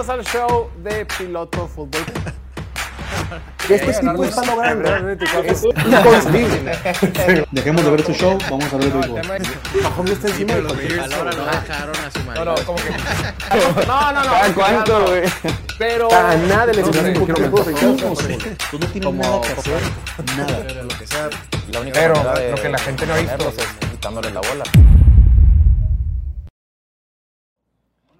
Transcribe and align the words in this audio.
Bienvenidos 0.00 0.08
al 0.08 0.24
show 0.24 0.70
de 0.82 1.04
Piloto 1.04 1.68
Fútbol. 1.68 2.00
Este 3.68 3.92
tipo 3.92 4.24
está 4.24 4.44
logrando. 4.46 4.88
Es 5.44 5.62
inconcebible. 5.62 7.46
Dejemos 7.50 7.84
de 7.84 7.90
ver 7.90 8.04
su 8.06 8.12
show, 8.14 8.38
vamos 8.50 8.72
a 8.72 8.76
ver 8.78 8.86
el 8.86 10.12
está 10.12 10.28
encima 10.28 10.54
no 10.54 10.72
dejaron 10.74 11.96
a 11.96 12.10
su 12.10 12.24
No, 12.24 12.44
no, 12.44 12.54
como 12.64 12.78
que. 12.78 12.90
No, 13.86 14.12
no, 14.12 14.24
no. 14.24 14.30
¿Cada 14.30 14.54
cuánto, 14.54 15.06
güey? 15.06 15.22
Pero. 15.78 16.12
A 16.12 16.34
nada 16.34 16.72
le 16.72 16.82
No 16.82 16.88
un. 16.88 18.08
Tú 18.70 18.78
tienes 18.78 19.12
nada 19.14 19.40
que 19.42 19.52
hacer. 19.52 19.82
Nada. 20.36 20.58
La 21.70 21.80
única 21.80 22.00
Pero 22.00 22.14
lo 22.50 22.62
que 22.62 22.68
la 22.70 22.78
gente 22.78 23.06
no 23.06 23.14
ha 23.14 23.18
visto. 23.18 23.48
es 23.50 23.90
quitándole 23.90 24.30
la 24.30 24.40
bola. 24.40 24.64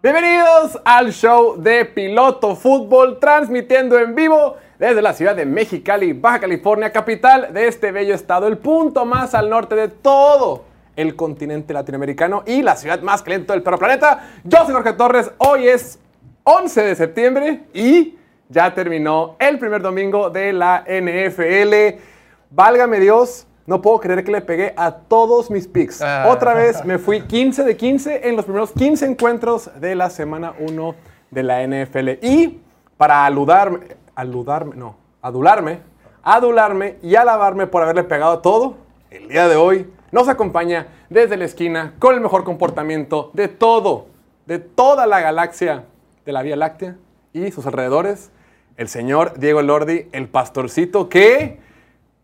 Bienvenidos 0.03 0.81
al 0.83 1.13
show 1.13 1.61
de 1.61 1.85
Piloto 1.85 2.57
Fútbol, 2.57 3.19
transmitiendo 3.21 3.99
en 3.99 4.15
vivo 4.15 4.57
desde 4.79 5.03
la 5.03 5.13
ciudad 5.13 5.37
de 5.37 5.45
Mexicali, 5.45 6.15
Baja 6.15 6.41
California, 6.41 6.91
capital 6.91 7.53
de 7.53 7.69
este 7.69 7.93
bello 7.93 8.15
estado, 8.15 8.47
el 8.47 8.57
punto 8.57 9.05
más 9.05 9.35
al 9.35 9.51
norte 9.51 9.75
de 9.75 9.89
todo 9.89 10.65
el 10.97 11.17
continente 11.17 11.75
latinoamericano 11.75 12.45
y 12.47 12.63
la 12.63 12.77
ciudad 12.77 13.03
más 13.03 13.23
caliente 13.23 13.53
del 13.53 13.63
planeta. 13.63 14.27
Yo 14.43 14.65
soy 14.65 14.73
Jorge 14.73 14.95
Torres, 14.95 15.33
hoy 15.37 15.69
es 15.69 15.99
11 16.45 16.83
de 16.83 16.95
septiembre 16.95 17.61
y 17.75 18.17
ya 18.49 18.73
terminó 18.73 19.37
el 19.39 19.59
primer 19.59 19.83
domingo 19.83 20.31
de 20.31 20.55
la 20.55 20.83
NFL. 20.89 22.01
Válgame 22.49 23.01
Dios, 23.01 23.47
no 23.71 23.81
puedo 23.81 24.01
creer 24.01 24.25
que 24.25 24.33
le 24.33 24.41
pegué 24.41 24.75
a 24.77 24.91
todos 24.91 25.49
mis 25.49 25.69
picks. 25.69 26.03
Ah. 26.03 26.27
Otra 26.29 26.55
vez 26.55 26.85
me 26.85 26.99
fui 26.99 27.23
15 27.23 27.63
de 27.63 27.77
15 27.77 28.29
en 28.29 28.35
los 28.35 28.45
primeros 28.45 28.73
15 28.73 29.07
encuentros 29.07 29.71
de 29.81 29.95
la 29.95 30.11
semana 30.11 30.55
1 30.59 30.95
de 31.31 31.43
la 31.45 31.65
NFL. 31.65 32.09
Y 32.21 32.59
para 32.97 33.25
aludarme, 33.25 33.79
aludarme, 34.17 34.75
no, 34.75 34.97
adularme, 35.23 35.79
adularme 36.25 36.97
y 37.01 37.15
alabarme 37.15 37.69
por 37.69 37.85
haberle 37.85 38.03
pegado 38.03 38.41
todo, 38.41 38.75
el 39.09 39.29
día 39.29 39.47
de 39.47 39.55
hoy 39.55 39.89
nos 40.11 40.27
acompaña 40.27 40.89
desde 41.09 41.37
la 41.37 41.45
esquina 41.45 41.95
con 42.01 42.17
el 42.17 42.21
mejor 42.21 42.43
comportamiento 42.43 43.31
de 43.35 43.47
todo, 43.47 44.09
de 44.47 44.59
toda 44.59 45.07
la 45.07 45.21
galaxia 45.21 45.85
de 46.27 46.33
la 46.33 46.43
Vía 46.43 46.57
Láctea 46.57 46.97
y 47.33 47.53
sus 47.53 47.65
alrededores, 47.67 48.33
el 48.77 48.89
señor 48.89 49.39
Diego 49.39 49.63
Lordi, 49.63 50.09
el 50.11 50.27
pastorcito 50.27 51.09
que 51.09 51.70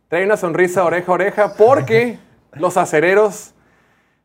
trae 0.09 0.25
una 0.25 0.37
sonrisa 0.37 0.85
oreja 0.85 1.11
a 1.11 1.15
oreja 1.15 1.55
porque 1.57 2.19
los 2.53 2.77
acereros 2.77 3.53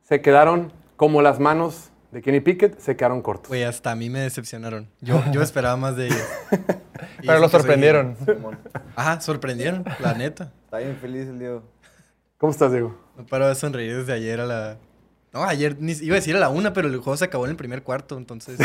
se 0.04 0.22
quedaron 0.22 0.72
como 0.96 1.22
las 1.22 1.40
manos 1.40 1.90
de 2.12 2.22
Kenny 2.22 2.42
Pickett, 2.42 2.78
se 2.80 2.96
quedaron 2.98 3.22
cortos. 3.22 3.48
Güey, 3.48 3.64
hasta 3.64 3.92
a 3.92 3.96
mí 3.96 4.10
me 4.10 4.20
decepcionaron. 4.20 4.90
Yo, 5.00 5.23
yo 5.32 5.42
esperaba 5.44 5.78
más 5.78 5.96
de 5.96 6.08
ellos. 6.08 6.23
Pero 7.26 7.40
lo 7.40 7.48
sorprendieron. 7.50 8.16
Ajá, 8.96 9.22
sorprendieron, 9.22 9.86
la 10.00 10.14
neta. 10.14 10.52
Está 10.66 10.80
bien 10.80 10.98
feliz 11.00 11.28
el 11.28 11.40
Diego. 11.40 11.64
¿Cómo 12.38 12.52
estás, 12.52 12.72
Diego? 12.72 12.98
No 13.18 13.26
paro 13.26 13.48
de 13.48 13.56
sonreír 13.56 13.95
desde 13.98 14.14
ayer 14.14 14.40
a 14.42 14.45
la... 14.45 14.78
No, 15.34 15.44
ayer 15.44 15.78
ni- 15.80 15.94
iba 15.94 16.16
a 16.16 16.20
decir 16.20 16.36
a 16.36 16.40
la 16.40 16.50
una, 16.50 16.73
pero 16.73 16.90
el 16.90 16.98
juego 16.98 17.16
se 17.16 17.23
acabó 17.26 17.45
en 17.45 17.52
el 17.52 17.56
primer 17.58 17.84
cuarto, 17.84 18.18
entonces... 18.18 18.60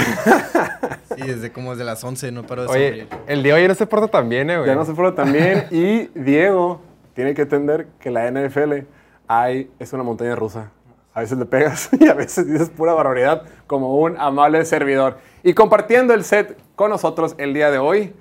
sí, 1.15 1.23
desde 1.23 1.53
como 1.53 1.71
desde 1.71 1.85
las 1.85 2.03
11 2.03 2.33
no 2.33 2.45
paro 2.45 2.63
de 2.63 2.69
Oye, 2.69 2.89
sonreír. 3.07 3.09
el 3.29 3.43
día 3.45 3.55
de 3.55 3.63
hoy 3.63 3.69
no 3.69 3.75
se 3.77 3.87
porta 3.87 4.09
tan 4.09 4.29
bien, 4.29 4.51
eh, 4.51 4.57
güey. 4.57 4.67
Ya 4.69 4.75
no 4.75 4.85
se 4.85 4.95
fueron 4.95 5.15
también. 5.15 5.67
y 5.71 6.07
Diego 6.19 6.81
tiene 7.17 7.33
que 7.35 7.43
entender 7.43 7.89
que 7.99 8.11
la 8.11 8.31
NFL 8.31 8.85
hay, 9.27 9.71
es 9.79 9.93
una 9.95 10.03
montaña 10.03 10.37
rusa. 10.37 10.71
A 11.15 11.21
veces 11.21 11.39
le 11.39 11.47
pegas 11.47 11.89
y 11.99 12.09
a 12.09 12.15
veces 12.15 12.47
dices 12.47 12.69
pura 12.69 12.93
barbaridad 12.93 13.45
como 13.67 13.97
un 13.97 14.21
amable 14.21 14.63
servidor. 14.67 15.17
Y 15.43 15.55
compartiendo 15.55 16.13
el 16.13 16.25
set 16.25 16.59
con 16.77 16.91
nosotros 16.91 17.35
el 17.39 17.55
día 17.55 17.71
de 17.71 17.79
hoy, 17.79 18.15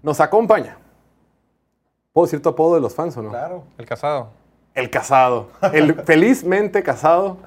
nos 0.00 0.20
acompaña. 0.20 0.78
¿Puedo 2.12 2.26
decir 2.26 2.40
tu 2.40 2.48
apodo 2.48 2.76
de 2.76 2.80
los 2.80 2.94
fans 2.94 3.16
o 3.16 3.22
no? 3.22 3.30
Claro. 3.30 3.64
El 3.78 3.84
casado. 3.84 4.30
El 4.74 4.90
casado. 4.90 5.50
El 5.72 5.94
felizmente 6.04 6.84
casado. 6.84 7.38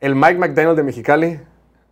El 0.00 0.14
Mike 0.14 0.38
McDaniel 0.38 0.74
de 0.74 0.82
Mexicali. 0.82 1.40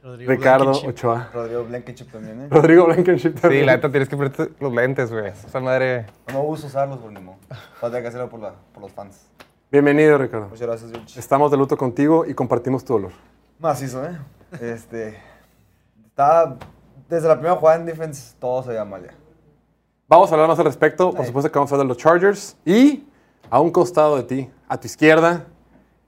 Rodrigo 0.02 0.30
Ricardo 0.32 0.64
Blankenship. 0.66 0.88
Ochoa. 0.88 1.28
Rodrigo 1.32 1.64
Blankenship 1.64 2.04
también, 2.10 2.40
¿eh? 2.42 2.46
Rodrigo 2.50 2.86
Blankenship 2.86 3.34
Sí, 3.34 3.40
también. 3.40 3.66
la 3.66 3.72
neta 3.76 3.90
tienes 3.90 4.08
que 4.08 4.16
ponerte 4.16 4.50
los 4.58 4.72
lentes, 4.72 5.10
güey. 5.12 5.26
Esa 5.28 5.60
madre. 5.60 6.06
No 6.28 6.34
me 6.34 6.40
gusta 6.46 6.66
usarlos 6.68 6.98
por 6.98 7.12
ni 7.12 7.20
modo. 7.20 7.36
Falta 7.80 8.00
que 8.00 8.08
hacerlo 8.08 8.28
por, 8.30 8.40
la, 8.40 8.54
por 8.72 8.82
los 8.82 8.92
fans. 8.92 9.26
Bienvenido, 9.70 10.16
Ricardo. 10.18 10.48
Muchas 10.48 10.66
gracias, 10.66 10.90
George. 10.90 11.18
Estamos 11.20 11.50
de 11.50 11.56
luto 11.58 11.76
contigo 11.76 12.24
y 12.26 12.34
compartimos 12.34 12.84
tu 12.84 12.94
dolor. 12.94 13.12
Macizo, 13.58 14.04
¿eh? 14.06 14.16
Este. 14.60 15.18
Está. 16.06 16.56
Desde 17.08 17.28
la 17.28 17.34
primera 17.34 17.56
jugada 17.56 17.76
en 17.78 17.86
defense, 17.86 18.34
todo 18.40 18.62
se 18.62 18.70
veía 18.70 18.84
mal 18.84 19.02
ya. 19.04 19.12
Vamos 20.08 20.30
a 20.30 20.34
hablar 20.34 20.48
más 20.48 20.58
al 20.58 20.64
respecto. 20.64 21.10
Por 21.10 21.20
Sí. 21.20 21.26
supuesto 21.26 21.52
que 21.52 21.58
vamos 21.58 21.70
a 21.70 21.74
hablar 21.74 21.86
de 21.86 21.88
los 21.88 21.98
Chargers. 21.98 22.56
Y 22.64 23.04
a 23.50 23.60
un 23.60 23.70
costado 23.70 24.16
de 24.16 24.22
ti, 24.22 24.50
a 24.68 24.78
tu 24.80 24.86
izquierda, 24.86 25.44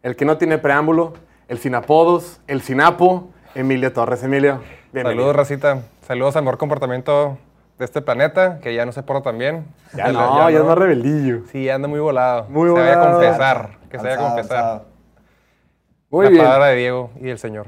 el 0.02 0.16
que 0.16 0.24
no 0.24 0.38
tiene 0.38 0.58
preámbulo, 0.58 1.12
el 1.48 1.58
sin 1.58 1.74
apodos, 1.74 2.40
el 2.46 2.62
sin 2.62 2.80
apo, 2.80 3.30
Emilio 3.54 3.92
Torres. 3.92 4.22
Emilio, 4.22 4.60
bienvenido. 4.92 5.22
Saludos, 5.24 5.36
racita. 5.36 5.78
Saludos 6.06 6.36
al 6.36 6.42
mejor 6.44 6.58
comportamiento 6.58 7.38
de 7.78 7.84
este 7.84 8.00
planeta, 8.00 8.58
que 8.60 8.74
ya 8.74 8.86
no 8.86 8.92
se 8.92 9.02
porta 9.02 9.24
tan 9.30 9.38
bien. 9.38 9.66
Ya, 9.94 10.10
no, 10.12 10.50
ya, 10.50 10.58
es 10.58 10.64
más 10.64 10.78
rebeldillo. 10.78 11.42
Sí, 11.50 11.68
anda 11.68 11.88
muy 11.88 12.00
volado. 12.00 12.46
Muy 12.48 12.68
se 12.68 12.74
vaya 12.74 12.92
a 12.94 12.96
volado. 12.98 13.20
confesar. 13.20 13.70
Que 13.90 13.98
se 13.98 14.04
vaya 14.04 14.14
a 14.14 14.18
confesar. 14.18 14.58
alzado. 14.58 14.84
Muy 16.10 16.24
la 16.24 16.30
bien. 16.30 16.42
palabra 16.44 16.66
de 16.68 16.76
Diego 16.76 17.10
y 17.20 17.24
del 17.24 17.38
Señor. 17.38 17.66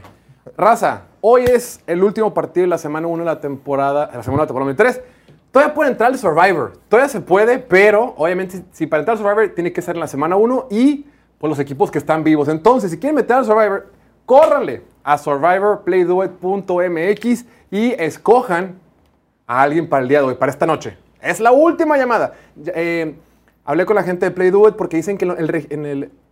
Raza, 0.56 1.03
hoy 1.21 1.44
es 1.44 1.81
el 1.87 2.03
último 2.03 2.33
partido 2.34 2.62
de 2.65 2.69
la 2.69 2.78
semana 2.78 3.06
1 3.06 3.19
de 3.25 3.27
la 3.27 3.41
temporada, 3.41 4.06
de 4.06 4.17
la 4.17 4.23
semana 4.23 4.47
temporada 4.47 4.71
número 4.71 4.77
3. 4.77 5.03
Todavía 5.50 5.75
puede 5.75 5.91
entrar 5.91 6.11
el 6.11 6.19
Survivor. 6.19 6.73
Todavía 6.89 7.09
se 7.09 7.21
puede, 7.21 7.59
pero 7.59 8.15
obviamente 8.17 8.62
si- 8.73 8.87
para 8.87 9.00
entrar 9.00 9.17
al 9.17 9.23
Survivor 9.23 9.53
tiene 9.55 9.73
que 9.73 9.81
ser 9.83 9.97
en 9.97 10.00
la 10.00 10.06
semana 10.09 10.37
1 10.37 10.67
y 10.71 11.06
por 11.39 11.49
los 11.49 11.59
equipos 11.59 11.91
que 11.91 11.99
están 11.99 12.25
vivos. 12.25 12.49
Entonces, 12.49 12.91
si 12.91 12.99
quieren 12.99 13.15
meter 13.17 13.37
al 13.37 13.44
Survivor, 13.44 13.87
córranle 14.27 14.83
a 15.04 15.19
survivorplayduet.mx 15.19 17.44
y 17.70 17.92
escojan 17.92 18.81
a 19.47 19.62
alguien 19.62 19.88
para 19.88 20.03
el 20.03 20.09
día 20.09 20.19
de 20.20 20.25
hoy, 20.25 20.34
para 20.34 20.50
esta 20.50 20.66
noche. 20.66 20.97
Es 21.20 21.38
la 21.41 21.53
última 21.53 21.97
llamada. 21.97 22.34
Eh, 22.75 23.14
hablé 23.64 23.87
con 23.87 23.94
la 23.97 24.03
gente 24.03 24.26
de 24.26 24.32
Play 24.32 24.50
Do 24.50 24.69
It 24.69 24.76
porque 24.76 24.97
dicen 24.97 25.19
que 25.19 25.26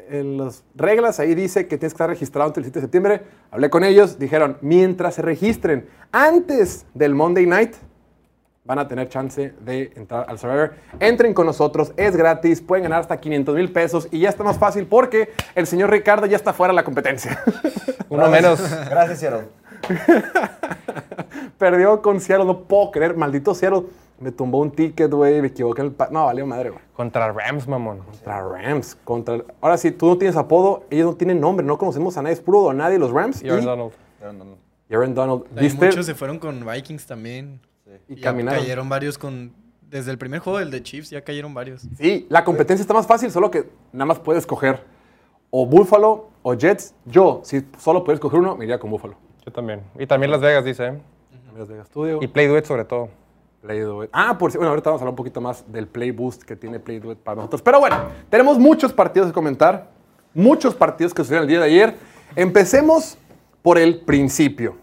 en 0.09 0.39
las 0.39 0.65
reglas 0.75 1.21
ahí 1.21 1.35
dice 1.35 1.69
que 1.69 1.79
tienes 1.79 1.93
que 1.93 1.97
estar 1.97 2.09
registrado 2.09 2.49
antes 2.49 2.63
del 2.63 2.65
7 2.65 2.79
de 2.79 2.85
septiembre. 2.85 3.23
Hablé 3.51 3.71
con 3.71 3.85
ellos, 3.85 4.19
dijeron, 4.19 4.59
mientras 4.61 5.15
se 5.15 5.23
registren 5.23 5.89
antes 6.11 6.85
del 6.95 7.15
Monday 7.15 7.47
Night, 7.47 7.75
van 8.65 8.79
a 8.79 8.87
tener 8.87 9.09
chance 9.09 9.53
de 9.61 9.93
entrar 9.97 10.25
al 10.29 10.39
Survivor. 10.39 10.75
Entren 11.01 11.35
con 11.35 11.47
nosotros, 11.47 11.93
es 11.97 12.17
gratis, 12.17 12.61
pueden 12.61 12.85
ganar 12.85 13.01
hasta 13.01 13.17
500 13.19 13.55
mil 13.57 13.73
pesos 13.73 14.09
y 14.11 14.21
ya 14.21 14.29
está 14.29 14.45
más 14.45 14.59
fácil 14.59 14.87
porque 14.87 15.33
el 15.55 15.67
señor 15.67 15.91
Ricardo 15.91 16.27
ya 16.27 16.37
está 16.37 16.53
fuera 16.53 16.73
de 16.73 16.77
la 16.77 16.85
competencia. 16.85 17.43
Uno 18.09 18.29
menos. 18.29 18.61
Gracias, 18.89 19.19
Seattle. 19.21 19.49
Perdió 21.59 22.03
con 22.03 22.21
Seattle, 22.21 22.47
no 22.47 22.61
puedo 22.65 22.91
creer, 22.91 23.17
maldito 23.17 23.55
Seattle. 23.55 23.85
Me 24.21 24.31
tumbó 24.31 24.61
un 24.61 24.71
ticket, 24.71 25.11
güey, 25.13 25.41
me 25.41 25.49
equivoqué 25.49 25.81
en 25.81 25.89
el... 25.89 25.93
pa- 25.95 26.09
No, 26.13 26.27
valió 26.27 26.47
madre, 26.47 26.71
güey. 26.71 26.81
Contra 26.95 27.33
Rams, 27.33 27.67
mamón. 27.67 27.99
Contra 28.01 28.41
Rams, 28.49 28.97
contra... 29.05 29.39
Ahora 29.61 29.77
sí, 29.77 29.91
tú 29.91 30.07
no 30.07 30.17
tienes 30.19 30.37
apodo, 30.37 30.85
ellos 30.91 31.07
no 31.11 31.17
tienen 31.17 31.41
nombre, 31.41 31.67
no 31.67 31.77
conocemos 31.79 32.17
a 32.17 32.23
nadie, 32.23 32.35
es 32.35 32.41
puro 32.41 32.71
a 32.71 32.75
nadie 32.75 32.99
los 32.99 33.11
Rams. 33.11 33.43
Y 33.43 33.49
Aaron 33.49 33.63
y 33.63 33.67
Donald. 33.67 33.93
Y 34.89 34.95
Aaron 34.95 35.15
Donald. 35.15 35.43
¿Viste? 35.59 35.87
Muchos 35.87 36.07
se 36.07 36.15
fueron 36.15 36.39
con 36.39 36.65
Vikings 36.65 37.05
también. 37.07 37.61
Y 38.09 38.21
caminaron. 38.21 38.61
cayeron 38.61 38.89
varios 38.89 39.19
con... 39.19 39.53
Desde 39.89 40.11
el 40.11 40.17
primer 40.17 40.41
juego, 40.41 40.59
el 40.59 40.71
de 40.71 40.83
Chiefs, 40.83 41.11
ya 41.11 41.21
cayeron 41.23 41.53
varios. 41.53 41.83
Sí, 41.99 42.27
la 42.31 42.45
competencia 42.45 42.81
está 42.83 42.95
más 42.95 43.07
fácil, 43.07 43.31
solo 43.31 43.51
que 43.51 43.69
nada 43.93 44.07
más 44.07 44.19
puedes 44.19 44.43
escoger 44.43 44.83
o 45.51 45.67
Buffalo 45.67 46.31
o 46.43 46.55
Jets. 46.55 46.95
Yo, 47.05 47.43
si 47.45 47.63
solo 47.79 48.03
puedes 48.03 48.17
escoger 48.17 48.41
uno, 48.41 48.57
me 48.57 48.65
iría 48.65 48.79
con 48.79 48.91
Buffalo. 48.91 49.17
Yo 49.45 49.53
también. 49.53 49.83
Y 49.99 50.07
también 50.07 50.31
Las 50.31 50.41
Vegas, 50.41 50.65
dice. 50.65 50.87
¿eh? 50.87 50.99
Las 51.59 51.69
Vegas 51.69 51.89
Studio. 51.89 52.21
Y 52.23 52.27
Play 52.27 52.47
Duet 52.47 52.65
sobre 52.65 52.87
todo. 52.87 53.11
Play 53.61 53.81
Do 53.81 54.03
It. 54.05 54.11
Ah, 54.15 54.39
por 54.39 54.51
si- 54.51 54.57
bueno, 54.57 54.71
ahorita 54.71 54.89
vamos 54.89 55.03
a 55.03 55.05
hablar 55.05 55.13
un 55.13 55.17
poquito 55.17 55.41
más 55.43 55.71
del 55.71 55.87
Play 55.87 56.11
Boost 56.11 56.43
que 56.45 56.57
tiene 56.57 56.81
Play 56.81 56.99
Do 56.99 57.13
It 57.13 57.19
para 57.19 57.37
nosotros. 57.37 57.61
Pero 57.61 57.79
bueno, 57.79 57.97
tenemos 58.31 58.59
muchos 58.59 58.93
partidos 58.95 59.29
que 59.29 59.35
comentar, 59.35 59.91
muchos 60.33 60.75
partidos 60.75 61.13
que 61.13 61.23
sucedieron 61.23 61.45
el 61.45 61.49
día 61.51 61.59
de 61.61 61.67
ayer. 61.67 61.97
Empecemos 62.35 63.19
por 63.61 63.77
el 63.79 64.01
principio. 64.01 64.77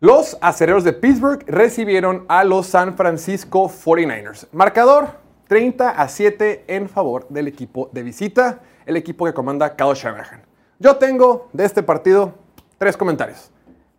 Los 0.00 0.36
acereros 0.42 0.84
de 0.84 0.92
Pittsburgh 0.92 1.42
recibieron 1.46 2.26
a 2.28 2.44
los 2.44 2.66
San 2.66 2.98
Francisco 2.98 3.70
49ers. 3.70 4.46
Marcador 4.52 5.08
30 5.48 5.88
a 5.88 6.08
7 6.08 6.64
en 6.66 6.86
favor 6.90 7.26
del 7.30 7.48
equipo 7.48 7.88
de 7.92 8.02
visita, 8.02 8.60
el 8.84 8.98
equipo 8.98 9.24
que 9.24 9.32
comanda 9.32 9.74
Kyle 9.74 9.94
Shanahan. 9.94 10.42
Yo 10.78 10.96
tengo 10.96 11.48
de 11.54 11.64
este 11.64 11.82
partido 11.82 12.34
tres 12.76 12.94
comentarios. 12.94 13.50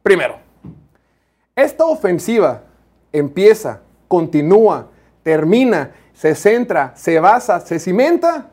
Primero, 0.03 0.37
esta 1.55 1.85
ofensiva 1.85 2.61
empieza, 3.11 3.81
continúa, 4.07 4.91
termina, 5.23 5.93
se 6.13 6.35
centra, 6.35 6.91
se 6.95 7.19
basa, 7.19 7.59
se 7.59 7.79
cimenta 7.79 8.51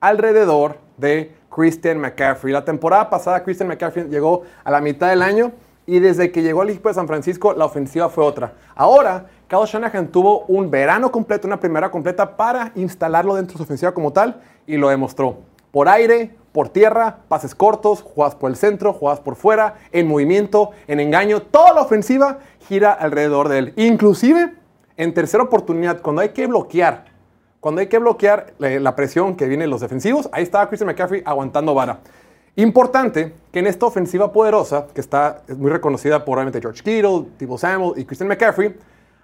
alrededor 0.00 0.78
de 0.96 1.32
Christian 1.48 1.98
McCaffrey. 1.98 2.52
La 2.52 2.64
temporada 2.64 3.08
pasada 3.08 3.44
Christian 3.44 3.68
McCaffrey 3.68 4.08
llegó 4.08 4.42
a 4.64 4.70
la 4.72 4.80
mitad 4.80 5.10
del 5.10 5.22
año 5.22 5.52
Y 5.86 5.98
desde 5.98 6.30
que 6.30 6.42
llegó 6.42 6.62
al 6.62 6.70
equipo 6.70 6.88
de 6.88 6.94
San 6.94 7.08
Francisco, 7.08 7.54
la 7.54 7.64
ofensiva 7.64 8.08
fue 8.08 8.24
otra. 8.24 8.54
Ahora, 8.74 9.26
Kyle 9.48 9.66
Shanahan 9.66 10.08
tuvo 10.08 10.44
un 10.46 10.70
verano 10.70 11.10
completo, 11.10 11.46
una 11.46 11.58
primera 11.58 11.90
completa 11.90 12.36
para 12.36 12.72
instalarlo 12.76 13.34
dentro 13.34 13.54
de 13.54 13.58
su 13.58 13.64
ofensiva 13.64 13.92
como 13.92 14.12
tal 14.12 14.40
y 14.66 14.76
lo 14.76 14.88
demostró. 14.88 15.38
Por 15.72 15.88
aire, 15.88 16.36
por 16.52 16.68
tierra, 16.68 17.18
pases 17.28 17.54
cortos, 17.54 18.02
jugadas 18.02 18.34
por 18.34 18.50
el 18.50 18.56
centro, 18.56 18.92
jugadas 18.92 19.20
por 19.20 19.34
fuera, 19.34 19.74
en 19.90 20.06
movimiento, 20.06 20.70
en 20.86 21.00
engaño. 21.00 21.42
Toda 21.42 21.72
la 21.72 21.80
ofensiva 21.80 22.38
gira 22.68 22.92
alrededor 22.92 23.48
de 23.48 23.58
él. 23.58 23.72
Inclusive, 23.76 24.54
en 24.96 25.14
tercera 25.14 25.42
oportunidad, 25.42 26.00
cuando 26.02 26.22
hay 26.22 26.28
que 26.28 26.46
bloquear, 26.46 27.06
cuando 27.58 27.80
hay 27.80 27.86
que 27.86 27.98
bloquear 27.98 28.54
eh, 28.60 28.80
la 28.80 28.94
presión 28.94 29.34
que 29.34 29.46
vienen 29.48 29.70
los 29.70 29.80
defensivos, 29.80 30.28
ahí 30.32 30.42
estaba 30.42 30.68
Christian 30.68 30.88
McCaffrey 30.88 31.22
aguantando 31.24 31.74
vara. 31.74 32.00
Importante 32.56 33.32
que 33.50 33.60
en 33.60 33.66
esta 33.66 33.86
ofensiva 33.86 34.30
poderosa, 34.30 34.86
que 34.94 35.00
está 35.00 35.42
es 35.48 35.56
muy 35.56 35.70
reconocida 35.70 36.22
por 36.22 36.36
obviamente 36.36 36.60
George 36.60 36.82
Kittle, 36.82 37.30
Tebow 37.38 37.56
Samuel 37.56 37.98
y 37.98 38.04
Christian 38.04 38.28
McCaffrey, 38.28 38.76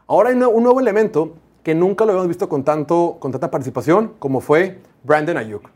ahora 0.07 0.31
hay 0.31 0.35
un 0.35 0.63
nuevo 0.63 0.81
elemento 0.81 1.35
que 1.63 1.75
nunca 1.75 2.07
lo 2.07 2.13
habíamos 2.13 2.29
visto 2.29 2.49
con, 2.49 2.65
tanto, 2.65 3.19
con 3.21 3.31
tanta 3.31 3.51
participación 3.51 4.15
como 4.19 4.41
fue 4.41 4.79
Brandon 5.05 5.37
Ayuk. 5.37 5.69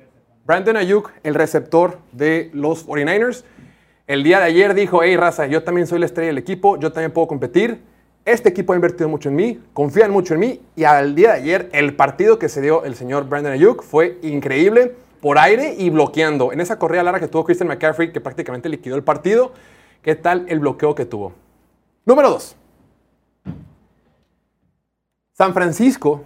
Brandon 0.47 0.79
Ayuk, 0.79 1.11
el 1.23 1.35
receptor 1.35 1.99
de 2.13 2.51
los 2.55 2.89
49ers, 2.89 3.45
el 4.07 4.23
día 4.23 4.39
de 4.39 4.45
ayer 4.47 4.73
dijo, 4.73 5.03
hey 5.03 5.19
raza, 5.19 5.47
yo 5.47 5.63
también 5.63 5.87
soy 5.87 5.99
la 5.99 6.07
estrella 6.07 6.29
del 6.29 6.39
equipo, 6.39 6.79
yo 6.79 6.91
también 6.91 7.13
puedo 7.13 7.29
competir. 7.29 7.83
Este 8.25 8.49
equipo 8.49 8.73
ha 8.73 8.77
invertido 8.77 9.11
mucho 9.11 9.29
en 9.29 9.37
mí, 9.37 9.61
confían 9.75 10.11
mucho 10.11 10.33
en 10.33 10.41
mí 10.41 10.61
y 10.75 10.85
al 10.85 11.15
día 11.15 11.33
de 11.33 11.37
ayer 11.37 11.69
el 11.73 11.95
partido 11.97 12.39
que 12.39 12.49
se 12.49 12.63
dio 12.63 12.85
el 12.85 12.95
señor 12.95 13.29
Brandon 13.29 13.53
Ayuk 13.53 13.83
fue 13.83 14.19
increíble 14.23 14.95
por 15.23 15.39
aire 15.39 15.77
y 15.79 15.89
bloqueando. 15.89 16.53
En 16.53 16.61
esa 16.61 16.81
corrida 16.81 17.05
larga 17.05 17.21
que 17.21 17.29
tuvo 17.29 17.45
Christian 17.45 17.69
McCaffrey, 17.69 18.13
que 18.13 18.21
prácticamente 18.21 18.69
liquidó 18.69 18.97
el 18.97 19.05
partido, 19.05 19.53
¿qué 20.03 20.17
tal 20.17 20.45
el 20.49 20.59
bloqueo 20.59 20.97
que 20.97 21.07
tuvo? 21.07 21.33
Número 22.05 22.29
2. 22.29 22.57
San 25.33 25.55
Francisco 25.55 26.25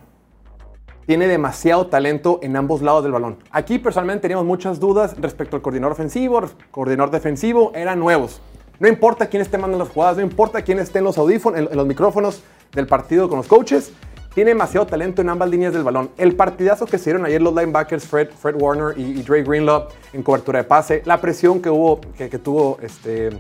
tiene 1.06 1.28
demasiado 1.28 1.88
talento 1.88 2.40
en 2.42 2.56
ambos 2.56 2.80
lados 2.80 3.02
del 3.02 3.12
balón. 3.12 3.36
Aquí 3.50 3.78
personalmente 3.78 4.22
teníamos 4.22 4.46
muchas 4.46 4.80
dudas 4.80 5.14
respecto 5.20 5.56
al 5.56 5.62
coordinador 5.62 5.92
ofensivo, 5.92 6.40
coordinador 6.70 7.10
defensivo, 7.10 7.72
eran 7.74 8.00
nuevos. 8.00 8.40
No 8.78 8.88
importa 8.88 9.26
quién 9.26 9.42
esté 9.42 9.58
mandando 9.58 9.84
las 9.84 9.92
jugadas, 9.92 10.16
no 10.16 10.22
importa 10.22 10.62
quién 10.62 10.78
esté 10.78 11.00
en 11.00 11.04
los 11.04 11.18
audífonos, 11.18 11.70
en, 11.70 11.76
los 11.76 11.86
micrófonos 11.86 12.42
del 12.72 12.86
partido 12.86 13.28
con 13.28 13.36
los 13.36 13.46
coaches, 13.46 13.92
tiene 14.36 14.50
demasiado 14.50 14.86
talento 14.86 15.22
en 15.22 15.30
ambas 15.30 15.48
líneas 15.48 15.72
del 15.72 15.82
balón. 15.82 16.10
El 16.18 16.36
partidazo 16.36 16.84
que 16.84 16.98
se 16.98 17.04
dieron 17.04 17.24
ayer 17.24 17.40
los 17.40 17.54
linebackers 17.54 18.04
Fred, 18.04 18.28
Warner 18.54 18.92
y, 18.98 19.18
y 19.18 19.22
Dre 19.22 19.42
Greenlaw 19.42 19.88
en 20.12 20.22
cobertura 20.22 20.58
de 20.58 20.64
pase, 20.64 21.00
la 21.06 21.18
presión 21.22 21.62
que 21.62 21.70
hubo, 21.70 22.02
que, 22.18 22.28
tuvo 22.38 22.76
este, 22.82 23.30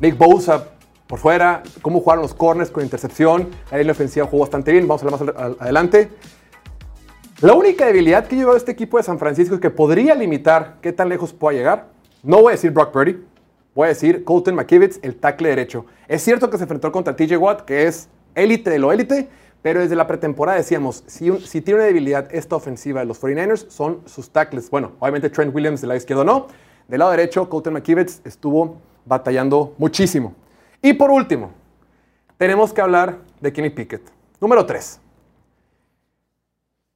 Nick 0.00 0.16
Bosa 0.16 0.68
por 1.06 1.18
fuera, 1.18 1.62
cómo 1.82 2.00
jugaron 2.00 2.22
los 2.22 2.32
corners 2.32 2.70
con 2.70 2.82
intercepción, 2.82 3.50
la 3.70 3.92
ofensiva 3.92 4.24
jugó 4.24 4.44
bastante 4.44 4.72
bien, 4.72 4.88
vamos 4.88 5.02
a 5.02 5.06
hablar 5.06 5.34
más 5.34 5.60
adelante. 5.60 6.08
La 7.42 7.52
única 7.52 7.84
debilidad 7.84 8.26
que 8.26 8.36
lleva 8.36 8.56
este 8.56 8.72
equipo 8.72 8.96
de 8.96 9.02
San 9.02 9.18
Francisco 9.18 9.56
es 9.56 9.60
que 9.60 9.68
podría 9.68 10.14
limitar 10.14 10.78
qué 10.80 10.94
tan 10.94 11.10
lejos 11.10 11.34
pueda 11.34 11.58
llegar. 11.58 11.88
No 12.22 12.40
voy 12.40 12.52
a 12.52 12.52
decir 12.52 12.70
Brock 12.70 12.90
Purdy, 12.90 13.22
voy 13.74 13.84
a 13.84 13.88
decir 13.88 14.24
Colton 14.24 14.54
McKivitz, 14.54 14.98
el 15.02 15.16
tackle 15.16 15.50
derecho. 15.50 15.84
Es 16.08 16.22
cierto 16.22 16.48
que 16.48 16.56
se 16.56 16.62
enfrentó 16.62 16.90
contra 16.90 17.14
TJ 17.14 17.36
Watt, 17.36 17.66
que 17.66 17.86
es 17.86 18.08
élite 18.34 18.70
de 18.70 18.78
lo 18.78 18.92
élite, 18.92 19.28
pero 19.62 19.80
desde 19.80 19.94
la 19.96 20.06
pretemporada 20.06 20.56
decíamos, 20.58 21.04
si, 21.06 21.30
tiene 21.60 21.74
una 21.80 21.84
debilidad 21.84 22.34
esta 22.34 22.56
ofensiva 22.56 23.00
de 23.00 23.06
los 23.06 23.20
49ers, 23.20 23.68
son 23.68 24.00
sus 24.06 24.30
tackles. 24.30 24.70
Bueno, 24.70 24.92
obviamente 24.98 25.28
Trent 25.28 25.54
Williams 25.54 25.80
del 25.80 25.88
lado 25.88 25.98
izquierdo 25.98 26.24
no. 26.24 26.46
Del 26.88 26.98
lado 26.98 27.10
derecho, 27.10 27.48
Colton 27.48 27.74
McKivitz 27.74 28.20
estuvo 28.24 28.78
batallando 29.04 29.74
muchísimo. 29.78 30.34
Y 30.82 30.94
por 30.94 31.10
último, 31.10 31.52
tenemos 32.38 32.72
que 32.72 32.80
hablar 32.80 33.18
de 33.40 33.52
Kenny 33.52 33.70
Pickett. 33.70 34.02
Número 34.40 34.64
3. 34.64 35.00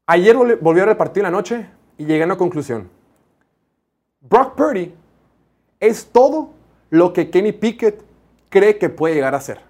Ayer 0.06 0.36
volvi- 0.36 0.58
volvió 0.60 0.84
a 0.84 1.12
en 1.16 1.22
la 1.22 1.30
noche 1.30 1.66
y 1.98 2.06
llegué 2.06 2.22
a 2.22 2.26
una 2.26 2.36
conclusión. 2.36 2.88
Brock 4.20 4.54
Purdy 4.54 4.94
es 5.80 6.06
todo 6.06 6.50
lo 6.90 7.12
que 7.12 7.30
Kenny 7.30 7.52
Pickett 7.52 8.02
cree 8.48 8.78
que 8.78 8.88
puede 8.88 9.14
llegar 9.14 9.34
a 9.34 9.40
ser. 9.40 9.60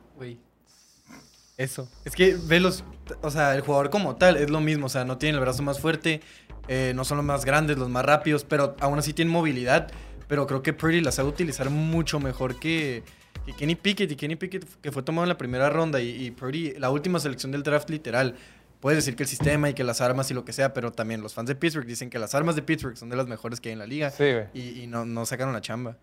Eso. 1.57 1.89
Es 2.05 2.15
que 2.15 2.37
ve 2.47 2.61
los. 2.61 2.85
O 3.23 3.31
sea, 3.31 3.55
el 3.55 3.61
jugador 3.61 3.91
como 3.91 4.17
tal 4.17 4.37
es 4.37 4.51
lo 4.51 4.61
mismo. 4.61 4.87
O 4.87 4.89
sea, 4.89 5.05
no 5.05 5.19
tiene 5.19 5.37
el 5.39 5.41
brazo 5.41 5.63
más 5.63 5.81
fuerte. 5.81 6.21
eh, 6.69 6.93
no 6.95 7.05
son 7.05 7.19
los 7.19 7.27
más 7.27 7.45
grandes, 7.45 7.79
los 7.79 7.89
más 7.89 8.05
rápidos. 8.05 8.45
Pero 8.45 8.77
aún 8.81 8.99
así 8.99 9.13
tienen 9.13 9.33
movilidad. 9.33 9.91
Pero 10.27 10.47
creo 10.47 10.63
que 10.63 10.73
Purdy 10.73 11.01
la 11.01 11.13
sabe 11.13 11.29
utilizar 11.29 11.71
mucho 11.71 12.19
mejor 12.19 12.59
que, 12.59 13.03
que 13.47 13.53
Kenny 13.53 13.75
Pickett. 13.75 14.11
Y 14.11 14.17
Kenny 14.17 14.37
Pickett, 14.37 14.65
que 14.81 14.91
fue 14.91 15.03
tomado 15.03 15.25
en 15.25 15.29
la 15.29 15.39
primera 15.39 15.71
ronda. 15.71 16.01
Y, 16.01 16.27
y 16.27 16.31
Purdy, 16.31 16.73
la 16.79 16.91
última 16.91 17.21
selección 17.21 17.53
del 17.53 17.63
draft, 17.63 17.91
literal. 17.91 18.35
Puedes 18.81 18.99
decir 18.99 19.17
que 19.17 19.23
el 19.23 19.29
sistema 19.29 19.71
y 19.71 19.75
que 19.75 19.83
las 19.83 20.03
armas 20.03 20.31
y 20.31 20.35
lo 20.35 20.45
que 20.45 20.53
sea, 20.53 20.75
pero 20.75 20.93
también 20.93 21.23
los 21.23 21.33
fans 21.33 21.49
de 21.49 21.55
Pittsburgh 21.55 21.87
dicen 21.87 22.11
que 22.11 22.19
las 22.19 22.35
armas 22.35 22.55
de 22.55 22.61
Pittsburgh 22.61 22.99
son 22.99 23.09
de 23.09 23.17
las 23.17 23.27
mejores 23.27 23.59
que 23.59 23.71
hay 23.71 23.73
en 23.73 23.79
la 23.79 23.87
liga. 23.87 24.11
Sí, 24.11 24.25
güey. 24.31 24.45
Y, 24.53 24.83
y 24.83 24.87
no, 24.87 25.07
no 25.07 25.25
sacaron 25.25 25.55
la 25.55 25.63
chamba. 25.63 25.97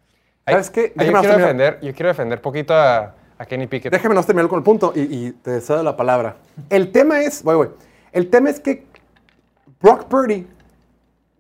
¿Sabes 0.48 0.71
qué? 0.71 0.92
yo, 0.95 1.19
quiero 1.19 1.38
defender, 1.38 1.80
yo 1.83 1.94
quiero 1.94 2.07
defender 2.07 2.42
poquito 2.42 2.74
a, 2.74 3.15
a 3.41 3.45
Kenny 3.47 3.65
Pickett. 3.65 3.91
Déjame 3.91 4.13
no 4.13 4.23
terminar 4.23 4.47
con 4.47 4.59
el 4.59 4.63
punto 4.63 4.93
y, 4.95 4.99
y 5.01 5.31
te 5.31 5.59
cedo 5.61 5.81
la 5.81 5.97
palabra. 5.97 6.38
El 6.69 6.91
tema 6.91 7.21
es, 7.21 7.41
voy, 7.41 7.55
voy. 7.55 7.69
El 8.11 8.29
tema 8.29 8.51
es 8.51 8.59
que 8.59 8.85
Brock 9.81 10.05
Purdy 10.05 10.45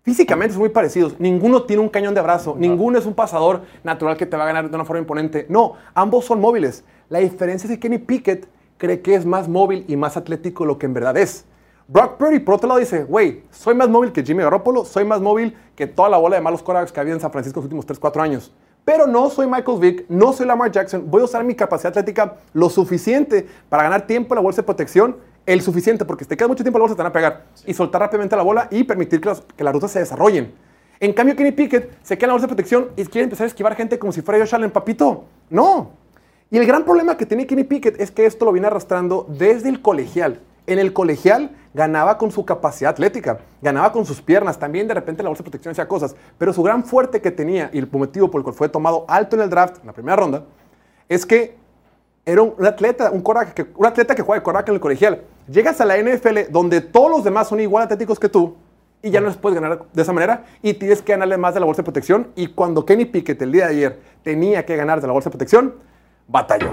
físicamente 0.01 0.53
son 0.53 0.61
muy 0.61 0.69
parecidos. 0.69 1.19
Ninguno 1.19 1.61
tiene 1.63 1.83
un 1.83 1.89
cañón 1.89 2.15
de 2.15 2.21
brazo, 2.21 2.55
ninguno 2.57 2.97
es 2.97 3.05
un 3.05 3.13
pasador 3.13 3.61
natural 3.83 4.17
que 4.17 4.25
te 4.25 4.35
va 4.35 4.43
a 4.43 4.47
ganar 4.47 4.67
de 4.67 4.75
una 4.75 4.83
forma 4.83 4.99
imponente. 4.99 5.45
No, 5.47 5.73
ambos 5.93 6.25
son 6.25 6.41
móviles. 6.41 6.83
La 7.09 7.19
diferencia 7.19 7.67
es 7.67 7.75
que 7.75 7.79
Kenny 7.79 7.99
Pickett 7.99 8.47
cree 8.79 9.01
que 9.01 9.13
es 9.13 9.23
más 9.23 9.47
móvil 9.47 9.85
y 9.87 9.95
más 9.95 10.17
atlético 10.17 10.63
de 10.63 10.69
lo 10.69 10.79
que 10.79 10.87
en 10.87 10.95
verdad 10.95 11.15
es. 11.17 11.45
Brock 11.87 12.17
Purdy, 12.17 12.39
por 12.39 12.55
otro 12.55 12.67
lado, 12.67 12.79
dice, 12.79 13.03
güey, 13.03 13.43
soy 13.51 13.75
más 13.75 13.89
móvil 13.89 14.11
que 14.11 14.23
Jimmy 14.23 14.41
Garoppolo, 14.41 14.85
soy 14.85 15.05
más 15.05 15.21
móvil 15.21 15.55
que 15.75 15.85
toda 15.85 16.09
la 16.09 16.17
bola 16.17 16.37
de 16.37 16.41
malos 16.41 16.63
quarterbacks 16.63 16.91
que 16.91 16.99
había 16.99 17.13
en 17.13 17.19
San 17.19 17.31
Francisco 17.31 17.59
en 17.59 17.61
los 17.61 17.65
últimos 17.65 17.85
3, 17.85 17.99
4 17.99 18.21
años. 18.23 18.51
Pero 18.83 19.05
no 19.05 19.29
soy 19.29 19.47
Michael 19.47 19.79
Vick, 19.79 20.05
no 20.09 20.33
soy 20.33 20.45
Lamar 20.45 20.71
Jackson, 20.71 21.05
voy 21.09 21.21
a 21.21 21.25
usar 21.25 21.43
mi 21.43 21.53
capacidad 21.53 21.89
atlética 21.89 22.37
lo 22.53 22.69
suficiente 22.69 23.47
para 23.69 23.83
ganar 23.83 24.07
tiempo 24.07 24.33
en 24.33 24.37
la 24.37 24.41
bolsa 24.41 24.61
de 24.61 24.65
protección, 24.65 25.17
el 25.45 25.61
suficiente, 25.61 26.03
porque 26.03 26.23
si 26.23 26.29
te 26.29 26.37
queda 26.37 26.47
mucho 26.47 26.63
tiempo 26.63 26.77
en 26.77 26.81
la 26.81 26.83
bolsa 26.83 26.95
te 26.95 27.03
van 27.03 27.11
a 27.11 27.13
pegar, 27.13 27.45
y 27.65 27.73
soltar 27.73 28.01
rápidamente 28.01 28.35
la 28.35 28.43
bola 28.43 28.67
y 28.71 28.83
permitir 28.83 29.21
que 29.21 29.29
las, 29.29 29.41
que 29.41 29.63
las 29.63 29.73
rutas 29.73 29.91
se 29.91 29.99
desarrollen. 29.99 30.53
En 30.99 31.13
cambio, 31.13 31.35
Kenny 31.35 31.51
Pickett 31.51 31.97
se 32.03 32.15
queda 32.15 32.25
en 32.25 32.29
la 32.29 32.33
bolsa 32.33 32.45
de 32.45 32.55
protección 32.55 32.89
y 32.95 33.05
quiere 33.05 33.23
empezar 33.23 33.45
a 33.45 33.47
esquivar 33.47 33.75
gente 33.75 33.97
como 33.97 34.11
si 34.11 34.21
fuera 34.21 34.39
Josh 34.39 34.53
Allen, 34.53 34.69
papito. 34.69 35.25
No. 35.49 35.91
Y 36.51 36.57
el 36.57 36.65
gran 36.67 36.83
problema 36.83 37.17
que 37.17 37.25
tiene 37.25 37.47
Kenny 37.47 37.63
Pickett 37.63 37.99
es 37.99 38.11
que 38.11 38.25
esto 38.25 38.45
lo 38.45 38.51
viene 38.51 38.67
arrastrando 38.67 39.25
desde 39.29 39.69
el 39.69 39.81
colegial. 39.81 40.39
En 40.71 40.79
el 40.79 40.93
colegial 40.93 41.49
ganaba 41.73 42.17
con 42.17 42.31
su 42.31 42.45
capacidad 42.45 42.91
atlética, 42.91 43.39
ganaba 43.61 43.91
con 43.91 44.05
sus 44.05 44.21
piernas, 44.21 44.57
también 44.57 44.87
de 44.87 44.93
repente 44.93 45.21
en 45.21 45.25
la 45.25 45.29
bolsa 45.29 45.43
de 45.43 45.49
protección 45.49 45.73
hacía 45.73 45.85
cosas, 45.85 46.15
pero 46.37 46.53
su 46.53 46.63
gran 46.63 46.85
fuerte 46.85 47.19
que 47.19 47.29
tenía 47.29 47.69
y 47.73 47.79
el 47.79 47.89
motivo 47.91 48.31
por 48.31 48.39
el 48.39 48.43
cual 48.43 48.55
fue 48.55 48.69
tomado 48.69 49.03
alto 49.09 49.35
en 49.35 49.41
el 49.41 49.49
draft, 49.49 49.79
en 49.81 49.87
la 49.87 49.91
primera 49.91 50.15
ronda, 50.15 50.45
es 51.09 51.25
que 51.25 51.57
era 52.25 52.41
un, 52.41 52.65
atleta, 52.65 53.11
un, 53.11 53.21
que, 53.53 53.67
un 53.75 53.85
atleta 53.85 54.15
que 54.15 54.21
juega 54.21 54.39
de 54.39 54.43
coraje 54.43 54.69
en 54.69 54.75
el 54.75 54.79
colegial. 54.79 55.23
Llegas 55.49 55.81
a 55.81 55.85
la 55.85 55.97
NFL 55.97 56.51
donde 56.51 56.79
todos 56.79 57.11
los 57.11 57.25
demás 57.25 57.49
son 57.49 57.59
igual 57.59 57.83
atléticos 57.83 58.17
que 58.17 58.29
tú 58.29 58.55
y 59.01 59.09
ya 59.09 59.19
no 59.19 59.27
les 59.27 59.35
puedes 59.35 59.59
ganar 59.59 59.83
de 59.91 60.01
esa 60.01 60.13
manera 60.13 60.45
y 60.61 60.73
tienes 60.75 61.01
que 61.01 61.11
ganarle 61.11 61.35
más 61.35 61.53
de 61.53 61.59
la 61.59 61.65
bolsa 61.65 61.81
de 61.81 61.83
protección. 61.83 62.29
Y 62.37 62.47
cuando 62.47 62.85
Kenny 62.85 63.03
Pickett 63.03 63.41
el 63.41 63.51
día 63.51 63.65
de 63.67 63.73
ayer 63.73 63.99
tenía 64.23 64.65
que 64.65 64.77
ganar 64.77 65.01
de 65.01 65.07
la 65.07 65.11
bolsa 65.11 65.29
de 65.29 65.31
protección, 65.31 65.75
batalló. 66.29 66.69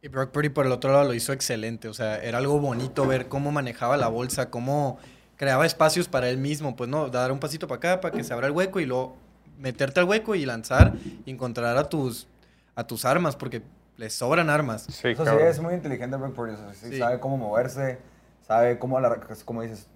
Y 0.00 0.08
Brock 0.08 0.30
Purdy 0.30 0.48
por 0.48 0.66
el 0.66 0.72
otro 0.72 0.92
lado 0.92 1.04
lo 1.04 1.14
hizo 1.14 1.32
excelente. 1.32 1.88
O 1.88 1.94
sea, 1.94 2.22
era 2.22 2.38
algo 2.38 2.58
bonito 2.60 3.06
ver 3.06 3.28
cómo 3.28 3.50
manejaba 3.50 3.96
la 3.96 4.08
bolsa, 4.08 4.50
cómo 4.50 4.98
creaba 5.36 5.66
espacios 5.66 6.08
para 6.08 6.28
él 6.28 6.38
mismo. 6.38 6.76
Pues 6.76 6.88
no, 6.88 7.08
dar 7.08 7.32
un 7.32 7.40
pasito 7.40 7.66
para 7.66 7.78
acá 7.78 8.00
para 8.00 8.16
que 8.16 8.22
se 8.22 8.32
abra 8.32 8.46
el 8.46 8.52
hueco 8.52 8.80
y 8.80 8.86
luego 8.86 9.16
meterte 9.58 10.00
al 10.00 10.06
hueco 10.06 10.34
y 10.34 10.46
lanzar 10.46 10.94
y 11.26 11.30
encontrar 11.30 11.76
a 11.76 11.88
tus, 11.88 12.28
a 12.76 12.86
tus 12.86 13.04
armas, 13.04 13.34
porque 13.34 13.62
les 13.96 14.14
sobran 14.14 14.50
armas. 14.50 14.82
Sí, 14.82 15.08
Eso 15.08 15.24
sí, 15.24 15.30
es 15.40 15.60
muy 15.60 15.74
inteligente 15.74 16.16
Brock 16.16 16.34
Purdy. 16.34 16.54
o 16.54 16.56
sea, 16.56 16.74
sí 16.74 16.90
Sí. 16.90 16.98
Sabe 16.98 17.18
cómo 17.18 17.36
moverse, 17.36 17.98
sabe 18.46 18.78
cómo 18.78 18.98
alargar, 18.98 19.26
como 19.44 19.62
dices. 19.62 19.88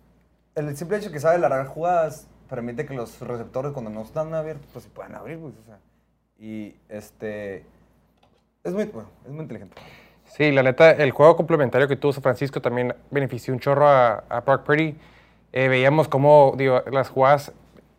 El 0.57 0.77
simple 0.77 0.99
hecho 0.99 1.13
que 1.13 1.21
sabe 1.21 1.37
alargar 1.37 1.67
jugadas 1.67 2.27
permite 2.49 2.85
que 2.85 2.95
los 2.95 3.21
receptores 3.21 3.73
cuando 3.73 3.91
no 3.91 4.03
están 4.03 4.35
abiertos, 4.35 4.67
pues 4.73 4.85
se 4.85 4.91
puedan 4.91 5.15
abrir, 5.15 5.39
pues, 5.39 5.55
o 5.63 5.65
sea. 5.65 5.79
Y 6.39 6.75
este... 6.89 7.65
Es 8.65 8.73
muy, 8.73 8.85
bueno, 8.85 9.09
es 9.25 9.31
muy 9.31 9.43
inteligente. 9.43 9.77
Sí, 10.25 10.51
la 10.53 10.63
neta, 10.63 10.93
el 10.93 11.11
juego 11.11 11.37
complementario 11.37 11.89
que 11.89 11.97
tuvo 11.97 12.13
San 12.13 12.23
Francisco 12.23 12.61
también 12.63 12.95
benefició 13.11 13.53
un 13.53 13.61
chorro 13.61 13.89
a, 13.89 14.25
a 14.29 14.41
Brock 14.41 14.63
Purdy. 14.63 14.95
Eh, 15.53 15.69
veíamos 15.69 16.09
cómo, 16.09 16.55
digo, 16.57 16.81
las 16.91 17.11
jugadas 17.11 17.53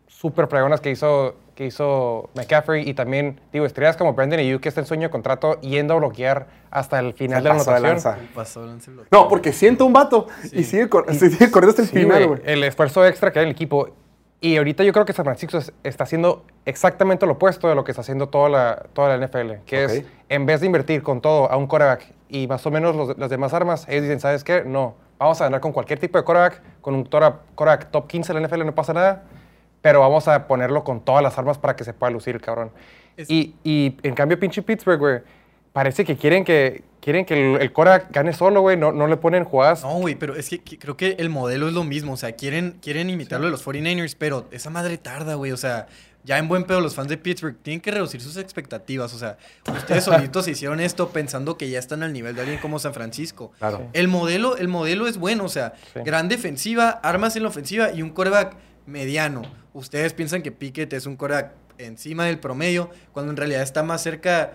súper 0.08 0.48
fregonas 0.48 0.80
que 0.80 0.90
hizo, 0.90 1.36
que 1.54 1.66
hizo 1.66 2.30
McCaffrey 2.34 2.88
y 2.88 2.94
también, 2.94 3.40
digo, 3.52 3.66
estrellas 3.66 3.96
como 3.96 4.14
Brandon 4.14 4.40
Ayuk 4.40 4.60
que 4.62 4.68
está 4.70 4.80
en 4.80 4.86
sueño 4.86 5.04
de 5.08 5.10
contrato 5.10 5.60
yendo 5.60 5.94
a 5.94 5.98
bloquear 5.98 6.46
hasta 6.70 6.98
el 6.98 7.12
final 7.12 7.42
Se 7.42 7.42
de 7.42 7.48
la 7.48 7.54
anotación. 7.54 7.82
No, 9.12 9.28
porque 9.28 9.52
siente 9.52 9.84
un 9.84 9.92
vato 9.92 10.26
y 10.50 10.64
sigue, 10.64 10.88
cor- 10.88 11.12
sigue 11.14 11.50
corriendo 11.50 11.70
hasta 11.70 11.82
el 11.82 11.88
Sí, 11.88 11.98
final, 11.98 12.26
güey, 12.26 12.40
güey. 12.40 12.52
el 12.52 12.64
esfuerzo 12.64 13.06
extra 13.06 13.32
que 13.32 13.38
hay 13.38 13.44
en 13.44 13.48
el 13.50 13.54
equipo. 13.54 13.90
Y 14.44 14.58
ahorita 14.58 14.84
yo 14.84 14.92
creo 14.92 15.06
que 15.06 15.14
San 15.14 15.24
Francisco 15.24 15.56
es- 15.56 15.72
está 15.84 16.04
haciendo 16.04 16.44
exactamente 16.66 17.24
lo 17.24 17.32
opuesto 17.32 17.66
de 17.66 17.74
lo 17.74 17.82
que 17.82 17.92
está 17.92 18.02
haciendo 18.02 18.28
toda 18.28 18.50
la, 18.50 18.82
toda 18.92 19.08
la 19.08 19.26
NFL, 19.26 19.60
que 19.64 19.86
Ok. 19.86 19.90
es 19.90 20.04
en 20.28 20.44
vez 20.44 20.60
de 20.60 20.66
invertir 20.66 21.02
con 21.02 21.22
todo 21.22 21.50
a 21.50 21.56
un 21.56 21.66
quarterback 21.66 22.12
y 22.28 22.46
más 22.46 22.66
o 22.66 22.70
menos 22.70 22.94
los- 22.94 23.16
las 23.16 23.30
demás 23.30 23.54
armas, 23.54 23.86
ellos 23.88 24.02
dicen, 24.02 24.20
¿sabes 24.20 24.44
qué? 24.44 24.62
No, 24.62 24.96
vamos 25.18 25.40
a 25.40 25.44
ganar 25.44 25.60
con 25.62 25.72
cualquier 25.72 25.98
tipo 25.98 26.18
de 26.18 26.24
quarterback, 26.24 26.60
con 26.82 26.94
un 26.94 27.04
quarterback 27.04 27.90
top 27.90 28.06
15 28.06 28.34
de 28.34 28.40
la 28.40 28.46
NFL 28.46 28.66
no 28.66 28.74
pasa 28.74 28.92
nada, 28.92 29.22
pero 29.80 30.00
vamos 30.00 30.28
a 30.28 30.46
ponerlo 30.46 30.84
con 30.84 31.00
todas 31.00 31.22
las 31.22 31.38
armas 31.38 31.56
para 31.56 31.74
que 31.74 31.84
se 31.84 31.94
pueda 31.94 32.10
lucir 32.10 32.34
el 32.34 32.42
cabrón. 32.42 32.70
Es- 33.16 33.30
Y, 33.30 33.54
y 33.64 33.96
en 34.02 34.14
cambio 34.14 34.38
pinche 34.38 34.60
Pittsburgh, 34.60 34.98
güey, 34.98 35.20
parece 35.74 36.06
que 36.06 36.16
quieren 36.16 36.44
que, 36.44 36.84
quieren 37.00 37.26
que 37.26 37.34
el, 37.54 37.60
el 37.60 37.70
quarterback 37.72 38.10
gane 38.10 38.32
solo, 38.32 38.62
güey, 38.62 38.78
no, 38.78 38.92
no 38.92 39.06
le 39.06 39.18
ponen 39.18 39.44
jugadas. 39.44 39.82
No, 39.82 39.98
güey, 39.98 40.14
pero 40.14 40.34
es 40.36 40.48
que, 40.48 40.60
que 40.60 40.78
creo 40.78 40.96
que 40.96 41.16
el 41.18 41.28
modelo 41.28 41.68
es 41.68 41.74
lo 41.74 41.84
mismo. 41.84 42.14
O 42.14 42.16
sea, 42.16 42.32
quieren, 42.32 42.78
quieren 42.80 43.10
imitarlo 43.10 43.44
de 43.46 43.50
los 43.50 43.66
49ers, 43.66 44.14
pero 44.18 44.46
esa 44.52 44.70
madre 44.70 44.96
tarda, 44.96 45.34
güey. 45.34 45.52
O 45.52 45.56
sea, 45.58 45.86
ya 46.22 46.38
en 46.38 46.48
buen 46.48 46.64
pedo 46.64 46.80
los 46.80 46.94
fans 46.94 47.08
de 47.08 47.18
Pittsburgh 47.18 47.56
tienen 47.60 47.82
que 47.82 47.90
reducir 47.90 48.20
sus 48.22 48.38
expectativas. 48.38 49.12
O 49.12 49.18
sea, 49.18 49.36
ustedes 49.70 50.04
solitos 50.04 50.48
hicieron 50.48 50.80
esto 50.80 51.10
pensando 51.10 51.58
que 51.58 51.68
ya 51.68 51.78
están 51.80 52.02
al 52.02 52.12
nivel 52.14 52.34
de 52.36 52.42
alguien 52.42 52.60
como 52.60 52.78
San 52.78 52.94
Francisco. 52.94 53.52
Claro. 53.58 53.90
El 53.92 54.08
modelo, 54.08 54.56
el 54.56 54.68
modelo 54.68 55.06
es 55.06 55.18
bueno, 55.18 55.44
o 55.44 55.48
sea, 55.50 55.74
Sí. 55.92 56.00
gran 56.04 56.28
defensiva, 56.28 56.88
armas 56.88 57.36
en 57.36 57.42
la 57.42 57.48
ofensiva 57.50 57.92
y 57.92 58.00
un 58.00 58.08
coreback 58.10 58.56
mediano. 58.86 59.42
Ustedes 59.72 60.12
piensan 60.12 60.40
que 60.42 60.52
Pickett 60.52 60.92
es 60.92 61.04
un 61.06 61.16
coreback 61.16 61.52
encima 61.78 62.26
del 62.26 62.38
promedio, 62.38 62.90
cuando 63.12 63.32
en 63.32 63.36
realidad 63.36 63.62
está 63.62 63.82
más 63.82 64.00
cerca 64.02 64.52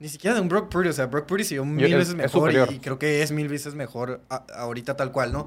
ni 0.00 0.08
siquiera 0.08 0.34
de 0.34 0.40
un 0.40 0.48
Brock 0.48 0.68
Purdy. 0.70 0.88
O 0.88 0.92
sea, 0.92 1.06
Brock 1.06 1.26
Purdy 1.26 1.44
se 1.44 1.54
vio 1.54 1.64
mil 1.64 1.86
es- 1.86 1.92
veces 1.92 2.08
es 2.10 2.14
mejor 2.16 2.52
y, 2.72 2.78
creo 2.78 2.98
que 2.98 3.22
es 3.22 3.32
mil 3.32 3.48
veces 3.48 3.74
mejor 3.74 4.20
a- 4.30 4.44
ahorita 4.56 4.96
tal 4.96 5.12
cual, 5.12 5.32
¿no? 5.32 5.46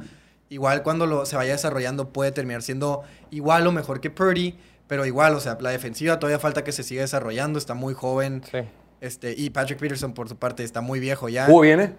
Igual 0.50 0.84
cuando 0.84 1.06
lo, 1.06 1.26
se 1.26 1.36
vaya 1.38 1.54
desarrollando 1.54 2.10
puede 2.10 2.32
terminar 2.32 2.62
siendo 2.62 3.04
igual 3.30 3.66
o 3.68 3.72
mejor 3.72 4.02
que 4.02 4.10
Purdy, 4.10 4.58
pero 4.88 5.06
igual, 5.06 5.34
o 5.36 5.40
sea, 5.40 5.58
la 5.62 5.70
defensiva 5.70 6.20
todavía 6.20 6.40
falta 6.40 6.64
que 6.66 6.74
se 6.74 6.84
siga 6.84 7.02
desarrollando, 7.02 7.58
está 7.58 7.74
muy 7.74 7.94
joven. 7.94 8.42
Sí. 8.52 8.58
Este, 9.00 9.34
y 9.38 9.50
Patrick 9.52 9.80
Peterson, 9.80 10.14
por 10.14 10.28
su 10.28 10.36
parte, 10.36 10.64
está 10.64 10.82
muy 10.82 11.00
viejo 11.00 11.30
ya. 11.30 11.48
¿Tuvo 11.48 11.62
bien, 11.62 11.80
eh? 11.80 11.96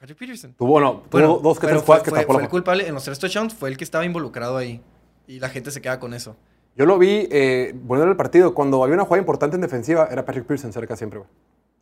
Patrick 0.00 0.18
Peterson. 0.18 0.54
Tuvo, 0.54 0.80
no, 0.80 0.92
tuvo 0.94 1.08
Bueno, 1.12 1.40
dos 1.42 1.58
que 1.60 1.66
tres 1.66 1.82
fue, 1.82 2.02
que 2.02 2.10
fue- 2.10 2.24
fue 2.24 2.42
el 2.42 2.48
culpable 2.48 2.86
en 2.88 2.94
los 2.94 3.04
tres 3.04 3.18
touchdowns, 3.18 3.54
fue 3.54 3.68
el 3.70 3.76
que 3.76 3.84
estaba 3.84 4.04
involucrado 4.04 4.56
ahí. 4.56 4.80
Y 5.26 5.38
la 5.40 5.48
gente 5.48 5.70
se 5.70 5.80
queda 5.80 5.98
con 6.00 6.12
eso. 6.14 6.36
Yo 6.76 6.86
lo 6.86 6.98
vi, 6.98 7.28
eh, 7.30 7.72
volviendo 7.74 8.10
al 8.10 8.16
partido, 8.16 8.54
cuando 8.54 8.82
había 8.82 8.94
una 8.94 9.04
jugada 9.04 9.20
importante 9.20 9.54
en 9.56 9.62
defensiva, 9.62 10.08
era 10.10 10.24
Patrick 10.24 10.46
Pearson 10.46 10.72
cerca 10.72 10.96
siempre, 10.96 11.20
güey. 11.20 11.30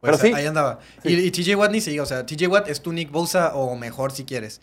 Pues 0.00 0.18
Pero 0.18 0.34
sí. 0.34 0.34
ahí 0.34 0.46
andaba. 0.46 0.80
Sí. 1.02 1.14
Y, 1.14 1.26
y 1.26 1.30
TJ 1.30 1.56
Watt 1.56 1.70
ni 1.70 1.80
se 1.80 1.90
diga, 1.90 2.02
o 2.02 2.06
sea, 2.06 2.26
TJ 2.26 2.48
Watt 2.48 2.68
es 2.68 2.82
tu 2.82 2.92
Nick 2.92 3.10
Bosa 3.10 3.54
o 3.54 3.74
mejor 3.76 4.12
si 4.12 4.24
quieres. 4.24 4.60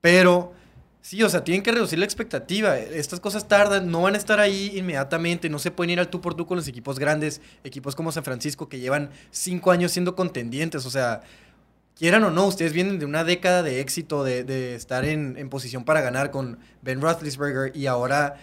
Pero 0.00 0.52
sí, 1.00 1.22
o 1.22 1.28
sea, 1.28 1.42
tienen 1.42 1.62
que 1.62 1.72
reducir 1.72 1.98
la 1.98 2.04
expectativa. 2.04 2.78
Estas 2.78 3.18
cosas 3.18 3.48
tardan, 3.48 3.90
no 3.90 4.02
van 4.02 4.14
a 4.14 4.18
estar 4.18 4.40
ahí 4.40 4.72
inmediatamente, 4.76 5.48
no 5.48 5.58
se 5.58 5.70
pueden 5.70 5.90
ir 5.90 6.00
al 6.00 6.08
tú 6.08 6.20
por 6.20 6.34
tú 6.34 6.46
con 6.46 6.58
los 6.58 6.68
equipos 6.68 6.98
grandes, 6.98 7.40
equipos 7.64 7.96
como 7.96 8.12
San 8.12 8.24
Francisco 8.24 8.68
que 8.68 8.78
llevan 8.78 9.10
cinco 9.30 9.70
años 9.70 9.92
siendo 9.92 10.14
contendientes, 10.14 10.84
o 10.84 10.90
sea, 10.90 11.22
quieran 11.96 12.22
o 12.24 12.30
no, 12.30 12.46
ustedes 12.46 12.72
vienen 12.72 12.98
de 12.98 13.06
una 13.06 13.24
década 13.24 13.62
de 13.62 13.80
éxito, 13.80 14.22
de, 14.22 14.44
de 14.44 14.74
estar 14.74 15.04
en, 15.04 15.36
en 15.38 15.48
posición 15.48 15.84
para 15.84 16.00
ganar 16.00 16.30
con 16.30 16.58
Ben 16.82 17.00
Roethlisberger 17.00 17.74
y 17.74 17.86
ahora 17.86 18.36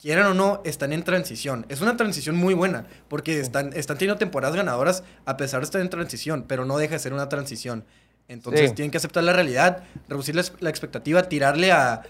quieran 0.00 0.26
o 0.26 0.34
no, 0.34 0.60
están 0.64 0.92
en 0.92 1.02
transición. 1.02 1.64
Es 1.68 1.80
una 1.80 1.96
transición 1.96 2.36
muy 2.36 2.54
buena, 2.54 2.86
porque 3.08 3.40
están, 3.40 3.72
están 3.72 3.98
teniendo 3.98 4.18
temporadas 4.18 4.54
ganadoras 4.56 5.02
a 5.24 5.36
pesar 5.36 5.60
de 5.60 5.64
estar 5.64 5.80
en 5.80 5.88
transición, 5.90 6.44
pero 6.46 6.64
no 6.64 6.76
deja 6.78 6.94
de 6.94 6.98
ser 6.98 7.12
una 7.12 7.28
transición. 7.28 7.84
Entonces 8.28 8.70
Sí. 8.70 8.74
tienen 8.76 8.90
que 8.90 8.98
aceptar 8.98 9.22
la 9.24 9.32
realidad, 9.32 9.84
reducir 10.08 10.34
la, 10.34 10.44
la 10.60 10.70
expectativa, 10.70 11.22
tirarle 11.28 11.72
a, 11.72 12.02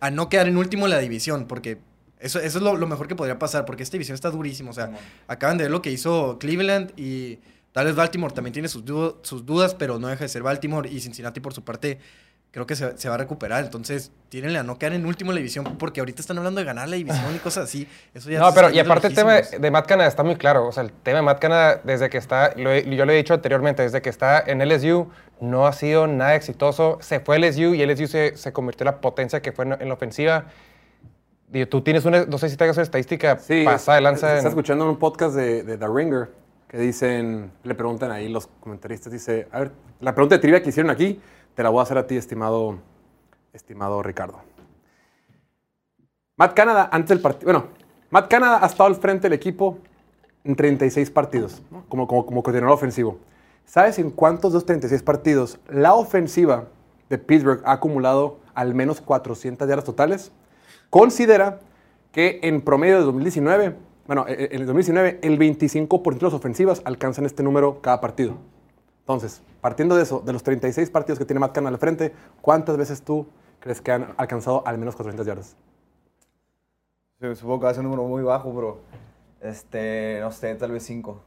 a 0.00 0.10
no 0.10 0.28
quedar 0.28 0.48
en 0.48 0.56
último 0.56 0.86
en 0.86 0.90
la 0.90 0.98
división, 0.98 1.46
porque 1.46 1.78
eso, 2.20 2.38
eso 2.38 2.58
es 2.58 2.64
lo, 2.64 2.76
lo 2.76 2.86
mejor 2.86 3.08
que 3.08 3.16
podría 3.16 3.38
pasar, 3.38 3.64
porque 3.66 3.82
esta 3.82 3.94
división 3.94 4.14
está 4.14 4.30
durísima. 4.30 4.70
O 4.70 4.72
sea, 4.72 4.90
acaban 5.28 5.58
de 5.58 5.64
ver 5.64 5.70
lo 5.70 5.82
que 5.82 5.90
hizo 5.90 6.38
Cleveland 6.38 6.92
y 6.96 7.38
tal 7.72 7.86
vez 7.86 7.94
Baltimore 7.96 8.32
también 8.32 8.52
tiene 8.52 8.68
sus, 8.68 8.84
du- 8.84 9.16
sus 9.22 9.44
dudas, 9.44 9.74
pero 9.74 9.98
no 9.98 10.06
deja 10.08 10.24
de 10.24 10.28
ser 10.28 10.42
Baltimore 10.42 10.88
y 10.88 11.00
Cincinnati 11.00 11.40
por 11.40 11.52
su 11.52 11.62
parte 11.64 11.98
creo 12.54 12.66
que 12.66 12.76
se, 12.76 12.96
se 12.96 13.08
va 13.08 13.16
a 13.16 13.18
recuperar. 13.18 13.64
Entonces, 13.64 14.12
tírenle 14.28 14.60
a 14.60 14.62
no 14.62 14.78
quedar 14.78 14.92
en 14.92 15.04
último 15.06 15.32
la 15.32 15.38
división, 15.38 15.76
porque 15.76 15.98
ahorita 16.00 16.20
están 16.20 16.38
hablando 16.38 16.60
de 16.60 16.64
ganar 16.64 16.88
la 16.88 16.94
división 16.94 17.34
y 17.34 17.38
cosas 17.40 17.64
así. 17.64 17.88
Eso 18.14 18.30
ya 18.30 18.38
No, 18.38 18.50
se 18.50 18.54
pero 18.54 18.70
y 18.70 18.78
aparte 18.78 19.08
el 19.08 19.14
tema 19.14 19.34
lejísimos. 19.34 19.60
de 19.60 19.70
Matt 19.72 19.86
Canada 19.86 20.08
está 20.08 20.22
muy 20.22 20.36
claro. 20.36 20.66
O 20.68 20.70
sea, 20.72 20.84
el 20.84 20.92
tema 20.92 21.16
de 21.16 21.22
Matt 21.22 21.40
Canada, 21.40 21.80
desde 21.82 22.08
que 22.08 22.16
está, 22.18 22.54
lo 22.56 22.70
he- 22.72 22.88
yo 22.96 23.04
lo 23.04 23.12
he 23.12 23.16
dicho 23.16 23.34
anteriormente, 23.34 23.82
desde 23.82 24.00
que 24.00 24.08
está 24.08 24.38
en 24.46 24.60
LSU, 24.62 25.08
no 25.40 25.66
ha 25.66 25.72
sido 25.72 26.06
nada 26.06 26.36
exitoso. 26.36 26.98
Se 27.00 27.18
fue 27.20 27.38
LSU 27.40 27.74
y 27.74 27.82
LSU 27.84 28.06
se, 28.06 28.36
se 28.36 28.52
convirtió 28.52 28.84
en 28.84 28.94
la 28.94 29.00
potencia 29.00 29.42
que 29.42 29.50
fue 29.50 29.64
en, 29.64 29.72
en 29.82 29.88
la 29.88 29.94
ofensiva. 29.94 30.44
Digo, 31.48 31.68
tú 31.68 31.82
tienes 31.82 32.04
una, 32.04 32.24
no 32.24 32.38
sé 32.38 32.48
si 32.48 32.56
tengas 32.56 32.76
una 32.76 32.84
estadística 32.84 33.36
Sí, 33.38 33.64
pasada 33.64 33.96
de 33.96 34.02
lanza. 34.02 34.28
Está 34.28 34.40
en- 34.42 34.46
escuchando 34.48 34.88
un 34.88 34.98
podcast 34.98 35.34
de, 35.34 35.62
de 35.62 35.76
The 35.76 35.86
Ringer 35.88 36.30
que 36.68 36.78
dicen, 36.78 37.52
le 37.62 37.74
preguntan 37.74 38.10
ahí 38.10 38.28
los 38.28 38.46
comentaristas, 38.60 39.12
dice, 39.12 39.46
a 39.52 39.60
ver, 39.60 39.72
la 40.00 40.14
pregunta 40.14 40.34
de 40.36 40.40
trivia 40.40 40.60
que 40.62 40.70
hicieron 40.70 40.90
aquí, 40.90 41.20
te 41.54 41.62
la 41.62 41.70
voy 41.70 41.80
a 41.80 41.82
hacer 41.82 41.98
a 41.98 42.06
ti, 42.06 42.16
estimado, 42.16 42.78
estimado 43.52 44.02
Ricardo. 44.02 44.40
Matt 46.36 46.54
Canada, 46.54 46.88
antes 46.90 47.10
del 47.10 47.20
partido, 47.20 47.52
bueno, 47.52 47.68
Matt 48.10 48.28
Canada 48.28 48.58
ha 48.62 48.66
estado 48.66 48.88
al 48.88 48.96
frente 48.96 49.24
del 49.28 49.34
equipo 49.34 49.78
en 50.42 50.56
36 50.56 51.10
partidos, 51.10 51.62
¿no? 51.70 51.84
como, 51.88 52.06
como, 52.06 52.26
como 52.26 52.42
coordinador 52.42 52.74
ofensivo. 52.74 53.18
¿Sabes 53.64 53.98
en 53.98 54.10
cuántos 54.10 54.52
de 54.52 54.58
esos 54.58 54.66
36 54.66 55.02
partidos 55.02 55.58
la 55.68 55.94
ofensiva 55.94 56.68
de 57.08 57.18
Pittsburgh 57.18 57.62
ha 57.64 57.72
acumulado 57.72 58.38
al 58.54 58.74
menos 58.74 59.00
400 59.00 59.66
yardas 59.66 59.84
totales? 59.84 60.32
Considera 60.90 61.60
que 62.12 62.40
en 62.42 62.60
promedio 62.60 62.98
de 62.98 63.04
2019, 63.04 63.76
bueno, 64.06 64.26
eh, 64.28 64.48
en 64.52 64.60
el 64.60 64.66
2019, 64.66 65.20
el 65.22 65.38
25% 65.38 66.18
de 66.18 66.22
las 66.22 66.34
ofensivas 66.34 66.82
alcanzan 66.84 67.26
este 67.26 67.42
número 67.42 67.80
cada 67.80 68.00
partido. 68.00 68.36
Entonces, 69.04 69.42
partiendo 69.60 69.96
de 69.96 70.02
eso, 70.02 70.20
de 70.24 70.32
los 70.32 70.42
36 70.42 70.88
partidos 70.90 71.18
que 71.18 71.24
tiene 71.26 71.40
Matt 71.40 71.52
Canada 71.52 71.74
al 71.74 71.78
frente, 71.78 72.14
¿cuántas 72.40 72.76
veces 72.78 73.02
tú 73.02 73.26
crees 73.60 73.80
que 73.82 73.92
han 73.92 74.14
alcanzado 74.16 74.66
al 74.66 74.78
menos 74.78 74.96
400 74.96 75.26
yardas? 75.26 75.56
Sí, 77.20 77.34
Supongo 77.36 77.60
que 77.60 77.64
va 77.64 77.70
a 77.70 77.74
ser 77.74 77.84
un 77.84 77.90
número 77.90 78.08
muy 78.08 78.22
bajo, 78.22 78.52
pero 78.54 78.80
este, 79.40 80.18
no 80.20 80.32
sé, 80.32 80.54
tal 80.54 80.72
vez 80.72 80.84
cinco. 80.84 81.20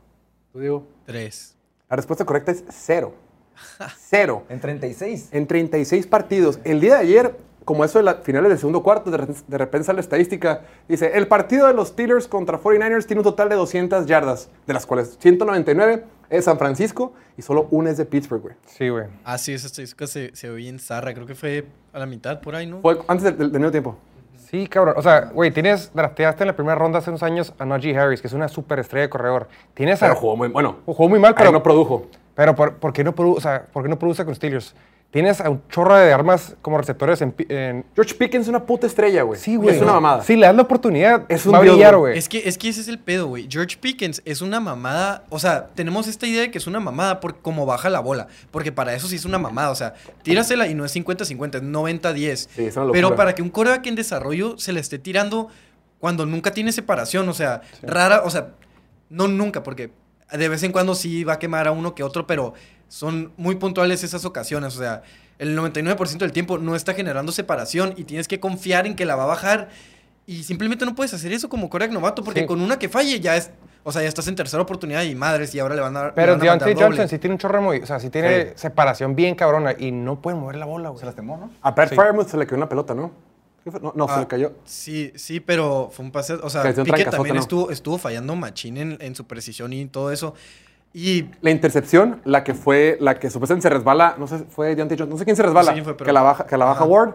¿Tú 0.51 0.59
digo? 0.59 0.83
Tres. 1.05 1.55
La 1.89 1.95
respuesta 1.95 2.25
correcta 2.25 2.51
es 2.51 2.63
cero. 2.69 3.13
Cero. 3.97 4.43
En 4.49 4.59
36. 4.59 5.29
En 5.31 5.47
36 5.47 6.07
partidos. 6.07 6.59
El 6.63 6.79
día 6.79 6.95
de 6.95 7.01
ayer, 7.01 7.37
como 7.65 7.83
eso 7.85 7.99
de 7.99 8.03
las 8.03 8.17
finales 8.23 8.49
del 8.49 8.57
segundo 8.59 8.83
cuarto, 8.83 9.09
de, 9.11 9.17
re- 9.17 9.27
de 9.47 9.57
repente 9.57 9.85
sale 9.85 9.97
la 9.97 10.01
estadística, 10.01 10.61
dice, 10.87 11.11
el 11.17 11.27
partido 11.27 11.67
de 11.67 11.73
los 11.73 11.89
Steelers 11.89 12.27
contra 12.27 12.59
49ers 12.59 13.05
tiene 13.05 13.21
un 13.21 13.23
total 13.23 13.49
de 13.49 13.55
200 13.55 14.05
yardas, 14.05 14.49
de 14.67 14.73
las 14.73 14.85
cuales 14.85 15.17
199 15.19 16.03
es 16.29 16.45
San 16.45 16.57
Francisco 16.57 17.13
y 17.37 17.41
solo 17.41 17.67
una 17.71 17.89
es 17.91 17.97
de 17.97 18.05
Pittsburgh, 18.05 18.41
güey. 18.41 18.55
Sí, 18.65 18.89
güey. 18.89 19.05
Ah, 19.23 19.37
sí, 19.37 19.53
esa 19.53 19.67
estadística 19.67 20.07
se, 20.07 20.35
se 20.35 20.49
oye 20.49 20.69
en 20.69 20.79
zarra. 20.79 21.13
Creo 21.13 21.25
que 21.27 21.35
fue 21.35 21.65
a 21.93 21.99
la 21.99 22.05
mitad 22.05 22.39
por 22.41 22.55
ahí, 22.55 22.65
¿no? 22.67 22.81
Fue 22.81 22.99
antes 23.07 23.23
del, 23.25 23.37
del- 23.37 23.51
del 23.51 23.59
medio 23.61 23.71
tiempo. 23.71 23.97
Sí, 24.49 24.65
cabrón. 24.67 24.95
O 24.97 25.01
sea, 25.01 25.25
güey, 25.33 25.51
tienes, 25.51 25.91
drafteaste 25.93 26.43
en 26.43 26.47
la 26.47 26.55
primera 26.55 26.75
ronda 26.75 26.99
hace 26.99 27.09
unos 27.09 27.21
años 27.23 27.53
a 27.59 27.65
Najee 27.65 27.97
Harris, 27.97 28.21
que 28.21 28.27
es 28.27 28.33
una 28.33 28.47
superestrella 28.47 29.03
de 29.03 29.09
corredor. 29.09 29.49
Tienes 29.73 30.01
a... 30.01 30.07
Pero 30.07 30.15
jugó 30.19 30.37
muy 30.37 30.47
bueno. 30.47 30.77
Jugó 30.85 31.09
muy 31.09 31.19
mal, 31.19 31.33
Pero 31.35 31.47
pero... 31.49 31.51
no 31.59 31.63
produjo. 31.63 32.07
Pero 32.33 32.55
¿por, 32.55 32.75
por 32.75 32.93
qué 32.93 33.03
no 33.03 33.13
produ- 33.13 33.35
o 33.37 33.41
sea, 33.41 33.65
¿por 33.73 33.83
qué 33.83 33.89
no 33.89 33.99
produce 33.99 34.23
con 34.23 34.33
Steelers? 34.35 34.73
Tienes 35.09 35.39
a 35.39 35.49
un 35.49 35.65
chorro 35.69 35.95
de 35.95 36.11
armas 36.11 36.57
como 36.61 36.77
receptores 36.77 37.21
en... 37.21 37.31
pi- 37.31 37.45
en- 37.47 37.85
George 37.95 38.13
Pickens 38.15 38.43
es 38.43 38.49
una 38.49 38.65
puta 38.65 38.85
estrella, 38.87 39.23
güey. 39.23 39.39
Sí, 39.39 39.55
güey. 39.55 39.75
Es 39.77 39.81
una 39.81 39.93
mamada. 39.93 40.21
Sí, 40.21 40.35
le 40.35 40.45
das 40.45 40.55
la 40.55 40.63
oportunidad. 40.63 41.23
Es 41.29 41.45
un 41.45 41.53
va 41.53 41.59
a 41.59 41.61
brillar, 41.61 41.95
güey. 41.95 42.17
Es 42.17 42.27
que, 42.27 42.39
es 42.45 42.57
que 42.57 42.67
ese 42.67 42.81
es 42.81 42.89
el 42.89 42.99
pedo, 42.99 43.27
güey. 43.27 43.47
George 43.49 43.77
Pickens 43.79 44.21
es 44.25 44.41
una 44.41 44.59
mamada. 44.59 45.23
O 45.29 45.39
sea, 45.39 45.67
tenemos 45.75 46.07
esta 46.07 46.27
idea 46.27 46.41
de 46.41 46.51
que 46.51 46.57
es 46.57 46.67
una 46.67 46.81
mamada 46.81 47.21
por 47.21 47.39
cómo 47.41 47.65
baja 47.65 47.89
la 47.89 48.01
bola. 48.01 48.27
Porque 48.51 48.73
para 48.73 48.93
eso 48.93 49.07
sí 49.07 49.15
es 49.15 49.23
una 49.23 49.37
mamada. 49.39 49.71
O 49.71 49.75
sea, 49.75 49.93
tírasela 50.23 50.67
y 50.67 50.73
no 50.75 50.83
es 50.83 50.93
50-50, 50.93 51.55
es 51.55 51.63
90-10. 51.63 52.35
Sí, 52.35 52.65
es 52.65 52.75
una 52.75 52.85
locura. 52.87 52.91
Pero 52.91 53.15
para 53.15 53.33
que 53.33 53.41
un 53.41 53.49
coreback 53.49 53.87
en 53.87 53.95
desarrollo 53.95 54.57
se 54.57 54.73
le 54.73 54.81
esté 54.81 54.99
tirando 54.99 55.47
cuando 55.99 56.25
nunca 56.25 56.51
tiene 56.51 56.73
separación. 56.73 57.29
O 57.29 57.33
sea, 57.33 57.61
rara, 57.81 58.23
o 58.25 58.29
sea, 58.29 58.49
no 59.09 59.29
nunca, 59.29 59.63
porque 59.63 59.89
de 60.33 60.49
vez 60.49 60.61
en 60.63 60.73
cuando 60.73 60.93
sí 60.95 61.23
va 61.23 61.33
a 61.33 61.39
quemar 61.39 61.65
a 61.67 61.71
uno 61.71 61.95
que 61.95 62.03
otro, 62.03 62.27
pero 62.27 62.53
son 62.87 63.31
muy 63.37 63.55
puntuales 63.55 64.03
esas 64.03 64.25
ocasiones. 64.25 64.75
O 64.75 64.79
sea, 64.79 65.03
el 65.39 65.57
99% 65.57 66.17
del 66.19 66.31
tiempo 66.31 66.57
no 66.57 66.75
está 66.75 66.93
generando 66.93 67.31
separación 67.31 67.93
y 67.97 68.03
tienes 68.05 68.27
que 68.27 68.39
confiar 68.39 68.87
en 68.87 68.95
que 68.95 69.05
la 69.05 69.15
va 69.15 69.23
a 69.23 69.27
bajar. 69.27 69.69
Y 70.25 70.43
simplemente 70.43 70.85
no 70.85 70.93
puedes 70.95 71.13
hacer 71.13 71.31
eso 71.31 71.47
como 71.47 71.69
coreback 71.69 71.93
novato, 71.93 72.23
porque 72.23 72.41
Sí. 72.41 72.45
con 72.47 72.59
una 72.61 72.77
que 72.79 72.89
falle 72.89 73.19
ya 73.19 73.37
es. 73.37 73.51
O 73.83 73.91
sea, 73.93 74.01
ya 74.01 74.09
estás 74.09 74.27
en 74.27 74.35
tercera 74.35 74.61
oportunidad 74.61 75.03
y 75.03 75.15
madres, 75.15 75.55
y 75.55 75.59
ahora 75.59 75.73
le 75.75 75.79
van 75.81 75.95
a 75.95 76.01
dar. 76.01 76.13
Pero 76.13 76.33
van 76.33 76.41
a 76.41 76.43
Deontay. 76.43 76.73
Johnson 76.75 77.07
sí 77.07 77.17
tiene 77.19 77.35
un 77.35 77.39
chorro 77.39 77.61
muy... 77.61 77.77
O 77.77 77.85
sea, 77.85 78.01
sí 78.01 78.09
tiene 78.09 78.47
Sí. 78.47 78.51
separación 78.55 79.15
bien 79.15 79.35
cabrona 79.35 79.73
y 79.79 79.91
no 79.93 80.21
puede 80.21 80.35
mover 80.35 80.57
la 80.57 80.65
bola, 80.65 80.89
güey. 80.89 80.99
Se 80.99 81.05
lastimó, 81.05 81.37
¿no? 81.37 81.51
A 81.61 81.73
Pat 81.73 81.89
Sí. 81.89 81.95
Fairmouth 81.95 82.27
se 82.27 82.35
le 82.37 82.45
cayó 82.45 82.57
una 82.57 82.67
pelota, 82.67 82.93
¿no? 82.93 83.11
No, 83.95 84.07
se 84.07 84.13
Ah, 84.13 84.19
le 84.21 84.27
cayó. 84.27 84.53
Sí, 84.65 85.11
sí, 85.15 85.39
pero 85.39 85.89
fue 85.93 86.03
un 86.05 86.11
pase. 86.11 86.33
O 86.33 86.49
sea, 86.49 86.63
también 86.73 87.35
¿no? 87.35 87.39
estuvo, 87.41 87.71
estuvo 87.71 87.97
fallando 87.97 88.35
machín 88.35 88.77
en, 88.77 88.97
en 88.99 89.15
su 89.15 89.25
precisión 89.25 89.71
y 89.71 89.85
todo 89.85 90.11
eso. 90.11 90.33
Y 90.93 91.25
La 91.41 91.51
intercepción, 91.51 92.21
la 92.25 92.43
que 92.43 92.53
fue, 92.53 92.97
la 92.99 93.19
que 93.19 93.29
supuestamente 93.29 93.63
se 93.67 93.73
resbala, 93.73 94.15
no 94.17 94.25
sé, 94.27 94.39
fue 94.49 94.75
Deontay 94.75 94.97
Johnson, 94.97 95.09
no 95.11 95.17
sé 95.17 95.25
quién 95.25 95.35
se 95.35 95.43
resbala, 95.43 95.71
fue, 95.83 95.95
pero- 95.95 96.05
que 96.05 96.13
la 96.13 96.21
baja, 96.21 96.45
que 96.47 96.57
la 96.57 96.65
baja 96.65 96.79
Ajá. 96.83 96.89
Ward, 96.89 97.13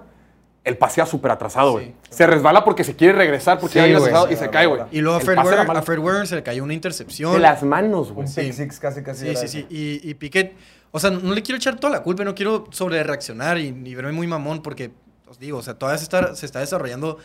el 0.65 0.79
pasea 0.79 1.05
súper 1.07 1.33
atrasado, 1.33 1.73
güey. 1.73 1.93
Se 2.09 2.25
resbala 2.25 2.63
porque 2.65 2.85
se 2.85 2.95
quiere 2.95 3.15
regresar, 3.15 3.59
porque 3.59 3.83
Sí, 3.83 3.91
ya 3.91 3.97
atrasado 3.99 4.31
y 4.31 4.37
se 4.37 4.49
cae, 4.51 4.67
güey. 4.67 4.83
Y 4.93 5.01
luego 5.01 5.17
a 5.17 5.21
Fred, 5.21 5.35
pase 5.35 5.49
era 5.49 5.57
Warner, 5.57 5.67
malo. 5.67 5.79
a 5.81 5.83
Fred 5.83 5.99
Warner 5.99 6.27
se 6.29 6.37
le 6.37 6.43
cayó 6.45 6.63
una 6.63 6.75
intercepción. 6.75 7.33
De 7.33 7.41
las 7.41 7.65
manos, 7.65 8.13
güey. 8.13 8.29
Six 8.29 8.79
casi, 8.79 9.03
casi. 9.03 9.27
Sí, 9.29 9.35
sí, 9.37 9.49
sí. 9.49 9.67
Y, 9.69 10.09
y 10.09 10.15
Piquet, 10.15 10.55
o 10.93 11.01
sea, 11.01 11.11
no 11.11 11.35
le 11.35 11.43
quiero 11.43 11.57
echar 11.57 11.81
toda 11.81 11.93
la 11.93 12.05
culpa, 12.05 12.23
no 12.23 12.37
quiero 12.37 12.67
sobre 12.71 13.03
reaccionar 13.03 13.59
y, 13.59 13.69
y 13.85 13.95
verme 13.97 14.13
muy 14.13 14.29
mamón 14.29 14.63
porque, 14.63 14.93
os 15.29 15.41
digo, 15.41 15.59
o 15.59 15.63
sea, 15.63 15.75
todavía 15.75 15.99
se 15.99 16.05
está, 16.05 16.37
se 16.37 16.47
está 16.47 16.61
desarrollando 16.61 17.19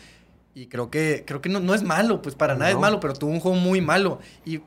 y 0.54 0.66
creo 0.66 0.90
que, 0.90 1.22
creo 1.24 1.40
que 1.40 1.48
no, 1.48 1.60
no 1.60 1.74
es 1.74 1.84
malo, 1.84 2.20
pues 2.22 2.34
para 2.34 2.56
nada 2.56 2.72
es 2.72 2.76
malo, 2.78 2.98
pero 2.98 3.14
tuvo 3.14 3.30
un 3.30 3.38
juego 3.38 3.56
muy 3.56 3.80
malo. 3.80 4.18
Y 4.44 4.62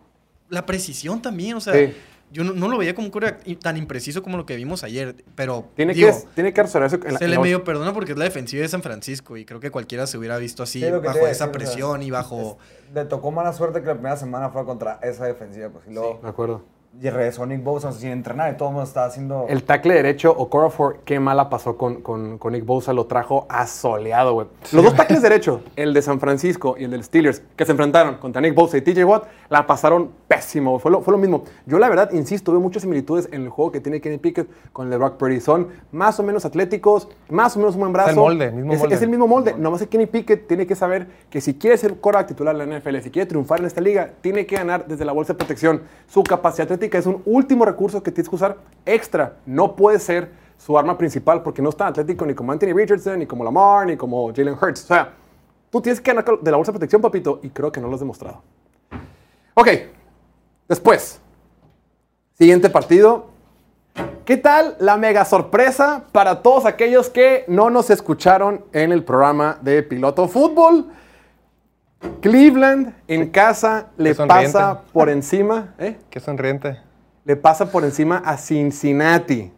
la 0.51 0.65
precisión 0.65 1.21
también, 1.21 1.55
o 1.55 1.59
sea, 1.61 1.73
Sí. 1.73 1.93
yo 2.31 2.43
no, 2.43 2.53
no 2.53 2.67
lo 2.67 2.77
veía 2.77 2.93
como 2.93 3.07
un 3.07 3.11
coreback 3.11 3.41
y- 3.45 3.55
tan 3.55 3.77
impreciso 3.77 4.21
como 4.21 4.37
lo 4.37 4.45
que 4.45 4.55
vimos 4.55 4.83
ayer, 4.83 5.15
pero 5.35 5.65
Tiene, 5.75 5.93
digo, 5.93 6.09
que, 6.09 6.27
tiene 6.35 6.53
que 6.53 6.61
resolver 6.61 6.87
eso 6.87 6.97
en 7.05 7.13
la- 7.13 7.19
se 7.19 7.27
le 7.27 7.39
medio 7.39 7.63
perdona 7.63 7.93
porque 7.93 8.11
es 8.11 8.17
la 8.17 8.25
defensiva 8.25 8.61
de 8.61 8.67
San 8.67 8.83
Francisco 8.83 9.37
y 9.37 9.45
creo 9.45 9.59
que 9.59 9.71
cualquiera 9.71 10.05
se 10.07 10.17
hubiera 10.17 10.37
visto 10.37 10.61
así, 10.63 10.81
bajo 10.81 10.97
esa 11.01 11.13
decir, 11.13 11.29
o 11.31 11.33
sea, 11.35 11.51
presión 11.51 12.03
y 12.03 12.11
bajo... 12.11 12.57
es- 12.89 12.93
Le 12.95 13.05
tocó 13.05 13.31
mala 13.31 13.53
suerte 13.53 13.79
que 13.81 13.87
la 13.87 13.93
primera 13.93 14.17
semana 14.17 14.49
fue 14.49 14.65
contra 14.65 14.99
esa 15.01 15.25
defensiva. 15.25 15.69
Pues, 15.69 15.85
y 15.89 15.93
luego 15.93 16.19
De 16.21 16.27
acuerdo. 16.29 16.61
y 17.01 17.09
regresó 17.09 17.45
Nick 17.45 17.63
Bosa 17.63 17.93
sin 17.93 18.09
entrenar 18.09 18.53
y 18.53 18.57
todo 18.57 18.67
el 18.67 18.73
mundo 18.73 18.85
estaba 18.85 19.05
haciendo. 19.05 19.45
El 19.47 19.63
tackle 19.63 19.93
derecho, 19.93 20.29
Okorafor, 20.37 20.99
qué 21.05 21.21
mala 21.21 21.49
pasó 21.49 21.77
con, 21.77 22.01
con, 22.01 22.37
con 22.37 22.51
Nick 22.51 22.65
Bosa, 22.65 22.91
lo 22.91 23.05
trajo 23.05 23.45
asoleado, 23.49 24.33
güey. 24.33 24.47
Los 24.73 24.83
dos 24.83 24.93
tackles 24.95 25.21
derecho, 25.21 25.61
el 25.77 25.93
de 25.93 26.01
San 26.01 26.19
Francisco 26.19 26.75
y 26.77 26.83
el 26.83 26.91
del 26.91 27.03
Steelers, 27.05 27.41
que 27.55 27.63
se 27.65 27.71
enfrentaron 27.71 28.15
contra 28.17 28.41
Nick 28.41 28.53
Bosa 28.55 28.75
y 28.77 28.81
TJ 28.81 29.05
Watt, 29.05 29.23
la 29.49 29.65
pasaron 29.65 30.11
pésimo, 30.31 30.79
fue 30.79 30.91
lo, 30.91 31.01
fue 31.01 31.11
lo 31.11 31.17
mismo. 31.17 31.43
Yo 31.65 31.77
la 31.77 31.89
verdad, 31.89 32.11
insisto, 32.13 32.53
veo 32.53 32.61
muchas 32.61 32.83
similitudes 32.83 33.27
en 33.33 33.41
el 33.41 33.49
juego 33.49 33.69
que 33.69 33.81
tiene 33.81 33.99
Kenny 33.99 34.17
Pickett 34.17 34.47
con 34.71 34.85
el 34.85 34.91
de 34.91 34.97
Brock 34.97 35.17
Purdy. 35.17 35.41
Son 35.41 35.67
más 35.91 36.17
o 36.21 36.23
menos 36.23 36.45
atléticos, 36.45 37.09
más 37.29 37.57
o 37.57 37.59
menos 37.59 37.75
un 37.75 37.81
buen 37.81 37.91
brazo. 37.91 38.11
el 38.11 38.15
molde, 38.15 38.51
mismo 38.51 38.71
es, 38.71 38.79
molde. 38.79 38.95
es 38.95 39.01
el 39.01 39.09
mismo 39.09 39.27
molde. 39.27 39.55
Nomás 39.57 39.81
que 39.81 39.87
Kenny 39.87 40.05
Pickett 40.05 40.47
tiene 40.47 40.65
que 40.65 40.73
saber 40.73 41.07
que 41.29 41.41
si 41.41 41.55
quiere 41.55 41.77
ser 41.77 41.95
quarterback 41.95 42.29
titular 42.29 42.55
en 42.55 42.69
la 42.69 42.79
NFL, 42.79 42.99
si 42.99 43.11
quiere 43.11 43.25
triunfar 43.25 43.59
en 43.59 43.65
esta 43.65 43.81
liga, 43.81 44.13
tiene 44.21 44.45
que 44.45 44.55
ganar 44.55 44.87
desde 44.87 45.03
la 45.03 45.11
bolsa 45.11 45.33
de 45.33 45.37
protección. 45.37 45.81
Su 46.07 46.23
capacidad 46.23 46.63
atlética 46.63 46.97
es 46.97 47.05
un 47.05 47.21
último 47.25 47.65
recurso 47.65 48.01
que 48.01 48.11
tienes 48.11 48.29
que 48.29 48.35
usar 48.35 48.57
extra. 48.85 49.33
No 49.45 49.75
puede 49.75 49.99
ser 49.99 50.31
su 50.57 50.77
arma 50.77 50.97
principal 50.97 51.43
porque 51.43 51.61
no 51.61 51.67
es 51.69 51.75
tan 51.75 51.89
atlético 51.89 52.25
ni 52.25 52.33
como 52.33 52.53
Anthony 52.53 52.73
Richardson, 52.73 53.19
ni 53.19 53.25
como 53.25 53.43
Lamar, 53.43 53.85
ni 53.85 53.97
como 53.97 54.33
Jalen 54.33 54.53
Hurts. 54.53 54.85
O 54.85 54.87
sea, 54.87 55.13
tú 55.69 55.81
tienes 55.81 55.99
que 55.99 56.13
ganar 56.13 56.39
de 56.39 56.51
la 56.51 56.55
bolsa 56.55 56.71
de 56.71 56.77
protección, 56.77 57.01
papito, 57.01 57.41
y 57.43 57.49
creo 57.49 57.69
que 57.69 57.81
no 57.81 57.89
lo 57.89 57.95
has 57.95 57.99
demostrado. 57.99 58.41
Ok, 59.55 59.67
después. 60.67 61.19
Siguiente 62.33 62.69
partido. 62.69 63.29
¿Qué 64.25 64.37
tal 64.37 64.75
la 64.79 64.97
mega 64.97 65.25
sorpresa 65.25 66.05
para 66.11 66.41
todos 66.41 66.65
aquellos 66.65 67.09
que 67.09 67.43
no 67.47 67.69
nos 67.69 67.89
escucharon 67.89 68.63
en 68.71 68.91
el 68.91 69.03
programa 69.03 69.57
de 69.61 69.83
Piloto 69.83 70.27
Fútbol? 70.27 70.87
Cleveland 72.21 72.95
en 73.07 73.29
casa 73.29 73.89
le 73.97 74.13
sonriente. 74.13 74.53
pasa 74.53 74.81
por 74.93 75.09
encima, 75.09 75.75
¿eh? 75.77 75.97
Qué 76.09 76.19
sonriente. 76.19 76.79
le 77.25 77.35
pasa 77.35 77.71
por 77.71 77.83
encima 77.83 78.21
a 78.25 78.37
Cincinnati. 78.37 79.51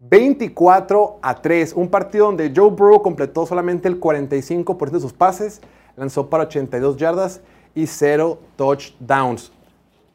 24 0.00 1.18
a 1.20 1.34
3. 1.40 1.74
Un 1.74 1.88
partido 1.88 2.26
donde 2.26 2.52
Joe 2.54 2.70
Burrow 2.70 3.02
completó 3.02 3.46
solamente 3.46 3.86
el 3.86 4.00
45% 4.00 4.90
de 4.90 5.00
sus 5.00 5.12
pases, 5.12 5.60
lanzó 5.96 6.28
para 6.30 6.44
82 6.44 6.96
yardas 6.96 7.40
y 7.74 7.86
0 7.86 8.38
touchdowns. 8.56 9.52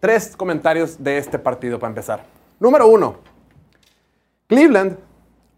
Tres 0.05 0.37
comentarios 0.37 1.03
de 1.03 1.17
este 1.17 1.39
partido 1.39 1.79
para 1.79 1.89
empezar. 1.89 2.23
Número 2.59 2.85
uno. 2.87 3.15
Cleveland 4.45 4.97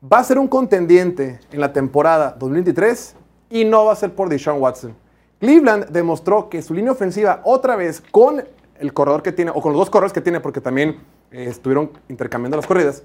va 0.01 0.19
a 0.19 0.23
ser 0.23 0.39
un 0.39 0.47
contendiente 0.47 1.41
en 1.51 1.59
la 1.59 1.73
temporada 1.73 2.33
2023 2.39 3.13
y 3.49 3.65
no 3.65 3.83
va 3.83 3.91
a 3.91 3.95
ser 3.97 4.15
por 4.15 4.29
Deshaun 4.29 4.61
Watson. 4.61 4.95
Cleveland 5.41 5.87
demostró 5.89 6.47
que 6.47 6.61
su 6.61 6.73
línea 6.73 6.93
ofensiva 6.93 7.41
otra 7.43 7.75
vez 7.75 8.01
con 8.09 8.41
el 8.79 8.93
corredor 8.93 9.21
que 9.21 9.33
tiene, 9.33 9.51
o 9.53 9.59
con 9.61 9.73
los 9.73 9.79
dos 9.79 9.89
corredores 9.89 10.13
que 10.13 10.21
tiene, 10.21 10.39
porque 10.39 10.61
también 10.61 10.95
eh, 11.29 11.47
estuvieron 11.49 11.91
intercambiando 12.07 12.55
las 12.55 12.65
corridas, 12.65 13.03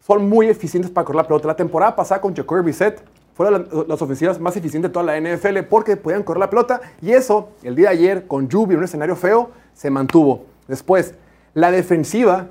son 0.00 0.26
muy 0.26 0.48
eficientes 0.48 0.90
para 0.90 1.04
correr 1.04 1.16
la 1.16 1.26
pelota. 1.28 1.48
La 1.48 1.56
temporada 1.56 1.94
pasada 1.94 2.22
con 2.22 2.34
Jacoby 2.34 2.62
Brissett 2.62 3.02
fueron 3.34 3.68
la- 3.70 3.84
las 3.86 4.00
ofensivas 4.00 4.40
más 4.40 4.56
eficientes 4.56 4.88
de 4.88 4.92
toda 4.94 5.04
la 5.04 5.18
NFL 5.20 5.64
porque 5.68 5.98
podían 5.98 6.22
correr 6.22 6.40
la 6.40 6.48
pelota 6.48 6.80
y 7.02 7.12
eso, 7.12 7.50
el 7.62 7.76
día 7.76 7.90
de 7.90 7.96
ayer, 7.96 8.26
con 8.26 8.48
lluvia 8.48 8.72
en 8.72 8.78
un 8.78 8.84
escenario 8.84 9.14
feo, 9.14 9.50
se 9.78 9.90
mantuvo. 9.90 10.44
Después, 10.66 11.14
la 11.54 11.70
defensiva 11.70 12.48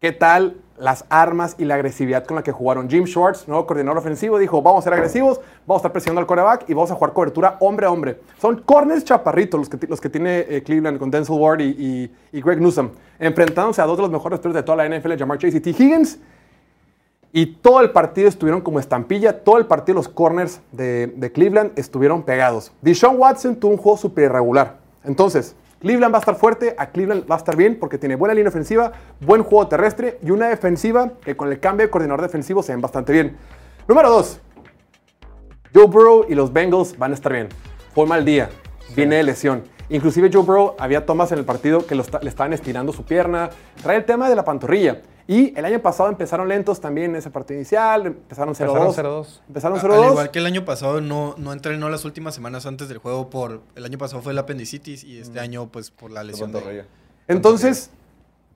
¿Qué 0.00 0.12
tal 0.12 0.58
las 0.78 1.04
armas 1.08 1.56
y 1.58 1.64
la 1.64 1.74
agresividad 1.74 2.24
con 2.24 2.36
la 2.36 2.44
que 2.44 2.52
jugaron? 2.52 2.88
Jim 2.88 3.04
Schwartz, 3.04 3.48
nuevo 3.48 3.66
coordinador 3.66 3.98
ofensivo, 3.98 4.38
dijo, 4.38 4.62
vamos 4.62 4.82
a 4.82 4.84
ser 4.84 4.92
agresivos, 4.92 5.40
vamos 5.66 5.80
a 5.80 5.80
estar 5.80 5.90
presionando 5.92 6.20
al 6.20 6.26
coreback 6.28 6.70
y 6.70 6.74
vamos 6.74 6.92
a 6.92 6.94
jugar 6.94 7.12
cobertura 7.12 7.56
hombre 7.58 7.86
a 7.86 7.90
hombre. 7.90 8.20
Son 8.40 8.62
corners 8.62 9.02
chaparritos 9.02 9.58
los 9.58 9.68
que, 9.68 9.86
los 9.88 10.00
que 10.00 10.08
tiene 10.08 10.46
eh, 10.48 10.62
Cleveland 10.64 11.00
con 11.00 11.10
Denzel 11.10 11.34
Ward 11.36 11.62
y, 11.62 12.08
y- 12.32 12.40
Greg 12.40 12.60
Newsom, 12.60 12.90
enfrentándose 13.18 13.82
a 13.82 13.86
dos 13.86 13.96
de 13.96 14.02
los 14.02 14.10
mejores 14.12 14.38
receptores 14.38 14.54
de 14.54 14.62
toda 14.62 14.86
la 14.86 14.88
NFL, 14.98 15.18
Jamar 15.18 15.38
Chase 15.38 15.56
y 15.56 15.60
T. 15.60 15.70
Higgins. 15.70 16.20
Y 17.32 17.46
todo 17.56 17.80
el 17.80 17.90
partido 17.90 18.28
estuvieron 18.28 18.60
como 18.60 18.78
estampilla, 18.78 19.42
todo 19.42 19.58
el 19.58 19.66
partido 19.66 19.96
los 19.96 20.08
corners 20.08 20.60
de, 20.70 21.08
de 21.08 21.32
Cleveland 21.32 21.72
estuvieron 21.74 22.22
pegados. 22.22 22.70
Deshaun 22.82 23.16
Watson 23.18 23.56
tuvo 23.56 23.72
un 23.72 23.78
juego 23.78 23.98
súper 23.98 24.26
irregular. 24.26 24.76
Entonces, 25.02 25.56
Cleveland 25.80 26.12
va 26.12 26.18
a 26.18 26.20
estar 26.20 26.34
fuerte, 26.34 26.74
a 26.76 26.86
Cleveland 26.90 27.30
va 27.30 27.36
a 27.36 27.38
estar 27.38 27.56
bien 27.56 27.78
porque 27.78 27.98
tiene 27.98 28.16
buena 28.16 28.34
línea 28.34 28.48
ofensiva, 28.48 28.92
buen 29.20 29.42
juego 29.44 29.68
terrestre 29.68 30.18
y 30.22 30.30
una 30.30 30.48
defensiva 30.48 31.12
que 31.24 31.36
con 31.36 31.50
el 31.50 31.60
cambio 31.60 31.86
de 31.86 31.90
coordinador 31.90 32.22
defensivo 32.22 32.62
se 32.62 32.72
ven 32.72 32.80
bastante 32.80 33.12
bien. 33.12 33.36
Número 33.86 34.10
dos, 34.10 34.40
Joe 35.74 35.86
Burrow 35.86 36.24
y 36.28 36.34
los 36.34 36.52
Bengals 36.52 36.98
van 36.98 37.12
a 37.12 37.14
estar 37.14 37.32
bien. 37.32 37.48
Fue 37.94 38.06
mal 38.06 38.24
día, 38.24 38.50
viene 38.96 39.16
de 39.16 39.22
lesión. 39.22 39.62
Inclusive 39.90 40.30
Joe 40.32 40.42
Burrow 40.42 40.74
había 40.78 41.06
tomas 41.06 41.32
en 41.32 41.38
el 41.38 41.44
partido 41.44 41.86
que 41.86 41.94
lo 41.94 42.02
esta- 42.02 42.18
le 42.20 42.28
estaban 42.28 42.52
estirando 42.52 42.92
su 42.92 43.04
pierna. 43.04 43.50
Trae 43.82 43.96
el 43.96 44.04
tema 44.04 44.28
de 44.28 44.36
la 44.36 44.44
pantorrilla. 44.44 45.00
Y 45.30 45.52
el 45.58 45.64
año 45.66 45.78
pasado 45.80 46.08
empezaron 46.08 46.48
lentos 46.48 46.80
también 46.80 47.10
en 47.10 47.16
ese 47.16 47.28
partido 47.30 47.58
inicial. 47.60 48.06
Empezaron 48.06 48.54
0-2. 48.54 48.60
Empezaron 48.88 48.94
0-2. 48.94 49.40
Empezaron 49.48 49.78
Al 49.78 49.84
0-2. 49.84 50.10
igual 50.10 50.30
que 50.30 50.38
el 50.38 50.46
año 50.46 50.64
pasado, 50.64 51.02
no, 51.02 51.34
no 51.36 51.52
entrenó 51.52 51.90
las 51.90 52.06
últimas 52.06 52.34
semanas 52.34 52.64
antes 52.64 52.88
del 52.88 52.96
juego 52.96 53.28
por... 53.28 53.60
El 53.76 53.84
año 53.84 53.98
pasado 53.98 54.22
fue 54.22 54.32
el 54.32 54.38
apendicitis 54.38 55.04
y 55.04 55.18
este 55.20 55.38
año, 55.38 55.68
pues, 55.68 55.90
por 55.90 56.10
la 56.10 56.24
lesión 56.24 56.50
de... 56.50 56.84
Entonces, 57.28 57.90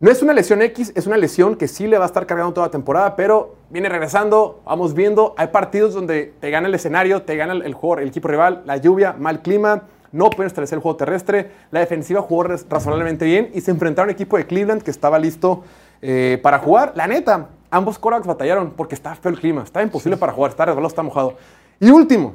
no 0.00 0.10
es 0.10 0.22
una 0.22 0.32
lesión 0.32 0.62
X, 0.62 0.92
es 0.96 1.06
una 1.06 1.18
lesión 1.18 1.56
que 1.56 1.68
sí 1.68 1.86
le 1.86 1.98
va 1.98 2.04
a 2.04 2.06
estar 2.06 2.26
cargando 2.26 2.54
toda 2.54 2.68
la 2.68 2.70
temporada, 2.70 3.16
pero 3.16 3.54
viene 3.68 3.90
regresando, 3.90 4.62
vamos 4.64 4.94
viendo. 4.94 5.34
Hay 5.36 5.48
partidos 5.48 5.92
donde 5.92 6.32
te 6.40 6.50
gana 6.50 6.68
el 6.68 6.74
escenario, 6.74 7.20
te 7.22 7.36
gana 7.36 7.52
el, 7.52 7.62
el 7.62 7.74
juego, 7.74 7.98
el 8.00 8.08
equipo 8.08 8.28
rival, 8.28 8.62
la 8.64 8.78
lluvia, 8.78 9.12
mal 9.12 9.42
clima, 9.42 9.82
no 10.10 10.30
pueden 10.30 10.46
establecer 10.46 10.76
el 10.78 10.82
juego 10.82 10.96
terrestre. 10.96 11.50
La 11.70 11.80
defensiva 11.80 12.22
jugó 12.22 12.44
raz- 12.44 12.64
razonablemente 12.68 13.26
bien 13.26 13.50
y 13.52 13.60
se 13.60 13.70
enfrentaron 13.70 14.08
a 14.08 14.12
un 14.12 14.14
equipo 14.14 14.38
de 14.38 14.46
Cleveland 14.46 14.82
que 14.82 14.90
estaba 14.90 15.18
listo 15.18 15.64
eh, 16.02 16.38
para 16.42 16.58
jugar. 16.58 16.92
La 16.96 17.06
neta, 17.06 17.48
ambos 17.70 17.98
quarterbacks 17.98 18.26
batallaron 18.26 18.72
porque 18.72 18.94
está 18.94 19.14
feo 19.14 19.30
el 19.30 19.38
clima, 19.38 19.62
está 19.62 19.82
imposible 19.82 20.16
para 20.16 20.32
jugar, 20.32 20.50
está 20.50 20.66
resbalado, 20.66 20.88
está 20.88 21.02
mojado. 21.02 21.36
Y 21.80 21.90
último, 21.90 22.34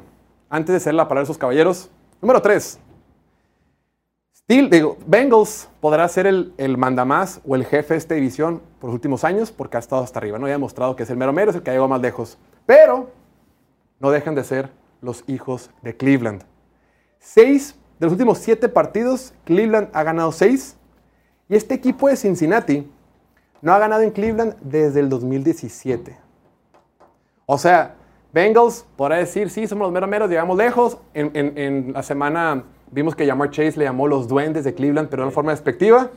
antes 0.50 0.72
de 0.72 0.76
hacer 0.78 0.94
la 0.94 1.04
palabra 1.04 1.20
de 1.20 1.24
esos 1.24 1.38
caballeros, 1.38 1.90
número 2.20 2.42
3. 2.42 2.80
Steel, 4.34 4.70
digo, 4.70 4.96
Bengals 5.06 5.68
podrá 5.80 6.08
ser 6.08 6.26
el, 6.26 6.54
el 6.56 6.78
mandamás 6.78 7.40
o 7.46 7.54
el 7.54 7.66
jefe 7.66 7.94
de 7.94 7.98
esta 7.98 8.14
división 8.14 8.62
por 8.80 8.88
los 8.88 8.94
últimos 8.94 9.22
años 9.22 9.52
porque 9.52 9.76
ha 9.76 9.80
estado 9.80 10.02
hasta 10.02 10.18
arriba. 10.18 10.38
¿no? 10.38 10.46
Ya 10.46 10.54
ha 10.54 10.56
demostrado 10.56 10.96
que 10.96 11.02
es 11.02 11.10
el 11.10 11.18
mero 11.18 11.32
mero, 11.34 11.50
es 11.50 11.56
el 11.56 11.62
que 11.62 11.70
ha 11.70 11.74
llegado 11.74 11.88
más 11.88 12.00
lejos. 12.00 12.38
Pero 12.64 13.10
no 14.00 14.10
dejan 14.10 14.34
de 14.34 14.44
ser 14.44 14.70
los 15.02 15.22
hijos 15.26 15.70
de 15.82 15.96
Cleveland. 15.96 16.44
Seis 17.18 17.74
de 17.98 18.06
los 18.06 18.12
últimos 18.12 18.38
siete 18.38 18.68
partidos, 18.68 19.34
Cleveland 19.44 19.88
ha 19.92 20.02
ganado 20.02 20.32
seis. 20.32 20.76
Y 21.48 21.56
este 21.56 21.74
equipo 21.74 22.08
de 22.08 22.16
Cincinnati 22.16 22.88
no 23.62 23.72
ha 23.72 23.78
ganado 23.78 24.02
en 24.02 24.10
Cleveland 24.10 24.54
desde 24.60 25.00
el 25.00 25.08
2017. 25.08 26.16
O 27.46 27.58
sea, 27.58 27.94
Bengals 28.32 28.84
podrá 28.96 29.16
decir, 29.16 29.50
sí, 29.50 29.66
somos 29.66 29.86
los 29.86 29.92
meros 29.92 30.08
meros, 30.08 30.28
llegamos 30.28 30.56
lejos. 30.56 30.98
En, 31.14 31.30
en- 31.34 31.56
en 31.58 31.92
la 31.94 32.02
semana 32.02 32.64
vimos 32.90 33.16
que 33.16 33.26
Jamar 33.26 33.50
Chase 33.50 33.78
le 33.78 33.84
llamó 33.84 34.06
los 34.06 34.28
duendes 34.28 34.64
de 34.64 34.74
Cleveland, 34.74 35.08
pero 35.08 35.22
de 35.22 35.28
una 35.28 35.34
forma 35.34 35.50
despectiva. 35.52 36.10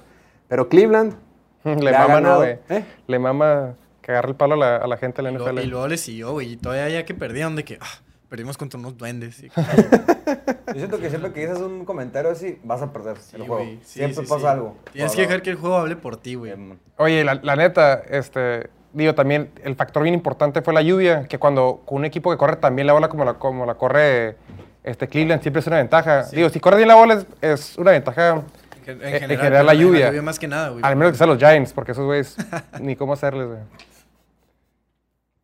Pero 0.48 0.68
Cleveland 0.70 1.14
Le 1.64 1.96
ha 1.96 2.08
mama, 2.08 2.22
¿no, 2.22 2.40
ganado? 2.40 2.44
¿eh? 2.46 2.86
Le 3.08 3.20
mama 3.20 3.76
que 4.02 4.12
agarre 4.12 4.30
el 4.30 4.36
palo 4.36 4.56
a 4.56 4.58
la, 4.58 4.76
a 4.78 4.88
la 4.88 4.98
gente 4.98 5.22
de 5.22 5.30
Y 5.30 5.32
la 5.32 5.38
luego, 5.38 5.52
NFL. 5.54 5.64
y 5.64 5.68
luego 5.68 5.88
le 5.88 5.98
siguió, 5.98 6.32
güey. 6.34 6.54
Y 6.54 6.58
todavía 6.58 6.90
ya 6.90 7.06
que 7.06 7.14
perdieron, 7.14 7.56
de 7.56 7.64
que 7.64 7.78
ah, 7.80 7.86
perdimos 8.30 8.58
contra 8.58 8.80
unos 8.80 8.98
duendes. 8.98 9.44
Y- 9.44 9.52
Yo 10.74 10.80
siento 10.80 11.00
que 11.00 11.10
siempre 11.10 11.32
que 11.34 11.42
dices 11.42 11.60
un 11.60 11.86
comentario 11.86 12.32
así, 12.32 12.60
vas 12.64 12.82
a 12.82 12.92
perder 12.94 13.18
Sí, 13.18 13.36
el 13.36 13.44
juego. 13.48 13.64
Sí, 13.64 13.80
siempre 13.84 14.24
sí, 14.24 14.30
pasa 14.30 14.42
sí. 14.42 14.48
algo. 14.48 14.76
Tienes 14.92 15.16
que 15.16 15.22
dejar 15.22 15.42
que 15.42 15.50
el 15.52 15.56
juego 15.58 15.76
hable 15.78 15.96
por 15.96 16.18
ti, 16.18 16.36
güey. 16.36 16.52
Em, 16.52 16.78
Oye, 16.98 17.24
la, 17.24 17.36
la 17.36 17.56
neta, 17.56 18.02
este, 18.10 18.70
digo, 18.94 19.14
también 19.16 19.52
el 19.64 19.76
factor 19.76 20.04
bien 20.04 20.14
importante 20.16 20.62
fue 20.62 20.74
la 20.74 20.82
lluvia, 20.82 21.28
que 21.28 21.38
cuando 21.40 21.82
con 21.86 21.98
un 22.00 22.06
equipo 22.06 22.32
que 22.32 22.38
corre 22.38 22.56
también 22.58 22.88
la 22.88 22.94
bola 22.94 23.08
como 23.10 23.26
la, 23.26 23.34
como 23.36 23.66
la 23.66 23.76
corre 23.76 24.36
este, 24.84 25.08
Cleveland, 25.08 25.42
siempre 25.42 25.60
es 25.60 25.68
una 25.68 25.78
ventaja. 25.78 26.24
Digo, 26.32 26.50
si 26.50 26.60
corre 26.60 26.78
bien 26.78 26.88
la 26.88 26.96
bola 26.96 27.14
es, 27.16 27.26
es 27.42 27.78
una 27.78 27.92
ventaja, 27.92 28.42
En, 28.78 28.84
gen- 28.86 29.02
en 29.04 29.38
general, 29.38 29.66
la 29.66 29.74
lluvia. 29.74 30.12
más 30.22 30.40
que 30.40 30.48
nada, 30.48 30.70
güey. 30.70 30.84
al 30.84 30.96
menos 30.96 31.12
que 31.14 31.18
sean 31.18 31.30
los 31.30 31.38
Giants, 31.40 31.72
porque 31.74 31.92
esos 31.92 32.06
güeyes 32.06 32.36
ni 32.80 32.96
cómo 32.96 33.14
hacerles, 33.14 33.48
güey. 33.48 33.60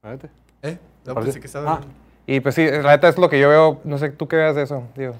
¿Eh? 0.64 0.78
No, 1.06 1.14
parece? 1.14 1.26
pensé 1.34 1.40
que 1.42 1.48
estaba... 1.48 1.74
Ah. 1.74 1.82
Y 2.28 2.40
pues 2.42 2.54
sí, 2.56 2.66
la 2.70 2.92
neta 2.92 3.08
es 3.08 3.18
lo 3.18 3.30
que 3.30 3.40
yo 3.40 3.50
veo. 3.50 3.82
No 3.86 3.98
sé, 3.98 4.10
¿tú 4.10 4.28
qué 4.28 4.36
veas 4.36 4.56
de 4.56 4.64
eso? 4.64 4.84
Digo. 4.96 5.16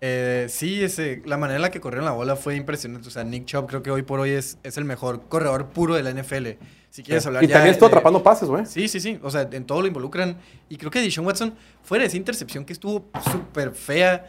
Eh, 0.00 0.46
sí, 0.48 0.82
ese, 0.84 1.22
la 1.24 1.36
manera 1.38 1.56
en 1.56 1.62
la 1.62 1.70
que 1.70 1.80
corrieron 1.80 2.04
la 2.04 2.12
bola 2.12 2.36
fue 2.36 2.54
impresionante. 2.56 3.08
O 3.08 3.10
sea, 3.10 3.24
Nick 3.24 3.46
Chubb 3.46 3.66
creo 3.66 3.82
que 3.82 3.90
hoy 3.90 4.02
por 4.02 4.20
hoy 4.20 4.30
es, 4.30 4.58
es 4.62 4.76
el 4.76 4.84
mejor 4.84 5.22
corredor 5.28 5.66
puro 5.66 5.94
de 5.94 6.02
la 6.02 6.10
NFL. 6.10 6.48
Si 6.90 7.02
quieres 7.02 7.26
hablar 7.26 7.42
Y 7.44 7.46
ya 7.46 7.54
también 7.54 7.70
de- 7.72 7.72
estuvo 7.72 7.88
de- 7.88 7.94
atrapando 7.94 8.22
pases, 8.22 8.48
güey. 8.48 8.66
Sí, 8.66 8.88
sí, 8.88 9.00
sí. 9.00 9.18
O 9.22 9.30
sea, 9.30 9.48
en 9.52 9.64
todo 9.64 9.80
lo 9.80 9.86
involucran. 9.86 10.36
Y 10.68 10.76
creo 10.76 10.90
que 10.90 11.00
Deshaun 11.00 11.26
Watson, 11.26 11.54
fuera 11.82 12.02
de 12.02 12.08
esa 12.08 12.16
intercepción 12.16 12.64
que 12.64 12.72
estuvo 12.72 13.06
súper 13.30 13.72
fea, 13.72 14.26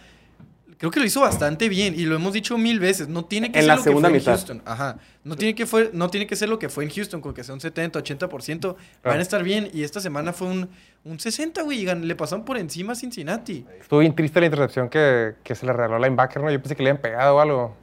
creo 0.79 0.89
que 0.89 0.99
lo 0.99 1.05
hizo 1.05 1.21
bastante 1.21 1.69
bien. 1.69 1.93
Y 1.95 2.05
lo 2.05 2.15
hemos 2.15 2.33
dicho 2.33 2.57
mil 2.57 2.79
veces. 2.79 3.07
No 3.07 3.25
tiene 3.25 3.51
que 3.51 3.59
En 3.59 3.63
ser 3.65 3.67
la 3.67 3.75
lo 3.75 3.83
segunda 3.83 4.07
que 4.09 4.19
fue 4.19 4.19
mitad. 4.19 4.33
en 4.33 4.37
Houston. 4.37 4.61
Ajá. 4.65 4.97
No 5.23 5.35
tiene, 5.35 5.53
que 5.53 5.67
fue, 5.67 5.91
no 5.93 6.09
tiene 6.09 6.25
que 6.25 6.35
ser 6.35 6.49
lo 6.49 6.57
que 6.57 6.69
fue 6.69 6.83
en 6.85 6.89
Houston, 6.89 7.21
con 7.21 7.33
que 7.35 7.43
sea 7.43 7.53
un 7.53 7.61
70, 7.61 7.99
80%. 8.01 8.75
Van 9.03 9.19
a 9.19 9.21
estar 9.21 9.43
bien. 9.43 9.69
Y 9.71 9.83
esta 9.83 9.99
semana 9.99 10.33
fue 10.33 10.47
un, 10.47 10.67
un 11.03 11.19
60, 11.19 11.61
güey. 11.61 11.85
Le 11.85 12.15
pasaron 12.15 12.43
por 12.45 12.57
encima 12.57 12.93
a 12.93 12.95
Cincinnati. 12.95 13.65
Estuvo 13.79 13.99
bien 13.99 14.15
triste 14.15 14.39
la 14.39 14.47
intercepción 14.47 14.89
que, 14.89 15.35
que 15.43 15.53
se 15.53 15.65
le 15.67 15.73
regaló 15.73 15.97
al 15.97 16.01
linebacker, 16.01 16.41
¿no? 16.41 16.49
Yo 16.49 16.59
pensé 16.59 16.75
que 16.75 16.81
le 16.83 16.89
habían 16.89 17.01
pegado 17.01 17.35
o 17.35 17.39
algo. 17.39 17.75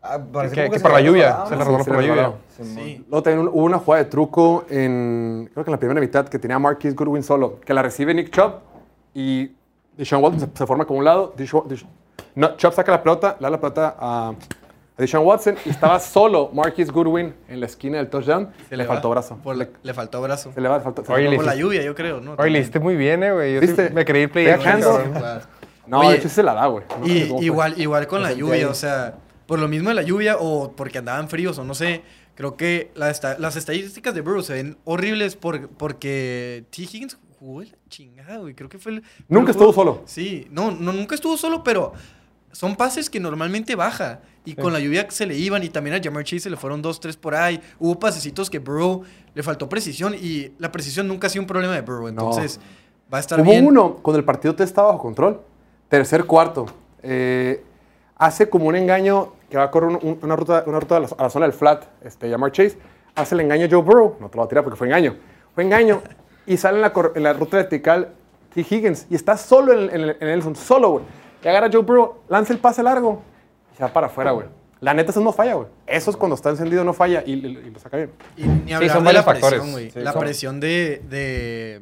Ah, 0.00 0.18
Que- 0.52 0.70
que 0.70 0.78
se 0.78 0.80
por 0.80 0.92
la 0.92 1.00
lluvia, 1.00 1.44
se 1.48 1.56
le 1.56 1.64
Sí, 1.64 1.70
por 1.84 1.96
la 1.96 2.02
lluvia. 2.06 2.32
Sí. 2.62 3.04
Luego 3.10 3.22
también 3.22 3.48
hubo 3.48 3.64
una 3.64 3.78
jugada 3.78 4.04
de 4.04 4.08
truco 4.10 4.64
en, 4.70 5.50
creo 5.52 5.64
que 5.64 5.70
en 5.70 5.72
la 5.72 5.78
primera 5.78 6.00
mitad, 6.00 6.28
que 6.28 6.38
tenía 6.38 6.58
Marquis 6.58 6.94
Goodwin 6.94 7.22
solo, 7.24 7.58
que 7.60 7.74
la 7.74 7.82
recibe 7.82 8.14
Nick 8.14 8.30
Chubb 8.30 8.60
y 9.12 9.50
Deshaun 9.96 10.22
Watson 10.22 10.40
se, 10.52 10.56
se 10.56 10.66
forma 10.66 10.84
como 10.86 11.00
un 11.00 11.04
lado. 11.04 11.34
Deshaun- 11.36 11.66
Deshaun- 11.66 11.88
no, 12.38 12.56
Chubb 12.56 12.72
saca 12.72 12.92
la 12.92 13.02
pelota, 13.02 13.36
le 13.40 13.44
da 13.44 13.50
la 13.50 13.60
pelota 13.60 13.96
a, 13.98 14.32
Deshaun 14.96 15.26
Watson 15.26 15.56
y 15.64 15.70
estaba 15.70 15.98
solo 16.00 16.50
Marquis 16.52 16.90
Goodwin 16.90 17.34
en 17.48 17.60
la 17.60 17.66
esquina 17.66 17.98
del 17.98 18.08
touchdown. 18.08 18.50
Se 18.68 18.76
le 18.76 18.84
faltó 18.84 19.10
brazo. 19.10 19.36
Por 19.42 19.56
le 19.56 19.94
faltó 19.94 20.20
brazo. 20.22 20.52
Se 20.52 20.60
le 20.60 20.68
va, 20.68 20.80
faltó. 20.80 21.04
se 21.04 21.12
Oye, 21.12 21.28
le- 21.30 21.36
Por 21.36 21.44
la 21.44 21.54
lluvia, 21.56 21.82
yo 21.82 21.94
creo, 21.94 22.20
¿no? 22.20 22.34
Oye, 22.38 22.50
le 22.50 22.58
hiciste 22.60 22.78
muy 22.80 22.96
bien, 22.96 23.22
eh, 23.22 23.32
güey. 23.32 23.54
Yo 23.54 23.60
sí 23.62 23.74
me 23.92 24.04
creí 24.04 24.26
play 24.26 24.46
no, 25.86 26.00
Oye, 26.00 26.10
de 26.10 26.16
hecho 26.16 26.28
se 26.28 26.42
la 26.42 26.54
da, 26.54 26.66
güey. 26.66 26.84
No 27.00 27.06
Y 27.06 27.44
igual, 27.44 27.74
igual 27.80 28.06
con 28.06 28.22
la 28.22 28.32
lluvia, 28.32 28.68
o 28.68 28.74
sea, 28.74 29.14
por 29.46 29.58
lo 29.58 29.66
mismo 29.68 29.88
de 29.88 29.94
la 29.94 30.02
lluvia 30.02 30.36
o 30.38 30.72
porque 30.72 30.98
andaban 30.98 31.28
fríos 31.28 31.58
o 31.58 31.64
no 31.64 31.74
sé, 31.74 32.02
creo 32.34 32.56
que 32.56 32.90
la 32.94 33.10
esta- 33.10 33.38
las 33.38 33.56
estadísticas 33.56 34.14
de 34.14 34.20
Burrow 34.20 34.42
se 34.42 34.52
ven 34.54 34.76
horribles 34.84 35.34
por, 35.36 35.68
porque 35.70 36.64
T. 36.70 36.82
Higgins 36.82 37.18
jugó 37.38 37.62
la 37.62 37.68
chingada, 37.88 38.38
güey. 38.38 38.54
Creo 38.54 38.68
que 38.68 38.78
fue 38.78 38.92
el... 38.92 39.02
Nunca 39.28 39.52
estuvo 39.52 39.72
solo. 39.72 40.02
Sí, 40.06 40.46
no, 40.50 40.70
no, 40.72 40.92
nunca 40.92 41.14
estuvo 41.14 41.36
solo, 41.36 41.62
pero 41.62 41.92
son 42.52 42.76
pases 42.76 43.08
que 43.10 43.20
normalmente 43.20 43.74
baja. 43.76 44.20
Y 44.44 44.54
con 44.54 44.72
la 44.72 44.80
lluvia 44.80 45.06
se 45.10 45.26
le 45.26 45.36
iban 45.36 45.62
y 45.62 45.68
también 45.68 45.96
a 45.96 46.02
Jamar 46.02 46.24
Chase 46.24 46.40
se 46.40 46.50
le 46.50 46.56
fueron 46.56 46.80
dos, 46.80 47.00
tres 47.00 47.16
por 47.18 47.34
ahí. 47.34 47.60
Hubo 47.78 47.98
pasecitos 47.98 48.48
que 48.48 48.58
Burrow 48.60 49.02
le 49.34 49.42
faltó 49.42 49.68
precisión 49.68 50.14
y 50.14 50.52
la 50.58 50.72
precisión 50.72 51.06
nunca 51.06 51.26
ha 51.26 51.30
sido 51.30 51.42
un 51.42 51.46
problema 51.46 51.74
de 51.74 51.82
Burrow. 51.82 52.08
Entonces 52.08 52.58
va 53.12 53.18
a 53.18 53.20
estar 53.20 53.38
Hubo 53.40 53.50
bien. 53.50 53.66
uno 53.66 53.96
cuando 53.96 54.18
el 54.18 54.24
partido 54.24 54.54
te 54.54 54.64
estaba 54.64 54.88
bajo 54.88 55.00
control. 55.00 55.40
Tercer 55.90 56.24
cuarto. 56.24 56.64
Eh, 57.02 57.62
hace 58.16 58.48
como 58.48 58.66
un 58.66 58.76
engaño 58.76 59.34
que 59.50 59.58
va 59.58 59.64
a 59.64 59.70
correr 59.70 59.90
un- 59.90 59.98
un- 60.02 60.18
una 60.22 60.34
ruta, 60.36 60.64
una 60.66 60.80
ruta 60.80 60.96
a, 60.96 61.00
la, 61.00 61.08
a 61.18 61.22
la 61.24 61.30
zona 61.30 61.44
del 61.46 61.52
flat. 61.52 61.84
Este, 62.02 62.30
Jamar 62.30 62.50
Chase 62.52 62.78
hace 63.14 63.34
el 63.34 63.42
engaño 63.42 63.66
a 63.66 63.68
Joe 63.70 63.82
Burrow. 63.82 64.16
No 64.20 64.28
te 64.30 64.36
lo 64.36 64.42
voy 64.42 64.46
a 64.46 64.48
tirar 64.48 64.64
porque 64.64 64.78
fue 64.78 64.86
engaño. 64.86 65.14
Fue 65.54 65.62
engaño. 65.64 66.00
y 66.46 66.56
sale 66.56 66.76
en 66.76 66.82
la, 66.82 66.92
en 67.14 67.22
la 67.22 67.32
ruta 67.34 67.58
vertical 67.58 68.08
T. 68.54 68.60
Higgins. 68.62 69.06
Y 69.10 69.14
está 69.14 69.36
solo 69.36 69.72
en, 69.74 69.90
en, 69.90 70.10
en 70.10 70.16
Nelson. 70.20 70.56
Solo, 70.56 70.90
güey. 70.90 71.04
Y 71.44 71.48
agarra 71.48 71.68
Joe 71.72 71.82
Burrow, 71.82 72.22
lanza 72.28 72.52
el 72.52 72.58
pase 72.58 72.82
largo. 72.82 73.22
Y 73.72 73.76
se 73.76 73.82
va 73.84 73.92
para 73.92 74.06
afuera, 74.08 74.32
güey. 74.32 74.46
La 74.80 74.94
neta, 74.94 75.10
eso 75.10 75.20
no 75.20 75.32
falla, 75.32 75.54
güey. 75.54 75.66
Eso 75.86 76.10
es 76.10 76.16
cuando 76.16 76.36
está 76.36 76.50
encendido, 76.50 76.84
no 76.84 76.92
falla. 76.92 77.22
Y, 77.26 77.32
y- 77.32 77.46
y 77.46 77.70
lo 77.70 77.78
saca 77.80 77.96
bien. 77.96 78.10
Y 78.36 78.46
ni 78.46 78.72
hablar 78.72 78.90
son 78.96 79.04
de 79.04 79.12
la 79.12 79.22
factores. 79.24 79.50
presión, 79.58 79.72
güey. 79.72 79.90
Sí, 79.90 79.98
la 80.00 80.12
son- 80.12 80.20
presión 80.20 80.60
de, 80.60 81.02
de, 81.08 81.80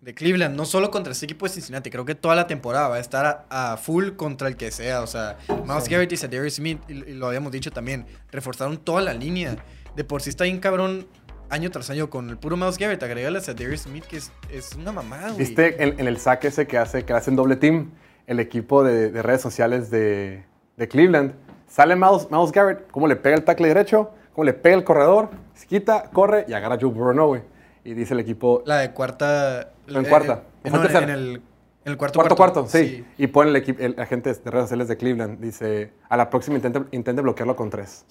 de 0.00 0.14
Cleveland, 0.14 0.56
no 0.56 0.64
solo 0.64 0.90
contra 0.90 1.12
este 1.12 1.26
equipo 1.26 1.44
de 1.46 1.52
Cincinnati, 1.52 1.90
creo 1.90 2.06
que 2.06 2.14
toda 2.14 2.34
la 2.34 2.46
temporada 2.46 2.88
va 2.88 2.96
a 2.96 3.00
estar 3.00 3.46
a, 3.50 3.72
a 3.72 3.76
full 3.76 4.12
contra 4.12 4.48
el 4.48 4.56
que 4.56 4.70
sea. 4.70 5.02
O 5.02 5.06
sea, 5.06 5.36
Miles 5.66 5.88
Garrett 5.90 6.12
y 6.12 6.16
Zadarius 6.16 6.54
Smith, 6.54 6.80
y, 6.88 6.92
y 6.92 7.14
lo 7.14 7.26
habíamos 7.28 7.52
dicho 7.52 7.70
también, 7.70 8.06
reforzaron 8.32 8.78
toda 8.78 9.02
la 9.02 9.12
línea. 9.12 9.56
De 9.94 10.04
por 10.04 10.22
sí 10.22 10.30
está 10.30 10.44
bien 10.44 10.58
cabrón 10.60 11.06
año 11.50 11.70
tras 11.70 11.90
año 11.90 12.08
con 12.08 12.30
el 12.30 12.38
puro 12.38 12.56
Miles 12.56 12.78
Garrett. 12.78 13.02
Agrégale 13.02 13.38
a 13.38 13.40
Zadarius 13.42 13.80
Smith, 13.82 14.04
que 14.04 14.16
es, 14.18 14.32
es 14.50 14.74
una 14.74 14.92
mamada, 14.92 15.26
güey. 15.32 15.38
¿Viste 15.38 15.82
en, 15.82 16.00
en 16.00 16.08
el 16.08 16.16
saque 16.18 16.48
ese 16.48 16.66
que 16.66 16.78
hace, 16.78 17.04
que 17.04 17.12
hacen 17.12 17.36
doble 17.36 17.56
team, 17.56 17.90
el 18.28 18.38
equipo 18.38 18.84
de, 18.84 19.10
de 19.10 19.22
redes 19.22 19.40
sociales 19.40 19.90
de, 19.90 20.44
de 20.76 20.88
Cleveland? 20.88 21.32
Sale 21.66 21.96
Miles, 21.96 22.28
Miles 22.30 22.52
Garrett, 22.52 22.88
cómo 22.90 23.08
le 23.08 23.16
pega 23.16 23.36
el 23.36 23.42
tackle 23.44 23.68
derecho, 23.68 24.10
cómo 24.32 24.44
le 24.44 24.54
pega 24.54 24.76
el 24.76 24.84
corredor, 24.84 25.30
se 25.54 25.66
quita, 25.66 26.04
corre 26.12 26.44
y 26.48 26.52
agarra 26.52 26.76
a 26.76 26.78
Joe 26.80 26.90
Burrow, 26.90 27.12
¿no, 27.14 27.26
güey. 27.26 27.42
Y 27.84 27.94
dice 27.94 28.14
el 28.14 28.20
equipo, 28.20 28.62
La 28.64 28.78
de 28.78 28.92
cuarta... 28.92 29.72
En 29.88 30.04
eh, 30.04 30.08
cuarta. 30.08 30.44
eh, 30.64 30.68
¿O 30.68 30.70
fue 30.70 30.70
no, 30.70 30.76
en, 30.76 30.82
tercera? 30.82 31.04
en 31.04 31.10
el, 31.10 31.42
el 31.84 31.96
cuarto 31.96 32.18
cuarto 32.18 32.36
cuarto, 32.36 32.66
sí. 32.68 33.04
Y 33.16 33.26
pone 33.28 33.50
el, 33.50 33.56
equipo, 33.56 33.82
el 33.82 33.98
agente 33.98 34.32
de 34.32 34.50
redes 34.50 34.64
sociales 34.64 34.88
de 34.88 34.96
Cleveland, 34.96 35.40
dice, 35.40 35.92
a 36.08 36.16
la 36.16 36.28
próxima 36.30 36.56
intente, 36.56 36.82
intente 36.92 37.20
bloquearlo 37.22 37.56
con 37.56 37.70
tres. 37.70 38.04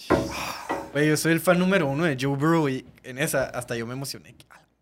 Güey, 0.94 1.10
yo 1.10 1.18
soy 1.18 1.34
el 1.34 1.40
fan 1.40 1.60
número 1.60 1.88
uno 1.88 2.06
de 2.06 2.18
Joe 2.20 2.36
Burrow 2.36 2.70
y 2.70 2.86
en 3.04 3.18
esa 3.20 3.44
hasta 3.46 3.76
yo 3.76 3.86
me 3.86 3.94
emocioné. 3.94 4.36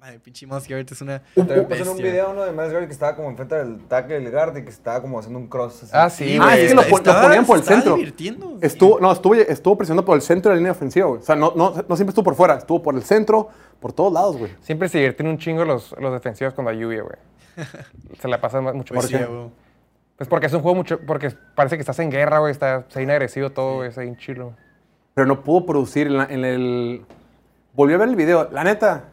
Madre, 0.06 0.20
pinche 0.20 0.46
Miles 0.46 0.68
Garrett 0.68 0.92
es 0.92 1.02
una 1.02 1.20
También 1.34 1.68
pasó 1.68 1.82
en 1.82 1.90
un 1.90 1.98
video 1.98 2.30
uno 2.30 2.44
de 2.44 2.54
Garrett 2.54 2.86
que 2.86 2.94
estaba 2.94 3.16
como 3.16 3.28
enfrente 3.32 3.56
del 3.56 3.88
tackle 3.88 4.20
del 4.20 4.32
guard 4.32 4.56
y 4.58 4.62
que 4.64 4.70
estaba 4.70 5.02
como 5.02 5.18
haciendo 5.18 5.40
un 5.40 5.48
cross. 5.48 5.82
así. 5.82 5.92
Ah, 5.94 6.10
sí, 6.12 6.38
Ah, 6.40 6.46
güey. 6.46 6.62
es 6.62 6.70
que 6.70 6.76
lo, 6.76 6.82
está- 6.84 7.22
ponían 7.24 7.44
por 7.44 7.58
el 7.58 7.64
centro. 7.64 7.96
divirtiendo. 7.96 8.60
Estuvo, 8.62 9.00
no, 9.00 9.12
estuvo, 9.12 9.34
estuvo 9.34 9.76
presionando 9.76 10.06
por 10.06 10.16
el 10.16 10.22
centro 10.22 10.52
de 10.52 10.56
la 10.56 10.60
línea 10.60 10.74
ofensiva, 10.74 11.08
güey. 11.08 11.22
O 11.22 11.24
sea, 11.24 11.36
no, 11.36 11.54
no, 11.56 11.72
no 11.72 11.96
siempre 11.96 12.10
estuvo 12.10 12.24
por 12.24 12.36
fuera, 12.36 12.54
estuvo 12.54 12.84
por 12.84 12.94
el 12.94 13.02
centro, 13.02 13.50
por 13.80 13.94
todos 13.94 14.14
lados, 14.14 14.38
güey. 14.38 14.52
Siempre 14.62 14.90
se 14.90 15.00
divierten 15.00 15.26
un 15.26 15.40
chingo 15.40 15.66
los, 15.66 15.96
los 16.00 16.14
defensivos 16.14 16.54
cuando 16.54 16.70
hay 16.70 16.78
lluvia, 16.78 17.02
güey. 17.02 17.18
Se 18.22 18.28
la 18.28 18.40
pasan 18.40 18.64
mucho 18.78 18.94
Pues 18.94 19.08
sí, 19.08 19.18
güey. 19.18 19.50
Pues 20.18 20.30
porque 20.30 20.46
es 20.46 20.54
un 20.54 20.62
juego 20.62 20.76
mucho. 20.76 21.00
Porque 21.08 21.32
parece 21.56 21.78
que 21.78 21.82
estás 21.82 21.98
en 21.98 22.12
guerra, 22.12 22.38
güey. 22.38 22.52
Está 22.52 22.86
se 22.90 23.02
agresivo 23.12 23.50
todo, 23.50 23.78
güey. 23.78 23.90
Está 23.90 24.02
bien 24.02 24.18
chilo. 24.18 24.54
Pero 25.16 25.26
no 25.26 25.44
pudo 25.44 25.66
producir 25.66 26.06
en, 26.08 26.18
la- 26.18 26.26
en 26.26 26.46
el... 26.46 27.06
Volví 27.74 27.94
a 27.96 27.98
ver 27.98 28.10
el 28.10 28.16
video, 28.16 28.50
la 28.52 28.64
neta. 28.64 29.06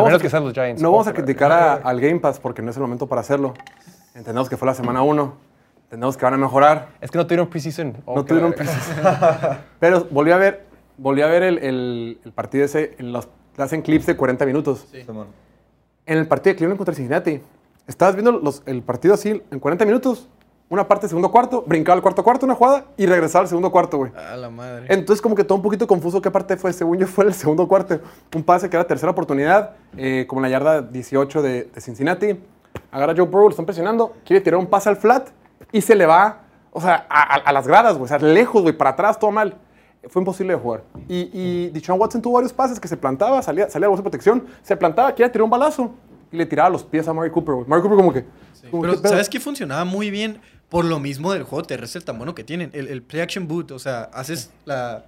A 0.00 0.04
menos 0.04 0.22
que 0.22 0.30
sean 0.30 0.44
los 0.44 0.52
Giants. 0.52 0.80
No 0.82 0.90
vamos 0.90 1.06
a 1.06 1.12
criticar 1.12 1.50
a- 1.52 1.74
al 1.74 2.00
Game 2.00 2.20
Pass 2.20 2.38
porque 2.40 2.62
no 2.62 2.70
es 2.70 2.76
el 2.76 2.82
momento 2.82 3.06
para 3.06 3.20
hacerlo. 3.20 3.54
Entendemos 4.14 4.48
que 4.48 4.56
fue 4.56 4.66
la 4.66 4.74
semana 4.74 5.02
1. 5.02 5.34
Entendemos 5.84 6.16
que 6.16 6.24
van 6.24 6.34
a 6.34 6.38
mejorar. 6.38 6.88
Es 7.00 7.10
que 7.10 7.18
no 7.18 7.26
tuvieron 7.26 7.48
preseason. 7.48 7.96
Oh, 8.04 8.16
no 8.16 8.24
tuvieron 8.24 8.52
preseason. 8.52 8.96
Pero 9.80 10.06
volví 10.10 10.30
a 10.32 10.36
ver, 10.36 10.64
volví 10.96 11.22
a 11.22 11.26
ver 11.26 11.42
el, 11.42 11.58
el- 11.58 12.18
el 12.24 12.32
partido 12.32 12.64
ese. 12.64 12.94
En 12.98 13.12
los, 13.12 13.28
hacen 13.58 13.82
clips 13.82 14.06
de 14.06 14.16
40 14.16 14.46
minutos. 14.46 14.86
Simón. 14.90 15.28
En 16.06 16.18
el 16.18 16.26
partido 16.26 16.52
de 16.52 16.56
Cleveland 16.56 16.78
contra 16.78 16.94
Cincinnati. 16.94 17.40
Estabas 17.86 18.14
viendo 18.14 18.32
los- 18.32 18.62
el 18.66 18.82
partido 18.82 19.14
así 19.14 19.42
en 19.50 19.58
40 19.60 19.84
minutos. 19.84 20.28
Una 20.74 20.88
parte 20.88 21.06
segundo 21.06 21.30
cuarto, 21.30 21.62
brincaba 21.66 21.94
al 21.94 22.02
cuarto 22.02 22.24
cuarto, 22.24 22.44
una 22.46 22.54
jugada 22.56 22.86
y 22.96 23.06
regresaba 23.06 23.42
al 23.42 23.48
segundo 23.48 23.70
cuarto, 23.70 23.96
güey. 23.98 24.10
A 24.16 24.36
la 24.36 24.50
madre. 24.50 24.86
Entonces, 24.88 25.22
como 25.22 25.36
que 25.36 25.44
todo 25.44 25.54
un 25.56 25.62
poquito 25.62 25.86
confuso 25.86 26.20
qué 26.20 26.30
parte 26.32 26.56
fue. 26.56 26.72
Según 26.72 26.98
yo, 26.98 27.06
fue 27.06 27.24
el 27.26 27.32
segundo 27.34 27.68
cuarto. 27.68 28.00
Un 28.34 28.42
pase 28.42 28.68
que 28.68 28.76
era 28.76 28.84
tercera 28.86 29.12
oportunidad, 29.12 29.76
eh, 29.96 30.24
como 30.28 30.40
en 30.40 30.42
la 30.42 30.48
yarda 30.58 30.82
18 30.82 31.42
de, 31.42 31.64
de 31.72 31.80
Cincinnati. 31.80 32.40
Agarra 32.90 33.14
Joe 33.16 33.26
Burrow, 33.26 33.44
lo 33.44 33.50
están 33.50 33.66
presionando, 33.66 34.14
quiere 34.24 34.40
tirar 34.42 34.58
un 34.58 34.66
pase 34.66 34.88
al 34.88 34.96
flat 34.96 35.28
y 35.70 35.80
se 35.80 35.94
le 35.94 36.06
va, 36.06 36.40
o 36.72 36.80
sea, 36.80 37.06
a, 37.08 37.34
a- 37.36 37.42
a 37.44 37.52
las 37.52 37.68
gradas, 37.68 37.92
güey. 37.94 38.04
O 38.04 38.08
sea, 38.08 38.18
lejos, 38.18 38.62
güey, 38.62 38.76
para 38.76 38.90
atrás, 38.90 39.16
todo 39.18 39.30
mal. 39.30 39.56
Fue 40.08 40.20
imposible 40.20 40.52
de 40.54 40.58
jugar. 40.58 40.82
Y, 41.08 41.30
y 41.32 41.70
Deshaun 41.70 41.98
Watson 42.00 42.20
tuvo 42.20 42.34
varios 42.34 42.52
pases 42.52 42.78
que 42.80 42.88
se 42.88 42.96
plantaba, 42.96 43.40
salía, 43.42 43.70
salía 43.70 43.84
la 43.86 43.90
bolsa 43.90 44.00
de 44.02 44.10
protección, 44.10 44.44
se 44.62 44.76
plantaba, 44.76 45.14
quería 45.14 45.30
tirar 45.32 45.44
un 45.44 45.50
balazo 45.50 45.92
y 46.30 46.36
le 46.36 46.44
tiraba 46.46 46.68
los 46.68 46.82
pies 46.84 47.06
a 47.08 47.12
Mari 47.14 47.30
Cooper, 47.30 47.54
güey. 47.54 47.66
Mari 47.68 47.80
Cooper, 47.80 47.96
como 47.96 48.12
que. 48.12 48.24
como, 48.70 48.82
Pero. 48.82 48.96
¿sabes 48.98 49.28
qué 49.30 49.38
funcionaba 49.40 49.84
muy 49.84 50.10
bien? 50.10 50.40
Por 50.74 50.86
lo 50.86 50.98
mismo 50.98 51.32
del 51.32 51.44
juego 51.44 51.64
terrestre 51.64 52.00
tan 52.00 52.18
bueno 52.18 52.34
que 52.34 52.42
tienen. 52.42 52.70
El, 52.72 52.88
el 52.88 53.00
play 53.00 53.22
action 53.22 53.46
boot, 53.46 53.70
o 53.70 53.78
sea, 53.78 54.10
haces 54.12 54.50
la, 54.64 55.04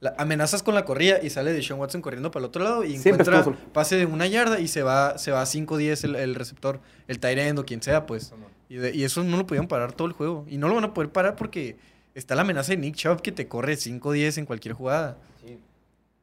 la- 0.00 0.14
amenazas 0.18 0.62
con 0.62 0.74
la 0.74 0.84
corrida 0.84 1.18
y 1.22 1.30
sale 1.30 1.50
de 1.54 1.62
Sean 1.62 1.80
Watson 1.80 2.02
corriendo 2.02 2.30
para 2.30 2.42
el 2.44 2.48
otro 2.50 2.62
lado 2.62 2.84
y 2.84 2.90
Siempre 2.98 3.10
encuentra 3.12 3.38
estuvo 3.38 3.54
solo. 3.56 3.72
pase 3.72 3.96
de 3.96 4.04
una 4.04 4.26
yarda 4.26 4.60
y 4.60 4.68
se 4.68 4.82
va, 4.82 5.16
se 5.16 5.30
va 5.30 5.40
a 5.40 5.46
5-10 5.46 6.04
el, 6.04 6.14
el 6.16 6.34
receptor, 6.34 6.80
el 7.06 7.20
tight 7.20 7.38
end 7.38 7.58
o 7.58 7.64
quien 7.64 7.80
sea, 7.82 8.04
pues. 8.04 8.34
Y, 8.68 8.76
de- 8.76 8.94
y 8.94 9.04
eso 9.04 9.24
no 9.24 9.38
lo 9.38 9.46
podían 9.46 9.66
parar 9.66 9.92
todo 9.92 10.06
el 10.08 10.12
juego. 10.12 10.44
Y 10.46 10.58
no 10.58 10.68
lo 10.68 10.74
van 10.74 10.84
a 10.84 10.92
poder 10.92 11.10
parar 11.10 11.36
porque 11.36 11.78
está 12.14 12.34
la 12.34 12.42
amenaza 12.42 12.72
de 12.72 12.76
Nick 12.76 12.96
Chubb 12.96 13.22
que 13.22 13.32
te 13.32 13.48
corre 13.48 13.76
5-10 13.76 14.36
en 14.36 14.44
cualquier 14.44 14.74
jugada. 14.74 15.16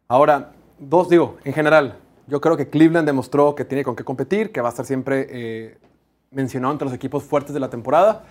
Ahora, 0.07 0.51
dos, 0.77 1.09
digo, 1.09 1.37
en 1.43 1.53
general, 1.53 1.97
yo 2.27 2.39
creo 2.39 2.55
que 2.55 2.69
Cleveland 2.69 3.07
demostró 3.07 3.55
que 3.55 3.65
tiene 3.65 3.83
con 3.83 3.95
qué 3.95 4.03
competir, 4.03 4.51
que 4.51 4.61
va 4.61 4.69
a 4.69 4.71
estar 4.71 4.85
siempre 4.85 5.25
eh, 5.31 5.77
mencionado 6.29 6.71
entre 6.73 6.85
los 6.85 6.93
equipos 6.93 7.23
fuertes 7.23 7.53
de 7.53 7.59
la 7.59 7.69
temporada. 7.71 8.23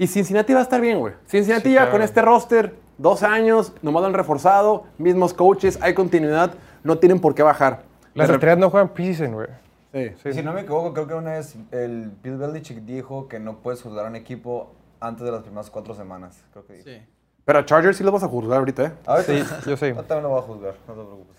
Y 0.00 0.06
Cincinnati 0.06 0.54
va 0.54 0.60
a 0.60 0.62
estar 0.62 0.80
bien, 0.80 0.98
güey. 0.98 1.12
Cincinnati 1.26 1.64
Sí, 1.68 1.74
ya 1.74 1.80
claro. 1.80 1.92
con 1.92 2.00
este 2.00 2.22
roster, 2.22 2.74
dos 2.96 3.22
años, 3.22 3.74
nomás 3.82 4.00
lo 4.00 4.06
han 4.06 4.14
reforzado, 4.14 4.84
mismos 4.96 5.34
coaches, 5.34 5.78
hay 5.82 5.92
continuidad, 5.92 6.54
no 6.82 6.96
tienen 6.96 7.20
por 7.20 7.34
qué 7.34 7.42
bajar. 7.42 7.82
Las 8.14 8.30
estrellas 8.30 8.56
no 8.56 8.70
juegan 8.70 8.88
preseason, 8.88 9.34
güey. 9.34 9.48
Sí. 9.92 10.08
Sí. 10.22 10.28
Y 10.30 10.32
si 10.32 10.42
no 10.42 10.54
me 10.54 10.62
equivoco, 10.62 10.94
creo 10.94 11.06
que 11.06 11.12
una 11.12 11.32
vez 11.32 11.54
el 11.70 12.10
Bill 12.22 12.38
Belichick 12.38 12.78
dijo 12.78 13.28
que 13.28 13.38
no 13.38 13.58
puedes 13.58 13.82
juzgar 13.82 14.06
a 14.06 14.08
un 14.08 14.16
equipo 14.16 14.72
antes 15.00 15.22
de 15.26 15.32
las 15.32 15.42
primeras 15.42 15.68
cuatro 15.68 15.92
semanas. 15.94 16.42
Creo 16.52 16.64
que 16.66 16.72
dijo. 16.72 16.88
Sí. 16.88 16.96
Pero 17.44 17.58
a 17.58 17.66
Chargers 17.66 17.98
sí 17.98 18.02
los 18.02 18.14
vas 18.14 18.22
a 18.22 18.28
juzgar 18.28 18.58
ahorita, 18.60 18.84
¿eh? 18.84 18.92
A 19.04 19.16
ver, 19.16 19.24
Sí, 19.26 19.44
yo 19.66 19.76
sé. 19.76 19.94
Yo 19.94 20.02
también 20.04 20.22
lo 20.22 20.30
voy 20.30 20.38
a 20.38 20.42
juzgar, 20.42 20.74
no 20.88 20.94
te 20.94 21.02
preocupes. 21.02 21.36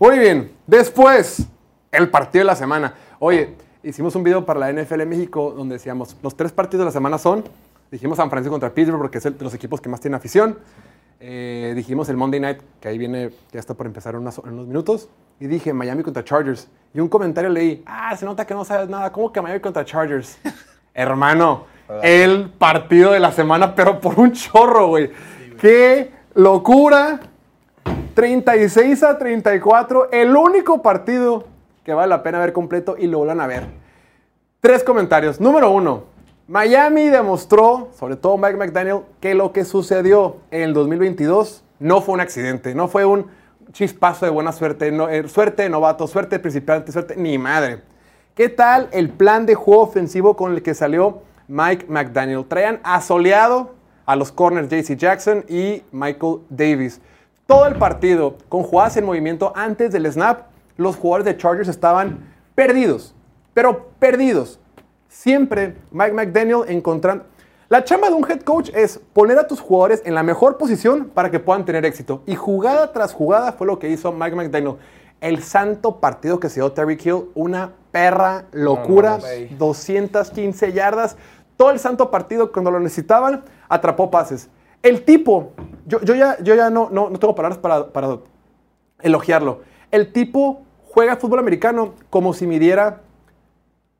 Muy 0.00 0.18
bien. 0.18 0.50
Después, 0.66 1.46
el 1.92 2.10
partido 2.10 2.40
de 2.40 2.46
la 2.46 2.56
semana. 2.56 2.92
Oye, 3.20 3.54
hicimos 3.84 4.16
un 4.16 4.24
video 4.24 4.44
para 4.44 4.58
la 4.58 4.72
NFL 4.72 5.06
México 5.06 5.52
donde 5.56 5.74
decíamos, 5.74 6.16
los 6.22 6.36
tres 6.36 6.50
partidos 6.50 6.80
de 6.80 6.86
la 6.86 6.90
semana 6.92 7.18
son, 7.18 7.44
dijimos 7.90 8.16
San 8.16 8.30
Francisco 8.30 8.52
contra 8.52 8.72
Pittsburgh 8.72 8.98
porque 9.00 9.18
es 9.18 9.26
el 9.26 9.36
de 9.38 9.44
los 9.44 9.54
equipos 9.54 9.80
que 9.80 9.88
más 9.88 10.00
tienen 10.00 10.16
afición. 10.16 10.58
Eh, 11.20 11.72
dijimos 11.76 12.08
el 12.08 12.16
Monday 12.16 12.40
Night, 12.40 12.58
que 12.80 12.88
ahí 12.88 12.98
viene, 12.98 13.30
ya 13.52 13.60
está 13.60 13.74
por 13.74 13.86
empezar 13.86 14.14
en, 14.14 14.20
unas- 14.20 14.38
en 14.38 14.52
unos 14.52 14.66
minutos. 14.66 15.08
Y 15.40 15.46
dije 15.46 15.72
Miami 15.72 16.02
contra 16.02 16.22
Chargers. 16.22 16.68
Y 16.92 17.00
un 17.00 17.08
comentario 17.08 17.50
leí, 17.50 17.82
ah, 17.86 18.14
se 18.16 18.24
nota 18.24 18.46
que 18.46 18.54
no 18.54 18.64
sabes 18.64 18.88
nada. 18.88 19.10
¿Cómo 19.12 19.32
que 19.32 19.40
Miami 19.40 19.60
contra 19.60 19.84
Chargers? 19.84 20.38
Hermano, 20.94 21.64
el 22.02 22.50
partido 22.50 23.12
de 23.12 23.20
la 23.20 23.32
semana, 23.32 23.74
pero 23.74 24.00
por 24.00 24.18
un 24.18 24.32
chorro, 24.32 24.88
güey. 24.88 25.10
¡Qué 25.60 26.10
locura! 26.34 27.20
36 28.14 29.02
a 29.02 29.18
34, 29.18 30.10
el 30.12 30.36
único 30.36 30.82
partido 30.82 31.46
que 31.84 31.92
vale 31.92 32.08
la 32.10 32.22
pena 32.22 32.38
ver 32.38 32.52
completo 32.52 32.96
y 32.98 33.06
lo 33.08 33.18
vuelvan 33.18 33.40
a 33.40 33.46
ver. 33.46 33.66
Tres 34.60 34.84
comentarios. 34.84 35.40
Número 35.40 35.70
uno, 35.70 36.04
Miami 36.46 37.08
demostró, 37.08 37.88
sobre 37.98 38.16
todo 38.16 38.36
Mike 38.36 38.58
McDaniel, 38.58 39.00
que 39.18 39.34
lo 39.34 39.52
que 39.52 39.64
sucedió 39.64 40.36
en 40.50 40.60
el 40.60 40.74
2022 40.74 41.64
no 41.78 42.02
fue 42.02 42.14
un 42.14 42.20
accidente, 42.20 42.74
no 42.74 42.86
fue 42.86 43.06
un 43.06 43.28
chispazo 43.72 44.26
de 44.26 44.30
buena 44.30 44.52
suerte, 44.52 44.92
eh, 45.10 45.26
suerte 45.26 45.62
de 45.62 45.70
novato, 45.70 46.06
suerte 46.06 46.36
de 46.36 46.40
principiante, 46.40 46.92
suerte, 46.92 47.16
ni 47.16 47.38
madre. 47.38 47.80
¿Qué 48.34 48.50
tal 48.50 48.90
el 48.92 49.08
plan 49.08 49.46
de 49.46 49.54
juego 49.54 49.82
ofensivo 49.82 50.36
con 50.36 50.52
el 50.52 50.62
que 50.62 50.74
salió 50.74 51.22
Mike 51.48 51.86
McDaniel? 51.88 52.44
Traían 52.44 52.78
asoleado 52.82 53.74
a 54.04 54.14
los 54.14 54.30
corners 54.30 54.68
JC 54.68 54.98
Jackson 54.98 55.46
y 55.48 55.82
Michael 55.92 56.40
Davis. 56.50 57.00
Todo 57.46 57.66
el 57.66 57.76
partido, 57.76 58.36
con 58.50 58.64
jugadas 58.64 58.98
en 58.98 59.06
movimiento 59.06 59.50
antes 59.56 59.92
del 59.92 60.12
snap, 60.12 60.42
los 60.76 60.96
jugadores 60.96 61.24
de 61.24 61.38
Chargers 61.38 61.68
estaban 61.68 62.34
perdidos, 62.54 63.14
pero 63.54 63.88
perdidos. 63.98 64.60
Siempre 65.14 65.76
Mike 65.92 66.12
McDaniel 66.12 66.64
encontrando... 66.66 67.24
La 67.68 67.84
chamba 67.84 68.08
de 68.08 68.14
un 68.14 68.28
head 68.28 68.40
coach 68.40 68.70
es 68.74 68.98
poner 69.12 69.38
a 69.38 69.46
tus 69.46 69.60
jugadores 69.60 70.02
en 70.04 70.14
la 70.14 70.24
mejor 70.24 70.58
posición 70.58 71.08
para 71.14 71.30
que 71.30 71.38
puedan 71.38 71.64
tener 71.64 71.84
éxito. 71.84 72.22
Y 72.26 72.34
jugada 72.34 72.92
tras 72.92 73.14
jugada 73.14 73.52
fue 73.52 73.68
lo 73.68 73.78
que 73.78 73.88
hizo 73.88 74.10
Mike 74.10 74.34
McDaniel. 74.34 74.74
El 75.20 75.40
santo 75.42 76.00
partido 76.00 76.40
que 76.40 76.48
se 76.48 76.56
dio 76.56 76.72
Terry 76.72 76.98
Hill, 77.02 77.30
una 77.36 77.72
perra 77.92 78.46
locura, 78.50 79.20
215 79.56 80.72
yardas. 80.72 81.16
Todo 81.56 81.70
el 81.70 81.78
santo 81.78 82.10
partido, 82.10 82.50
cuando 82.50 82.72
lo 82.72 82.80
necesitaban, 82.80 83.44
atrapó 83.68 84.10
pases. 84.10 84.50
El 84.82 85.04
tipo, 85.04 85.52
yo, 85.86 86.00
yo 86.00 86.16
ya, 86.16 86.36
yo 86.42 86.56
ya 86.56 86.70
no, 86.70 86.88
no, 86.90 87.08
no 87.08 87.18
tengo 87.20 87.36
palabras 87.36 87.58
para, 87.58 87.92
para 87.92 88.18
elogiarlo. 89.00 89.60
El 89.92 90.12
tipo 90.12 90.62
juega 90.82 91.16
fútbol 91.16 91.38
americano 91.38 91.94
como 92.10 92.34
si 92.34 92.48
midiera 92.48 93.00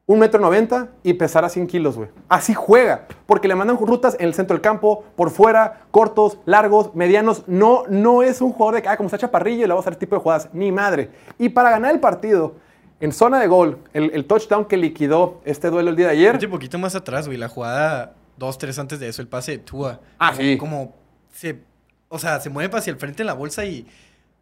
un 0.07 0.19
metro 0.19 0.38
noventa 0.40 0.88
y 1.03 1.14
pesara 1.14 1.49
100 1.49 1.67
kilos, 1.67 1.97
güey. 1.97 2.11
Así 2.29 2.53
juega, 2.53 3.07
porque 3.27 3.49
le 3.49 3.55
mandan 3.55 3.79
rutas 3.79 4.17
en 4.21 4.27
el 4.27 4.35
centro 4.35 4.55
del 4.55 4.61
campo, 4.61 5.03
por 5.17 5.31
fuera, 5.31 5.81
cortos, 5.90 6.38
largos, 6.45 6.95
medianos. 6.95 7.45
No, 7.47 7.85
no 7.88 8.23
es 8.23 8.43
un 8.43 8.53
jugador 8.53 8.75
de 8.77 8.83
que, 8.83 8.88
ah, 8.88 8.97
como 8.99 9.07
está 9.07 9.17
chaparrillo 9.17 9.64
y 9.64 9.67
le 9.67 9.73
va 9.73 9.77
a 9.77 9.81
hacer 9.81 9.95
este 9.95 10.05
tipo 10.07 10.17
de 10.17 10.23
jugadas. 10.23 10.51
Ni 10.53 10.71
madre. 10.73 11.11
Y 11.38 11.49
para 11.49 11.71
ganar 11.71 11.95
el 11.95 12.01
partido, 12.01 12.57
en 13.01 13.12
zona 13.12 13.40
de 13.40 13.47
gol, 13.47 13.79
el, 13.95 14.11
el 14.12 14.27
touchdown 14.27 14.67
que 14.67 14.77
liquidó 14.77 15.40
este 15.47 15.71
duelo 15.71 15.88
el 15.90 15.97
día 15.97 16.07
de 16.07 16.12
ayer. 16.12 16.38
Un 16.45 16.51
poquito 16.51 16.79
más 16.79 16.95
atrás, 16.95 17.27
güey. 17.27 17.38
La 17.38 17.49
jugada 17.49 18.12
dos, 18.37 18.59
tres 18.59 18.79
antes 18.79 19.01
de 19.01 19.09
eso, 19.09 19.23
el 19.23 19.29
pase 19.29 19.53
de 19.53 19.59
Tua. 19.59 20.01
Ah, 20.19 20.31
Como- 20.33 20.40
sí. 20.43 20.59
Como 20.59 20.95
se. 21.33 21.61
O 22.11 22.19
sea, 22.19 22.38
se 22.40 22.51
mueve 22.51 22.77
hacia 22.79 22.90
el 22.93 22.99
frente 22.99 23.23
en 23.23 23.27
la 23.27 23.33
bolsa 23.35 23.64
y. 23.64 23.87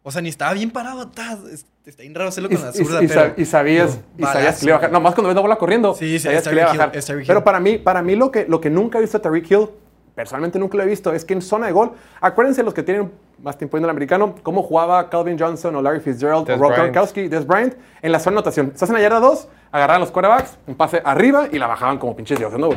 O 0.03 0.11
sea, 0.11 0.21
ni 0.21 0.29
estaba 0.29 0.53
bien 0.53 0.69
parado. 0.71 1.07
ta- 1.09 1.37
es- 1.51 1.65
Está 1.85 2.01
bien 2.03 2.15
raro 2.15 2.29
hacerlo 2.29 2.47
Y, 2.49 2.55
con 2.55 2.63
la 2.65 2.71
zurda, 2.71 3.03
y 3.03 3.07
pero. 3.09 3.33
y 3.35 3.43
sabías, 3.45 3.99
y 4.17 4.21
Balazo, 4.21 4.33
sabías 4.39 4.59
que 4.59 4.65
le 4.65 4.69
iba 4.69 4.75
a 4.75 4.79
bajar. 4.79 4.91
Nomás 4.93 5.13
cuando 5.15 5.27
ves 5.27 5.35
la 5.35 5.41
bola 5.41 5.57
corriendo, 5.57 5.93
Sí, 5.93 6.17
sí, 6.17 6.19
sabías 6.19 6.43
es 6.43 6.47
que 6.47 6.55
le 6.55 6.61
iba 6.61 6.71
a 6.71 6.73
bajar. 6.77 6.91
Hill, 6.95 7.23
Pero 7.27 7.43
para 7.43 7.59
mí, 7.59 7.77
para 7.77 8.01
mí 8.01 8.15
lo, 8.15 8.31
que, 8.31 8.45
lo 8.47 8.61
que 8.61 8.69
nunca 8.69 8.99
he 8.99 9.01
visto 9.01 9.17
a 9.17 9.21
Tyreek 9.21 9.51
Hill, 9.51 9.67
personalmente 10.15 10.57
nunca 10.59 10.77
lo 10.77 10.83
he 10.83 10.85
visto, 10.85 11.11
es 11.11 11.25
que 11.25 11.33
en 11.33 11.41
zona 11.41 11.65
de 11.67 11.73
gol, 11.73 11.91
acuérdense 12.21 12.63
los 12.63 12.73
que 12.73 12.83
tienen 12.83 13.11
más 13.41 13.57
tiempo 13.57 13.75
viendo 13.75 13.87
el 13.87 13.89
americano, 13.91 14.33
cómo 14.43 14.63
jugaba 14.63 15.09
Calvin 15.09 15.37
Johnson 15.37 15.75
o 15.75 15.81
Larry 15.81 15.99
Fitzgerald 15.99 16.47
Des 16.47 16.57
o 16.57 16.61
Rob. 16.61 16.71
Gronkowski, 16.73 17.27
Des 17.27 17.45
Bryant, 17.45 17.73
en 18.01 18.11
la 18.13 18.19
zona 18.19 18.35
de 18.35 18.37
anotación. 18.37 18.71
Estás 18.73 18.87
en 18.87 18.95
la 18.95 19.01
yarda 19.01 19.19
2, 19.19 19.49
agarraban 19.73 19.99
los 19.99 20.11
quarterbacks, 20.11 20.57
un 20.67 20.75
pase 20.75 21.01
arriba 21.03 21.49
y 21.51 21.59
la 21.59 21.67
bajaban 21.67 21.97
como 21.97 22.15
pinches 22.15 22.39
dioses, 22.39 22.57
¿no? 22.59 22.69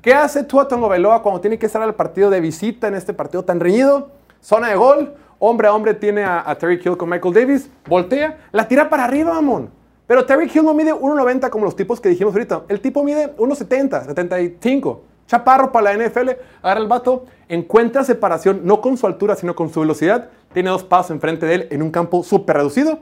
¿Qué 0.00 0.14
hace 0.14 0.44
Tua 0.44 0.68
Tagovailoa 0.68 1.22
cuando 1.22 1.40
tiene 1.40 1.58
que 1.58 1.66
estar 1.66 1.82
al 1.82 1.94
partido 1.96 2.30
de 2.30 2.40
visita 2.40 2.86
en 2.86 2.94
este 2.94 3.12
partido 3.14 3.42
tan 3.44 3.58
reñido? 3.58 4.12
Zona 4.40 4.68
de 4.68 4.76
gol, 4.76 5.14
hombre 5.38 5.68
a 5.68 5.72
hombre 5.74 5.94
tiene 5.94 6.24
a, 6.24 6.48
a 6.48 6.56
Terry 6.56 6.80
Hill 6.84 6.96
con 6.96 7.08
Michael 7.08 7.34
Davis, 7.34 7.70
voltea, 7.86 8.38
la 8.52 8.66
tira 8.68 8.88
para 8.88 9.04
arriba, 9.04 9.32
mamón. 9.34 9.70
Pero 10.06 10.26
Terry 10.26 10.50
Hill 10.52 10.64
no 10.64 10.74
mide 10.74 10.92
1.90 10.92 11.48
como 11.50 11.64
los 11.64 11.74
tipos 11.76 12.00
que 12.00 12.10
dijimos 12.10 12.34
ahorita. 12.34 12.64
El 12.68 12.80
tipo 12.80 13.02
mide 13.02 13.34
1.70, 13.36 14.06
75. 14.06 15.02
Chaparro 15.26 15.72
para 15.72 15.94
la 15.96 16.06
NFL, 16.06 16.30
agarra 16.62 16.80
el 16.80 16.86
vato, 16.86 17.24
encuentra 17.48 18.04
separación, 18.04 18.60
no 18.64 18.82
con 18.82 18.98
su 18.98 19.06
altura, 19.06 19.34
sino 19.36 19.54
con 19.56 19.70
su 19.72 19.80
velocidad. 19.80 20.28
Tiene 20.52 20.68
dos 20.68 20.84
pasos 20.84 21.12
enfrente 21.12 21.46
de 21.46 21.54
él 21.54 21.68
en 21.70 21.80
un 21.80 21.90
campo 21.90 22.22
súper 22.22 22.56
reducido. 22.58 22.98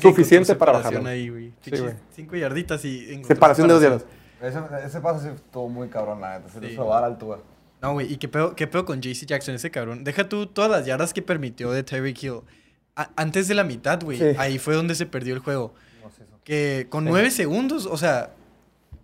Suficiente 0.00 0.54
para 0.54 0.78
separación 0.78 1.04
bajarlo. 1.04 1.08
ahí. 1.10 1.52
Sí. 1.60 1.72
Cinco 2.12 2.36
yarditas 2.36 2.82
y. 2.86 3.22
Separación 3.24 3.68
de 3.68 3.74
dos 3.74 3.82
yardas. 3.82 4.06
Ese, 4.42 4.58
ese 4.86 5.00
pase 5.02 5.28
sí 5.28 5.34
estuvo 5.34 5.68
muy 5.68 5.88
cabrón, 5.88 6.22
la 6.22 6.38
neta. 6.38 6.50
Se 6.50 6.60
le 6.62 6.70
Sí. 6.70 6.76
dar 6.76 7.04
altura. 7.04 7.40
No, 7.82 7.92
güey, 7.94 8.12
¿y 8.12 8.16
qué 8.16 8.28
pedo, 8.28 8.54
qué 8.54 8.66
pedo 8.66 8.84
con 8.84 9.00
JC 9.00 9.26
Jackson, 9.26 9.54
ese 9.54 9.70
cabrón? 9.70 10.04
Deja 10.04 10.28
tú 10.28 10.46
todas 10.46 10.70
las 10.70 10.84
yardas 10.86 11.12
que 11.14 11.22
permitió 11.22 11.70
de 11.72 11.82
Terry 11.82 12.14
Hill. 12.20 12.40
A- 12.96 13.10
antes 13.16 13.48
de 13.48 13.54
la 13.54 13.64
mitad, 13.64 14.02
güey, 14.02 14.18
Sí. 14.18 14.24
ahí 14.38 14.58
fue 14.58 14.74
donde 14.74 14.94
se 14.94 15.06
perdió 15.06 15.32
el 15.34 15.40
juego. 15.40 15.74
No 16.02 16.10
sé 16.10 16.24
eso. 16.24 16.38
Que 16.44 16.86
con 16.90 17.04
nueve 17.04 17.30
segundos, 17.30 17.86
o 17.86 17.96
sea, 17.96 18.32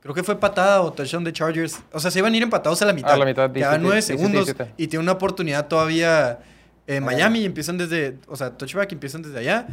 creo 0.00 0.14
que 0.14 0.22
fue 0.22 0.38
patada 0.38 0.82
o 0.82 0.92
touchdown 0.92 1.24
de 1.24 1.32
Chargers. 1.32 1.78
O 1.92 2.00
sea, 2.00 2.10
se 2.10 2.18
iban 2.18 2.34
a 2.34 2.36
ir 2.36 2.42
empatados 2.42 2.82
a 2.82 2.84
la 2.86 2.92
mitad. 2.92 3.12
A 3.12 3.16
la 3.16 3.24
mitad, 3.24 3.50
Quedaban 3.50 3.80
17, 3.80 3.82
nueve 3.82 3.96
17, 3.96 4.18
segundos 4.18 4.46
17. 4.46 4.74
y 4.76 4.88
tiene 4.88 5.02
una 5.02 5.12
oportunidad 5.12 5.68
todavía 5.68 6.40
en 6.86 7.02
Miami 7.04 7.40
y 7.40 7.44
empiezan 7.46 7.78
desde, 7.78 8.18
o 8.28 8.36
sea, 8.36 8.50
touchback 8.56 8.92
empiezan 8.92 9.22
desde 9.22 9.38
allá. 9.38 9.66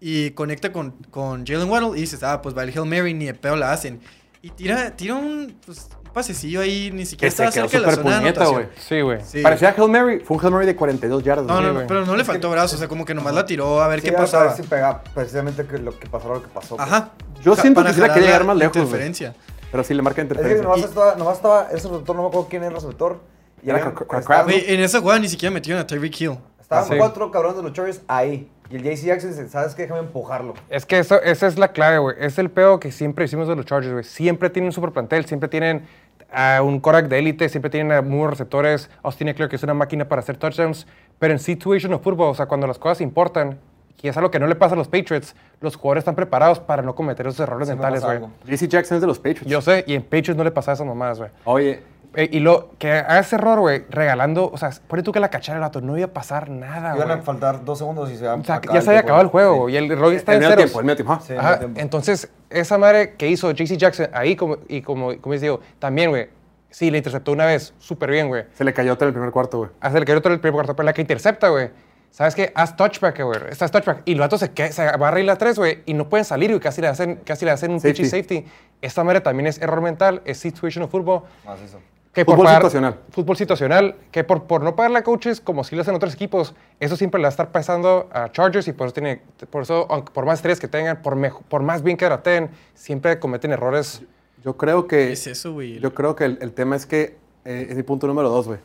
Y 0.00 0.30
conecta 0.30 0.72
con, 0.72 0.92
con 1.10 1.44
Jalen 1.44 1.68
Waddle 1.68 1.98
y 1.98 2.02
dices, 2.02 2.22
ah, 2.22 2.40
pues 2.40 2.56
va 2.56 2.62
el 2.62 2.70
Hail 2.70 2.86
Mary, 2.86 3.12
ni 3.14 3.26
de 3.26 3.34
pedo 3.34 3.56
la 3.56 3.72
hacen. 3.72 4.00
Y 4.40 4.50
tira, 4.50 4.94
tira 4.96 5.16
un, 5.16 5.56
pues, 5.66 5.88
un 5.97 5.97
pasecillo 6.12 6.60
ahí, 6.60 6.90
ni 6.92 7.06
siquiera 7.06 7.30
Que 7.30 7.36
se 7.36 7.44
estaba 7.44 7.68
cerca 7.68 7.78
de 7.80 7.86
la 7.86 8.02
zona 8.02 8.18
puñeta. 8.18 8.46
Sí, 8.78 9.00
güey. 9.00 9.18
Sí. 9.24 9.42
Parecía 9.42 9.74
Hail 9.76 9.90
Mary, 9.90 10.20
fue 10.20 10.36
un 10.36 10.42
Hail 10.44 10.52
Mary 10.52 10.66
de 10.66 10.76
42 10.76 11.22
yardas. 11.22 11.46
No, 11.46 11.60
no, 11.60 11.72
no, 11.72 11.86
pero 11.86 12.04
no 12.06 12.16
le 12.16 12.24
faltó 12.24 12.50
brazo, 12.50 12.76
o 12.76 12.78
sea, 12.78 12.88
como 12.88 13.04
que 13.04 13.14
nomás 13.14 13.34
la 13.34 13.44
tiró 13.46 13.80
a 13.82 13.88
ver 13.88 14.00
Sí, 14.00 14.04
qué 14.08 14.16
a 14.16 14.20
ver 14.20 14.20
pasaba. 14.22 14.54
si 14.56 14.62
pega 14.62 15.02
precisamente 15.14 15.64
que 15.66 15.78
lo 15.78 15.98
que 15.98 16.08
pasó 16.08 16.28
lo 16.34 16.42
que 16.42 16.48
pasó. 16.48 16.76
pues. 16.76 16.88
Ajá. 16.88 17.10
Yo 17.42 17.54
siento 17.56 17.84
que 17.84 17.92
jalar 17.92 18.12
quería 18.14 18.26
llegar 18.28 18.44
más 18.44 18.56
lejos, 18.56 18.76
interferencia. 18.76 19.34
Pero 19.70 19.84
sí 19.84 19.92
le 19.94 20.02
marca 20.02 20.22
Es 20.22 20.28
que 20.28 20.34
interferencia. 20.34 20.62
nomás 20.64 20.78
Y- 20.80 20.84
estaba, 20.84 21.14
nomás 21.16 21.36
estaba 21.36 21.62
ese 21.70 21.88
receptor, 21.88 22.16
no 22.16 22.22
me 22.22 22.28
acuerdo 22.28 22.48
quién 22.48 22.62
era 22.62 22.70
el 22.70 22.74
receptor. 22.74 23.20
Y 23.62 23.68
Era 23.70 23.78
habían- 23.78 23.94
Cra- 23.94 24.06
Cra- 24.06 24.18
estaban- 24.20 24.44
Güey, 24.46 24.64
en 24.74 24.80
esa 24.80 25.00
jugada 25.00 25.20
ni 25.20 25.28
siquiera 25.28 25.52
metieron 25.52 25.82
a 25.82 25.86
Tyreek 25.86 26.20
Hill. 26.20 26.38
Estaban 26.60 26.84
Sí. 26.88 26.94
cuatro 26.96 27.30
cabrones 27.30 27.56
de 27.58 27.62
los 27.64 27.72
Chargers 27.72 28.00
ahí. 28.08 28.50
Y 28.70 28.76
el 28.76 28.82
JC 28.82 29.06
Jackson 29.06 29.30
dice, 29.30 29.48
¿sabes 29.48 29.74
qué? 29.74 29.82
Déjame 29.82 30.00
empujarlo. 30.00 30.54
Es 30.68 30.84
que 30.84 30.98
eso, 30.98 31.22
esa 31.22 31.46
es 31.46 31.58
la 31.58 31.68
clave, 31.68 31.98
güey. 31.98 32.16
Es 32.18 32.38
el 32.38 32.50
pedo 32.50 32.78
que 32.78 32.92
siempre 32.92 33.24
hicimos 33.24 33.48
de 33.48 33.56
los 33.56 33.64
Chargers, 33.64 33.92
güey. 33.92 34.04
Siempre 34.04 34.50
tienen 34.50 34.68
un 34.68 34.72
super 34.72 34.92
plantel, 34.92 35.24
siempre 35.24 35.48
tienen 35.48 35.86
a 36.30 36.60
un 36.62 36.80
Korak 36.80 37.08
de 37.08 37.18
élite, 37.18 37.48
siempre 37.48 37.70
tienen 37.70 37.92
a 37.92 38.02
muy 38.02 38.18
buenos 38.18 38.32
receptores. 38.32 38.90
Austin 39.02 39.28
Eckler, 39.28 39.48
que 39.48 39.56
es 39.56 39.62
una 39.62 39.74
máquina 39.74 40.06
para 40.06 40.20
hacer 40.20 40.36
touchdowns. 40.36 40.86
Pero 41.18 41.32
en 41.32 41.38
situation 41.38 41.92
of 41.94 42.02
football, 42.02 42.30
o 42.30 42.34
sea, 42.34 42.46
cuando 42.46 42.66
las 42.66 42.78
cosas 42.78 43.00
importan, 43.00 43.58
y 44.00 44.08
es 44.08 44.16
algo 44.16 44.30
que 44.30 44.38
no 44.38 44.46
le 44.46 44.54
pasa 44.54 44.74
a 44.74 44.78
los 44.78 44.86
Patriots, 44.86 45.34
los 45.60 45.74
jugadores 45.76 46.02
están 46.02 46.14
preparados 46.14 46.60
para 46.60 46.82
no 46.82 46.94
cometer 46.94 47.26
esos 47.26 47.40
errores 47.40 47.68
mentales, 47.68 48.04
güey. 48.04 48.20
JC 48.46 48.68
Jackson 48.68 48.96
es 48.96 49.00
de 49.00 49.06
los 49.06 49.18
Patriots. 49.18 49.46
Yo 49.46 49.60
sé, 49.60 49.84
y 49.86 49.94
en 49.94 50.02
Patriots 50.02 50.36
no 50.36 50.44
le 50.44 50.50
pasa 50.50 50.72
esas 50.72 50.86
mamadas, 50.86 51.18
güey. 51.18 51.30
Oye, 51.44 51.82
Eh, 52.20 52.28
y 52.32 52.40
lo 52.40 52.70
que 52.78 52.90
haga 52.90 53.20
ese 53.20 53.36
error, 53.36 53.60
güey, 53.60 53.84
regalando, 53.90 54.50
o 54.52 54.58
sea, 54.58 54.70
pone 54.88 55.04
tú 55.04 55.12
que 55.12 55.20
la 55.20 55.30
cachara 55.30 55.58
el 55.58 55.60
vato, 55.60 55.80
no 55.80 55.96
iba 55.96 56.06
a 56.08 56.12
pasar 56.12 56.50
nada, 56.50 56.96
Iban 56.96 57.10
a 57.10 57.14
güey. 57.14 57.24
faltar 57.24 57.64
dos 57.64 57.78
segundos 57.78 58.10
y 58.10 58.16
se 58.16 58.26
O 58.26 58.42
sea, 58.42 58.60
ya 58.72 58.82
se 58.82 58.90
había 58.90 59.00
acabado 59.02 59.22
el 59.22 59.28
juego, 59.28 59.54
güey, 59.54 59.74
y 59.74 59.76
el 59.76 59.88
error 59.92 60.12
está 60.12 60.34
en 60.34 60.40
tiempo, 60.56 60.80
el 60.80 60.84
medio 60.84 60.96
tiempo. 60.96 61.20
Sí, 61.24 61.34
Ajá, 61.34 61.46
medio 61.50 61.58
tiempo. 61.60 61.80
entonces, 61.80 62.28
esa 62.50 62.76
madre 62.76 63.14
que 63.14 63.28
hizo 63.28 63.52
JC 63.52 63.76
Jackson 63.76 64.08
ahí, 64.12 64.34
como, 64.34 64.56
y 64.66 64.82
como, 64.82 65.16
como 65.20 65.32
les 65.32 65.42
digo, 65.42 65.60
también, 65.78 66.10
güey, 66.10 66.28
sí, 66.70 66.90
le 66.90 66.98
interceptó 66.98 67.30
una 67.30 67.46
vez, 67.46 67.72
súper 67.78 68.10
bien, 68.10 68.26
güey. 68.26 68.46
Se 68.54 68.64
le 68.64 68.72
cayó 68.74 68.96
todo 68.96 69.04
en 69.04 69.08
el 69.10 69.14
primer 69.14 69.30
cuarto, 69.30 69.58
güey. 69.58 69.70
Hace 69.80 69.98
el 69.98 70.04
que 70.04 70.16
otro 70.16 70.32
el 70.32 70.40
primer 70.40 70.54
cuarto, 70.54 70.74
pero 70.74 70.86
la 70.86 70.92
que 70.92 71.02
intercepta, 71.02 71.50
güey. 71.50 71.70
¿Sabes 72.10 72.34
qué? 72.34 72.50
Haz 72.56 72.74
touchback, 72.74 73.20
güey. 73.22 73.38
Estás 73.50 73.70
touchback. 73.70 74.00
Y 74.06 74.14
el 74.14 74.18
vato 74.18 74.38
se, 74.38 74.50
que- 74.50 74.72
se 74.72 74.82
agarra 74.82 75.20
y 75.20 75.24
la 75.24 75.36
tres, 75.36 75.56
güey. 75.58 75.82
Y 75.86 75.92
no 75.94 76.08
pueden 76.08 76.24
salir, 76.24 76.50
güey. 76.50 76.58
Casi 76.58 76.80
le 76.80 76.88
hacen, 76.88 77.20
casi 77.24 77.44
le 77.44 77.50
hacen 77.52 77.70
un 77.70 77.78
Safety. 77.80 78.06
safety. 78.06 78.44
Esta 78.80 79.04
madre 79.04 79.20
también 79.20 79.46
es 79.46 79.60
error 79.60 79.82
mental, 79.82 80.22
es 80.24 80.38
situational 80.38 80.88
football. 80.88 81.22
Macizo. 81.44 81.78
Que 82.12 82.24
Fútbol 82.24 82.46
pagar- 82.46 82.56
situacional. 82.62 82.96
Fútbol 83.10 83.36
situacional. 83.36 83.94
Que 84.10 84.24
por, 84.24 84.44
por 84.44 84.62
no 84.62 84.74
pagarle 84.74 84.98
a 84.98 85.04
coaches, 85.04 85.40
como 85.40 85.62
si 85.62 85.76
lo 85.76 85.82
hacen 85.82 85.94
otros 85.94 86.14
equipos, 86.14 86.54
eso 86.80 86.96
siempre 86.96 87.18
le 87.20 87.24
va 87.24 87.28
a 87.28 87.30
estar 87.30 87.52
pasando 87.52 88.08
a 88.12 88.32
Chargers 88.32 88.66
y 88.68 88.72
por 88.72 88.86
eso, 88.88 88.94
tiene, 88.94 89.22
por 89.50 89.62
eso 89.62 89.86
aunque 89.90 90.12
por 90.12 90.24
más 90.26 90.38
estrellas 90.38 90.58
que 90.58 90.68
tengan, 90.68 91.00
por, 91.02 91.14
mejo- 91.16 91.42
por 91.48 91.62
más 91.62 91.82
bien 91.82 91.96
que 91.96 92.06
traten, 92.06 92.50
siempre 92.74 93.18
cometen 93.20 93.52
errores. 93.52 94.02
Yo 94.44 94.56
creo 94.56 94.86
que. 94.88 95.12
Es 95.12 95.26
eso, 95.26 95.52
güey. 95.52 95.78
Yo 95.80 95.94
creo 95.94 96.16
que 96.16 96.24
el, 96.24 96.38
el 96.40 96.52
tema 96.52 96.76
es 96.76 96.86
que. 96.86 97.16
eh, 97.44 97.66
es 97.70 97.76
mi 97.76 97.82
punto 97.82 98.06
número 98.06 98.28
dos, 98.30 98.46
güey. 98.46 98.58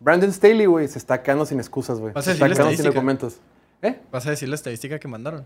Brandon 0.00 0.32
Staley, 0.32 0.66
güey, 0.66 0.88
se 0.88 0.98
está 0.98 1.22
quedando 1.22 1.46
sin 1.46 1.60
excusas, 1.60 2.00
güey. 2.00 2.12
¿Vas 2.12 2.24
Se 2.24 2.30
a 2.30 2.34
está 2.34 2.48
quedando 2.48 2.72
sin 2.76 2.86
argumentos. 2.86 3.36
¿Eh? 3.82 4.00
Vas 4.10 4.26
a 4.26 4.30
decir 4.30 4.48
la 4.48 4.54
estadística 4.56 4.98
que 4.98 5.06
mandaron. 5.08 5.44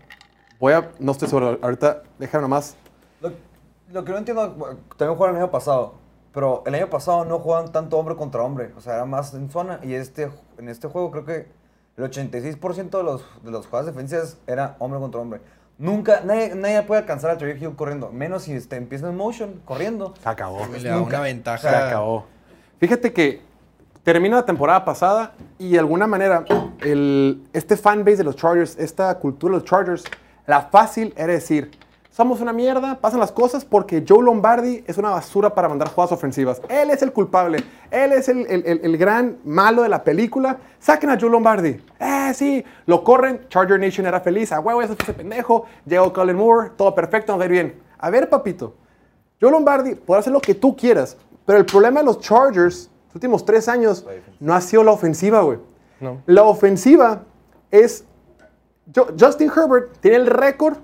Voy 0.59 0.73
a. 0.73 0.89
No 0.99 1.11
estoy 1.11 1.27
seguro. 1.27 1.59
Ahorita, 1.61 2.01
déjame 2.17 2.41
nomás. 2.43 2.75
Lo- 3.21 3.31
lo 3.93 4.03
que 4.03 4.11
no 4.11 4.17
entiendo, 4.17 4.49
también 4.97 5.15
jugaron 5.15 5.35
el 5.37 5.43
año 5.43 5.51
pasado, 5.51 5.95
pero 6.37 6.61
el 6.67 6.75
año 6.75 6.87
pasado 6.87 7.25
no 7.25 7.39
jugaban 7.39 7.71
tanto 7.71 7.97
hombre 7.97 8.15
contra 8.15 8.43
hombre, 8.43 8.69
o 8.77 8.79
sea, 8.79 8.93
era 8.93 9.05
más 9.05 9.33
en 9.33 9.49
zona, 9.49 9.79
y 9.81 9.95
este, 9.95 10.29
en 10.59 10.69
este 10.69 10.87
juego 10.87 11.09
creo 11.09 11.25
que 11.25 11.47
el 11.97 12.03
86% 12.03 12.95
de 12.95 13.03
los, 13.03 13.25
de 13.41 13.49
los 13.49 13.65
jugadas 13.65 13.87
defensivas 13.87 14.37
era 14.45 14.75
hombre 14.77 14.99
contra 14.99 15.19
hombre. 15.19 15.41
Nunca, 15.79 16.21
nadie, 16.23 16.53
nadie 16.53 16.83
puede 16.83 17.01
alcanzar 17.01 17.31
a 17.31 17.39
Tyreek 17.39 17.59
Hill 17.59 17.75
corriendo, 17.75 18.11
menos 18.11 18.43
si 18.43 18.53
este, 18.53 18.75
empieza 18.75 19.09
en 19.09 19.17
motion, 19.17 19.63
corriendo. 19.65 20.13
Se 20.21 20.29
acabó. 20.29 20.63
Le 20.67 20.87
da 20.87 21.01
una 21.01 21.21
ventaja. 21.21 21.71
Se 21.71 21.75
acabó. 21.75 22.27
Fíjate 22.79 23.11
que 23.11 23.41
termina 24.03 24.35
la 24.35 24.45
temporada 24.45 24.85
pasada 24.85 25.33
y 25.57 25.71
de 25.71 25.79
alguna 25.79 26.05
manera 26.05 26.45
el, 26.81 27.47
este 27.51 27.77
fanbase 27.77 28.17
de 28.17 28.25
los 28.25 28.35
Chargers, 28.35 28.77
esta 28.77 29.17
cultura 29.17 29.53
de 29.53 29.61
los 29.61 29.67
Chargers, 29.67 30.03
la 30.45 30.61
fácil 30.61 31.15
era 31.17 31.33
decir, 31.33 31.71
somos 32.17 32.41
una 32.41 32.51
mierda, 32.51 32.97
pasan 32.99 33.19
las 33.19 33.31
cosas 33.31 33.63
porque 33.63 34.03
Joe 34.07 34.23
Lombardi 34.23 34.83
es 34.87 34.97
una 34.97 35.11
basura 35.11 35.53
para 35.53 35.69
mandar 35.69 35.89
jugadas 35.89 36.11
ofensivas. 36.13 36.59
Él 36.67 36.89
es 36.89 37.03
el 37.03 37.13
culpable, 37.13 37.63
él 37.91 38.11
es 38.11 38.27
el, 38.27 38.39
el- 38.47 38.65
el- 38.65 38.79
el 38.83 38.97
gran 38.97 39.37
malo 39.45 39.83
de 39.83 39.89
la 39.89 40.03
película. 40.03 40.57
Saquen 40.79 41.11
a 41.11 41.19
Joe 41.21 41.29
Lombardi. 41.29 41.79
Eh, 41.99 42.31
sí, 42.33 42.65
lo 42.87 43.03
corren. 43.03 43.41
Charger 43.49 43.79
Nation 43.79 44.07
era 44.07 44.19
feliz. 44.19 44.51
A 44.51 44.59
huevo, 44.59 44.81
ya 44.81 44.87
se 44.87 44.95
fue 44.95 45.03
ese 45.03 45.13
pendejo. 45.13 45.65
Llegó 45.85 46.11
Colin 46.11 46.35
Moore, 46.37 46.71
todo 46.75 46.95
perfecto, 46.95 47.33
nos 47.33 47.39
va 47.39 47.43
a 47.43 47.45
ir 47.45 47.51
bien. 47.51 47.79
A 47.99 48.09
ver, 48.09 48.27
papito, 48.29 48.73
Joe 49.39 49.51
Lombardi 49.51 49.93
podrá 49.93 50.21
hacer 50.21 50.33
lo 50.33 50.41
que 50.41 50.55
tú 50.55 50.75
quieras, 50.75 51.17
pero 51.45 51.59
el 51.59 51.67
problema 51.67 51.99
de 51.99 52.07
los 52.07 52.19
Chargers, 52.19 52.89
los 53.09 53.15
últimos 53.15 53.45
tres 53.45 53.69
años, 53.69 54.03
no 54.39 54.55
ha 54.55 54.61
sido 54.61 54.83
la 54.83 54.91
ofensiva, 54.91 55.41
güey. 55.41 55.59
No. 55.99 56.23
La 56.25 56.41
ofensiva 56.45 57.21
es. 57.69 58.05
Justin 59.19 59.51
Herbert 59.55 59.99
tiene 59.99 60.17
el 60.17 60.25
récord 60.25 60.77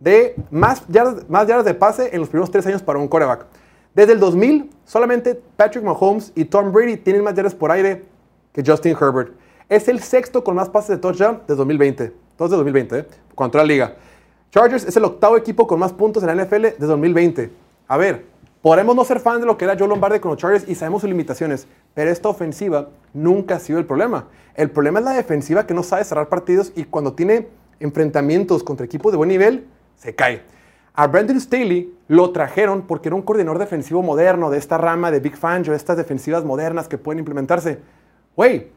de 0.00 0.36
más 0.50 0.86
yardas, 0.88 1.28
más 1.28 1.46
yardas 1.46 1.64
de 1.64 1.74
pase 1.74 2.10
en 2.12 2.20
los 2.20 2.28
primeros 2.28 2.50
tres 2.50 2.66
años 2.66 2.82
para 2.82 2.98
un 2.98 3.08
quarterback. 3.08 3.46
Desde 3.94 4.12
el 4.12 4.20
2000, 4.20 4.70
solamente 4.84 5.40
Patrick 5.56 5.82
Mahomes 5.82 6.32
y 6.34 6.44
Tom 6.44 6.72
Brady 6.72 6.96
tienen 6.98 7.24
más 7.24 7.34
yardas 7.34 7.54
por 7.54 7.70
aire 7.70 8.04
que 8.52 8.62
Justin 8.64 8.96
Herbert. 9.00 9.32
Es 9.68 9.88
el 9.88 10.00
sexto 10.00 10.44
con 10.44 10.54
más 10.54 10.68
pases 10.68 10.90
de 10.90 10.98
touchdown 10.98 11.40
de 11.48 11.54
2020. 11.54 12.12
Todos 12.36 12.50
de 12.50 12.56
2020, 12.58 12.98
¿eh? 12.98 13.06
Contra 13.34 13.62
la 13.62 13.66
liga. 13.66 13.96
Chargers 14.50 14.84
es 14.84 14.96
el 14.96 15.04
octavo 15.04 15.36
equipo 15.36 15.66
con 15.66 15.78
más 15.78 15.92
puntos 15.92 16.22
en 16.22 16.34
la 16.34 16.44
NFL 16.44 16.62
de 16.62 16.86
2020. 16.86 17.50
A 17.88 17.96
ver, 17.96 18.24
podremos 18.62 18.94
no 18.94 19.04
ser 19.04 19.20
fan 19.20 19.40
de 19.40 19.46
lo 19.46 19.58
que 19.58 19.64
era 19.64 19.76
Joe 19.78 19.88
Lombardi 19.88 20.20
con 20.20 20.30
los 20.30 20.38
Chargers 20.38 20.68
y 20.68 20.74
sabemos 20.74 21.02
sus 21.02 21.10
limitaciones, 21.10 21.66
pero 21.94 22.10
esta 22.10 22.28
ofensiva 22.28 22.88
nunca 23.12 23.56
ha 23.56 23.58
sido 23.58 23.78
el 23.78 23.86
problema. 23.86 24.28
El 24.54 24.70
problema 24.70 24.98
es 25.00 25.04
la 25.04 25.12
defensiva 25.12 25.66
que 25.66 25.74
no 25.74 25.82
sabe 25.82 26.04
cerrar 26.04 26.28
partidos 26.28 26.72
y 26.74 26.84
cuando 26.84 27.12
tiene 27.12 27.48
enfrentamientos 27.80 28.62
contra 28.62 28.86
equipos 28.86 29.12
de 29.12 29.18
buen 29.18 29.28
nivel, 29.28 29.66
se 29.96 30.14
cae. 30.14 30.42
A 30.94 31.06
Brandon 31.08 31.38
Staley 31.38 31.94
lo 32.08 32.30
trajeron 32.30 32.86
porque 32.86 33.08
era 33.08 33.16
un 33.16 33.22
coordinador 33.22 33.58
defensivo 33.58 34.02
moderno 34.02 34.50
de 34.50 34.58
esta 34.58 34.78
rama 34.78 35.10
de 35.10 35.20
Big 35.20 35.36
Fangio, 35.36 35.74
estas 35.74 35.96
defensivas 35.96 36.44
modernas 36.44 36.88
que 36.88 36.96
pueden 36.96 37.18
implementarse. 37.18 37.80
Güey, 38.34 38.70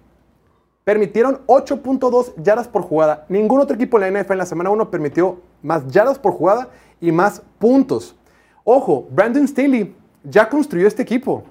permitieron 0.84 1.42
8.2 1.48 2.34
yardas 2.38 2.68
por 2.68 2.82
jugada. 2.82 3.26
Ningún 3.30 3.62
otro 3.62 3.76
equipo 3.76 3.98
en 4.00 4.14
la 4.14 4.22
NFL 4.22 4.34
en 4.34 4.38
la 4.40 4.46
semana 4.46 4.70
1 4.70 4.92
permitió 4.92 5.40
más 5.62 5.88
yardas 5.88 6.20
por 6.20 6.34
jugada 6.34 6.70
y 7.00 7.12
más 7.12 7.42
puntos. 7.58 8.16
Ojo, 8.66 9.08
Brandon 9.12 9.48
Staley 9.48 9.96
ya 10.24 10.50
construyó 10.50 10.88
este 10.88 11.04
equipo. 11.04 11.44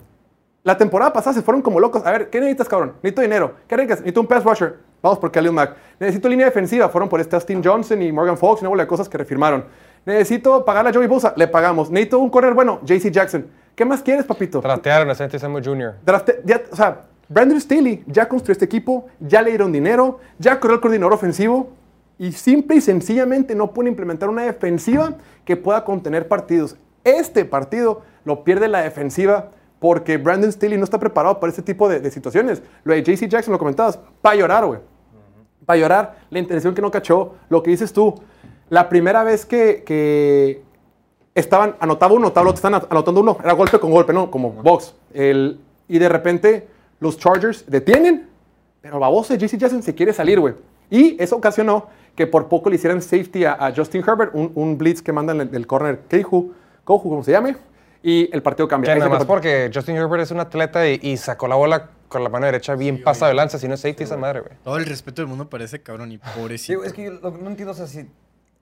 La 0.65 0.77
temporada 0.77 1.13
pasada 1.13 1.35
se 1.35 1.43
fueron 1.43 1.63
como 1.63 1.81
locos. 1.81 2.05
A 2.05 2.11
ver, 2.11 2.31
¿qué 2.31 2.41
necesitas, 2.41 2.69
cabrón? 2.69 2.95
Necesito 3.03 3.23
dinero. 3.23 3.55
¿Qué 3.67 3.77
necesitas? 3.77 4.01
Necesito 4.01 4.21
un 4.21 4.27
pass 4.27 4.45
rusher. 4.45 4.88
Vamos 5.03 5.19
por 5.19 5.31
Khalil 5.31 5.53
Mack. 5.53 5.77
Necesito 6.01 6.29
línea 6.29 6.47
defensiva. 6.47 6.89
Fueron 6.89 7.09
por 7.09 7.21
este 7.21 7.37
Austin 7.37 7.63
Johnson 7.63 8.03
y 8.03 8.11
Morgan 8.13 8.37
Fox 8.37 8.61
y 8.61 8.65
una 8.65 8.71
bola 8.71 8.83
de 8.83 8.89
cosas 8.89 9.09
que 9.09 9.17
refirmaron. 9.19 9.65
Necesito 10.05 10.65
pagarle 10.65 10.91
a 10.91 10.93
Joey 10.93 11.07
Bosa. 11.07 11.35
Le 11.37 11.47
pagamos. 11.49 11.91
Necesito 11.91 12.19
un 12.19 12.31
corner 12.31 12.55
bueno. 12.55 12.81
JC 12.85 13.11
Jackson. 13.11 13.47
¿Qué 13.75 13.85
más 13.85 14.03
quieres, 14.03 14.25
papito? 14.25 14.61
Tratearon 14.61 15.09
a 15.11 15.15
Santi 15.15 15.39
Samuel 15.39 15.65
Jr. 15.65 15.95
Ya, 16.45 16.63
o 16.71 16.75
sea, 16.75 17.05
Brandon 17.29 17.61
Staley 17.61 18.03
ya 18.07 18.29
construyó 18.29 18.53
este 18.53 18.65
equipo, 18.65 19.07
ya 19.21 19.43
le 19.43 19.51
dieron 19.51 19.71
dinero, 19.71 20.19
ya 20.39 20.59
corrió 20.59 20.77
el 20.77 20.81
coordinador 20.81 21.13
ofensivo 21.13 21.71
y 22.19 22.33
simple 22.33 22.77
y 22.77 22.81
sencillamente 22.81 23.55
no 23.55 23.73
puede 23.73 23.91
implementar 23.91 24.29
una 24.31 24.43
defensiva 24.43 25.15
que 25.45 25.57
pueda 25.57 25.85
contener 25.85 26.27
partidos. 26.27 26.77
Este 27.05 27.45
partido 27.45 28.03
lo 28.25 28.43
pierde 28.43 28.67
la 28.67 28.81
defensiva 28.81 29.51
porque 29.81 30.17
Brandon 30.17 30.51
Staley 30.51 30.77
no 30.77 30.85
está 30.85 30.99
preparado 30.99 31.39
para 31.39 31.51
este 31.51 31.63
tipo 31.63 31.89
de, 31.89 32.01
de 32.01 32.11
situaciones. 32.11 32.63
Lo 32.85 32.95
de 32.95 33.03
JC 33.03 33.29
Jackson 33.29 33.53
lo 33.53 33.59
comentabas, 33.59 33.99
para 34.21 34.37
llorar, 34.37 34.67
güey. 34.67 34.81
Para 35.65 35.79
llorar, 35.79 36.17
la 36.31 36.39
intención 36.39 36.75
que 36.75 36.83
no 36.83 36.91
cachó, 36.91 37.35
lo 37.49 37.63
que 37.63 37.71
dices 37.71 37.93
tú. 37.93 38.15
La 38.71 38.89
primera 38.89 39.23
vez 39.23 39.47
que, 39.47 39.83
que 39.85 40.63
estaban, 41.35 41.77
anotaba 41.81 42.15
uno, 42.15 42.29
el 42.29 42.39
otro, 42.39 42.55
estaban 42.55 42.83
anotando 42.91 43.21
uno, 43.21 43.39
era 43.43 43.53
golpe 43.53 43.79
con 43.79 43.91
golpe, 43.91 44.13
¿no? 44.13 44.31
Como 44.31 44.51
box. 44.51 44.95
El, 45.13 45.61
y 45.89 45.99
de 45.99 46.09
repente 46.09 46.69
los 47.01 47.19
Chargers 47.19 47.65
detienen, 47.67 48.29
pero 48.81 48.99
baboso 48.99 49.35
JC 49.35 49.57
Jackson 49.57 49.83
se 49.83 49.95
quiere 49.95 50.13
salir, 50.13 50.41
güey. 50.41 50.55
Y 50.91 51.23
eso 51.23 51.37
ocasionó 51.37 51.87
que 52.17 52.27
por 52.27 52.49
poco 52.49 52.71
le 52.71 52.77
hicieran 52.77 53.01
safety 53.01 53.45
a, 53.45 53.53
a 53.55 53.75
Justin 53.75 54.03
Herbert, 54.07 54.35
un, 54.35 54.51
un 54.55 54.77
blitz 54.77 55.03
que 55.03 55.13
mandan 55.13 55.39
del, 55.39 55.51
del 55.51 55.67
corner 55.67 56.01
Keiju, 56.09 56.53
Kohu, 56.85 57.03
como 57.03 57.23
se 57.23 57.33
llame, 57.33 57.57
y 58.03 58.29
el 58.33 58.43
partido 58.43 58.69
cambia. 58.69 58.93
Que 58.95 58.99
nada 59.01 59.11
más 59.11 59.25
porque 59.25 59.71
Justin 59.75 59.97
Herbert 59.97 60.23
es 60.23 60.31
un 60.31 60.41
atleta 60.41 60.87
y, 60.89 60.99
y 61.03 61.17
sacó 61.17 61.49
la 61.49 61.57
bola 61.57 61.91
con 62.09 62.23
la 62.25 62.31
mano 62.31 62.47
derecha 62.47 62.75
bien 62.75 63.03
pasada 63.03 63.29
de 63.29 63.35
lanza, 63.35 63.59
si 63.59 63.69
no 63.69 63.75
es 63.75 63.81
safety 63.81 64.05
esa 64.05 64.17
madre, 64.17 64.41
güey. 64.41 64.53
Todo 64.65 64.77
el 64.79 64.87
respeto 64.87 65.21
del 65.23 65.29
mundo 65.29 65.49
para 65.51 65.65
ese 65.65 65.83
cabrón 65.83 66.13
y 66.13 66.17
Sí, 66.17 66.23
pobrecito. 66.37 66.85
es 66.85 66.93
que 66.93 67.05
yo 67.05 67.11
lo 67.13 67.33
que 67.35 67.43
no 67.43 67.51
entiendo, 67.51 67.73
o 67.73 67.75
sea, 67.75 67.87
si 67.87 68.09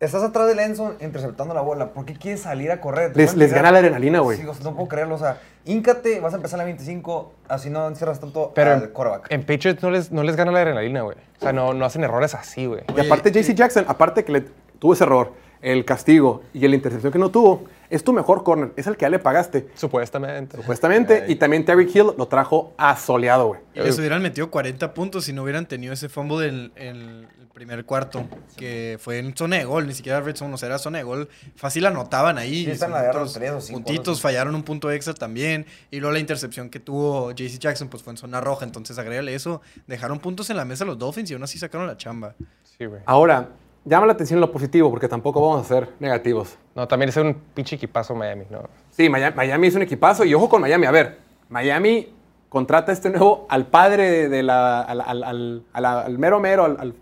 estás 0.00 0.22
atrás 0.22 0.46
del 0.48 0.58
Enzo 0.58 0.94
interceptando 1.00 1.54
la 1.54 1.60
bola, 1.60 1.90
¿por 1.92 2.04
qué 2.04 2.14
quieres 2.14 2.40
salir 2.40 2.70
a 2.72 2.80
correr? 2.80 3.16
Les- 3.16 3.36
les 3.36 3.52
gana 3.52 3.70
la 3.70 3.78
adrenalina, 3.78 4.20
güey. 4.20 4.38
Sí, 4.38 4.46
o 4.46 4.52
sea, 4.52 4.64
no 4.64 4.74
puedo 4.74 4.88
creerlo, 4.88 5.14
o 5.14 5.18
sea, 5.18 5.38
íncate, 5.64 6.18
vas 6.20 6.32
a 6.32 6.36
empezar 6.36 6.58
a 6.58 6.62
la 6.62 6.64
25, 6.64 7.32
así 7.48 7.70
no 7.70 7.86
encierras 7.88 8.18
tanto 8.20 8.52
Pero 8.54 8.72
al 8.72 8.82
en, 8.82 8.88
quarterback. 8.90 9.30
en 9.30 9.40
Patriots 9.42 9.82
no 9.82 9.90
les, 9.90 10.10
no 10.12 10.22
les 10.22 10.34
gana 10.36 10.50
la 10.52 10.58
adrenalina, 10.60 11.02
güey. 11.02 11.16
O 11.38 11.40
sea, 11.42 11.52
no, 11.52 11.72
no 11.72 11.84
hacen 11.84 12.02
errores 12.04 12.34
así, 12.34 12.66
güey. 12.66 12.82
Y 12.96 13.00
aparte, 13.00 13.30
JC 13.30 13.54
Jackson, 13.54 13.84
aparte 13.88 14.24
que 14.24 14.32
le 14.32 14.40
tuvo 14.78 14.92
ese 14.94 15.04
error, 15.04 15.32
el 15.62 15.84
castigo 15.84 16.42
y 16.52 16.66
la 16.66 16.74
intercepción 16.74 17.12
que 17.12 17.18
no 17.18 17.30
tuvo, 17.30 17.64
es 17.88 18.02
tu 18.02 18.12
mejor 18.12 18.42
corner, 18.42 18.72
es 18.76 18.86
el 18.86 18.96
que 18.96 19.02
ya 19.02 19.10
le 19.10 19.18
pagaste, 19.18 19.68
Supuestamente. 19.74 20.56
supuestamente. 20.56 21.24
Y 21.28 21.36
también 21.36 21.64
Terry 21.64 21.90
Hill 21.92 22.12
lo 22.18 22.26
trajo 22.26 22.74
asoleado, 22.76 23.48
güey. 23.48 23.60
Y 23.74 23.80
les 23.80 23.98
hubieran 23.98 24.22
metido 24.22 24.50
40 24.50 24.92
puntos 24.92 25.24
si 25.24 25.32
no 25.32 25.42
hubieran 25.42 25.66
tenido 25.66 25.92
ese 25.92 26.08
fumble 26.08 26.44
del 26.46 26.72
en 26.76 26.96
el 26.96 27.28
primer 27.52 27.84
cuarto, 27.86 28.24
que 28.56 28.98
fue 29.00 29.18
en 29.18 29.34
zona 29.34 29.56
de 29.56 29.64
gol, 29.64 29.86
ni 29.86 29.94
siquiera 29.94 30.20
red 30.20 30.36
zone, 30.36 30.52
o 30.52 30.58
sea, 30.58 30.66
era 30.66 30.78
zona 30.78 30.98
de 30.98 31.04
gol. 31.04 31.28
Fácil 31.54 31.86
anotaban 31.86 32.36
ahí. 32.38 32.64
Sí, 32.64 32.70
están 32.72 32.92
otros 32.92 33.32
tres 33.32 33.50
o 33.52 33.60
cinco, 33.60 33.78
puntitos, 33.82 34.20
fallaron 34.20 34.54
un 34.54 34.62
punto 34.62 34.90
extra 34.90 35.14
también. 35.14 35.64
Y 35.90 36.00
luego 36.00 36.12
la 36.12 36.18
intercepción 36.18 36.68
que 36.68 36.80
tuvo 36.80 37.30
JC 37.32 37.58
Jackson, 37.58 37.88
pues 37.88 38.02
fue 38.02 38.12
en 38.12 38.18
zona 38.18 38.40
roja, 38.40 38.64
entonces 38.66 38.98
agrégale 38.98 39.34
eso. 39.34 39.62
Dejaron 39.86 40.18
puntos 40.18 40.50
en 40.50 40.56
la 40.58 40.64
mesa 40.66 40.84
los 40.84 40.98
Dolphins 40.98 41.30
y 41.30 41.34
aún 41.34 41.44
así 41.44 41.58
sacaron 41.58 41.86
la 41.86 41.96
chamba. 41.96 42.34
Sí, 42.76 42.84
güey. 42.84 43.00
Ahora, 43.06 43.48
llama 43.86 44.06
la 44.06 44.12
atención 44.12 44.40
lo 44.40 44.52
positivo, 44.52 44.90
porque 44.90 45.08
tampoco 45.08 45.40
vamos 45.40 45.64
a 45.64 45.68
ser 45.68 45.88
negativos. 46.00 46.58
No, 46.74 46.86
también 46.86 47.08
es 47.08 47.16
un 47.16 47.34
pinche 47.54 47.76
equipazo 47.76 48.14
Miami, 48.14 48.44
¿no? 48.50 48.60
Sí, 48.90 49.08
Miami, 49.08 49.34
Miami 49.34 49.66
es 49.68 49.74
un 49.76 49.82
equipazo 49.82 50.24
y 50.24 50.34
ojo 50.34 50.48
con 50.48 50.60
Miami. 50.60 50.84
A 50.86 50.90
ver, 50.90 51.18
Miami 51.48 52.12
contrata 52.48 52.92
este 52.92 53.10
nuevo 53.10 53.46
al 53.48 53.66
padre 53.66 54.28
de, 54.28 54.42
la, 54.42 54.82
al, 54.82 55.00
al- 55.00 55.62
al- 55.72 56.18
mero 56.18 56.40
mero, 56.40 56.64
al, 56.64 56.94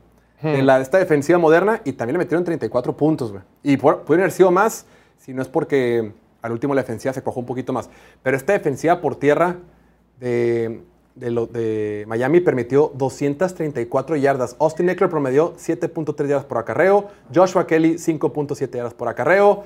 de 0.42 0.62
la, 0.62 0.80
esta 0.80 0.98
defensiva 0.98 1.38
moderna 1.38 1.80
y 1.84 1.92
también 1.94 2.14
le 2.14 2.18
metieron 2.18 2.44
34 2.44 2.96
puntos, 2.96 3.32
güey. 3.32 3.42
Y 3.62 3.76
pudieron 3.78 4.20
haber 4.20 4.30
sido 4.30 4.50
más 4.50 4.86
si 5.18 5.32
no 5.32 5.40
es 5.40 5.48
porque 5.48 6.12
al 6.42 6.52
último 6.52 6.74
la 6.74 6.82
defensiva 6.82 7.14
se 7.14 7.22
cojó 7.22 7.40
un 7.40 7.46
poquito 7.46 7.72
más. 7.72 7.88
Pero 8.22 8.36
esta 8.36 8.52
defensiva 8.52 9.00
por 9.00 9.16
tierra 9.16 9.56
de, 10.20 10.82
de, 11.14 11.30
lo- 11.30 11.46
de 11.46 12.04
Miami 12.08 12.40
permitió 12.40 12.90
234 12.94 14.16
yardas. 14.16 14.56
Austin 14.58 14.88
Eckler 14.88 15.10
promedió 15.10 15.54
7.3 15.56 16.26
yardas 16.26 16.44
por 16.44 16.58
acarreo. 16.58 17.08
Joshua 17.34 17.66
Kelly 17.66 17.94
5.7 17.94 18.70
yardas 18.70 18.94
por 18.94 19.08
acarreo. 19.08 19.64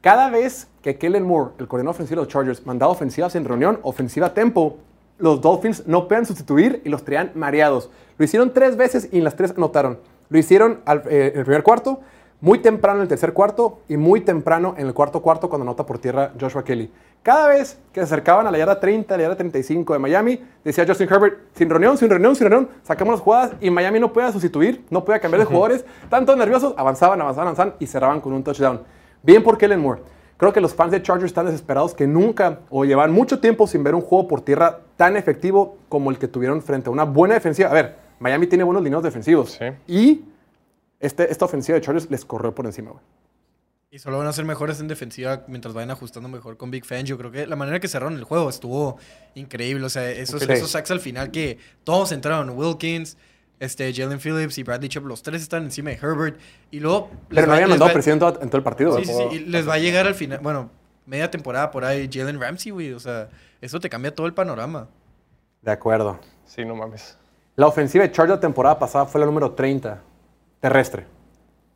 Cada 0.00 0.30
vez 0.30 0.68
que 0.82 0.96
Kellen 0.96 1.24
Moore, 1.24 1.50
el 1.58 1.68
coordinador 1.68 1.94
ofensivo 1.96 2.20
de 2.20 2.24
los 2.26 2.32
Chargers, 2.32 2.64
mandaba 2.66 2.92
ofensivas 2.92 3.34
en 3.34 3.44
reunión, 3.44 3.80
ofensiva 3.82 4.28
a 4.28 4.34
tempo, 4.34 4.78
los 5.18 5.40
Dolphins 5.40 5.86
no 5.86 6.08
pueden 6.08 6.24
sustituir 6.24 6.80
y 6.84 6.88
los 6.88 7.04
traían 7.04 7.32
mareados. 7.34 7.90
Lo 8.16 8.24
hicieron 8.24 8.52
tres 8.54 8.76
veces 8.76 9.08
y 9.12 9.18
en 9.18 9.24
las 9.24 9.36
tres 9.36 9.52
anotaron. 9.56 9.98
Lo 10.30 10.38
hicieron 10.38 10.80
al- 10.86 11.02
eh, 11.10 11.32
en 11.34 11.40
el 11.40 11.44
primer 11.44 11.62
cuarto, 11.62 12.00
muy 12.40 12.60
temprano 12.60 12.98
en 13.00 13.02
el 13.02 13.08
tercer 13.08 13.34
cuarto 13.34 13.80
y 13.88 13.98
muy 13.98 14.22
temprano 14.22 14.74
en 14.78 14.86
el 14.86 14.94
cuarto 14.94 15.20
cuarto 15.20 15.50
cuando 15.50 15.64
anota 15.64 15.84
por 15.84 15.98
tierra 15.98 16.32
Joshua 16.40 16.64
Kelly. 16.64 16.90
Cada 17.22 17.48
vez 17.48 17.78
que 17.92 18.00
se 18.00 18.04
acercaban 18.04 18.46
a 18.46 18.50
la 18.50 18.56
yarda 18.58 18.80
30, 18.80 19.14
a 19.14 19.16
la 19.18 19.22
yarda 19.24 19.36
35 19.36 19.92
de 19.92 19.98
Miami, 19.98 20.42
decía 20.64 20.86
Justin 20.86 21.06
Herbert, 21.10 21.38
sin 21.54 21.68
reunión, 21.68 21.98
sin 21.98 22.08
reunión, 22.08 22.34
sin 22.34 22.48
reunión, 22.48 22.70
sacamos 22.82 23.12
las 23.12 23.20
jugadas 23.20 23.52
y 23.60 23.70
Miami 23.70 24.00
no 24.00 24.10
podía 24.12 24.32
sustituir, 24.32 24.84
no 24.88 25.04
podía 25.04 25.20
cambiar 25.20 25.40
de 25.40 25.44
jugadores, 25.44 25.84
tanto 26.08 26.34
nerviosos, 26.34 26.72
avanzaban, 26.78 27.20
avanzaban, 27.20 27.48
avanzaban 27.48 27.74
y 27.78 27.86
cerraban 27.86 28.20
con 28.22 28.32
un 28.32 28.42
touchdown. 28.42 28.80
Bien 29.22 29.42
por 29.42 29.58
Kellen 29.58 29.80
Moore. 29.80 30.00
Creo 30.38 30.54
que 30.54 30.62
los 30.62 30.74
fans 30.74 30.92
de 30.92 31.02
Chargers 31.02 31.26
están 31.26 31.44
desesperados 31.44 31.92
que 31.94 32.06
nunca 32.06 32.60
o 32.70 32.86
llevan 32.86 33.12
mucho 33.12 33.38
tiempo 33.40 33.66
sin 33.66 33.84
ver 33.84 33.94
un 33.94 34.00
juego 34.00 34.26
por 34.26 34.40
tierra 34.40 34.78
tan 34.96 35.18
efectivo 35.18 35.76
como 35.90 36.10
el 36.10 36.18
que 36.18 36.26
tuvieron 36.28 36.62
frente 36.62 36.88
a 36.88 36.92
una 36.92 37.04
buena 37.04 37.34
defensiva. 37.34 37.68
A 37.68 37.74
ver, 37.74 37.96
Miami 38.18 38.46
tiene 38.46 38.64
buenos 38.64 38.82
lineos 38.82 39.02
defensivos 39.02 39.50
Sí. 39.58 39.66
y 39.86 40.24
este, 40.98 41.30
esta 41.30 41.44
ofensiva 41.44 41.74
de 41.76 41.82
Chargers 41.82 42.10
les 42.10 42.24
corrió 42.24 42.54
por 42.54 42.64
encima. 42.64 42.92
güey. 42.92 43.02
Y 43.92 43.98
solo 43.98 44.18
van 44.18 44.28
a 44.28 44.32
ser 44.32 44.44
mejores 44.44 44.78
en 44.80 44.86
defensiva 44.86 45.42
mientras 45.48 45.74
vayan 45.74 45.90
ajustando 45.90 46.28
mejor 46.28 46.56
con 46.56 46.70
Big 46.70 46.84
Fan. 46.84 47.04
Yo 47.06 47.18
creo 47.18 47.32
que 47.32 47.46
la 47.46 47.56
manera 47.56 47.80
que 47.80 47.88
cerraron 47.88 48.16
el 48.16 48.22
juego 48.22 48.48
estuvo 48.48 48.98
increíble. 49.34 49.84
O 49.84 49.88
sea, 49.88 50.08
esos, 50.08 50.42
esos 50.42 50.70
sacks 50.70 50.92
al 50.92 51.00
final 51.00 51.32
que 51.32 51.58
todos 51.82 52.12
entraron. 52.12 52.50
Wilkins, 52.50 53.16
este, 53.58 53.92
Jalen 53.92 54.20
Phillips 54.20 54.58
y 54.58 54.62
Bradley 54.62 54.88
Chubb, 54.88 55.06
los 55.06 55.22
tres 55.24 55.42
están 55.42 55.64
encima 55.64 55.90
de 55.90 55.96
Herbert. 55.96 56.38
Y 56.70 56.78
luego... 56.78 57.10
Pero 57.30 57.48
no 57.48 57.54
habían 57.54 57.68
mandado 57.70 57.88
va- 57.88 57.92
presión 57.92 58.14
en 58.14 58.48
todo, 58.48 58.56
el 58.58 58.62
partido. 58.62 58.96
Sí, 58.96 59.04
sí, 59.06 59.12
sí. 59.12 59.36
Y 59.36 59.38
les 59.46 59.68
va 59.68 59.74
a 59.74 59.78
llegar 59.78 60.06
al 60.06 60.14
final... 60.14 60.38
Bueno, 60.40 60.70
media 61.04 61.28
temporada 61.28 61.72
por 61.72 61.84
ahí 61.84 62.08
Jalen 62.12 62.40
Ramsey, 62.40 62.70
güey. 62.70 62.92
O 62.92 63.00
sea, 63.00 63.28
eso 63.60 63.80
te 63.80 63.90
cambia 63.90 64.14
todo 64.14 64.28
el 64.28 64.34
panorama. 64.34 64.86
De 65.62 65.72
acuerdo. 65.72 66.20
Sí, 66.46 66.64
no 66.64 66.76
mames. 66.76 67.18
La 67.56 67.66
ofensiva 67.66 68.04
de 68.04 68.12
Chargers 68.12 68.36
la 68.36 68.40
temporada 68.40 68.78
pasada 68.78 69.04
fue 69.04 69.20
la 69.20 69.26
número 69.26 69.50
30 69.50 70.00
terrestre. 70.60 71.06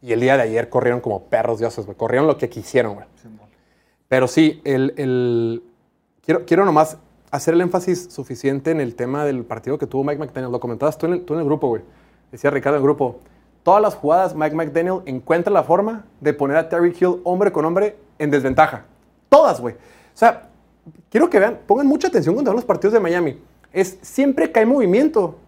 Y 0.04 0.12
el 0.12 0.20
día 0.20 0.36
de 0.36 0.42
ayer 0.42 0.68
corrieron 0.68 1.00
como 1.00 1.22
perros 1.24 1.58
dioses, 1.60 1.86
güey. 1.86 1.96
Corrieron 1.96 2.26
lo 2.26 2.36
que 2.36 2.50
quisieron, 2.50 2.92
güey. 2.94 3.06
Pero 4.06 4.28
sí, 4.28 4.60
el, 4.64 4.92
el- 4.98 5.62
quiero, 6.22 6.44
quiero 6.44 6.66
nomás 6.66 6.98
hacer 7.30 7.54
el 7.54 7.62
énfasis 7.62 8.08
suficiente 8.12 8.70
en 8.70 8.82
el 8.82 8.96
tema 8.96 9.24
del 9.24 9.44
partido 9.46 9.78
que 9.78 9.86
tuvo 9.86 10.04
Mike 10.04 10.18
McDaniel. 10.18 10.52
Lo 10.52 10.60
comentabas 10.60 10.98
tú 10.98 11.06
en 11.06 11.14
el, 11.14 11.24
tú 11.24 11.32
en 11.32 11.40
el 11.40 11.46
grupo, 11.46 11.68
güey. 11.68 11.80
Decía 12.30 12.50
Ricardo 12.50 12.76
en 12.76 12.82
el 12.82 12.84
grupo. 12.84 13.20
Todas 13.62 13.80
las 13.80 13.94
jugadas, 13.94 14.34
Mike 14.34 14.54
McDaniel 14.54 15.00
encuentra 15.06 15.50
la 15.50 15.62
forma 15.62 16.04
de 16.20 16.34
poner 16.34 16.58
a 16.58 16.68
Terry 16.68 16.94
Hill 17.00 17.22
hombre 17.24 17.50
con 17.50 17.64
hombre 17.64 17.96
en 18.18 18.30
desventaja. 18.30 18.84
Todas, 19.30 19.58
güey. 19.58 19.74
O 19.74 19.78
sea, 20.16 20.50
quiero 21.08 21.30
que 21.30 21.38
vean, 21.38 21.60
pongan 21.66 21.86
mucha 21.86 22.08
atención 22.08 22.34
cuando 22.34 22.50
vean 22.50 22.56
los 22.56 22.66
partidos 22.66 22.92
de 22.92 23.00
Miami. 23.00 23.38
Es 23.72 23.98
siempre 24.02 24.52
que 24.52 24.60
hay 24.60 24.66
movimiento, 24.66 25.38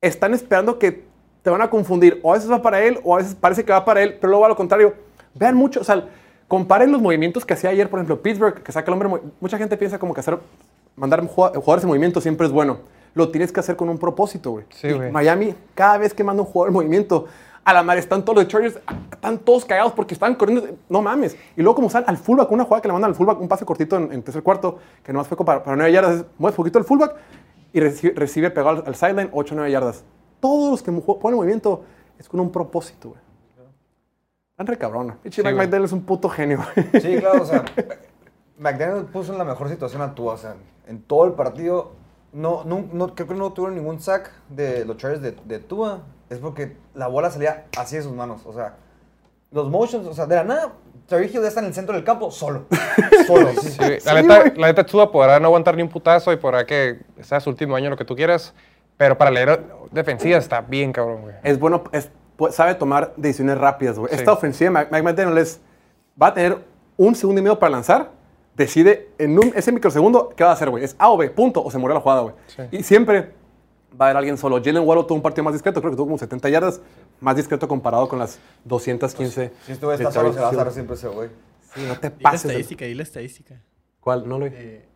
están 0.00 0.32
esperando 0.32 0.78
que 0.78 1.12
te 1.44 1.50
van 1.50 1.60
a 1.60 1.68
confundir. 1.68 2.18
O 2.22 2.32
a 2.32 2.34
veces 2.34 2.50
va 2.50 2.62
para 2.62 2.82
él, 2.82 2.98
o 3.04 3.14
a 3.14 3.18
veces 3.18 3.34
parece 3.34 3.64
que 3.64 3.70
va 3.70 3.84
para 3.84 4.02
él, 4.02 4.16
pero 4.18 4.30
luego 4.30 4.46
a 4.46 4.48
lo 4.48 4.56
contrario. 4.56 4.94
Vean 5.34 5.54
mucho, 5.54 5.80
o 5.80 5.84
sea, 5.84 6.02
comparen 6.48 6.90
los 6.90 7.02
movimientos 7.02 7.44
que 7.44 7.52
hacía 7.52 7.70
ayer, 7.70 7.90
por 7.90 7.98
ejemplo, 7.98 8.22
Pittsburgh, 8.22 8.62
que 8.62 8.72
saca 8.72 8.90
el 8.90 8.94
hombre. 8.94 9.22
Mucha 9.40 9.58
gente 9.58 9.76
piensa 9.76 9.98
como 9.98 10.14
que 10.14 10.20
hacer, 10.20 10.38
mandar 10.96 11.24
jugadores 11.26 11.84
en 11.84 11.88
movimiento 11.88 12.20
siempre 12.20 12.46
es 12.46 12.52
bueno. 12.52 12.78
Lo 13.12 13.30
tienes 13.30 13.52
que 13.52 13.60
hacer 13.60 13.76
con 13.76 13.90
un 13.90 13.98
propósito, 13.98 14.52
güey. 14.52 14.64
Sí. 14.70 14.88
Miami, 15.12 15.54
cada 15.74 15.98
vez 15.98 16.14
que 16.14 16.24
manda 16.24 16.42
un 16.42 16.48
jugador 16.48 16.70
en 16.70 16.74
movimiento, 16.74 17.26
a 17.62 17.74
la 17.74 17.82
madre 17.82 18.00
están 18.00 18.24
todos 18.24 18.38
los 18.38 18.48
Chargers, 18.48 18.78
están 19.12 19.38
todos 19.38 19.66
cagados 19.66 19.92
porque 19.92 20.14
están 20.14 20.34
corriendo. 20.36 20.66
No 20.88 21.02
mames. 21.02 21.36
Y 21.56 21.62
luego, 21.62 21.76
como 21.76 21.90
sale 21.90 22.06
al 22.08 22.16
fullback, 22.16 22.50
una 22.50 22.64
jugada 22.64 22.80
que 22.80 22.88
le 22.88 22.92
mandan 22.92 23.10
al 23.10 23.14
fullback, 23.14 23.38
un 23.38 23.48
pase 23.48 23.66
cortito 23.66 23.96
en, 23.96 24.12
en 24.12 24.22
tercer 24.22 24.42
cuarto, 24.42 24.78
que 25.02 25.12
nomás 25.12 25.28
fue 25.28 25.36
para, 25.36 25.62
para 25.62 25.76
9 25.76 25.92
yardas, 25.92 26.20
es, 26.20 26.24
mueves 26.38 26.56
poquito 26.56 26.78
el 26.78 26.84
fullback 26.86 27.16
y 27.74 27.80
recibe, 27.80 28.14
recibe 28.14 28.50
pegado 28.50 28.82
al, 28.82 28.84
al 28.86 28.94
sideline 28.94 29.28
8 29.30 29.54
o 29.54 29.56
9 29.56 29.70
yardas. 29.70 30.04
Todos 30.40 30.70
los 30.70 30.82
que 30.82 30.92
ponen 30.92 31.36
movimiento 31.36 31.84
es 32.18 32.28
con 32.28 32.40
un 32.40 32.50
propósito, 32.52 33.10
güey. 33.10 33.20
Están 34.50 34.66
re 34.68 34.78
cabrona. 34.78 35.18
Pinche. 35.22 35.42
McDaniel 35.42 35.84
es 35.84 35.92
un 35.92 36.02
puto 36.02 36.28
genio, 36.28 36.58
güey. 36.74 37.02
Sí, 37.02 37.16
claro, 37.18 37.42
o 37.42 37.46
sea, 37.46 37.64
McDaniel 38.58 39.04
puso 39.06 39.32
en 39.32 39.38
la 39.38 39.44
mejor 39.44 39.68
situación 39.68 40.00
a 40.02 40.14
Tua, 40.14 40.34
o 40.34 40.36
sea, 40.38 40.54
en 40.86 41.02
todo 41.02 41.24
el 41.24 41.32
partido, 41.32 41.92
no, 42.32 42.62
no, 42.64 42.84
no- 42.92 43.14
creo 43.14 43.26
que 43.28 43.34
no 43.34 43.52
tuvieron 43.52 43.74
ningún 43.76 44.00
sack 44.00 44.30
de 44.48 44.84
los 44.84 44.96
Chargers 44.96 45.22
de, 45.22 45.32
de 45.44 45.58
Tua, 45.58 46.02
es 46.30 46.38
porque 46.38 46.76
la 46.94 47.08
bola 47.08 47.30
salía 47.30 47.66
así 47.76 47.96
de 47.96 48.02
sus 48.02 48.12
manos, 48.12 48.42
o 48.46 48.52
sea, 48.52 48.76
los 49.50 49.68
motions, 49.70 50.06
o 50.06 50.14
sea, 50.14 50.26
de 50.26 50.36
la 50.36 50.44
nada, 50.44 50.72
Terry 51.08 51.26
Hill 51.26 51.42
ya 51.42 51.48
está 51.48 51.60
en 51.60 51.66
el 51.66 51.74
centro 51.74 51.94
del 51.94 52.04
campo, 52.04 52.30
solo, 52.30 52.66
solo, 53.26 53.50
sí, 53.60 53.70
Sí. 53.70 53.70
Sí, 53.72 54.06
la, 54.06 54.22
neta, 54.22 54.52
la 54.56 54.66
neta, 54.68 54.86
Tua 54.86 55.10
podrá 55.10 55.40
no 55.40 55.46
aguantar 55.48 55.74
ni 55.76 55.82
un 55.82 55.88
putazo 55.88 56.32
y 56.32 56.36
podrá 56.36 56.64
que 56.64 57.00
sea 57.22 57.40
su 57.40 57.50
último 57.50 57.74
año, 57.74 57.90
lo 57.90 57.96
que 57.96 58.04
tú 58.04 58.14
quieras. 58.14 58.54
Pero 58.96 59.18
para 59.18 59.30
leer 59.30 59.62
defensiva 59.90 60.38
está 60.38 60.60
bien, 60.60 60.92
cabrón, 60.92 61.22
güey. 61.22 61.34
Es 61.42 61.58
bueno, 61.58 61.84
es- 61.92 62.10
pu- 62.38 62.50
sabe 62.50 62.74
tomar 62.74 63.12
decisiones 63.16 63.58
rápidas, 63.58 63.98
güey. 63.98 64.10
Sí. 64.12 64.18
Esta 64.18 64.32
ofensiva, 64.32 64.70
Mike 64.90 65.02
McDaniel 65.02 65.38
es, 65.38 65.60
va 66.20 66.28
a 66.28 66.34
tener 66.34 66.58
un 66.96 67.14
segundo 67.14 67.40
y 67.40 67.42
medio 67.42 67.58
para 67.58 67.70
lanzar, 67.70 68.10
decide 68.56 69.08
en 69.18 69.36
un, 69.38 69.52
ese 69.56 69.72
microsegundo 69.72 70.32
qué 70.36 70.44
va 70.44 70.50
a 70.50 70.52
hacer, 70.52 70.70
güey. 70.70 70.84
Es 70.84 70.94
A 70.98 71.10
o 71.10 71.16
B, 71.16 71.28
punto, 71.30 71.62
o 71.64 71.70
se 71.70 71.78
murió 71.78 71.94
la 71.94 72.00
jugada, 72.00 72.20
güey. 72.22 72.34
Sí. 72.46 72.62
Y 72.70 72.82
siempre 72.84 73.32
va 74.00 74.06
a 74.06 74.08
haber 74.10 74.16
alguien 74.18 74.36
solo. 74.38 74.56
Jalen 74.62 74.84
Waddle 74.86 75.04
tuvo 75.04 75.16
un 75.16 75.22
partido 75.22 75.44
más 75.44 75.52
discreto, 75.54 75.80
creo 75.80 75.90
que 75.90 75.96
tuvo 75.96 76.06
como 76.06 76.18
70 76.18 76.48
yardas, 76.48 76.80
más 77.20 77.34
discreto 77.36 77.66
comparado 77.66 78.08
con 78.08 78.18
las 78.20 78.38
215. 78.64 79.52
Si 79.66 79.72
estuvo 79.72 79.90
de 79.90 79.96
esta 79.96 80.10
solo, 80.12 80.32
se 80.32 80.40
va 80.40 80.46
a 80.46 80.50
hacer 80.50 80.72
siempre 80.72 80.94
ese 80.96 81.08
güey. 81.08 81.28
Sí, 81.74 81.84
no 81.88 81.98
te 81.98 82.08
Y 82.08 82.10
la 82.10 82.16
pases. 82.30 82.42
de- 82.44 82.48
estadística, 82.50 82.86
y 82.86 82.94
la 82.94 83.02
estadística. 83.02 83.60
¿Cuál? 84.00 84.28
No 84.28 84.38
lo 84.38 84.44
vi. 84.44 84.50
Eh, 84.54 84.88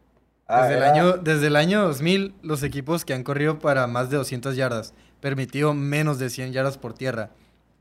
Ah, 0.48 0.62
desde, 0.66 0.76
el 0.78 0.82
año, 0.84 1.12
desde 1.18 1.46
el 1.48 1.56
año 1.56 1.82
2000, 1.82 2.34
los 2.42 2.62
equipos 2.62 3.04
que 3.04 3.12
han 3.14 3.22
corrido 3.22 3.58
para 3.58 3.86
más 3.86 4.08
de 4.10 4.16
200 4.16 4.56
yardas, 4.56 4.94
permitido 5.20 5.74
menos 5.74 6.18
de 6.18 6.30
100 6.30 6.52
yardas 6.52 6.78
por 6.78 6.94
tierra, 6.94 7.30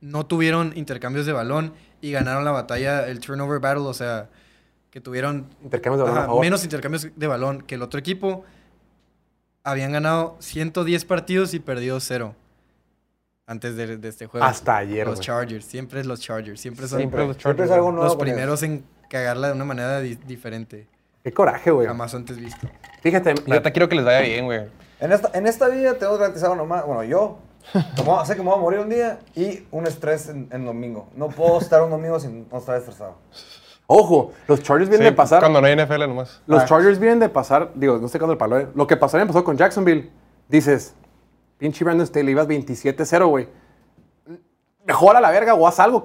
no 0.01 0.25
tuvieron 0.25 0.73
intercambios 0.75 1.25
de 1.25 1.31
balón 1.33 1.73
y 2.01 2.11
ganaron 2.11 2.43
la 2.45 2.51
batalla, 2.51 3.07
el 3.07 3.19
turnover 3.21 3.59
battle, 3.61 3.83
o 3.83 3.93
sea, 3.93 4.29
que 4.91 4.99
tuvieron 5.01 5.47
Intercambios 5.63 5.99
de 5.99 6.03
balón, 6.03 6.17
ajá, 6.17 6.25
por 6.25 6.31
favor. 6.33 6.41
menos 6.45 6.63
intercambios 6.63 7.07
de 7.15 7.27
balón 7.27 7.61
que 7.61 7.75
el 7.75 7.81
otro 7.81 7.99
equipo. 7.99 8.43
Habían 9.63 9.91
ganado 9.91 10.37
110 10.39 11.03
partidos 11.05 11.53
y 11.53 11.59
perdido 11.59 11.99
0 11.99 12.35
antes 13.47 13.75
de, 13.75 13.97
de 13.97 14.07
este 14.09 14.25
juego. 14.25 14.45
Hasta 14.45 14.77
ayer, 14.77 15.05
Los. 15.07 15.19
Chargers, 15.19 15.65
siempre 15.65 15.99
es 16.01 16.05
los 16.05 16.19
Chargers, 16.21 16.59
siempre 16.59 16.87
son 16.87 16.99
Siempre 16.99 17.19
los 17.25 17.35
Siempre 17.37 17.43
Chargers, 17.43 17.69
es 17.69 17.73
algo 17.73 17.85
güey. 17.87 17.95
nuevo. 17.95 18.13
los 18.13 18.21
primeros 18.21 18.63
en 18.63 18.83
cagarla 19.09 19.47
de 19.47 19.53
una 19.53 19.65
manera 19.65 19.99
di- 19.99 20.15
diferente, 20.15 20.87
Qué 21.27 21.33
coraje, 21.33 21.71
güey. 21.71 21.85
jamás 21.87 22.15
antes 22.15 22.37
visto. 22.37 22.69
Fíjate, 23.01 23.35
La 23.47 23.55
neta 23.55 23.71
quiero 23.71 23.89
que 23.89 23.95
les 23.97 24.05
vaya 24.05 24.21
bien, 24.21 24.45
güey. 24.45 24.61
En 25.01 25.11
esta, 25.11 25.29
en 25.37 25.45
esta 25.45 25.67
vida 25.67 25.95
tengo 25.95 26.17
garantizado 26.17 26.55
nomás, 26.55 26.85
bueno, 26.85 27.03
yo 27.03 27.39
como- 27.97 28.23
sé 28.25 28.37
que 28.37 28.41
me 28.41 28.47
voy 28.49 28.57
a 28.57 28.61
morir 28.61 28.79
un 28.79 28.89
día 28.89 29.19
y 29.35 29.65
un 29.71 29.85
estrés 29.87 30.29
en, 30.29 30.47
en 30.53 30.63
domingo. 30.65 31.09
No 31.17 31.27
puedo 31.27 31.59
estar 31.59 31.83
un 31.83 31.89
domingo 31.89 32.17
sin 32.17 32.47
no 32.49 32.57
estar 32.59 32.77
estresado. 32.77 33.15
ojo, 33.87 34.31
los 34.47 34.63
Chargers 34.63 34.87
vienen 34.89 35.07
Sí, 35.07 35.11
de 35.11 35.17
pasar. 35.17 35.41
Cuando 35.41 35.59
no 35.59 35.67
hay 35.67 35.75
NFL 35.75 36.07
nomás. 36.07 36.41
Los 36.47 36.63
Ah. 36.63 36.65
Chargers 36.65 36.97
vienen 36.97 37.19
de 37.19 37.27
pasar, 37.27 37.71
digo, 37.75 37.97
no 37.97 38.07
sé 38.07 38.19
cuándo 38.19 38.31
el 38.31 38.37
palo, 38.37 38.57
eh. 38.57 38.69
Lo 38.73 38.87
que 38.87 38.95
pasó, 38.95 39.17
pasó 39.27 39.43
con 39.43 39.57
Jacksonville, 39.57 40.09
dices, 40.47 40.95
pinche 41.57 41.83
Brandon 41.83 42.07
Staley, 42.07 42.31
ibas 42.31 42.47
27-0, 42.47 43.27
güey. 43.27 43.49
Mejora 44.85 45.19
la 45.19 45.29
verga 45.31 45.53
o 45.55 45.67
haz 45.67 45.81
algo. 45.81 46.01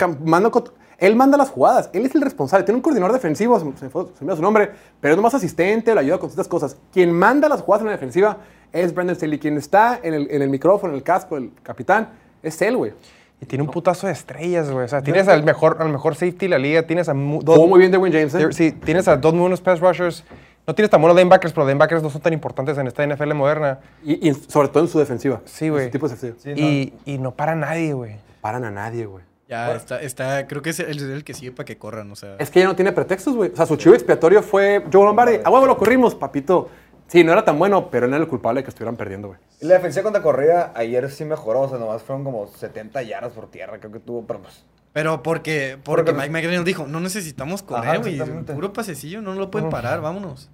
cot- 0.50 0.72
él 1.02 1.16
manda 1.16 1.36
las 1.36 1.50
jugadas, 1.50 1.90
él 1.92 2.06
es 2.06 2.14
el 2.14 2.22
responsable. 2.22 2.64
Tiene 2.64 2.76
un 2.76 2.82
coordinador 2.82 3.12
defensivo, 3.12 3.58
se, 3.58 3.64
me 3.64 3.72
fue- 3.90 4.06
se 4.18 4.24
me 4.24 4.28
dio 4.30 4.36
su 4.36 4.42
nombre, 4.42 4.70
pero 5.00 5.12
es 5.14 5.16
nomás 5.16 5.34
asistente, 5.34 5.92
le 5.94 6.00
ayuda 6.00 6.18
con 6.18 6.30
ciertas 6.30 6.48
cosas. 6.48 6.76
Quien 6.92 7.12
manda 7.12 7.48
las 7.48 7.60
jugadas 7.60 7.82
en 7.82 7.86
la 7.86 7.92
defensiva 7.92 8.38
es 8.72 8.94
Brandon 8.94 9.16
Staley. 9.16 9.38
Quien 9.38 9.56
está 9.58 9.98
en 10.02 10.14
el, 10.14 10.28
en 10.30 10.42
el 10.42 10.48
micrófono, 10.48 10.92
en 10.92 10.96
el 10.98 11.02
casco, 11.02 11.36
el 11.36 11.50
capitán, 11.62 12.10
es 12.42 12.60
él, 12.62 12.76
güey. 12.76 12.92
Y 13.40 13.46
tiene 13.46 13.64
un 13.64 13.70
putazo 13.70 14.06
de 14.06 14.12
estrellas, 14.12 14.70
güey. 14.70 14.84
O 14.84 14.88
sea, 14.88 15.02
tienes 15.02 15.26
al 15.26 15.42
mejor, 15.42 15.76
al 15.80 15.88
mejor 15.90 16.14
safety 16.14 16.46
de 16.46 16.48
la 16.50 16.58
liga, 16.58 16.86
tienes 16.86 17.08
a 17.08 17.12
dos, 17.12 17.68
muy 17.68 17.80
bien 17.80 17.90
Derwin 17.90 18.12
James, 18.12 18.32
¿eh? 18.36 18.52
Sí, 18.52 18.70
tienes 18.70 19.08
a 19.08 19.16
dos 19.16 19.32
muy 19.32 19.40
buenos 19.40 19.60
pass 19.60 19.80
rushers. 19.80 20.22
No 20.64 20.76
tienes 20.76 20.90
tan 20.90 21.00
buenos 21.00 21.16
linebackers, 21.16 21.52
pero 21.52 21.66
linebackers 21.66 22.04
no 22.04 22.08
son 22.10 22.20
tan 22.22 22.32
importantes 22.32 22.78
en 22.78 22.86
esta 22.86 23.04
NFL 23.04 23.34
moderna. 23.34 23.80
Y, 24.04 24.28
y 24.28 24.32
sobre 24.34 24.68
todo 24.68 24.84
en 24.84 24.88
su 24.88 25.00
defensiva. 25.00 25.40
Sí, 25.44 25.68
güey. 25.70 25.90
Sí, 26.38 26.50
no. 26.50 26.54
y, 26.56 26.92
y 27.04 27.18
no 27.18 27.32
para 27.32 27.56
nadie, 27.56 27.94
güey. 27.94 28.14
Paran 28.40 28.64
a 28.64 28.70
nadie, 28.70 29.06
güey. 29.06 29.24
Ya 29.52 29.74
está, 29.76 30.00
está, 30.00 30.46
creo 30.46 30.62
que 30.62 30.70
es 30.70 30.80
el, 30.80 30.98
el 31.10 31.24
que 31.24 31.34
sigue 31.34 31.52
para 31.52 31.64
que 31.66 31.76
corran, 31.76 32.10
o 32.10 32.16
sea. 32.16 32.36
Es 32.38 32.50
que 32.50 32.60
ya 32.60 32.66
no 32.66 32.74
tiene 32.74 32.92
pretextos, 32.92 33.34
güey. 33.34 33.50
O 33.52 33.56
sea, 33.56 33.66
su 33.66 33.76
chivo 33.76 33.94
expiatorio 33.94 34.42
fue 34.42 34.84
Joe 34.92 35.04
Lombardi. 35.04 35.40
A 35.44 35.50
huevo 35.50 35.66
lo 35.66 35.76
corrimos, 35.76 36.14
papito. 36.14 36.68
Sí, 37.08 37.22
no 37.24 37.32
era 37.32 37.44
tan 37.44 37.58
bueno, 37.58 37.90
pero 37.90 38.06
no 38.08 38.16
era 38.16 38.24
el 38.24 38.28
culpable 38.30 38.60
de 38.60 38.64
que 38.64 38.70
estuvieran 38.70 38.96
perdiendo, 38.96 39.28
güey. 39.28 39.38
La 39.60 39.74
defensiva 39.74 40.02
contra 40.04 40.22
corrida 40.22 40.72
ayer 40.74 41.10
sí 41.10 41.26
mejoró, 41.26 41.60
o 41.60 41.68
sea, 41.68 41.76
nomás 41.78 42.02
fueron 42.02 42.24
como 42.24 42.46
70 42.46 43.02
yardas 43.02 43.32
por 43.32 43.50
tierra, 43.50 43.78
creo 43.78 43.92
que 43.92 43.98
tuvo, 44.00 44.26
pero 44.26 44.40
pues... 44.40 44.64
Pero 44.94 45.22
porque, 45.22 45.78
porque 45.84 46.12
Porque- 46.12 46.12
Mike 46.18 46.30
McDaniel 46.30 46.64
dijo, 46.64 46.86
no 46.86 47.00
necesitamos 47.00 47.62
correr, 47.62 48.00
güey. 48.00 48.18
Puro 48.44 48.72
pasecillo, 48.72 49.20
no 49.20 49.34
lo 49.34 49.50
pueden 49.50 49.68
parar, 49.70 50.00
vámonos. 50.00 50.50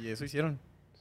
Y 0.00 0.08
eso 0.08 0.24
hicieron. 0.24 0.58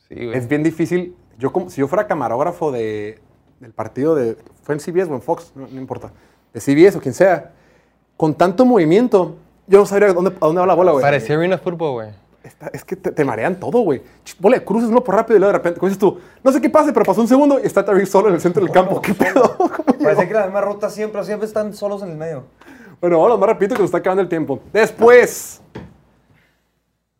Sí, 0.07 0.15
güey. 0.15 0.33
Es 0.37 0.47
bien 0.47 0.61
difícil. 0.63 1.15
Yo, 1.37 1.51
como, 1.51 1.69
si 1.69 1.81
yo 1.81 1.87
fuera 1.87 2.05
camarógrafo 2.07 2.71
de, 2.71 3.19
del 3.59 3.73
partido 3.73 4.13
de. 4.15 4.37
Fue 4.63 4.73
en 4.75 4.79
CBS 4.81 5.09
o 5.11 5.15
en 5.15 5.21
Fox, 5.21 5.51
no, 5.55 5.67
no 5.67 5.79
importa. 5.79 6.11
De 6.53 6.59
CBS 6.59 6.97
o 6.97 7.01
quien 7.01 7.13
sea. 7.13 7.51
Con 8.17 8.33
tanto 8.35 8.65
movimiento, 8.65 9.35
yo 9.67 9.79
no 9.79 9.85
sabría 9.85 10.11
dónde, 10.13 10.31
a 10.31 10.45
dónde 10.45 10.59
va 10.61 10.67
la 10.67 10.73
bola, 10.73 10.91
güey. 10.91 11.01
Parecía 11.03 11.35
arena 11.37 11.57
fútbol, 11.57 11.91
güey. 11.93 12.09
Está- 12.43 12.69
es 12.73 12.83
que 12.83 12.95
te, 12.95 13.11
te 13.11 13.23
marean 13.25 13.59
todo, 13.59 13.79
güey. 13.79 14.01
Bola 14.39 14.57
de 14.57 14.63
cruces 14.65 14.89
uno 14.89 15.03
por 15.03 15.15
rápido 15.15 15.37
y 15.37 15.39
luego 15.39 15.51
de 15.51 15.57
repente, 15.57 15.79
como 15.79 15.89
dices 15.89 15.99
tú, 15.99 16.19
no 16.43 16.51
sé 16.51 16.59
qué 16.61 16.69
pase, 16.69 16.91
pero 16.93 17.05
pasó 17.05 17.21
un 17.21 17.27
segundo 17.27 17.59
y 17.61 17.65
está 17.65 17.83
Tariq 17.85 18.07
solo 18.07 18.29
en 18.29 18.35
el 18.35 18.41
centro 18.41 18.63
del 18.63 18.71
campo. 18.71 19.01
¿Qué 19.01 19.13
pedo? 19.13 19.57
Parecía 20.01 20.27
que 20.27 20.33
la 20.33 20.45
misma 20.45 20.61
ruta 20.61 20.89
siempre, 20.89 21.23
siempre 21.23 21.47
están 21.47 21.73
solos 21.73 22.01
en 22.01 22.11
el 22.11 22.17
medio. 22.17 22.43
Bueno, 23.01 23.21
vamos 23.21 23.39
más 23.39 23.49
rapidito 23.49 23.75
que 23.75 23.81
nos 23.81 23.89
está 23.89 23.99
acabando 23.99 24.21
el 24.21 24.29
tiempo. 24.29 24.59
Después. 24.73 25.61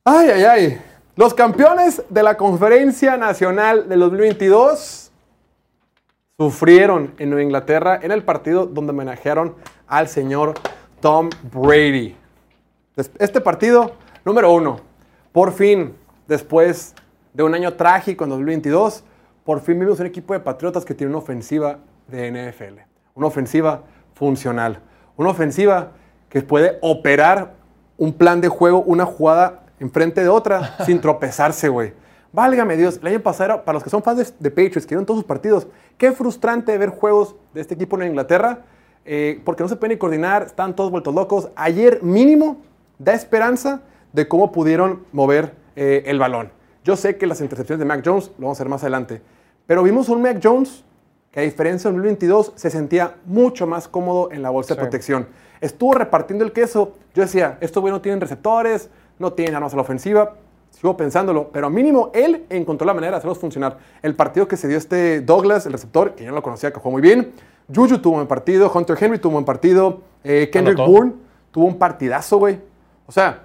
Ay, 0.03 0.29
ay, 0.31 0.43
ay. 0.43 0.81
Los 1.15 1.33
campeones 1.33 2.01
de 2.09 2.23
la 2.23 2.35
Conferencia 2.37 3.17
Nacional 3.17 3.87
del 3.89 3.99
2022 3.99 5.08
sufrieron 6.39 7.13
en 7.17 7.29
Nueva 7.29 7.43
Inglaterra 7.43 7.99
en 8.01 8.13
el 8.13 8.23
partido 8.23 8.65
donde 8.65 8.91
homenajearon 8.91 9.55
al 9.87 10.07
señor 10.07 10.53
Tom 11.01 11.29
Brady. 11.51 12.15
Este 12.95 13.41
partido, 13.41 13.91
número 14.23 14.49
uno, 14.53 14.79
por 15.33 15.51
fin, 15.51 15.93
después 16.29 16.95
de 17.33 17.43
un 17.43 17.53
año 17.55 17.73
trágico 17.73 18.23
en 18.23 18.29
2022, 18.29 19.03
por 19.43 19.59
fin 19.59 19.81
vimos 19.81 19.99
un 19.99 20.05
equipo 20.05 20.31
de 20.31 20.39
Patriotas 20.39 20.85
que 20.85 20.93
tiene 20.93 21.11
una 21.11 21.19
ofensiva 21.19 21.79
de 22.07 22.31
NFL. 22.31 22.83
Una 23.15 23.27
ofensiva 23.27 23.83
funcional. 24.13 24.79
Una 25.17 25.31
ofensiva 25.31 25.91
que 26.29 26.41
puede 26.41 26.77
operar 26.79 27.55
un 27.97 28.13
plan 28.13 28.39
de 28.39 28.47
juego, 28.47 28.81
una 28.83 29.05
jugada 29.05 29.65
enfrente 29.77 30.21
de 30.21 30.29
otra, 30.29 30.77
sin 30.85 31.01
tropezarse, 31.01 31.67
güey. 31.67 31.91
Válgame 32.31 32.77
Dios, 32.77 32.99
el 33.01 33.07
año 33.07 33.19
pasado, 33.21 33.63
para 33.63 33.73
los 33.73 33.83
que 33.83 33.89
son 33.89 34.03
fans 34.03 34.33
de, 34.39 34.51
Patriots, 34.51 34.85
que 34.85 34.89
vieron 34.89 35.05
todos 35.05 35.19
sus 35.19 35.27
partidos, 35.27 35.67
qué 35.97 36.11
frustrante 36.11 36.77
ver 36.77 36.89
juegos 36.89 37.35
de 37.53 37.61
este 37.61 37.73
equipo 37.73 37.99
en 37.99 38.07
Inglaterra, 38.07 38.65
eh, 39.05 39.41
porque 39.43 39.63
no 39.63 39.69
se 39.69 39.75
pueden 39.75 39.97
coordinar, 39.97 40.43
están 40.43 40.75
todos 40.75 40.91
vueltos 40.91 41.15
locos. 41.15 41.49
Ayer 41.55 42.03
mínimo 42.03 42.57
da 42.99 43.13
esperanza 43.13 43.81
de 44.13 44.27
cómo 44.27 44.51
pudieron 44.51 45.05
mover 45.11 45.55
eh, 45.75 46.03
el 46.05 46.19
balón. 46.19 46.51
Yo 46.83 46.95
sé 46.95 47.17
que 47.17 47.25
las 47.25 47.41
intercepciones 47.41 47.79
de 47.79 47.85
Mac 47.85 48.03
Jones 48.05 48.27
lo 48.37 48.43
vamos 48.43 48.57
a 48.57 48.61
hacer 48.61 48.69
más 48.69 48.83
adelante, 48.83 49.21
pero 49.65 49.81
vimos 49.81 50.09
un 50.09 50.21
Mac 50.21 50.39
Jones 50.43 50.83
que 51.31 51.39
a 51.39 51.43
diferencia 51.43 51.89
del 51.89 51.97
2022 51.97 52.53
se 52.55 52.69
sentía 52.69 53.15
mucho 53.25 53.67
más 53.67 53.87
cómodo 53.87 54.31
en 54.31 54.41
la 54.41 54.49
bolsa 54.49 54.75
de 54.75 54.81
protección. 54.81 55.27
Estuvo 55.61 55.93
repartiendo 55.93 56.45
el 56.45 56.51
queso. 56.51 56.93
Yo 57.13 57.23
decía, 57.23 57.57
estos 57.61 57.81
güey 57.81 57.91
no 57.91 58.01
tienen 58.01 58.21
receptores, 58.21 58.89
no 59.19 59.33
tienen 59.33 59.55
armas 59.55 59.73
a 59.73 59.75
la 59.75 59.81
ofensiva. 59.83 60.35
Sigo 60.79 60.95
pensándolo, 60.95 61.49
pero 61.51 61.69
mínimo 61.69 62.09
él 62.13 62.45
encontró 62.49 62.87
la 62.87 62.93
manera 62.93 63.11
de 63.11 63.17
hacerlos 63.17 63.37
funcionar. 63.37 63.77
El 64.01 64.15
partido 64.15 64.47
que 64.47 64.55
se 64.55 64.67
dio 64.69 64.77
este 64.77 65.19
Douglas, 65.19 65.65
el 65.65 65.73
receptor, 65.73 66.15
que 66.15 66.23
yo 66.23 66.29
no 66.29 66.37
lo 66.37 66.43
conocía, 66.43 66.71
que 66.71 66.79
jugó 66.79 66.91
muy 66.91 67.01
bien. 67.01 67.33
Juju 67.73 67.97
tuvo 67.97 68.13
un 68.13 68.19
buen 68.19 68.27
partido, 68.27 68.71
Hunter 68.73 68.97
Henry 68.99 69.19
tuvo 69.19 69.31
un 69.31 69.33
buen 69.35 69.45
partido, 69.45 70.01
eh, 70.23 70.49
Kendrick 70.51 70.77
Anotó. 70.79 70.91
Bourne 70.91 71.13
tuvo 71.51 71.65
un 71.65 71.77
partidazo, 71.77 72.37
güey. 72.37 72.61
O 73.05 73.11
sea, 73.11 73.43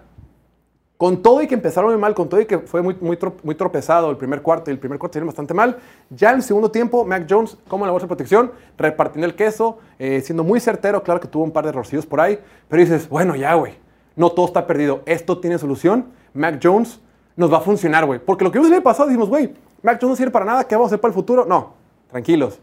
con 0.97 1.22
todo 1.22 1.43
y 1.43 1.49
que 1.49 1.55
empezaron 1.57 1.91
muy 1.91 2.01
mal, 2.01 2.14
con 2.14 2.28
todo 2.28 2.41
y 2.41 2.47
que 2.47 2.61
fue 2.61 2.80
muy, 2.80 2.97
muy, 3.01 3.16
tro- 3.16 3.35
muy 3.43 3.57
tropezado 3.57 4.11
el 4.12 4.16
primer 4.16 4.41
cuarto 4.41 4.70
y 4.70 4.72
el 4.74 4.78
primer 4.78 5.01
cuarto 5.01 5.14
salieron 5.14 5.26
bastante 5.26 5.53
mal, 5.55 5.78
ya 6.11 6.30
en 6.30 6.37
el 6.37 6.43
segundo 6.45 6.70
tiempo, 6.70 7.05
Mac 7.05 7.26
Jones, 7.28 7.59
como 7.66 7.85
en 7.85 7.89
la 7.89 7.93
bolsa 7.93 8.05
de 8.05 8.09
protección, 8.09 8.53
repartiendo 8.78 9.26
el 9.26 9.35
queso, 9.35 9.78
eh, 9.99 10.20
siendo 10.24 10.45
muy 10.45 10.61
certero, 10.61 11.03
claro 11.03 11.18
que 11.18 11.26
tuvo 11.26 11.43
un 11.43 11.51
par 11.51 11.64
de 11.64 11.70
errorcillos 11.70 12.07
por 12.07 12.20
ahí, 12.20 12.39
pero 12.68 12.80
dices, 12.80 13.09
bueno, 13.09 13.35
ya, 13.35 13.55
güey, 13.55 13.74
no 14.14 14.30
todo 14.30 14.47
está 14.47 14.68
perdido, 14.68 15.03
esto 15.05 15.41
tiene 15.41 15.59
solución, 15.59 16.07
Mac 16.32 16.61
Jones 16.62 17.01
nos 17.37 17.53
va 17.53 17.59
a 17.59 17.61
funcionar, 17.61 18.05
güey, 18.07 18.20
porque 18.20 18.45
lo 18.45 18.51
que 18.51 18.59
vimos 18.59 18.68
el 18.68 18.74
año 18.74 18.82
pasado, 18.82 19.09
dijimos, 19.09 19.28
güey, 19.28 19.53
Mac 19.82 19.99
Jones 20.01 20.11
no 20.11 20.16
sirve 20.16 20.30
para 20.30 20.45
nada, 20.45 20.64
¿qué 20.64 20.74
vamos 20.74 20.87
a 20.87 20.91
hacer 20.91 21.01
para 21.01 21.11
el 21.11 21.14
futuro? 21.14 21.45
No, 21.45 21.74
tranquilos, 22.11 22.59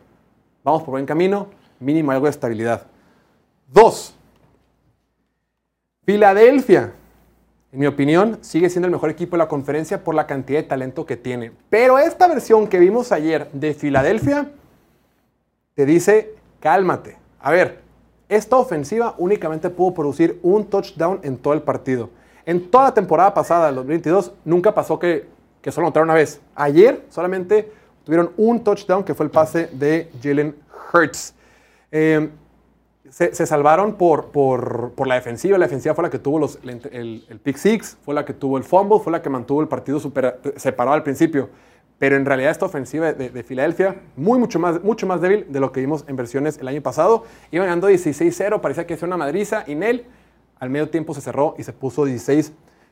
vamos 0.64 0.84
por 0.84 0.92
buen 0.92 1.06
camino, 1.06 1.48
mínimo 1.80 2.12
algo 2.12 2.26
de 2.26 2.32
estabilidad. 2.32 2.88
Dos, 3.68 4.16
Filadelfia, 6.04 6.94
en 7.72 7.80
mi 7.80 7.86
opinión, 7.86 8.40
sigue 8.42 8.70
siendo 8.70 8.88
el 8.88 8.92
mejor 8.92 9.12
equipo 9.12 9.38
de 9.38 9.38
la 9.38 9.48
conferencia 9.48 10.04
por 10.04 10.16
la 10.16 10.28
cantidad 10.28 10.60
de 10.60 10.68
talento 10.68 11.06
que 11.06 11.16
tiene. 11.16 11.52
Pero 11.70 12.00
esta 12.00 12.28
versión 12.28 12.68
que 12.68 12.80
vimos 12.80 13.12
ayer 13.12 13.50
de 13.54 13.74
Filadelfia 13.74 14.52
te 15.76 15.86
dice, 15.86 16.36
cálmate. 16.60 17.18
A 17.40 17.52
ver, 17.52 17.80
esta 18.28 18.58
ofensiva 18.58 19.16
únicamente 19.18 19.70
pudo 19.70 19.94
producir 19.94 20.40
un 20.42 20.66
touchdown 20.66 21.20
en 21.24 21.38
todo 21.38 21.54
el 21.54 21.62
partido. 21.62 22.10
En 22.46 22.70
toda 22.72 22.86
la 22.86 22.94
temporada 22.94 23.34
pasada, 23.34 23.70
el 23.70 23.76
2022, 23.76 24.34
nunca 24.46 24.74
pasó 24.74 24.98
que, 25.00 25.28
que 25.62 25.72
solo 25.72 25.88
anotaron 25.88 26.08
una 26.10 26.16
vez. 26.16 26.42
Ayer 26.56 27.06
solamente 27.10 27.72
tuvieron 28.04 28.32
un 28.38 28.64
touchdown 28.64 29.04
que 29.04 29.14
fue 29.14 29.26
el 29.26 29.32
pase 29.32 29.68
de 29.74 30.10
Jalen 30.24 30.56
Hurts. 30.94 31.34
Eh, 31.92 32.30
se, 33.10 33.46
salvaron 33.46 33.96
por, 33.96 34.28
por, 34.32 34.94
por 34.96 35.06
la 35.08 35.16
defensiva. 35.16 35.58
La 35.58 35.66
defensiva 35.66 35.94
fue 35.94 36.04
la 36.04 36.10
que 36.10 36.20
tuvo 36.20 36.40
los, 36.40 36.58
el, 36.64 36.70
el- 36.92 37.26
el 37.30 37.40
pick 37.40 37.58
six, 37.58 37.98
fue 38.04 38.14
la 38.16 38.24
que 38.26 38.34
tuvo 38.34 38.58
el 38.58 38.64
fumble, 38.64 39.00
fue 39.00 39.12
la 39.12 39.22
que 39.22 39.30
mantuvo 39.30 39.62
el 39.62 39.68
partido 39.68 40.00
super- 40.00 40.40
separado 40.56 40.96
al 40.96 41.04
principio. 41.04 41.50
Pero 42.00 42.16
en 42.16 42.26
realidad 42.26 42.50
esta 42.52 42.66
ofensiva 42.66 43.14
de, 43.14 43.30
de 43.30 43.44
Filadelfia, 43.44 43.96
muy, 44.16 44.40
mucho 44.40 44.58
más, 44.60 44.82
mucho 44.82 45.06
más 45.06 45.22
débil 45.22 45.46
de 45.50 45.60
lo 45.60 45.72
que 45.72 45.82
vimos 45.82 46.04
en 46.08 46.16
versiones 46.16 46.58
el 46.58 46.68
año 46.68 46.82
pasado. 46.82 47.26
Iban 47.52 47.68
ganando 47.68 47.90
16-0, 47.92 48.60
parecía 48.62 48.88
que 48.88 48.96
hacía 48.96 49.08
una 49.08 49.18
madriza. 49.18 49.64
Y 49.68 49.76
Nel, 49.76 50.06
al 50.62 50.70
medio 50.70 50.88
tiempo 50.90 51.14
se 51.14 51.20
cerró 51.22 51.56
y 51.58 51.64
se 51.64 51.74
puso 51.74 52.06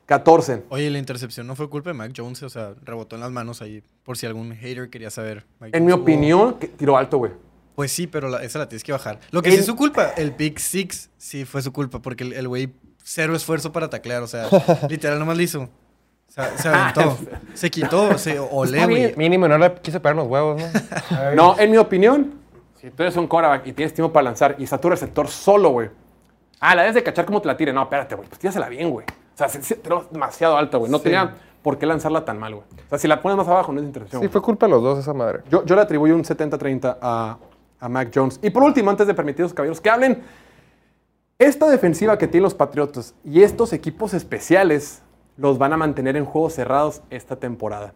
16-14. 0.08 0.64
Oye, 0.68 0.90
la 0.90 0.98
intercepción 0.98 1.46
no 1.46 1.54
fue 1.56 1.70
culpa 1.70 1.90
de 1.90 1.94
Mac 1.94 2.12
Jones, 2.16 2.42
o 2.42 2.48
sea, 2.50 2.74
rebotó 2.84 3.16
en 3.16 3.22
las 3.22 3.30
manos 3.30 3.62
ahí, 3.62 3.82
por 4.02 4.18
si 4.18 4.26
algún 4.26 4.52
hater 4.54 4.90
quería 4.90 5.10
saber. 5.10 5.46
Mac 5.60 5.70
En 5.72 5.84
mi 5.84 5.92
Jones. 5.92 6.02
opinión, 6.02 6.54
que 6.58 6.66
tiró 6.68 6.96
alto, 6.96 7.18
güey. 7.18 7.32
Pues 7.76 7.92
sí, 7.92 8.06
pero 8.06 8.28
la- 8.28 8.42
esa 8.42 8.58
la 8.58 8.68
tienes 8.68 8.82
que 8.84 8.92
bajar. 8.92 9.20
Lo 9.30 9.40
que 9.40 9.48
El- 9.48 9.54
sí 9.54 9.60
es 9.60 9.66
su 9.66 9.76
culpa, 9.76 10.10
el 10.16 10.32
pick 10.34 10.58
six 10.58 11.10
sí 11.16 11.44
fue 11.44 11.62
su 11.62 11.72
culpa, 11.72 12.00
porque 12.02 12.24
el 12.24 12.48
güey 12.48 12.70
cero 13.02 13.34
esfuerzo 13.34 13.72
para 13.72 13.88
taclear, 13.88 14.22
o 14.22 14.26
sea, 14.26 14.48
literal 14.90 15.18
nomás 15.18 15.36
lo 15.36 15.42
hizo. 15.42 15.62
O 15.62 16.32
sea, 16.32 16.56
se 16.58 16.68
aventó, 16.68 17.16
se 17.54 17.70
quitó, 17.70 18.18
se 18.18 18.38
olé, 18.38 18.84
güey. 18.86 19.16
Mínimo, 19.16 19.48
no 19.48 19.56
le 19.58 19.74
quise 19.76 19.98
pegar 20.00 20.16
los 20.16 20.26
huevos, 20.28 20.60
¿no? 20.60 20.68
No, 21.34 21.58
en 21.58 21.70
mi 21.70 21.76
opinión, 21.76 22.34
si 22.80 22.90
tú 22.90 23.02
eres 23.02 23.16
un 23.16 23.26
quarterback 23.26 23.66
y 23.66 23.72
tienes 23.72 23.94
tiempo 23.94 24.12
para 24.12 24.24
lanzar 24.24 24.56
y 24.58 24.64
está 24.64 24.78
tu 24.78 24.88
receptor 24.90 25.28
solo, 25.28 25.70
güey. 25.70 25.88
Ah, 26.60 26.74
la 26.74 26.82
debes 26.82 26.94
de 26.94 27.02
cachar 27.02 27.24
como 27.24 27.40
te 27.40 27.48
la 27.48 27.56
tire. 27.56 27.72
No, 27.72 27.82
espérate, 27.82 28.14
güey. 28.14 28.28
Pues 28.28 28.38
tírasela 28.38 28.68
bien, 28.68 28.90
güey. 28.90 29.06
O 29.06 29.36
sea, 29.36 29.48
se, 29.48 29.62
se 29.62 29.76
tiró 29.76 30.06
demasiado 30.10 30.56
alta, 30.56 30.76
güey. 30.76 30.92
No 30.92 31.00
tenía 31.00 31.34
por 31.62 31.78
qué 31.78 31.86
lanzarla 31.86 32.24
tan 32.24 32.38
mal, 32.38 32.54
güey. 32.54 32.66
O 32.86 32.88
sea, 32.90 32.98
si 32.98 33.08
la 33.08 33.20
pones 33.20 33.36
más 33.36 33.48
abajo, 33.48 33.72
no 33.72 33.80
es 33.80 33.86
intercepción. 33.86 34.20
Sí, 34.20 34.26
güey. 34.26 34.32
fue 34.32 34.42
culpa 34.42 34.66
de 34.66 34.72
los 34.72 34.82
dos 34.82 34.98
esa 34.98 35.14
madre. 35.14 35.40
Yo, 35.50 35.64
yo 35.64 35.74
le 35.74 35.80
atribuyo 35.80 36.14
un 36.14 36.22
70-30 36.22 36.98
a, 37.00 37.38
a 37.80 37.88
Mac 37.88 38.10
Jones. 38.14 38.38
Y 38.42 38.50
por 38.50 38.62
último, 38.62 38.90
antes 38.90 39.06
de 39.06 39.14
permitir 39.14 39.42
a 39.42 39.44
los 39.44 39.54
caballeros 39.54 39.80
que 39.80 39.90
hablen, 39.90 40.22
esta 41.38 41.70
defensiva 41.70 42.18
que 42.18 42.28
tienen 42.28 42.44
los 42.44 42.54
Patriotas 42.54 43.14
y 43.24 43.42
estos 43.42 43.72
equipos 43.72 44.12
especiales 44.12 45.02
los 45.38 45.56
van 45.56 45.72
a 45.72 45.78
mantener 45.78 46.16
en 46.16 46.26
juegos 46.26 46.52
cerrados 46.52 47.00
esta 47.08 47.36
temporada. 47.36 47.94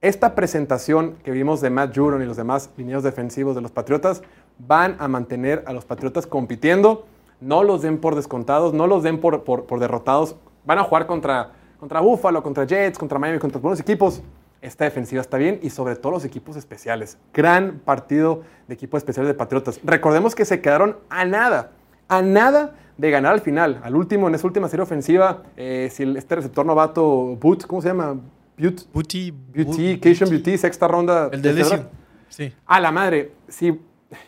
Esta 0.00 0.34
presentación 0.34 1.14
que 1.22 1.30
vimos 1.30 1.60
de 1.60 1.70
Matt 1.70 1.96
Judon 1.96 2.20
y 2.20 2.26
los 2.26 2.36
demás 2.36 2.70
lineos 2.76 3.04
defensivos 3.04 3.54
de 3.54 3.62
los 3.62 3.70
Patriotas 3.70 4.22
van 4.58 4.96
a 4.98 5.06
mantener 5.06 5.62
a 5.66 5.72
los 5.72 5.84
Patriotas 5.84 6.26
compitiendo. 6.26 7.06
No 7.44 7.62
los 7.62 7.82
den 7.82 7.98
por 7.98 8.14
descontados, 8.14 8.72
no 8.72 8.86
los 8.86 9.02
den 9.02 9.20
por, 9.20 9.44
por- 9.44 9.64
por 9.66 9.78
derrotados. 9.80 10.36
Van 10.64 10.78
a 10.78 10.84
jugar 10.84 11.06
contra, 11.06 11.52
contra 11.78 12.00
Buffalo, 12.00 12.42
contra 12.42 12.64
Jets, 12.64 12.98
contra 12.98 13.18
Miami, 13.18 13.38
contra 13.38 13.60
buenos 13.60 13.80
equipos. 13.80 14.22
Esta 14.62 14.84
defensiva 14.84 15.20
está 15.20 15.36
bien 15.36 15.58
y 15.62 15.68
sobre 15.68 15.94
todo 15.96 16.12
los 16.12 16.24
equipos 16.24 16.56
especiales. 16.56 17.18
Gran 17.34 17.80
partido 17.84 18.40
de 18.66 18.72
equipos 18.74 18.98
especiales 18.98 19.28
de 19.28 19.34
Patriotas. 19.34 19.78
Recordemos 19.84 20.34
que 20.34 20.46
se 20.46 20.62
quedaron 20.62 20.96
a 21.10 21.26
nada, 21.26 21.72
a 22.08 22.22
nada 22.22 22.74
de 22.96 23.10
ganar 23.10 23.34
al 23.34 23.40
final. 23.42 23.78
Al 23.84 23.94
último, 23.94 24.26
en 24.28 24.34
esa 24.36 24.46
última 24.46 24.68
serie 24.68 24.84
ofensiva, 24.84 25.42
eh, 25.58 25.90
si 25.92 26.04
este 26.16 26.36
receptor 26.36 26.64
novato, 26.64 27.36
Boot, 27.36 27.66
¿cómo 27.66 27.82
se 27.82 27.88
llama? 27.88 28.16
Beauty, 28.56 29.32
Bu- 29.32 30.00
Cation 30.00 30.30
Beauty, 30.30 30.56
sexta 30.56 30.88
ronda. 30.88 31.28
El 31.30 31.42
de 31.42 31.52
LSU. 31.52 31.82
Sí. 32.30 32.52
A 32.64 32.80
la 32.80 32.90
madre, 32.90 33.32
si, 33.48 33.78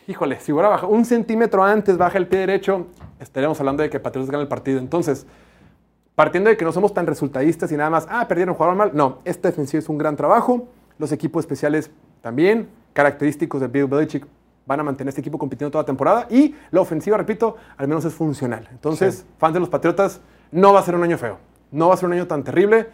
híjole, 0.07 0.39
si 0.39 0.51
hubiera 0.51 0.69
bajado 0.69 0.91
un 0.91 1.03
centímetro 1.05 1.63
antes, 1.63 1.97
baja 1.97 2.17
el 2.19 2.27
pie 2.27 2.39
derecho, 2.39 2.87
estaríamos 3.19 3.59
hablando 3.59 3.83
de 3.83 3.89
que 3.89 3.99
Patriotas 3.99 4.29
gana 4.31 4.41
el 4.41 4.47
partido. 4.47 4.79
Entonces, 4.79 5.25
partiendo 6.15 6.49
de 6.49 6.57
que 6.57 6.65
no 6.65 6.71
somos 6.71 6.93
tan 6.93 7.05
resultadistas 7.07 7.71
y 7.71 7.77
nada 7.77 7.89
más, 7.89 8.07
ah, 8.09 8.27
perdieron, 8.27 8.55
jugaron 8.55 8.77
mal. 8.77 8.91
No, 8.93 9.19
esta 9.25 9.49
defensiva 9.49 9.79
es 9.79 9.89
un 9.89 9.97
gran 9.97 10.15
trabajo. 10.15 10.67
Los 10.97 11.11
equipos 11.11 11.43
especiales 11.43 11.91
también, 12.21 12.69
característicos 12.93 13.61
de 13.61 13.67
Bill 13.67 13.85
Belichick, 13.85 14.25
van 14.65 14.79
a 14.79 14.83
mantener 14.83 15.09
este 15.09 15.21
equipo 15.21 15.37
compitiendo 15.37 15.71
toda 15.71 15.83
la 15.83 15.85
temporada. 15.85 16.27
Y 16.29 16.55
la 16.71 16.81
ofensiva, 16.81 17.15
repito, 17.17 17.55
al 17.77 17.87
menos 17.87 18.03
es 18.05 18.13
funcional. 18.13 18.67
Entonces, 18.71 19.25
fans 19.37 19.53
de 19.53 19.59
los 19.59 19.69
Patriotas, 19.69 20.19
no 20.51 20.73
va 20.73 20.79
a 20.79 20.83
ser 20.83 20.95
un 20.95 21.03
año 21.03 21.17
feo. 21.17 21.37
No 21.71 21.87
va 21.89 21.93
a 21.93 21.97
ser 21.97 22.07
un 22.07 22.13
año 22.13 22.27
tan 22.27 22.43
terrible. 22.43 22.89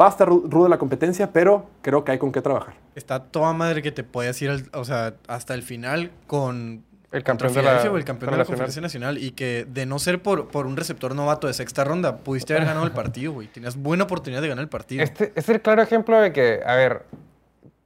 Va 0.00 0.06
a 0.06 0.08
estar 0.08 0.28
ru- 0.28 0.50
ruda 0.50 0.68
la 0.68 0.78
competencia, 0.78 1.30
pero 1.32 1.66
creo 1.82 2.04
que 2.04 2.12
hay 2.12 2.18
con 2.18 2.32
qué 2.32 2.40
trabajar. 2.42 2.74
Está 2.94 3.22
toda 3.22 3.52
madre 3.52 3.82
que 3.82 3.92
te 3.92 4.02
puedas 4.02 4.40
ir, 4.42 4.50
al- 4.50 4.68
o 4.72 4.84
sea, 4.84 5.14
hasta 5.28 5.54
el 5.54 5.62
final 5.62 6.10
con 6.26 6.82
El 7.14 7.22
campeón 7.22 7.52
de 7.52 7.56
la- 7.56 7.62
Filadelfia 7.62 7.90
o 7.92 7.96
el 7.96 8.04
campeón 8.04 8.30
de 8.32 8.36
la 8.36 8.42
nacional. 8.42 8.56
Conferencia 8.58 8.82
Nacional 8.82 9.18
y 9.18 9.30
que 9.30 9.64
de 9.68 9.86
no 9.86 9.98
ser 9.98 10.20
por, 10.22 10.48
por 10.48 10.66
un 10.66 10.76
receptor 10.76 11.14
novato 11.14 11.46
de 11.46 11.54
sexta 11.54 11.84
ronda, 11.84 12.18
pudiste 12.18 12.52
haber 12.54 12.66
ganado 12.66 12.84
el 12.86 12.92
partido, 13.02 13.32
güey. 13.32 13.48
Tenías 13.48 13.76
buena 13.76 14.04
oportunidad 14.04 14.42
de 14.42 14.48
ganar 14.48 14.62
el 14.64 14.68
partido. 14.68 15.02
Este 15.02 15.32
es 15.34 15.48
el 15.48 15.60
claro 15.60 15.80
ejemplo 15.82 16.20
de 16.20 16.32
que, 16.32 16.60
a 16.66 16.74
ver, 16.74 17.02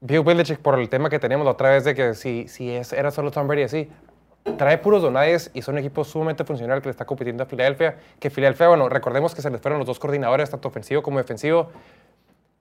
Bill 0.01 0.23
Belichick, 0.23 0.59
por 0.59 0.79
el 0.79 0.89
tema 0.89 1.11
que 1.11 1.19
teníamos 1.19 1.45
la 1.45 1.53
otra 1.53 1.71
vez 1.71 1.85
de 1.85 1.95
que 1.95 2.15
si, 2.15 2.49
si 2.49 2.71
es, 2.71 2.93
era 2.93 3.11
solo 3.11 3.31
Tom 3.31 3.47
Brady 3.49 3.63
así, 3.65 3.89
trae 4.57 4.79
puros 4.79 5.03
donades 5.03 5.51
y 5.53 5.61
son 5.63 5.77
equipos 5.77 6.09
sumamente 6.09 6.45
funcionales 6.45 6.83
que 6.83 6.89
le 6.89 6.93
está 6.93 7.05
compitiendo 7.05 7.43
a 7.43 7.47
Filadelfia. 7.47 7.97
Que 8.19 8.31
Filadelfia, 8.31 8.69
bueno, 8.69 8.89
recordemos 8.89 9.35
que 9.35 9.43
se 9.43 9.51
les 9.51 9.61
fueron 9.61 9.79
los 9.79 9.87
dos 9.87 9.99
coordinadores, 9.99 10.49
tanto 10.51 10.69
ofensivo 10.69 11.03
como 11.03 11.19
defensivo, 11.19 11.71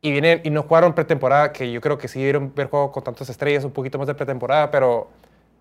y 0.01 0.11
vienen 0.11 0.41
y 0.43 0.49
no 0.49 0.63
jugaron 0.63 0.93
pretemporada, 0.93 1.53
que 1.53 1.71
yo 1.71 1.79
creo 1.79 1.97
que 1.97 2.07
sí 2.07 2.19
dieron 2.19 2.53
ver 2.53 2.67
juego 2.67 2.91
con 2.91 3.03
tantas 3.03 3.29
estrellas, 3.29 3.63
un 3.63 3.71
poquito 3.71 3.97
más 3.97 4.07
de 4.07 4.15
pretemporada, 4.15 4.69
pero, 4.69 5.09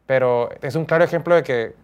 pero 0.06 0.48
es 0.62 0.74
un 0.74 0.84
claro 0.84 1.04
ejemplo 1.04 1.34
de 1.34 1.42
que, 1.42 1.74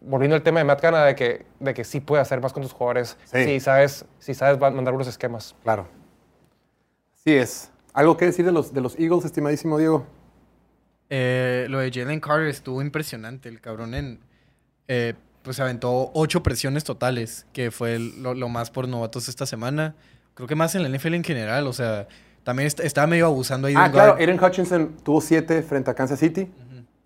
volviendo 0.00 0.34
al 0.36 0.42
tema 0.42 0.58
de 0.60 0.64
Matt 0.64 0.80
Canada, 0.80 1.06
de 1.06 1.14
que, 1.14 1.46
de 1.60 1.74
que 1.74 1.84
sí 1.84 2.00
puede 2.00 2.20
hacer 2.22 2.40
más 2.40 2.52
con 2.52 2.62
tus 2.62 2.72
jugadores 2.72 3.16
Sí. 3.24 3.44
si 3.44 3.60
sabes, 3.60 4.04
si 4.18 4.34
sabes 4.34 4.58
mandar 4.60 4.94
unos 4.94 5.06
esquemas. 5.08 5.54
Claro. 5.62 5.86
Así 7.14 7.34
es. 7.34 7.70
¿Algo 7.92 8.16
que 8.16 8.24
decir 8.26 8.44
de 8.44 8.52
los, 8.52 8.72
de 8.72 8.80
los 8.80 8.98
Eagles, 8.98 9.24
estimadísimo 9.24 9.76
Diego? 9.78 10.06
Eh, 11.10 11.66
lo 11.68 11.78
de 11.80 11.90
Jalen 11.92 12.20
Carter 12.20 12.46
estuvo 12.46 12.80
impresionante. 12.82 13.48
El 13.48 13.60
cabrón 13.60 13.94
en. 13.94 14.20
eh, 14.88 15.14
pues 15.42 15.58
aventó 15.58 16.10
ocho 16.14 16.42
presiones 16.42 16.84
totales, 16.84 17.46
que 17.54 17.70
fue 17.70 17.98
lo, 17.98 18.34
lo 18.34 18.48
más 18.50 18.70
por 18.70 18.86
novatos 18.86 19.26
esta 19.28 19.46
semana. 19.46 19.94
Creo 20.34 20.46
que 20.46 20.54
más 20.54 20.74
en 20.74 20.82
la 20.82 20.88
NFL 20.90 21.14
en 21.14 21.24
general. 21.24 21.66
O 21.66 21.72
sea, 21.72 22.06
también 22.44 22.66
est- 22.66 22.80
estaba 22.80 23.06
medio 23.06 23.26
abusando 23.26 23.66
ahí 23.66 23.74
de 23.74 23.80
Ah, 23.80 23.86
un 23.86 23.92
claro, 23.92 24.12
guard. 24.12 24.20
Aiden 24.20 24.42
Hutchinson 24.42 24.96
tuvo 25.02 25.20
siete 25.22 25.62
frente 25.62 25.90
a 25.90 25.94
Kansas 25.94 26.18
City 26.20 26.50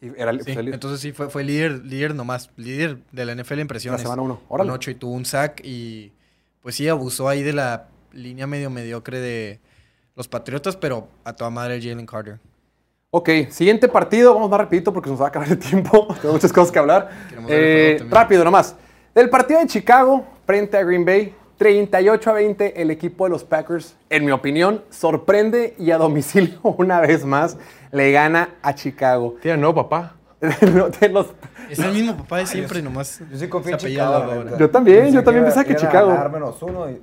Y 0.06 0.12
era 0.20 0.30
el, 0.30 0.38
Sí, 0.40 0.44
pues, 0.52 0.56
el- 0.58 0.74
entonces 0.74 1.00
sí, 1.00 1.12
fue, 1.12 1.28
fue 1.30 1.44
líder, 1.44 1.84
líder 1.84 2.14
nomás, 2.14 2.50
líder 2.56 2.98
de 3.12 3.24
la 3.24 3.32
NFL 3.34 3.60
en 3.60 3.68
presiones. 3.68 4.00
La 4.00 4.04
semana 4.04 4.22
uno, 4.22 4.36
Con 4.48 4.60
órale. 4.60 4.70
ocho 4.72 4.90
y 4.90 4.94
tuvo 4.94 5.12
un 5.12 5.24
sack 5.24 5.60
y 5.64 6.12
pues 6.60 6.74
sí, 6.74 6.88
abusó 6.88 7.28
ahí 7.28 7.42
de 7.42 7.52
la 7.52 7.88
línea 8.12 8.46
medio 8.46 8.70
mediocre 8.70 9.20
de 9.20 9.60
los 10.14 10.28
Patriotas, 10.28 10.76
pero 10.76 11.08
a 11.24 11.32
toda 11.32 11.50
madre 11.50 11.80
Jalen 11.80 12.06
Carter. 12.06 12.38
Ok, 13.10 13.28
siguiente 13.50 13.88
partido. 13.88 14.34
Vamos 14.34 14.50
más 14.50 14.58
rapidito 14.60 14.92
porque 14.92 15.08
nos 15.10 15.20
va 15.20 15.26
a 15.26 15.28
acabar 15.28 15.48
el 15.48 15.58
tiempo. 15.58 16.06
Tengo 16.20 16.34
muchas 16.34 16.52
cosas 16.52 16.72
que 16.72 16.78
hablar. 16.78 17.10
Eh, 17.48 18.04
rápido 18.10 18.44
nomás. 18.44 18.74
Del 19.14 19.30
partido 19.30 19.60
de 19.60 19.66
Chicago 19.68 20.26
frente 20.46 20.76
a 20.76 20.82
Green 20.82 21.04
Bay, 21.04 21.34
38 21.56 22.30
a 22.30 22.32
20 22.32 22.82
el 22.82 22.90
equipo 22.90 23.24
de 23.24 23.30
los 23.30 23.44
Packers, 23.44 23.96
en 24.10 24.24
mi 24.24 24.32
opinión, 24.32 24.82
sorprende 24.90 25.74
y 25.78 25.90
a 25.90 25.98
domicilio 25.98 26.58
una 26.62 27.00
vez 27.00 27.24
más 27.24 27.56
le 27.92 28.10
gana 28.12 28.50
a 28.62 28.74
Chicago. 28.74 29.36
Tiene 29.42 29.58
nuevo 29.58 29.74
papá. 29.88 30.16
No, 30.74 30.90
de 30.90 31.08
los- 31.08 31.28
Es 31.70 31.78
el 31.78 31.92
mismo 31.94 32.16
papá 32.16 32.38
de 32.38 32.46
siempre, 32.46 32.82
nomás. 32.82 33.20
Yo 33.30 33.38
sí 33.38 33.48
confío 33.48 33.72
en 33.72 33.78
Chicago. 33.78 34.44
Yo 34.58 34.68
también, 34.68 34.98
Pensé 35.04 35.14
yo 35.14 35.24
también 35.24 35.44
pensaba 35.44 35.64
que 35.64 35.72
a 35.72 35.76
Chicago. 35.76 36.08
ganar 36.08 36.30
menos 36.30 36.60
uno 36.60 36.90
y 36.90 37.00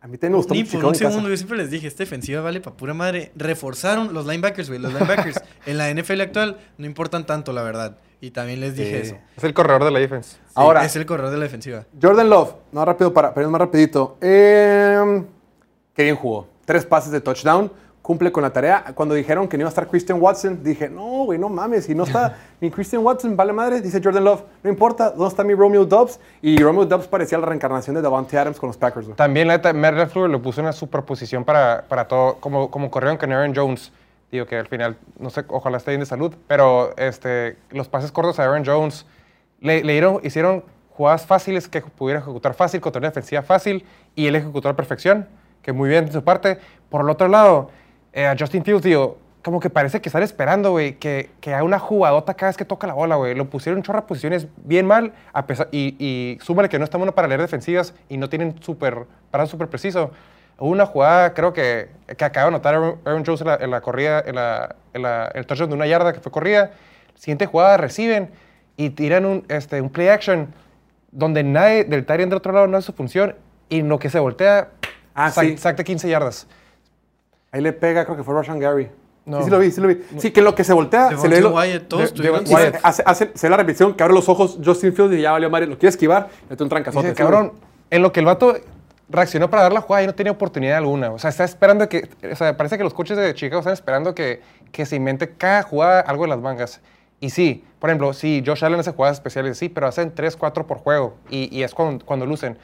a 0.00 0.08
mí 0.08 0.18
también 0.18 0.32
me 0.32 0.36
gustó 0.38 0.52
Ni 0.54 0.60
mucho 0.64 0.72
por 0.72 0.78
Chicago 0.80 0.88
un 0.88 0.94
segundo, 0.96 1.28
yo 1.28 1.36
siempre 1.36 1.58
les 1.58 1.70
dije, 1.70 1.86
esta 1.86 2.02
defensiva 2.02 2.40
vale 2.40 2.60
para 2.60 2.74
pura 2.76 2.92
madre. 2.92 3.30
Reforzaron 3.36 4.12
los 4.12 4.26
linebackers, 4.26 4.68
güey. 4.68 4.80
Los 4.80 4.92
linebackers 4.92 5.40
en 5.66 5.78
la 5.78 5.94
NFL 5.94 6.20
actual 6.22 6.56
no 6.76 6.86
importan 6.86 7.24
tanto, 7.24 7.52
la 7.52 7.62
verdad. 7.62 7.98
Y 8.22 8.30
también 8.30 8.60
les 8.60 8.76
dije 8.76 9.02
Sí. 9.02 9.06
eso. 9.08 9.16
Es 9.36 9.42
el 9.44 9.52
corredor 9.52 9.82
de 9.84 9.90
la 9.90 9.98
defense. 9.98 10.36
Sí, 10.36 10.38
Ahora- 10.54 10.84
Es 10.84 10.94
el 10.96 11.04
corredor 11.04 11.32
de 11.32 11.38
la 11.38 11.42
defensiva. 11.42 11.84
Jordan 12.00 12.30
Love, 12.30 12.54
no 12.70 12.84
rápido 12.84 13.12
para, 13.12 13.34
pero 13.34 13.50
más 13.50 13.60
rapidito. 13.60 14.16
Eh, 14.20 15.24
qué 15.94 16.04
bien 16.04 16.14
jugó. 16.16 16.46
Tres 16.64 16.86
pases 16.86 17.10
de 17.10 17.20
touchdown, 17.20 17.70
cumple 18.00 18.30
con 18.30 18.44
la 18.44 18.52
tarea. 18.52 18.84
Cuando 18.94 19.16
dijeron 19.16 19.48
que 19.48 19.56
no 19.56 19.62
iba 19.62 19.68
a 19.68 19.70
estar 19.70 19.88
Christian 19.88 20.20
Watson, 20.22 20.62
dije, 20.62 20.88
no, 20.88 21.24
güey, 21.24 21.36
no 21.36 21.48
mames, 21.48 21.84
si 21.86 21.96
no 21.96 22.04
está 22.04 22.36
ni 22.60 22.70
Christian 22.70 23.02
Watson, 23.04 23.36
vale 23.36 23.52
madre, 23.52 23.80
dice 23.80 24.00
Jordan 24.02 24.22
Love, 24.24 24.42
no 24.62 24.70
importa, 24.70 25.10
¿dónde 25.10 25.26
está 25.28 25.42
mi 25.42 25.54
Romeo 25.54 25.84
Dobbs? 25.84 26.20
Y 26.40 26.56
Romeo 26.62 26.86
Dobbs 26.86 27.08
parecía 27.08 27.38
la 27.38 27.46
reencarnación 27.46 27.96
de 27.96 28.02
Davante 28.02 28.38
Adams 28.38 28.60
con 28.60 28.68
los 28.68 28.76
Packers. 28.76 29.06
güey. 29.06 29.16
También 29.16 29.48
la 29.48 29.56
neta, 29.56 29.72
Matt 29.72 30.14
lo 30.14 30.40
puso 30.40 30.60
en 30.60 30.66
una 30.66 30.72
superposición 30.72 31.44
para, 31.44 31.84
para 31.88 32.06
todo, 32.06 32.36
como, 32.36 32.70
como 32.70 32.88
corrieron 32.88 33.16
con 33.18 33.32
Aaron 33.32 33.52
Jones. 33.54 33.90
Digo 34.32 34.46
que 34.46 34.56
al 34.56 34.66
final, 34.66 34.96
no 35.18 35.28
sé, 35.30 35.44
ojalá 35.48 35.76
esté 35.76 35.90
bien 35.90 36.00
de 36.00 36.06
salud, 36.06 36.34
pero 36.48 36.96
este, 36.96 37.58
los 37.70 37.88
pases 37.88 38.10
cortos 38.10 38.40
a 38.40 38.44
Aaron 38.44 38.64
Jones 38.64 39.06
le, 39.60 39.84
le 39.84 39.92
dieron- 39.92 40.20
hicieron 40.24 40.64
jugadas 40.90 41.26
fáciles 41.26 41.68
que 41.68 41.82
pudiera 41.82 42.20
ejecutar 42.20 42.54
fácil, 42.54 42.80
contra 42.80 42.98
una 42.98 43.08
defensiva 43.08 43.42
fácil, 43.42 43.84
y 44.14 44.26
él 44.26 44.34
ejecutó 44.34 44.70
a 44.70 44.74
perfección, 44.74 45.28
que 45.60 45.72
muy 45.72 45.88
bien 45.90 46.06
de 46.06 46.12
su 46.12 46.24
parte. 46.24 46.58
Por 46.88 47.02
el 47.02 47.10
otro 47.10 47.28
lado, 47.28 47.70
eh, 48.14 48.26
a 48.26 48.34
Justin 48.38 48.64
Fields, 48.64 48.82
digo, 48.82 49.18
como 49.42 49.60
que 49.60 49.68
parece 49.68 50.00
que 50.00 50.08
están 50.08 50.22
esperando, 50.22 50.70
güey, 50.70 50.94
que, 50.98 51.28
que 51.42 51.54
una 51.56 51.78
jugadota 51.78 52.32
cada 52.32 52.50
vez 52.50 52.56
que 52.56 52.64
toca 52.64 52.86
la 52.86 52.94
bola, 52.94 53.16
güey. 53.16 53.34
Lo 53.34 53.50
pusieron 53.50 53.80
en 53.80 53.82
chorra 53.82 54.06
posiciones 54.06 54.46
bien 54.64 54.86
mal, 54.86 55.12
y, 55.72 55.94
y 55.98 56.38
súmale 56.40 56.70
que 56.70 56.78
no 56.78 56.84
está 56.84 56.96
bueno 56.96 57.14
para 57.14 57.28
leer 57.28 57.40
defensivas 57.42 57.92
y 58.08 58.16
no 58.16 58.30
tienen 58.30 58.54
súper, 58.62 59.04
para 59.30 59.44
súper 59.44 59.68
preciso. 59.68 60.10
Hubo 60.58 60.70
una 60.70 60.86
jugada, 60.86 61.34
creo 61.34 61.52
que, 61.52 61.88
que 62.16 62.24
acaba 62.24 62.44
de 62.44 62.48
anotar 62.54 62.74
Aaron, 62.74 63.24
Jones 63.24 63.40
en 63.40 63.46
la, 63.48 63.54
en 63.56 63.70
la 63.70 63.80
corrida, 63.80 64.22
en, 64.24 64.34
la, 64.36 64.76
en, 64.92 65.02
la- 65.02 65.30
en 65.32 65.38
el 65.40 65.46
touchdown 65.46 65.70
de 65.70 65.76
una 65.76 65.86
yarda 65.86 66.12
que 66.12 66.20
fue 66.20 66.30
corrida. 66.30 66.72
Siguiente 67.14 67.46
jugada, 67.46 67.76
reciben 67.76 68.30
y 68.76 68.90
tiran 68.90 69.24
un, 69.24 69.44
este, 69.48 69.80
un 69.80 69.90
play 69.90 70.08
action 70.08 70.54
donde 71.10 71.42
nadie 71.42 71.84
del 71.84 72.04
Tyrant 72.06 72.30
del 72.30 72.38
otro 72.38 72.52
lado 72.52 72.66
no 72.66 72.76
hace 72.76 72.86
su 72.86 72.92
función 72.92 73.34
y 73.68 73.80
en 73.80 73.88
lo 73.88 73.98
que 73.98 74.08
se 74.10 74.18
voltea, 74.18 74.68
Ah, 75.14 75.30
sac, 75.30 75.44
sí. 75.46 75.56
sac 75.58 75.76
de 75.76 75.84
15 75.84 76.08
yardas. 76.08 76.46
Ahí 77.50 77.60
le 77.60 77.72
pega, 77.72 78.04
creo 78.04 78.16
que 78.16 78.22
fue 78.22 78.34
Rashan 78.34 78.58
Gary. 78.58 78.88
No. 79.26 79.38
Sí, 79.38 79.44
sí 79.44 79.50
lo 79.50 79.58
vi, 79.58 79.70
sí 79.70 79.80
lo 79.80 79.88
vi. 79.88 80.00
Sí, 80.18 80.30
que 80.30 80.40
en 80.40 80.44
lo 80.44 80.54
que 80.54 80.64
se 80.64 80.72
voltea, 80.72 81.16
se 81.18 81.28
le 81.28 81.40
lo- 81.40 81.50
Wyatt, 81.54 81.86
todos 81.86 82.14
de-. 82.14 82.22
Sí, 82.46 82.54
Wyatt. 82.54 82.76
hace, 82.82 83.02
hace- 83.06 83.30
se 83.34 83.46
ve 83.46 83.50
la 83.50 83.56
repetición, 83.58 83.94
que 83.94 84.02
abre 84.02 84.14
los 84.14 84.28
ojos 84.28 84.58
Justin 84.64 84.94
Fields 84.94 85.14
y 85.16 85.20
ya 85.22 85.32
valió 85.32 85.50
madre, 85.50 85.66
lo 85.66 85.78
quiere 85.78 85.90
esquivar, 85.90 86.28
le 86.44 86.50
mete 86.50 86.62
un 86.62 86.68
trancazote. 86.70 87.08
Dice, 87.08 87.14
sí, 87.16 87.22
cabrón, 87.22 87.52
en 87.90 88.02
lo 88.02 88.10
que 88.12 88.20
el 88.20 88.26
vato 88.26 88.56
reaccionó 89.12 89.50
para 89.50 89.62
dar 89.62 89.72
la 89.72 89.80
jugada 89.80 90.02
y 90.02 90.06
no 90.06 90.14
tenía 90.14 90.32
oportunidad 90.32 90.78
alguna. 90.78 91.12
O 91.12 91.18
sea, 91.18 91.30
está 91.30 91.44
esperando 91.44 91.88
que. 91.88 92.08
O 92.30 92.36
sea, 92.36 92.56
parece 92.56 92.78
que 92.78 92.84
los 92.84 92.94
coaches 92.94 93.16
de 93.16 93.34
Chicago 93.34 93.60
están 93.60 93.74
esperando 93.74 94.14
que, 94.14 94.40
que 94.72 94.86
se 94.86 94.96
invente 94.96 95.30
cada 95.30 95.62
jugada 95.62 96.00
algo 96.00 96.24
de 96.24 96.30
las 96.30 96.40
mangas. 96.40 96.80
Y 97.20 97.30
sí, 97.30 97.64
por 97.78 97.90
ejemplo, 97.90 98.12
sí, 98.12 98.42
Josh 98.44 98.64
Allen 98.64 98.80
hace 98.80 98.92
jugadas 98.92 99.18
especiales, 99.18 99.56
sí, 99.56 99.68
pero 99.68 99.86
hacen 99.86 100.12
3, 100.12 100.36
4 100.36 100.66
por 100.66 100.78
juego. 100.78 101.16
Y, 101.30 101.56
y 101.56 101.62
es 101.62 101.74
cuando, 101.74 102.04
cuando 102.04 102.26
lucen. 102.26 102.58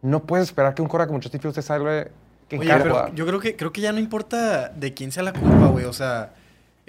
No 0.00 0.20
puedes 0.22 0.46
esperar 0.46 0.74
que 0.74 0.80
un 0.80 0.88
cora 0.88 1.08
como 1.08 1.20
Justin 1.20 1.40
Fields 1.40 1.56
te 1.56 1.62
salve 1.62 2.12
que 2.48 2.58
Oye, 2.58 2.72
pero 2.82 3.12
yo 3.14 3.26
creo 3.26 3.40
que, 3.40 3.56
creo 3.56 3.72
que 3.72 3.80
ya 3.80 3.92
no 3.92 3.98
importa 3.98 4.68
de 4.68 4.94
quién 4.94 5.12
sea 5.12 5.22
la 5.22 5.32
culpa, 5.32 5.66
güey. 5.66 5.84
O 5.84 5.92
sea, 5.92 6.30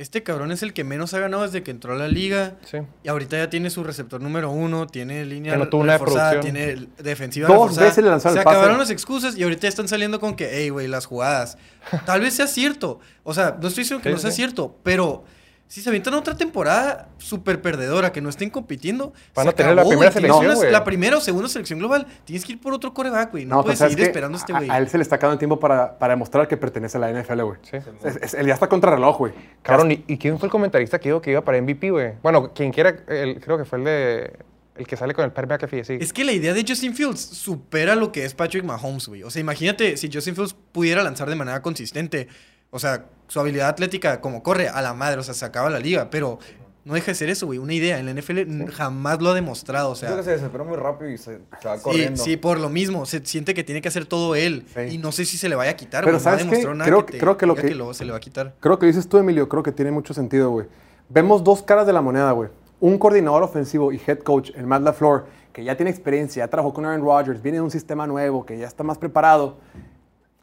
este 0.02 0.24
cabrón 0.24 0.52
es 0.52 0.64
el 0.64 0.74
que 0.74 0.84
menos 0.84 1.14
ha 1.14 1.20
ganado 1.20 1.44
desde 1.44 1.62
que 1.64 1.72
entró 1.72 1.94
a 1.94 1.96
la 1.98 2.08
liga. 2.08 2.56
Sí. 2.66 2.78
Y 3.04 3.10
ahorita 3.10 3.38
ya 3.38 3.50
tiene 3.50 3.70
su 3.70 3.84
receptor 3.84 4.22
número 4.22 4.50
uno, 4.50 4.88
tiene 4.88 5.26
línea 5.26 5.58
no 5.58 5.68
tuvo 5.70 5.82
una 5.82 5.94
reforzada, 5.94 6.32
producción. 6.32 6.56
tiene 6.56 6.72
el- 6.72 6.90
defensiva 7.04 7.48
Dos 7.48 7.56
reforzada. 7.58 7.88
veces 7.88 8.04
le 8.04 8.10
lanzaron 8.10 8.34
Se 8.36 8.40
el 8.40 8.44
pase. 8.46 8.56
acabaron 8.58 8.80
las 8.80 8.90
excusas 8.90 9.38
y 9.38 9.44
ahorita 9.44 9.68
están 9.68 9.88
saliendo 9.88 10.20
con 10.20 10.36
que, 10.36 10.50
hey, 10.52 10.70
güey, 10.70 10.88
las 10.88 11.06
jugadas. 11.06 11.58
Tal 12.06 12.22
vez 12.22 12.34
sea 12.34 12.48
cierto. 12.48 13.00
O 13.24 13.34
sea, 13.34 13.58
no 13.62 13.68
estoy 13.68 13.84
diciendo 13.84 14.02
que 14.02 14.10
Sí, 14.10 14.14
no 14.16 14.20
sea 14.20 14.32
sí. 14.32 14.38
cierto, 14.38 14.78
pero 14.84 15.24
si 15.70 15.82
se 15.82 15.88
avientan 15.90 16.16
otra 16.16 16.36
temporada 16.36 17.10
súper 17.20 17.62
perdedora, 17.62 18.12
que 18.12 18.22
no 18.22 18.28
estén 18.30 18.50
compitiendo, 18.50 19.14
Van 19.36 19.48
a 19.48 19.52
tener 19.54 19.76
la 19.76 19.86
primera 19.86 20.12
selección, 20.12 20.56
güey. 20.56 20.72
La 20.72 20.84
primera 20.84 21.16
o 21.18 21.22
segunda 21.22 21.48
selección 21.48 21.78
global. 21.80 22.08
Tienes 22.26 22.44
que 22.44 22.54
ir 22.54 22.60
por 22.60 22.74
otro 22.74 22.92
coreback, 22.94 23.32
güey. 23.32 23.46
No, 23.46 23.58
No, 23.58 23.64
puedes 23.64 23.78
¿sabes 23.80 23.94
seguir 23.94 24.08
esperando 24.08 24.38
a 24.38 24.42
este 24.42 24.52
güey. 24.52 24.70
A, 24.70 24.78
él 24.80 24.90
se 24.90 24.98
le 24.98 25.04
está 25.04 25.16
acabando 25.18 25.36
el 25.36 25.40
tiempo 25.40 25.60
para, 25.60 25.98
para 25.98 26.14
demostrar 26.14 26.48
que 26.48 26.58
pertenece 26.58 26.98
a 26.98 27.02
la 27.02 27.12
NFL, 27.12 27.42
güey. 27.44 27.60
Sí. 27.62 27.78
Es- 28.04 28.16
es- 28.16 28.34
él 28.34 28.48
ya 28.48 28.56
está 28.56 28.68
contra 28.68 28.92
reloj, 28.92 29.18
güey. 29.20 29.34
Cabrón, 29.62 29.92
¿y, 29.92 30.04
y 30.08 30.18
quién 30.18 30.40
fue 30.40 30.48
el 30.48 30.52
comentarista 30.52 31.00
que 31.00 31.10
dijo 31.10 31.22
que 31.22 31.32
iba 31.32 31.42
para 31.42 31.58
MVP, 31.62 31.92
güey? 31.92 32.14
Bueno, 32.24 32.52
quien 32.54 32.72
quiera, 32.74 32.90
el- 33.08 33.40
creo 33.40 33.58
que 33.58 33.66
fue 33.66 33.78
el 33.78 33.86
de. 33.86 34.34
El 34.76 34.88
que 34.88 34.96
sale 34.96 35.14
con 35.14 35.26
el 35.26 35.32
Pat 35.34 35.46
McAfee, 35.46 35.84
sí. 35.84 35.98
Es 36.00 36.14
que 36.14 36.24
la 36.24 36.32
idea 36.32 36.54
de 36.54 36.64
Justin 36.68 36.96
Fields 36.96 37.20
supera 37.20 37.96
lo 37.96 38.12
que 38.14 38.24
es 38.26 38.34
Patrick 38.34 38.64
Mahomes, 38.64 39.08
güey. 39.10 39.24
O 39.24 39.30
sea, 39.30 39.42
imagínate 39.42 39.98
si 39.98 40.10
Justin 40.12 40.36
Fields 40.36 40.56
pudiera 40.72 41.04
lanzar 41.04 41.30
de 41.30 41.36
manera 41.36 41.62
consistente. 41.62 42.28
O 42.72 42.80
sea, 42.80 43.06
su 43.28 43.40
habilidad 43.40 43.70
atlética, 43.70 44.22
como 44.22 44.44
corre 44.44 44.70
a 44.70 44.82
la 44.82 44.94
madre, 44.94 45.20
o 45.20 45.24
sea, 45.24 45.34
se 45.34 45.46
acaba 45.46 45.70
la 45.70 45.80
liga. 45.80 46.10
Pero 46.10 46.40
no 46.86 46.94
deja 46.94 47.08
de 47.08 47.16
ser 47.16 47.30
eso, 47.30 47.46
güey. 47.46 47.60
Una 47.60 47.74
idea. 47.74 48.00
En 48.00 48.06
la 48.06 48.14
NFL 48.14 48.70
jamás 48.72 49.22
lo 49.22 49.30
ha 49.32 49.34
demostrado. 49.34 49.92
O 49.92 49.96
Creo 49.96 50.10
sea, 50.10 50.18
que 50.18 50.24
se 50.24 50.32
desesperó 50.32 50.66
muy 50.66 50.78
rápido 50.78 51.10
y 51.12 51.18
se, 51.18 51.40
se 51.62 51.68
va 51.68 51.78
sí, 51.78 51.84
corriendo. 51.84 52.24
sí, 52.24 52.38
por 52.38 52.60
lo 52.60 52.70
mismo. 52.70 53.06
Se 53.06 53.24
siente 53.26 53.54
que 53.54 53.64
tiene 53.64 53.82
que 53.82 53.88
hacer 53.88 54.06
todo 54.06 54.36
él. 54.36 54.66
Sí. 54.74 54.82
Y 54.96 54.98
no 54.98 55.12
sé 55.12 55.26
si 55.26 55.38
se 55.38 55.50
le 55.50 55.56
vaya 55.56 55.72
a 55.72 55.76
quitar, 55.76 56.04
Pero 56.04 56.18
güey. 56.18 56.24
No 56.24 56.30
ha 56.30 56.32
¿sabes 56.32 56.46
qué? 56.46 56.50
demostrado 56.50 56.76
nada 56.76 56.88
Creo 56.90 57.06
que, 57.06 57.14
te 57.14 57.20
creo 57.20 57.38
que 57.38 57.46
lo 57.46 57.56
que- 57.56 57.76
luego 57.76 57.94
se 57.94 58.06
le 58.06 58.12
va 58.12 58.18
a 58.18 58.22
quitar. 58.22 58.56
Creo 58.60 58.80
que 58.80 58.86
dices 58.86 59.08
tú, 59.10 59.18
Emilio, 59.18 59.48
creo 59.50 59.62
que 59.64 59.72
tiene 59.72 59.92
mucho 59.92 60.14
sentido, 60.14 60.50
güey. 60.52 60.68
Vemos 61.10 61.44
dos 61.44 61.62
caras 61.64 61.86
de 61.88 61.94
la 61.94 62.02
moneda, 62.02 62.32
güey. 62.32 62.50
Un 62.80 62.98
coordinador 62.98 63.44
ofensivo 63.44 63.92
y 63.92 64.00
head 64.08 64.20
coach, 64.20 64.52
el 64.56 64.66
Matt 64.66 64.84
LaFleur, 64.84 65.26
que 65.52 65.64
ya 65.64 65.76
tiene 65.76 65.90
experiencia, 65.90 66.46
ya 66.46 66.48
trabajó 66.50 66.74
con 66.74 66.86
Aaron 66.86 67.02
Rodgers, 67.04 67.42
viene 67.42 67.58
de 67.58 67.62
un 67.62 67.72
sistema 67.72 68.08
nuevo, 68.08 68.46
que 68.46 68.58
ya 68.58 68.68
está 68.68 68.84
más 68.84 68.98
preparado. 68.98 69.58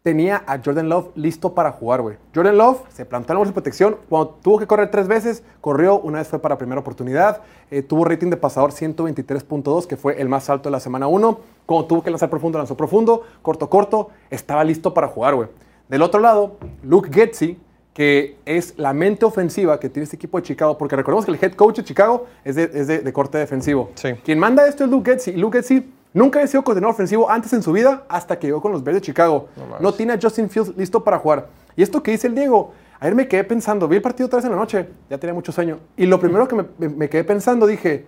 Tenía 0.06 0.44
a 0.46 0.60
Jordan 0.64 0.88
Love 0.88 1.08
listo 1.16 1.52
para 1.52 1.72
jugar, 1.72 2.00
güey. 2.00 2.16
Jordan 2.32 2.56
Love 2.56 2.78
se 2.94 3.04
plantó 3.04 3.32
en 3.32 3.34
la 3.34 3.38
bolsa 3.38 3.50
de 3.50 3.54
protección. 3.54 3.96
Cuando 4.08 4.38
tuvo 4.40 4.56
que 4.60 4.68
correr 4.68 4.88
tres 4.88 5.08
veces, 5.08 5.42
corrió. 5.60 5.98
Una 5.98 6.18
vez 6.18 6.28
fue 6.28 6.38
para 6.38 6.56
primera 6.56 6.80
oportunidad. 6.80 7.40
Eh, 7.72 7.82
tuvo 7.82 8.04
rating 8.04 8.30
de 8.30 8.36
pasador 8.36 8.70
123.2, 8.70 9.86
que 9.88 9.96
fue 9.96 10.20
el 10.20 10.28
más 10.28 10.48
alto 10.48 10.68
de 10.68 10.70
la 10.70 10.78
semana 10.78 11.08
1. 11.08 11.40
Cuando 11.66 11.88
tuvo 11.88 12.04
que 12.04 12.10
lanzar 12.10 12.30
profundo, 12.30 12.56
lanzó 12.56 12.76
profundo. 12.76 13.24
Corto, 13.42 13.68
corto. 13.68 14.10
Estaba 14.30 14.62
listo 14.62 14.94
para 14.94 15.08
jugar, 15.08 15.34
güey. 15.34 15.48
Del 15.88 16.02
otro 16.02 16.20
lado, 16.20 16.56
Luke 16.84 17.10
Getzi, 17.12 17.58
que 17.92 18.36
es 18.44 18.74
la 18.76 18.92
mente 18.92 19.24
ofensiva 19.24 19.80
que 19.80 19.88
tiene 19.88 20.04
este 20.04 20.14
equipo 20.14 20.38
de 20.38 20.44
Chicago, 20.44 20.78
porque 20.78 20.94
recordemos 20.94 21.24
que 21.24 21.32
el 21.32 21.38
head 21.42 21.54
coach 21.54 21.78
de 21.78 21.82
Chicago 21.84 22.26
es 22.44 22.54
de, 22.54 22.70
es 22.72 22.86
de- 22.86 23.00
de 23.00 23.12
corte 23.12 23.38
defensivo. 23.38 23.90
Sí. 23.96 24.10
Quien 24.24 24.38
manda 24.38 24.68
esto 24.68 24.84
es 24.84 24.90
Luke 24.90 25.10
Getzi. 25.10 25.32
Y 25.32 25.36
Luke 25.36 25.58
Getzi 25.58 25.92
nunca 26.16 26.38
había 26.38 26.48
sido 26.48 26.64
coordinador 26.64 26.94
ofensivo 26.94 27.30
antes 27.30 27.52
en 27.52 27.62
su 27.62 27.72
vida 27.72 28.04
hasta 28.08 28.38
que 28.38 28.46
llegó 28.48 28.60
con 28.60 28.72
los 28.72 28.82
Bears 28.82 28.96
de 29.00 29.06
Chicago. 29.06 29.48
No, 29.80 29.92
tiene 29.92 30.12
a 30.14 30.18
Justin 30.20 30.48
Fields 30.50 30.76
listo 30.76 31.02
para 31.04 31.18
jugar. 31.18 31.48
Y 31.76 31.82
esto 31.82 32.02
que 32.02 32.10
dice 32.12 32.26
el 32.26 32.34
Diego, 32.34 32.72
ayer 33.00 33.14
me 33.14 33.28
quedé 33.28 33.44
pensando, 33.44 33.86
vi 33.86 33.96
el 33.96 34.02
partido 34.02 34.26
otra 34.26 34.38
vez 34.38 34.44
en 34.46 34.50
la 34.52 34.56
noche, 34.56 34.88
ya 35.10 35.18
tenía 35.18 35.34
mucho 35.34 35.52
sueño, 35.52 35.78
y 35.96 36.06
lo 36.06 36.18
primero 36.18 36.48
que 36.48 36.56
me, 36.56 36.64
me- 36.78 36.88
me 36.88 37.08
quedé 37.08 37.22
pensando, 37.24 37.66
dije, 37.66 38.06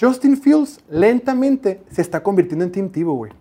Justin 0.00 0.36
Fields 0.36 0.80
lentamente 0.88 1.82
se 1.90 2.00
está 2.02 2.22
convirtiendo 2.22 2.64
en 2.64 2.70
Team 2.72 2.88
Tebow, 2.90 3.16
güey. 3.16 3.32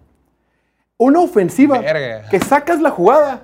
Una 0.98 1.20
ofensiva 1.20 1.80
Verga. 1.80 2.28
que 2.30 2.40
sacas 2.40 2.82
la 2.82 2.90
jugada. 2.90 3.44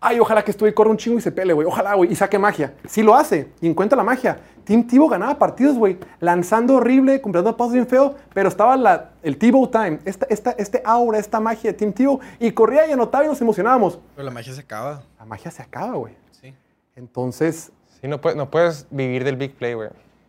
Ay, 0.00 0.20
ojalá 0.20 0.44
que 0.44 0.50
estuve 0.50 0.68
y 0.68 0.72
corra 0.72 0.90
un 0.90 0.96
chingo 0.96 1.18
y 1.18 1.20
se 1.22 1.32
pele, 1.32 1.52
güey. 1.52 1.66
Ojalá, 1.66 1.94
güey. 1.94 2.12
Y 2.12 2.16
saque 2.16 2.38
magia. 2.38 2.74
Sí 2.86 3.02
lo 3.02 3.14
hace. 3.14 3.48
Y 3.60 3.66
encuentra 3.66 3.96
la 3.96 4.04
magia. 4.04 4.38
Team 4.64 4.86
Tebow 4.86 5.08
ganaba 5.08 5.38
partidos, 5.38 5.76
güey. 5.76 5.98
Lanzando 6.20 6.74
horrible, 6.74 7.20
cumpliendo 7.20 7.56
pasos 7.56 7.72
bien 7.72 7.86
feo. 7.86 8.14
Pero 8.34 8.48
estaba 8.48 8.76
la, 8.76 9.12
el 9.22 9.38
Tebow 9.38 9.68
time. 9.68 9.98
Esta, 10.04 10.26
esta, 10.28 10.50
este 10.52 10.82
aura, 10.84 11.18
esta 11.18 11.40
magia 11.40 11.72
de 11.72 11.78
Team 11.78 11.92
Tebow. 11.92 12.20
Y 12.38 12.52
corría 12.52 12.86
y 12.86 12.92
anotaba 12.92 13.24
y 13.24 13.28
nos 13.28 13.40
emocionábamos. 13.40 13.98
Pero 14.14 14.26
la 14.26 14.30
magia 14.30 14.52
se 14.52 14.60
acaba. 14.60 15.02
La 15.18 15.24
magia 15.24 15.50
se 15.50 15.62
acaba, 15.62 15.94
güey. 15.96 16.14
Sí. 16.30 16.54
Entonces, 16.94 17.72
Sí, 18.00 18.08
no, 18.08 18.20
puedes, 18.20 18.36
no 18.36 18.50
puedes 18.50 18.86
vivir 18.90 19.24
del 19.24 19.36
big 19.36 19.54
play, 19.54 19.74
güey. 19.74 19.88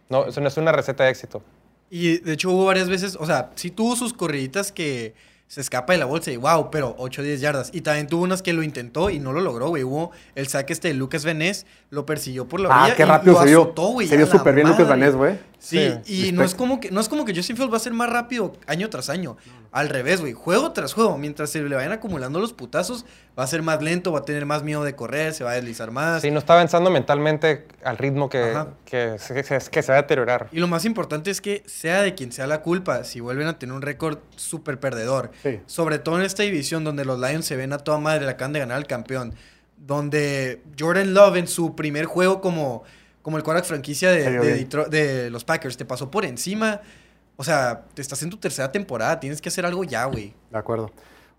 No, 0.09 0.25
eso 0.25 0.39
no 0.39 0.47
es 0.47 0.57
una 0.57 0.71
receta 0.71 1.03
de 1.03 1.09
éxito. 1.09 1.43
Y 1.89 2.19
de 2.19 2.33
hecho 2.33 2.51
hubo 2.51 2.65
varias 2.65 2.89
veces, 2.89 3.17
o 3.19 3.25
sea, 3.25 3.51
sí 3.55 3.71
tuvo 3.71 3.95
sus 3.95 4.13
corriditas 4.13 4.71
que 4.71 5.13
se 5.47 5.61
escapa 5.61 5.93
de 5.93 5.99
la 5.99 6.05
bolsa 6.05 6.29
y 6.31 6.35
wow, 6.37 6.69
pero 6.69 6.93
8 6.97 7.21
o 7.21 7.23
10 7.23 7.39
yardas. 7.41 7.69
Y 7.73 7.81
también 7.81 8.07
tuvo 8.07 8.23
unas 8.23 8.41
que 8.41 8.51
lo 8.53 8.63
intentó 8.63 9.09
y 9.09 9.19
no 9.19 9.31
lo 9.31 9.39
logró, 9.41 9.69
güey. 9.69 9.83
Hubo 9.83 10.11
el 10.35 10.47
saque 10.47 10.73
este 10.73 10.89
de 10.89 10.93
Lucas 10.93 11.23
Venés, 11.23 11.65
lo 11.89 12.05
persiguió 12.05 12.47
por 12.47 12.59
la 12.59 12.69
Ah, 12.69 12.81
orilla 12.83 12.95
qué 12.95 13.03
y 13.03 13.05
rápido 13.05 13.33
lo 13.33 13.39
se 13.39 13.45
vio. 13.45 13.61
azotó, 13.61 13.87
güey, 13.87 14.07
Se 14.07 14.17
vio 14.17 14.27
súper 14.27 14.55
bien 14.55 14.67
Lucas. 14.67 14.87
Vanés, 14.87 15.15
güey. 15.15 15.39
Sí, 15.59 15.91
Sí, 16.03 16.27
y 16.27 16.31
no 16.33 16.43
es, 16.43 16.53
como 16.53 16.79
que, 16.79 16.91
no 16.91 17.01
es 17.01 17.09
como 17.09 17.25
que 17.25 17.35
Justin 17.35 17.55
Fields 17.57 17.73
va 17.73 17.77
a 17.77 17.79
ser 17.79 17.91
más 17.93 18.09
rápido 18.09 18.53
año 18.67 18.89
tras 18.89 19.09
año. 19.09 19.37
Al 19.71 19.89
revés, 19.89 20.21
güey. 20.21 20.33
Juego 20.33 20.71
tras 20.71 20.93
juego. 20.93 21.17
Mientras 21.17 21.49
se 21.49 21.61
le 21.61 21.75
vayan 21.75 21.91
acumulando 21.91 22.39
los 22.39 22.53
putazos, 22.53 23.05
va 23.37 23.43
a 23.43 23.47
ser 23.47 23.63
más 23.63 23.81
lento, 23.81 24.11
va 24.11 24.19
a 24.19 24.21
tener 24.21 24.45
más 24.45 24.61
miedo 24.63 24.83
de 24.83 24.95
correr, 24.95 25.33
se 25.33 25.43
va 25.43 25.51
a 25.51 25.53
deslizar 25.55 25.89
más. 25.91 26.21
Sí, 26.21 26.29
no 26.31 26.39
está 26.39 26.53
avanzando 26.53 26.89
mentalmente 26.91 27.65
al 27.83 27.97
ritmo 27.97 28.29
que, 28.29 28.55
que, 28.85 29.17
se, 29.19 29.33
que- 29.33 29.43
que 29.71 29.81
se 29.83 29.91
va 29.91 29.97
a 29.97 30.01
deteriorar. 30.03 30.47
Y 30.51 30.59
lo 30.59 30.67
más 30.67 30.85
importante 30.85 31.31
es 31.31 31.41
que 31.41 31.63
sea 31.65 32.01
de 32.03 32.13
quien 32.15 32.31
sea 32.31 32.45
la 32.47 32.61
culpa, 32.61 33.03
si 33.03 33.19
vuelven 33.19 33.47
a 33.47 33.57
tener 33.59 33.73
un 33.75 33.81
récord 33.81 34.19
súper 34.35 34.79
perdedor, 34.79 35.31
Sí. 35.43 35.59
sobre 35.65 35.97
todo 35.99 36.17
en 36.19 36.25
esta 36.25 36.43
división 36.43 36.83
donde 36.83 37.03
los 37.03 37.19
Lions 37.19 37.45
se 37.45 37.55
ven 37.55 37.73
a 37.73 37.79
toda 37.79 37.97
madre, 37.97 38.25
le 38.25 38.31
acaban 38.31 38.53
de 38.53 38.59
ganar 38.59 38.77
al 38.77 38.87
campeón, 38.87 39.33
donde 39.77 40.61
Jordan 40.79 41.13
Love 41.13 41.37
en 41.37 41.47
su 41.47 41.75
primer 41.75 42.05
juego 42.05 42.41
como, 42.41 42.83
como 43.27 43.35
el 43.35 43.43
quarterback 43.43 43.67
franquicia 43.67 44.09
de, 44.09 45.29
los 45.29 45.43
Packers 45.43 45.75
te 45.75 45.83
pasó 45.83 46.09
por 46.09 46.23
encima, 46.23 46.79
o 47.35 47.43
sea, 47.43 47.83
te 47.93 48.01
estás 48.01 48.23
en 48.23 48.29
tu 48.29 48.37
tercera 48.37 48.71
temporada, 48.71 49.19
tienes 49.19 49.41
que 49.41 49.49
hacer 49.49 49.65
algo 49.65 49.83
ya, 49.83 50.05
güey. 50.05 50.33
De 50.49 50.57
acuerdo. 50.57 50.91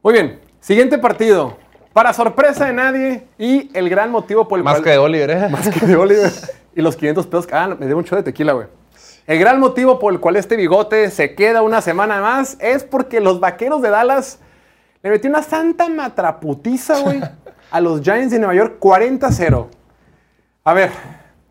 Muy 0.02 0.12
bien. 0.12 0.38
Siguiente 0.60 0.98
partido. 0.98 1.56
Para 1.94 2.12
sorpresa 2.12 2.66
de 2.66 2.74
nadie 2.74 3.26
y 3.38 3.70
el 3.72 3.88
gran 3.88 4.10
motivo 4.10 4.46
por 4.46 4.58
el 4.58 4.64
Más 4.64 4.74
cual... 4.74 4.84
que 4.84 4.90
de 4.90 4.98
Oliver, 4.98 5.30
¿eh? 5.30 5.48
Más 5.48 5.66
que 5.66 5.86
de 5.86 5.96
Oliver. 5.96 6.30
y 6.76 6.82
los 6.82 6.94
500 6.94 7.26
pesos. 7.26 7.48
Ah, 7.52 7.74
me 7.80 7.86
dio 7.86 7.96
un 7.96 8.04
show 8.04 8.18
de 8.18 8.22
tequila, 8.22 8.52
güey. 8.52 8.66
El 9.26 9.38
gran 9.38 9.58
motivo 9.58 9.98
por 9.98 10.12
el 10.12 10.20
cual 10.20 10.36
este 10.36 10.56
bigote 10.56 11.10
se 11.10 11.34
queda 11.34 11.62
una 11.62 11.80
semana 11.80 12.20
más 12.20 12.58
es 12.60 12.84
porque 12.84 13.18
los 13.18 13.40
vaqueros 13.40 13.80
de 13.80 13.88
Dallas 13.88 14.40
le 15.02 15.08
metió 15.08 15.30
una 15.30 15.42
santa 15.42 15.88
matraputiza, 15.88 17.00
güey, 17.00 17.22
a 17.70 17.80
los 17.80 18.02
Giants 18.02 18.30
de 18.30 18.40
Nueva 18.40 18.54
York 18.54 18.76
40-0. 18.78 19.68
A 20.64 20.74
ver, 20.74 20.90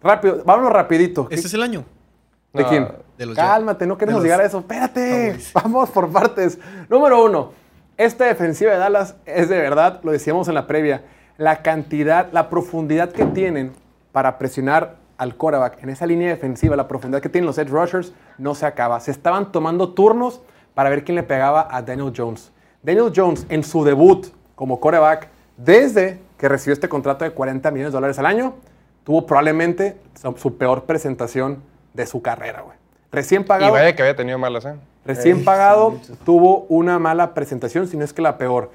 rápido, 0.02 0.42
vámonos 0.46 0.72
rapidito. 0.72 1.28
Este 1.30 1.48
es 1.48 1.54
el 1.54 1.64
año. 1.64 1.84
¿De 2.54 2.64
No, 2.64 2.70
quién? 2.70 2.88
de 3.18 3.26
los 3.26 3.36
Cálmate, 3.36 3.88
no 3.88 3.98
queremos 3.98 4.20
los 4.22 4.24
llegar 4.24 4.42
a 4.42 4.46
eso. 4.46 4.60
Espérate, 4.60 5.30
Cowboys. 5.30 5.54
vamos 5.54 5.90
por 5.90 6.10
partes. 6.12 6.60
Número 6.90 7.24
uno, 7.24 7.52
esta 7.98 8.26
defensiva 8.26 8.72
de 8.72 8.78
Dallas 8.78 9.16
es 9.26 9.50
de 9.50 9.58
verdad, 9.58 10.00
lo 10.04 10.12
decíamos 10.12 10.48
en 10.48 10.54
la 10.54 10.68
previa, 10.68 11.04
la 11.38 11.62
cantidad, 11.62 12.32
la 12.32 12.50
profundidad 12.50 13.12
que 13.12 13.26
tienen 13.26 13.74
para 14.12 14.38
presionar 14.38 14.96
al 15.18 15.36
quarterback 15.36 15.82
en 15.84 15.90
esa 15.90 16.06
línea 16.06 16.30
defensiva, 16.30 16.76
la 16.76 16.88
profundidad 16.88 17.22
que 17.22 17.30
tienen 17.30 17.48
los 17.48 17.58
edge 17.58 17.70
rushers, 17.70 18.14
no 18.38 18.54
se 18.54 18.68
acaba. 18.68 19.00
Se 19.00 19.10
estaban 19.12 19.52
tomando 19.52 19.90
turnos 19.94 20.42
para 20.76 20.92
ver 20.92 21.04
quién 21.04 21.16
le 21.16 21.24
pegaba 21.24 21.68
a 21.72 21.82
Daniel 21.82 22.14
Jones. 22.16 22.52
Daniel 22.84 23.12
Jones 23.16 23.48
en 23.50 23.64
su 23.64 23.84
debut 23.84 24.28
como 24.54 24.80
quarterback, 24.80 25.30
desde 25.58 26.20
que 26.38 26.48
recibió 26.48 26.74
este 26.74 26.88
contrato 26.88 27.26
de 27.26 27.32
40 27.32 27.72
millones 27.72 27.92
de 27.94 27.98
dólares 27.98 28.20
al 28.20 28.28
año, 28.28 28.54
tuvo 29.08 29.26
probablemente 29.26 29.96
su, 30.22 30.36
su 30.36 30.58
peor 30.58 30.84
presentación 30.84 31.64
de 31.94 32.06
su 32.06 32.22
carrera, 32.22 32.60
güey. 32.60 32.76
Recién 33.10 33.44
Y 33.44 33.46
pagado. 33.46 33.72
vaya 33.72 33.96
que 33.96 34.02
había 34.02 34.18
tenido 34.18 34.38
malas, 34.38 34.66
¿eh? 34.66 34.76
Recién 35.06 35.46
pagado, 35.46 35.98
tuvo 36.26 36.66
una 36.68 37.00
mala 37.00 37.34
presentación, 37.34 37.88
si 37.88 37.96
no 37.96 38.04
es 38.04 38.12
que 38.12 38.22
la 38.22 38.38
peor. 38.38 38.70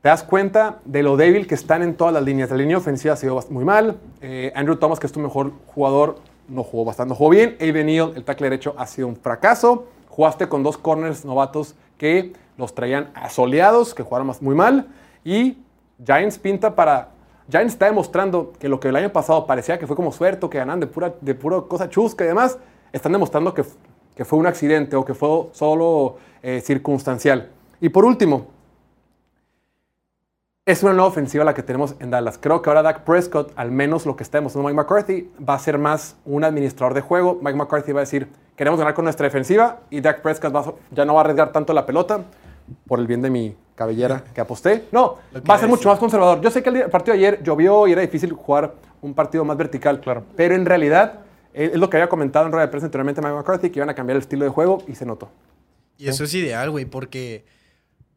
Te 0.00 0.08
das 0.08 0.22
cuenta 0.22 0.78
de 0.86 1.02
lo 1.02 1.18
débil 1.18 1.46
que 1.46 1.54
están 1.54 1.82
en 1.82 1.96
todas 1.96 2.14
las 2.14 2.22
líneas. 2.22 2.48
La 2.48 2.56
línea 2.56 2.78
ofensiva 2.78 3.12
ha 3.12 3.16
sido 3.18 3.38
muy 3.50 3.66
mal. 3.66 3.98
Eh, 4.22 4.54
Andrew 4.56 4.76
Thomas, 4.76 4.98
que 4.98 5.06
es 5.06 5.12
tu 5.12 5.20
mejor 5.20 5.52
jugador, 5.66 6.16
no 6.48 6.62
jugó 6.62 6.86
bastante, 6.86 7.10
no 7.10 7.14
jugó 7.16 7.28
bien. 7.28 7.54
Aiden 7.60 7.84
Neal, 7.84 8.14
el 8.16 8.24
tackle 8.24 8.46
derecho, 8.46 8.74
ha 8.78 8.86
sido 8.86 9.06
un 9.06 9.16
fracaso. 9.16 9.86
Jugaste 10.08 10.48
con 10.48 10.62
dos 10.62 10.78
corners 10.78 11.26
novatos 11.26 11.74
que 11.98 12.32
los 12.56 12.74
traían 12.74 13.10
asoleados, 13.14 13.92
que 13.92 14.02
jugaron 14.02 14.32
muy 14.40 14.54
mal. 14.54 14.88
Y 15.26 15.58
Giants 16.02 16.38
pinta 16.38 16.74
para... 16.74 17.10
Giants 17.50 17.74
está 17.74 17.86
demostrando 17.86 18.52
que 18.58 18.68
lo 18.68 18.80
que 18.80 18.88
el 18.88 18.96
año 18.96 19.12
pasado 19.12 19.46
parecía 19.46 19.78
que 19.78 19.86
fue 19.86 19.96
como 19.96 20.12
suerte, 20.12 20.48
que 20.48 20.58
ganan 20.58 20.80
de 20.80 20.86
pura, 20.86 21.14
de 21.20 21.34
pura 21.34 21.60
cosa 21.62 21.88
chusca 21.88 22.24
y 22.24 22.28
demás, 22.28 22.58
están 22.92 23.12
demostrando 23.12 23.52
que, 23.52 23.64
que 24.14 24.24
fue 24.24 24.38
un 24.38 24.46
accidente 24.46 24.96
o 24.96 25.04
que 25.04 25.14
fue 25.14 25.48
solo 25.52 26.16
eh, 26.42 26.60
circunstancial. 26.60 27.50
Y 27.80 27.90
por 27.90 28.04
último, 28.04 28.46
es 30.66 30.82
una 30.82 30.94
nueva 30.94 31.08
ofensiva 31.08 31.44
la 31.44 31.52
que 31.52 31.62
tenemos 31.62 31.94
en 31.98 32.10
Dallas. 32.10 32.38
Creo 32.40 32.62
que 32.62 32.70
ahora 32.70 32.82
Dak 32.82 33.04
Prescott, 33.04 33.52
al 33.56 33.70
menos 33.70 34.06
lo 34.06 34.16
que 34.16 34.22
está 34.22 34.38
demostrando 34.38 34.66
Mike 34.70 34.80
McCarthy, 34.80 35.30
va 35.46 35.54
a 35.54 35.58
ser 35.58 35.76
más 35.76 36.16
un 36.24 36.42
administrador 36.42 36.94
de 36.94 37.02
juego. 37.02 37.38
Mike 37.42 37.58
McCarthy 37.58 37.92
va 37.92 38.00
a 38.00 38.04
decir, 38.04 38.28
queremos 38.56 38.78
ganar 38.78 38.94
con 38.94 39.04
nuestra 39.04 39.24
defensiva 39.24 39.80
y 39.90 40.00
Dak 40.00 40.22
Prescott 40.22 40.54
va 40.54 40.72
ya 40.90 41.04
no 41.04 41.12
va 41.12 41.20
a 41.20 41.24
arriesgar 41.24 41.52
tanto 41.52 41.74
la 41.74 41.84
pelota 41.84 42.24
por 42.86 43.00
el 43.00 43.06
bien 43.06 43.22
de 43.22 43.30
mi 43.30 43.56
cabellera 43.74 44.24
que 44.34 44.40
aposté. 44.40 44.84
No, 44.92 45.18
que 45.32 45.40
va 45.40 45.54
a 45.54 45.58
ser 45.58 45.68
mucho 45.68 45.88
más 45.88 45.98
conservador. 45.98 46.40
Yo 46.40 46.50
sé 46.50 46.62
que 46.62 46.70
el 46.70 46.90
partido 46.90 47.16
de 47.16 47.26
ayer 47.26 47.42
llovió 47.42 47.86
y 47.86 47.92
era 47.92 48.02
difícil 48.02 48.32
jugar 48.32 48.74
un 49.02 49.14
partido 49.14 49.44
más 49.44 49.56
vertical. 49.56 50.00
Claro. 50.00 50.24
Pero 50.36 50.54
en 50.54 50.64
realidad, 50.64 51.20
eh, 51.52 51.70
es 51.72 51.78
lo 51.78 51.90
que 51.90 51.96
había 51.96 52.08
comentado 52.08 52.46
en 52.46 52.52
rueda 52.52 52.66
de 52.66 52.70
prensa 52.70 52.86
anteriormente 52.86 53.20
Mike 53.20 53.34
McCarthy, 53.34 53.70
que 53.70 53.78
iban 53.78 53.90
a 53.90 53.94
cambiar 53.94 54.16
el 54.16 54.22
estilo 54.22 54.44
de 54.44 54.50
juego 54.50 54.82
y 54.86 54.94
se 54.94 55.06
notó. 55.06 55.30
Y 55.98 56.08
eso 56.08 56.24
es 56.24 56.34
ideal, 56.34 56.70
güey, 56.70 56.86
porque, 56.86 57.44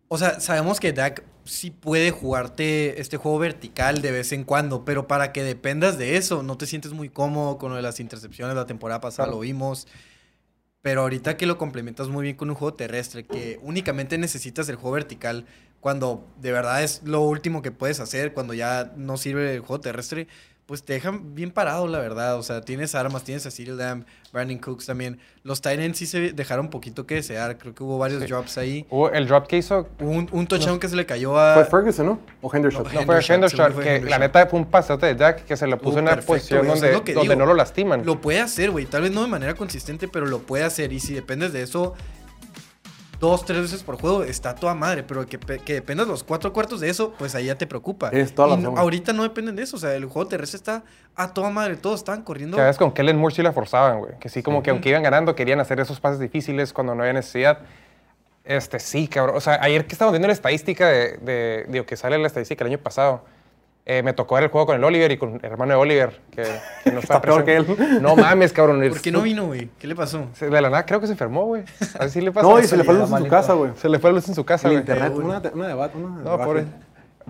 o 0.07 0.17
sea, 0.17 0.39
sabemos 0.39 0.79
que 0.79 0.93
Dak 0.93 1.23
sí 1.43 1.69
puede 1.69 2.11
jugarte 2.11 2.99
este 2.99 3.17
juego 3.17 3.37
vertical 3.39 4.01
de 4.01 4.11
vez 4.11 4.31
en 4.31 4.43
cuando, 4.43 4.83
pero 4.83 5.07
para 5.07 5.31
que 5.31 5.43
dependas 5.43 5.97
de 5.97 6.17
eso, 6.17 6.43
no 6.43 6.57
te 6.57 6.65
sientes 6.65 6.93
muy 6.93 7.09
cómodo 7.09 7.57
con 7.57 7.69
lo 7.69 7.75
de 7.75 7.83
las 7.83 7.99
intercepciones 7.99 8.55
la 8.55 8.65
temporada 8.65 8.99
pasada, 8.99 9.29
lo 9.29 9.39
vimos. 9.39 9.87
Pero 10.87 11.01
ahorita 11.01 11.35
que 11.35 11.45
lo 11.45 11.57
complementas 11.57 12.07
muy 12.07 12.23
bien 12.23 12.37
con 12.37 12.49
un 12.49 12.55
juego 12.55 12.73
terrestre, 12.73 13.25
que 13.25 13.59
únicamente 13.61 14.17
necesitas 14.17 14.69
el 14.69 14.77
juego 14.77 14.93
vertical 14.93 15.45
cuando 15.81 16.25
de 16.39 16.53
verdad 16.53 16.81
es 16.81 17.01
lo 17.03 17.23
último 17.23 17.61
que 17.61 17.73
puedes 17.73 17.99
hacer, 17.99 18.31
cuando 18.31 18.53
ya 18.53 18.93
no 18.95 19.17
sirve 19.17 19.53
el 19.53 19.59
juego 19.59 19.81
terrestre, 19.81 20.29
pues 20.67 20.83
te 20.83 20.91
dejan 20.93 21.33
bien 21.33 21.51
parado, 21.51 21.87
la 21.87 21.99
verdad. 21.99 22.37
O 22.37 22.43
sea, 22.43 22.59
tienes 22.59 22.93
armas, 22.93 23.23
tienes 23.23 23.45
a 23.45 23.51
CeeDee 23.51 23.73
Lamb, 23.73 24.03
Brandon 24.33 24.57
Cooks 24.57 24.85
también. 24.85 25.17
Los 25.43 25.61
Titans 25.61 25.97
sí 25.97 26.05
se 26.05 26.33
dejaron 26.33 26.65
un 26.65 26.69
poquito 26.69 27.07
que 27.07 27.15
desear. 27.15 27.57
Creo 27.57 27.73
que 27.73 27.83
hubo 27.83 27.97
varios 27.97 28.27
drops 28.27 28.57
ahí. 28.57 28.85
Hubo 28.89 29.09
el 29.09 29.27
drop 29.27 29.47
que 29.47 29.57
hizo, 29.57 29.87
un, 30.01 30.27
un 30.29 30.45
touchdown 30.45 30.77
que 30.77 30.89
se 30.89 30.97
le 30.97 31.05
cayó 31.05 31.39
a... 31.39 31.53
¿Fue 31.53 31.65
Ferguson, 31.65 32.05
no? 32.05 32.19
¿O 32.41 32.53
Henderson? 32.53 32.83
No, 32.83 32.89
no 32.89 33.05
fue 33.05 33.21
fue 33.71 33.83
que 33.83 34.01
la 34.01 34.19
neta 34.19 34.45
fue 34.47 34.59
un 34.59 34.65
pasote 34.65 35.05
de 35.05 35.15
Dak 35.15 35.45
que 35.45 35.55
se 35.55 35.67
lo 35.67 35.77
puso 35.77 35.97
Estuvo 35.97 35.99
en 35.99 36.03
una 36.03 36.11
perfecto, 36.15 36.33
posición 36.33 36.59
es 36.65 36.81
donde, 36.81 37.13
donde 37.13 37.21
digo. 37.21 37.35
no 37.37 37.45
lo 37.45 37.53
lastiman. 37.53 38.05
Lo 38.05 38.19
puede 38.19 38.41
hacer, 38.41 38.71
güey. 38.71 38.85
Tal 38.85 39.03
vez 39.03 39.11
no 39.11 39.21
de 39.21 39.29
manera 39.29 39.53
consistente, 39.53 40.09
pero 40.09 40.25
lo 40.25 40.39
puede 40.39 40.65
hacer. 40.65 40.91
Y 40.91 40.99
si 40.99 41.13
dependes 41.13 41.53
de 41.53 41.61
eso 41.61 41.95
dos, 43.19 43.45
tres 43.45 43.61
veces 43.61 43.83
por 43.83 43.99
juego, 43.99 44.23
está 44.23 44.55
toda 44.55 44.73
madre. 44.73 45.03
Pero 45.03 45.25
que, 45.25 45.37
que 45.39 45.73
dependas 45.73 46.07
los 46.07 46.23
cuatro 46.23 46.53
cuartos 46.53 46.79
de 46.79 46.89
eso, 46.89 47.13
pues 47.17 47.33
ahí 47.35 47.45
ya 47.45 47.55
te 47.55 47.67
preocupa. 47.67 48.09
Tienes 48.09 48.33
toda 48.35 48.49
la 48.49 48.55
Y 48.55 48.57
no- 48.59 48.77
ahorita 48.77 49.13
no 49.13 49.23
dependen 49.23 49.55
de 49.55 49.63
eso. 49.63 49.77
O 49.77 49.79
sea, 49.79 49.93
el 49.95 50.05
juego 50.05 50.27
terrestre 50.27 50.57
está 50.57 50.83
a 51.15 51.33
toda 51.33 51.49
madre. 51.49 51.75
Todos 51.77 51.99
estaban 52.01 52.21
corriendo. 52.23 52.57
Que 52.57 52.73
con 52.77 52.91
Kellen 52.91 53.17
Moore 53.17 53.35
sí 53.35 53.41
la 53.41 53.51
forzaban, 53.53 53.99
güey. 53.99 54.13
Que 54.19 54.29
sí, 54.29 54.43
como 54.43 54.61
que 54.63 54.69
aunque 54.69 54.89
iban 54.89 55.03
ganando, 55.03 55.35
querían 55.35 55.59
hacer 55.59 55.79
esos 55.79 55.99
pases 55.99 56.19
difíciles 56.19 56.73
cuando 56.73 56.93
no 56.95 57.01
había 57.03 57.13
necesidad. 57.13 57.59
Este, 58.43 58.79
sí, 58.79 59.07
cabrón. 59.07 59.35
O 59.35 59.41
sea, 59.41 59.59
ayer 59.61 59.85
que 59.85 59.93
estábamos 59.93 60.13
viendo 60.13 60.27
la 60.27 60.33
estadística 60.33 60.87
de, 60.87 61.17
de, 61.17 61.65
digo, 61.67 61.85
que 61.85 61.97
sale 61.97 62.17
la 62.17 62.27
estadística 62.27 62.63
el 62.63 62.71
año 62.71 62.79
pasado, 62.81 63.25
eh, 63.89 64.03
me 64.03 64.11
tocó 64.11 64.35
ver 64.35 64.43
el 64.43 64.49
juego 64.49 64.67
con 64.67 64.75
el 64.75 64.83
Oliver 64.83 65.09
y 65.13 65.17
con 65.17 65.35
el 65.35 65.39
hermano 65.45 65.71
de 65.73 65.79
Oliver, 65.79 66.19
que, 66.29 66.43
que 66.83 66.91
no 66.91 66.99
Está 66.99 67.21
peor 67.21 67.45
que 67.45 67.55
presente. 67.63 68.01
No 68.01 68.15
mames, 68.17 68.51
cabrón. 68.51 68.81
¿Por 68.89 68.99
qué 69.01 69.11
no 69.11 69.21
vino, 69.21 69.45
güey? 69.45 69.69
¿Qué 69.79 69.87
le 69.87 69.95
pasó? 69.95 70.25
Se- 70.33 70.49
De 70.49 70.61
la 70.61 70.69
nada 70.69 70.85
creo 70.85 70.99
que 70.99 71.07
se 71.07 71.13
enfermó, 71.13 71.45
güey. 71.45 71.63
Así 71.97 72.19
le 72.19 72.31
pasó. 72.33 72.49
No, 72.51 72.59
y 72.59 72.63
se 72.65 72.75
le 72.75 72.83
fue 72.83 72.93
la 72.93 72.99
luz 73.01 73.11
en 73.11 73.17
su 73.23 73.27
casa, 73.29 73.53
güey. 73.53 73.71
Se 73.77 73.87
le 73.89 73.97
fue 73.99 74.09
la 74.11 74.15
luz 74.15 74.27
en 74.27 74.35
su 74.35 74.45
casa, 74.45 74.67
güey. 74.67 74.79
internet, 74.81 75.13
una, 75.15 75.41
una 75.53 75.67
debate, 75.69 75.97
una 75.97 76.09
No, 76.09 76.31
debate. 76.31 76.43
pobre. 76.43 76.65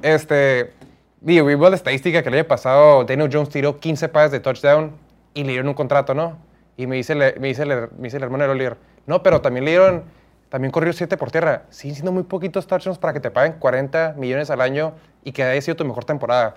Este, 0.02 0.74
digo, 1.22 1.46
vimos 1.46 1.70
la 1.70 1.76
estadística 1.76 2.22
que 2.24 2.30
el 2.30 2.36
año 2.36 2.46
pasado 2.48 3.04
Daniel 3.04 3.30
Jones 3.32 3.50
tiró 3.50 3.80
15 3.80 4.10
pases 4.10 4.32
de 4.32 4.40
touchdown 4.40 4.92
y 5.34 5.44
le 5.44 5.50
dieron 5.50 5.68
un 5.68 5.74
contrato, 5.74 6.14
¿no? 6.14 6.38
Y 6.76 6.86
me 6.88 6.96
dice, 6.96 7.16
me 7.16 7.48
dice, 7.48 7.66
me 7.66 8.04
dice 8.04 8.18
el 8.18 8.24
hermano 8.24 8.44
de 8.44 8.50
Oliver, 8.52 8.78
no, 9.08 9.24
pero 9.24 9.42
también 9.42 9.66
le 9.66 9.72
dieron, 9.72 10.04
también 10.50 10.72
corrió 10.72 10.94
7 10.94 11.18
por 11.18 11.32
tierra. 11.32 11.64
Siguen 11.70 11.96
siendo 11.96 12.12
muy 12.12 12.24
poquitos 12.24 12.68
touchdowns 12.68 12.98
para 12.98 13.14
que 13.14 13.20
te 13.20 13.32
paguen 13.32 13.54
40 13.54 14.16
millones 14.18 14.50
al 14.50 14.62
año 14.62 14.94
y 15.24 15.32
que 15.32 15.44
haya 15.44 15.62
sido 15.62 15.76
tu 15.76 15.86
mejor 15.86 16.06
temporada. 16.06 16.56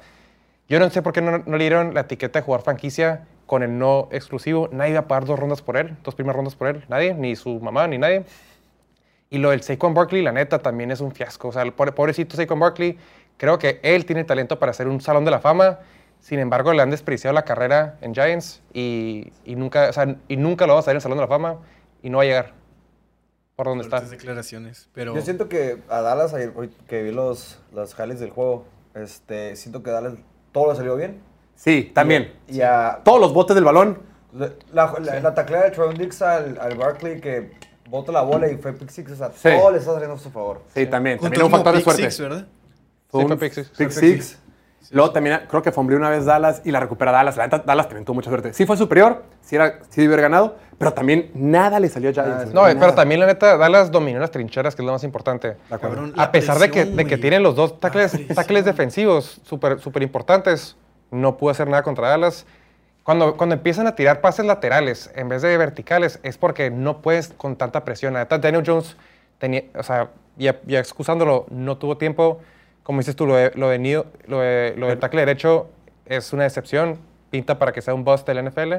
Yo 0.68 0.78
no 0.78 0.88
sé 0.90 1.02
por 1.02 1.12
qué 1.12 1.20
no, 1.20 1.38
no 1.38 1.56
le 1.56 1.64
dieron 1.64 1.94
la 1.94 2.02
etiqueta 2.02 2.38
de 2.38 2.44
jugar 2.44 2.62
franquicia 2.62 3.26
con 3.46 3.62
el 3.64 3.76
no 3.78 4.08
exclusivo. 4.12 4.68
Nadie 4.70 4.92
iba 4.92 5.00
a 5.00 5.08
pagar 5.08 5.24
dos 5.24 5.38
rondas 5.38 5.62
por 5.62 5.76
él, 5.76 5.96
dos 6.04 6.14
primeras 6.14 6.36
rondas 6.36 6.54
por 6.54 6.68
él. 6.68 6.84
Nadie, 6.88 7.14
ni 7.14 7.34
su 7.34 7.58
mamá, 7.58 7.88
ni 7.88 7.98
nadie. 7.98 8.24
Y 9.30 9.38
lo 9.38 9.50
del 9.50 9.62
Saquon 9.62 9.94
Barkley, 9.94 10.22
la 10.22 10.32
neta, 10.32 10.58
también 10.60 10.90
es 10.90 11.00
un 11.00 11.12
fiasco. 11.12 11.48
O 11.48 11.52
sea, 11.52 11.62
el 11.62 11.72
pobre- 11.72 11.92
pobrecito 11.92 12.36
Saquon 12.36 12.60
Barkley, 12.60 12.98
creo 13.36 13.58
que 13.58 13.80
él 13.82 14.04
tiene 14.06 14.22
talento 14.24 14.58
para 14.58 14.70
hacer 14.70 14.86
un 14.88 15.00
salón 15.00 15.24
de 15.24 15.30
la 15.32 15.40
fama. 15.40 15.80
Sin 16.20 16.38
embargo, 16.38 16.72
le 16.72 16.82
han 16.82 16.90
despreciado 16.90 17.34
la 17.34 17.42
carrera 17.42 17.96
en 18.02 18.14
Giants 18.14 18.62
y, 18.72 19.32
y 19.44 19.56
nunca, 19.56 19.88
o 19.88 19.92
sea, 19.92 20.16
y 20.28 20.36
nunca 20.36 20.66
lo 20.66 20.74
va 20.74 20.78
a 20.78 20.80
hacer 20.80 20.92
en 20.92 20.96
el 20.96 21.02
salón 21.02 21.18
de 21.18 21.22
la 21.22 21.28
fama 21.28 21.56
y 22.02 22.10
no 22.10 22.18
va 22.18 22.24
a 22.24 22.26
llegar 22.26 22.52
por 23.60 23.66
donde 23.66 23.84
está. 23.84 24.00
Declaraciones. 24.00 24.88
Pero... 24.94 25.14
Yo 25.14 25.20
siento 25.20 25.50
que 25.50 25.82
a 25.90 26.00
Dallas, 26.00 26.32
ayer, 26.32 26.50
hoy 26.56 26.70
que 26.88 27.02
vi 27.02 27.12
los, 27.12 27.58
los 27.74 27.92
highlights 27.92 28.20
del 28.20 28.30
juego, 28.30 28.64
este, 28.94 29.54
siento 29.54 29.82
que 29.82 29.90
Dallas 29.90 30.14
todo 30.50 30.70
le 30.72 30.76
salió 30.78 30.96
bien. 30.96 31.20
Sí, 31.56 31.90
también. 31.94 32.32
Y 32.48 32.62
a, 32.62 33.00
Todos 33.04 33.20
los 33.20 33.34
botes 33.34 33.54
del 33.54 33.64
balón. 33.64 33.98
la, 34.32 34.54
la, 34.72 35.20
la 35.20 35.34
tacleada 35.34 35.66
de 35.66 35.72
Trevon 35.72 35.94
Dix 35.94 36.22
al, 36.22 36.58
al 36.58 36.74
Barkley 36.78 37.20
que 37.20 37.50
bota 37.86 38.12
la 38.12 38.22
bola 38.22 38.50
y 38.50 38.56
fue 38.56 38.72
pick 38.72 38.88
six. 38.88 39.12
O 39.12 39.16
sea, 39.16 39.30
Sí. 39.32 39.50
todo 39.58 39.70
le 39.72 39.76
está 39.78 39.92
saliendo 39.92 40.16
a 40.16 40.18
su 40.18 40.30
favor. 40.30 40.62
Sí, 40.74 40.86
también. 40.86 41.18
También 41.18 41.42
un 41.44 41.50
factor 41.50 41.72
de 41.74 41.80
pick 41.80 41.84
suerte. 41.84 42.02
six, 42.10 42.20
¿verdad? 42.20 42.46
Fue 43.10 43.20
Sí, 43.20 43.24
un 43.30 43.38
fue 43.38 43.48
pick 43.48 43.52
six. 43.52 43.68
pick 43.76 43.90
six. 43.90 44.38
Luego 44.92 45.10
también 45.12 45.40
creo 45.50 45.60
que 45.60 45.70
fumble 45.70 45.96
una 45.96 46.08
vez 46.08 46.24
Dallas 46.24 46.62
y 46.64 46.70
la 46.70 46.80
recupera 46.80 47.12
Dallas. 47.12 47.36
La 47.36 47.46
Dallas 47.48 47.86
también 47.88 48.06
tuvo 48.06 48.14
mucha 48.14 48.30
suerte. 48.30 48.54
Sí 48.54 48.64
fue 48.64 48.78
superior, 48.78 49.22
sí, 49.42 49.56
era, 49.56 49.80
sí 49.90 50.00
debió 50.00 50.14
haber 50.14 50.22
ganado, 50.22 50.56
pero 50.80 50.94
también 50.94 51.30
nada 51.34 51.78
le 51.78 51.90
salió 51.90 52.08
a 52.08 52.12
Giants. 52.14 52.32
Ah, 52.32 52.44
No, 52.54 52.62
Nada. 52.62 52.74
pero 52.80 52.94
también 52.94 53.20
la 53.20 53.26
neta, 53.26 53.58
Dallas 53.58 53.90
dominó 53.90 54.18
las 54.18 54.30
trincheras, 54.30 54.74
que 54.74 54.80
es 54.80 54.86
lo 54.86 54.92
más 54.92 55.04
importante. 55.04 55.48
De 55.48 55.54
acuerdo. 55.74 55.96
Cabrón, 55.96 56.14
A 56.16 56.32
pesar 56.32 56.58
de 56.58 56.68
que, 56.70 56.80
presión, 56.80 56.96
de 56.96 57.04
que 57.04 57.18
tienen 57.18 57.42
los 57.42 57.54
dos 57.54 57.78
tackles, 57.78 58.12
presión. 58.12 58.34
tackles 58.34 58.64
defensivos 58.64 59.42
súper 59.44 59.78
super 59.78 60.02
importantes, 60.02 60.76
no 61.10 61.36
pudo 61.36 61.50
hacer 61.50 61.68
nada 61.68 61.82
contra 61.82 62.08
Dallas. 62.08 62.46
Cuando, 63.02 63.36
cuando 63.36 63.54
empiezan 63.56 63.86
a 63.88 63.94
tirar 63.94 64.22
pases 64.22 64.46
laterales 64.46 65.10
en 65.14 65.28
vez 65.28 65.42
de 65.42 65.54
verticales, 65.58 66.18
es 66.22 66.38
porque 66.38 66.70
no 66.70 67.02
puedes 67.02 67.28
con 67.28 67.56
tanta 67.56 67.84
presión. 67.84 68.14
La 68.14 68.20
neta, 68.20 68.38
Daniel 68.38 68.64
Jones, 68.66 68.96
tenía, 69.38 69.64
o 69.76 69.82
sea, 69.82 70.08
ya, 70.38 70.60
ya 70.66 70.78
excusándolo, 70.78 71.44
no 71.50 71.76
tuvo 71.76 71.98
tiempo. 71.98 72.40
Como 72.82 73.00
dices 73.00 73.14
tú, 73.16 73.26
lo 73.26 73.36
de, 73.36 73.52
lo 73.54 73.68
de, 73.68 73.78
lo 74.26 74.40
de, 74.40 74.74
lo 74.78 74.86
del 74.88 74.98
tackle 74.98 75.20
derecho 75.20 75.68
es 76.06 76.32
una 76.32 76.44
decepción. 76.44 76.98
Pinta 77.28 77.58
para 77.58 77.72
que 77.72 77.82
sea 77.82 77.92
un 77.92 78.02
bust 78.02 78.26
del 78.26 78.44
NFL. 78.48 78.74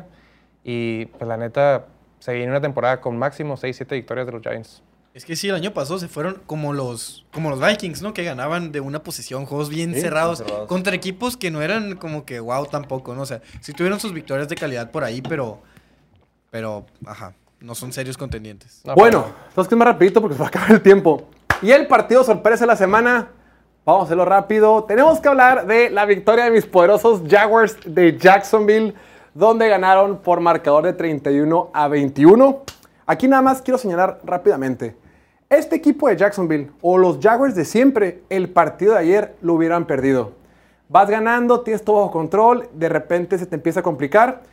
Y 0.63 1.05
pues 1.05 1.27
la 1.27 1.37
neta, 1.37 1.85
se 2.19 2.33
viene 2.33 2.51
una 2.51 2.61
temporada 2.61 3.01
con 3.01 3.17
máximo 3.17 3.57
6-7 3.57 3.87
victorias 3.91 4.25
de 4.27 4.31
los 4.33 4.41
Giants. 4.41 4.83
Es 5.13 5.25
que 5.25 5.35
sí, 5.35 5.49
el 5.49 5.55
año 5.55 5.73
pasado 5.73 5.99
se 5.99 6.07
fueron 6.07 6.41
como 6.45 6.71
los, 6.71 7.25
como 7.33 7.49
los 7.49 7.59
Vikings, 7.59 8.01
¿no? 8.01 8.13
Que 8.13 8.23
ganaban 8.23 8.71
de 8.71 8.79
una 8.79 9.03
posición, 9.03 9.45
juegos 9.45 9.67
bien 9.69 9.93
Sí, 9.93 9.99
cerrados, 10.01 10.37
cerrados. 10.37 10.67
contra 10.69 10.95
equipos 10.95 11.35
que 11.35 11.51
no 11.51 11.61
eran 11.61 11.95
como 11.97 12.23
que 12.23 12.39
wow 12.39 12.65
tampoco, 12.67 13.13
¿no? 13.13 13.23
O 13.23 13.25
sea, 13.25 13.41
sí 13.59 13.73
tuvieron 13.73 13.99
sus 13.99 14.13
victorias 14.13 14.47
de 14.47 14.55
calidad 14.55 14.89
por 14.89 15.03
ahí, 15.03 15.21
pero, 15.21 15.59
pero, 16.49 16.85
ajá, 17.05 17.33
no 17.59 17.75
son 17.75 17.91
serios 17.91 18.17
contendientes. 18.17 18.81
No, 18.85 18.95
Bueno, 18.95 19.25
entonces 19.49 19.67
que 19.67 19.75
es 19.75 19.79
más 19.79 19.87
rapidito 19.87 20.21
porque 20.21 20.35
se 20.35 20.39
va 20.39 20.45
a 20.45 20.49
acabar 20.49 20.71
el 20.71 20.81
tiempo. 20.81 21.27
Y 21.61 21.71
el 21.71 21.87
partido 21.87 22.23
sorpresa 22.23 22.61
de 22.63 22.67
la 22.67 22.77
semana, 22.77 23.29
vamos 23.85 24.03
a 24.03 24.05
hacerlo 24.05 24.23
rápido. 24.23 24.85
Tenemos 24.85 25.19
que 25.19 25.27
hablar 25.27 25.67
de 25.67 25.89
la 25.89 26.05
victoria 26.05 26.45
de 26.45 26.51
mis 26.51 26.65
poderosos 26.65 27.21
Jaguars 27.29 27.77
de 27.85 28.17
Jacksonville, 28.17 28.93
donde 29.33 29.69
ganaron 29.69 30.17
por 30.17 30.39
marcador 30.39 30.83
de 30.83 30.93
31 30.93 31.69
a 31.73 31.87
21. 31.87 32.63
Aquí 33.05 33.27
nada 33.27 33.41
más 33.41 33.61
quiero 33.61 33.77
señalar 33.77 34.19
rápidamente. 34.23 34.95
Este 35.49 35.75
equipo 35.75 36.07
de 36.07 36.15
Jacksonville 36.15 36.71
o 36.81 36.97
los 36.97 37.19
Jaguars 37.21 37.55
de 37.55 37.65
siempre, 37.65 38.23
el 38.29 38.49
partido 38.49 38.93
de 38.93 38.99
ayer 38.99 39.35
lo 39.41 39.53
hubieran 39.53 39.85
perdido. 39.85 40.31
Vas 40.87 41.09
ganando, 41.09 41.61
tienes 41.61 41.83
todo 41.83 41.97
bajo 41.97 42.11
control, 42.11 42.69
de 42.73 42.89
repente 42.89 43.37
se 43.37 43.45
te 43.45 43.55
empieza 43.55 43.81
a 43.81 43.83
complicar. 43.83 44.43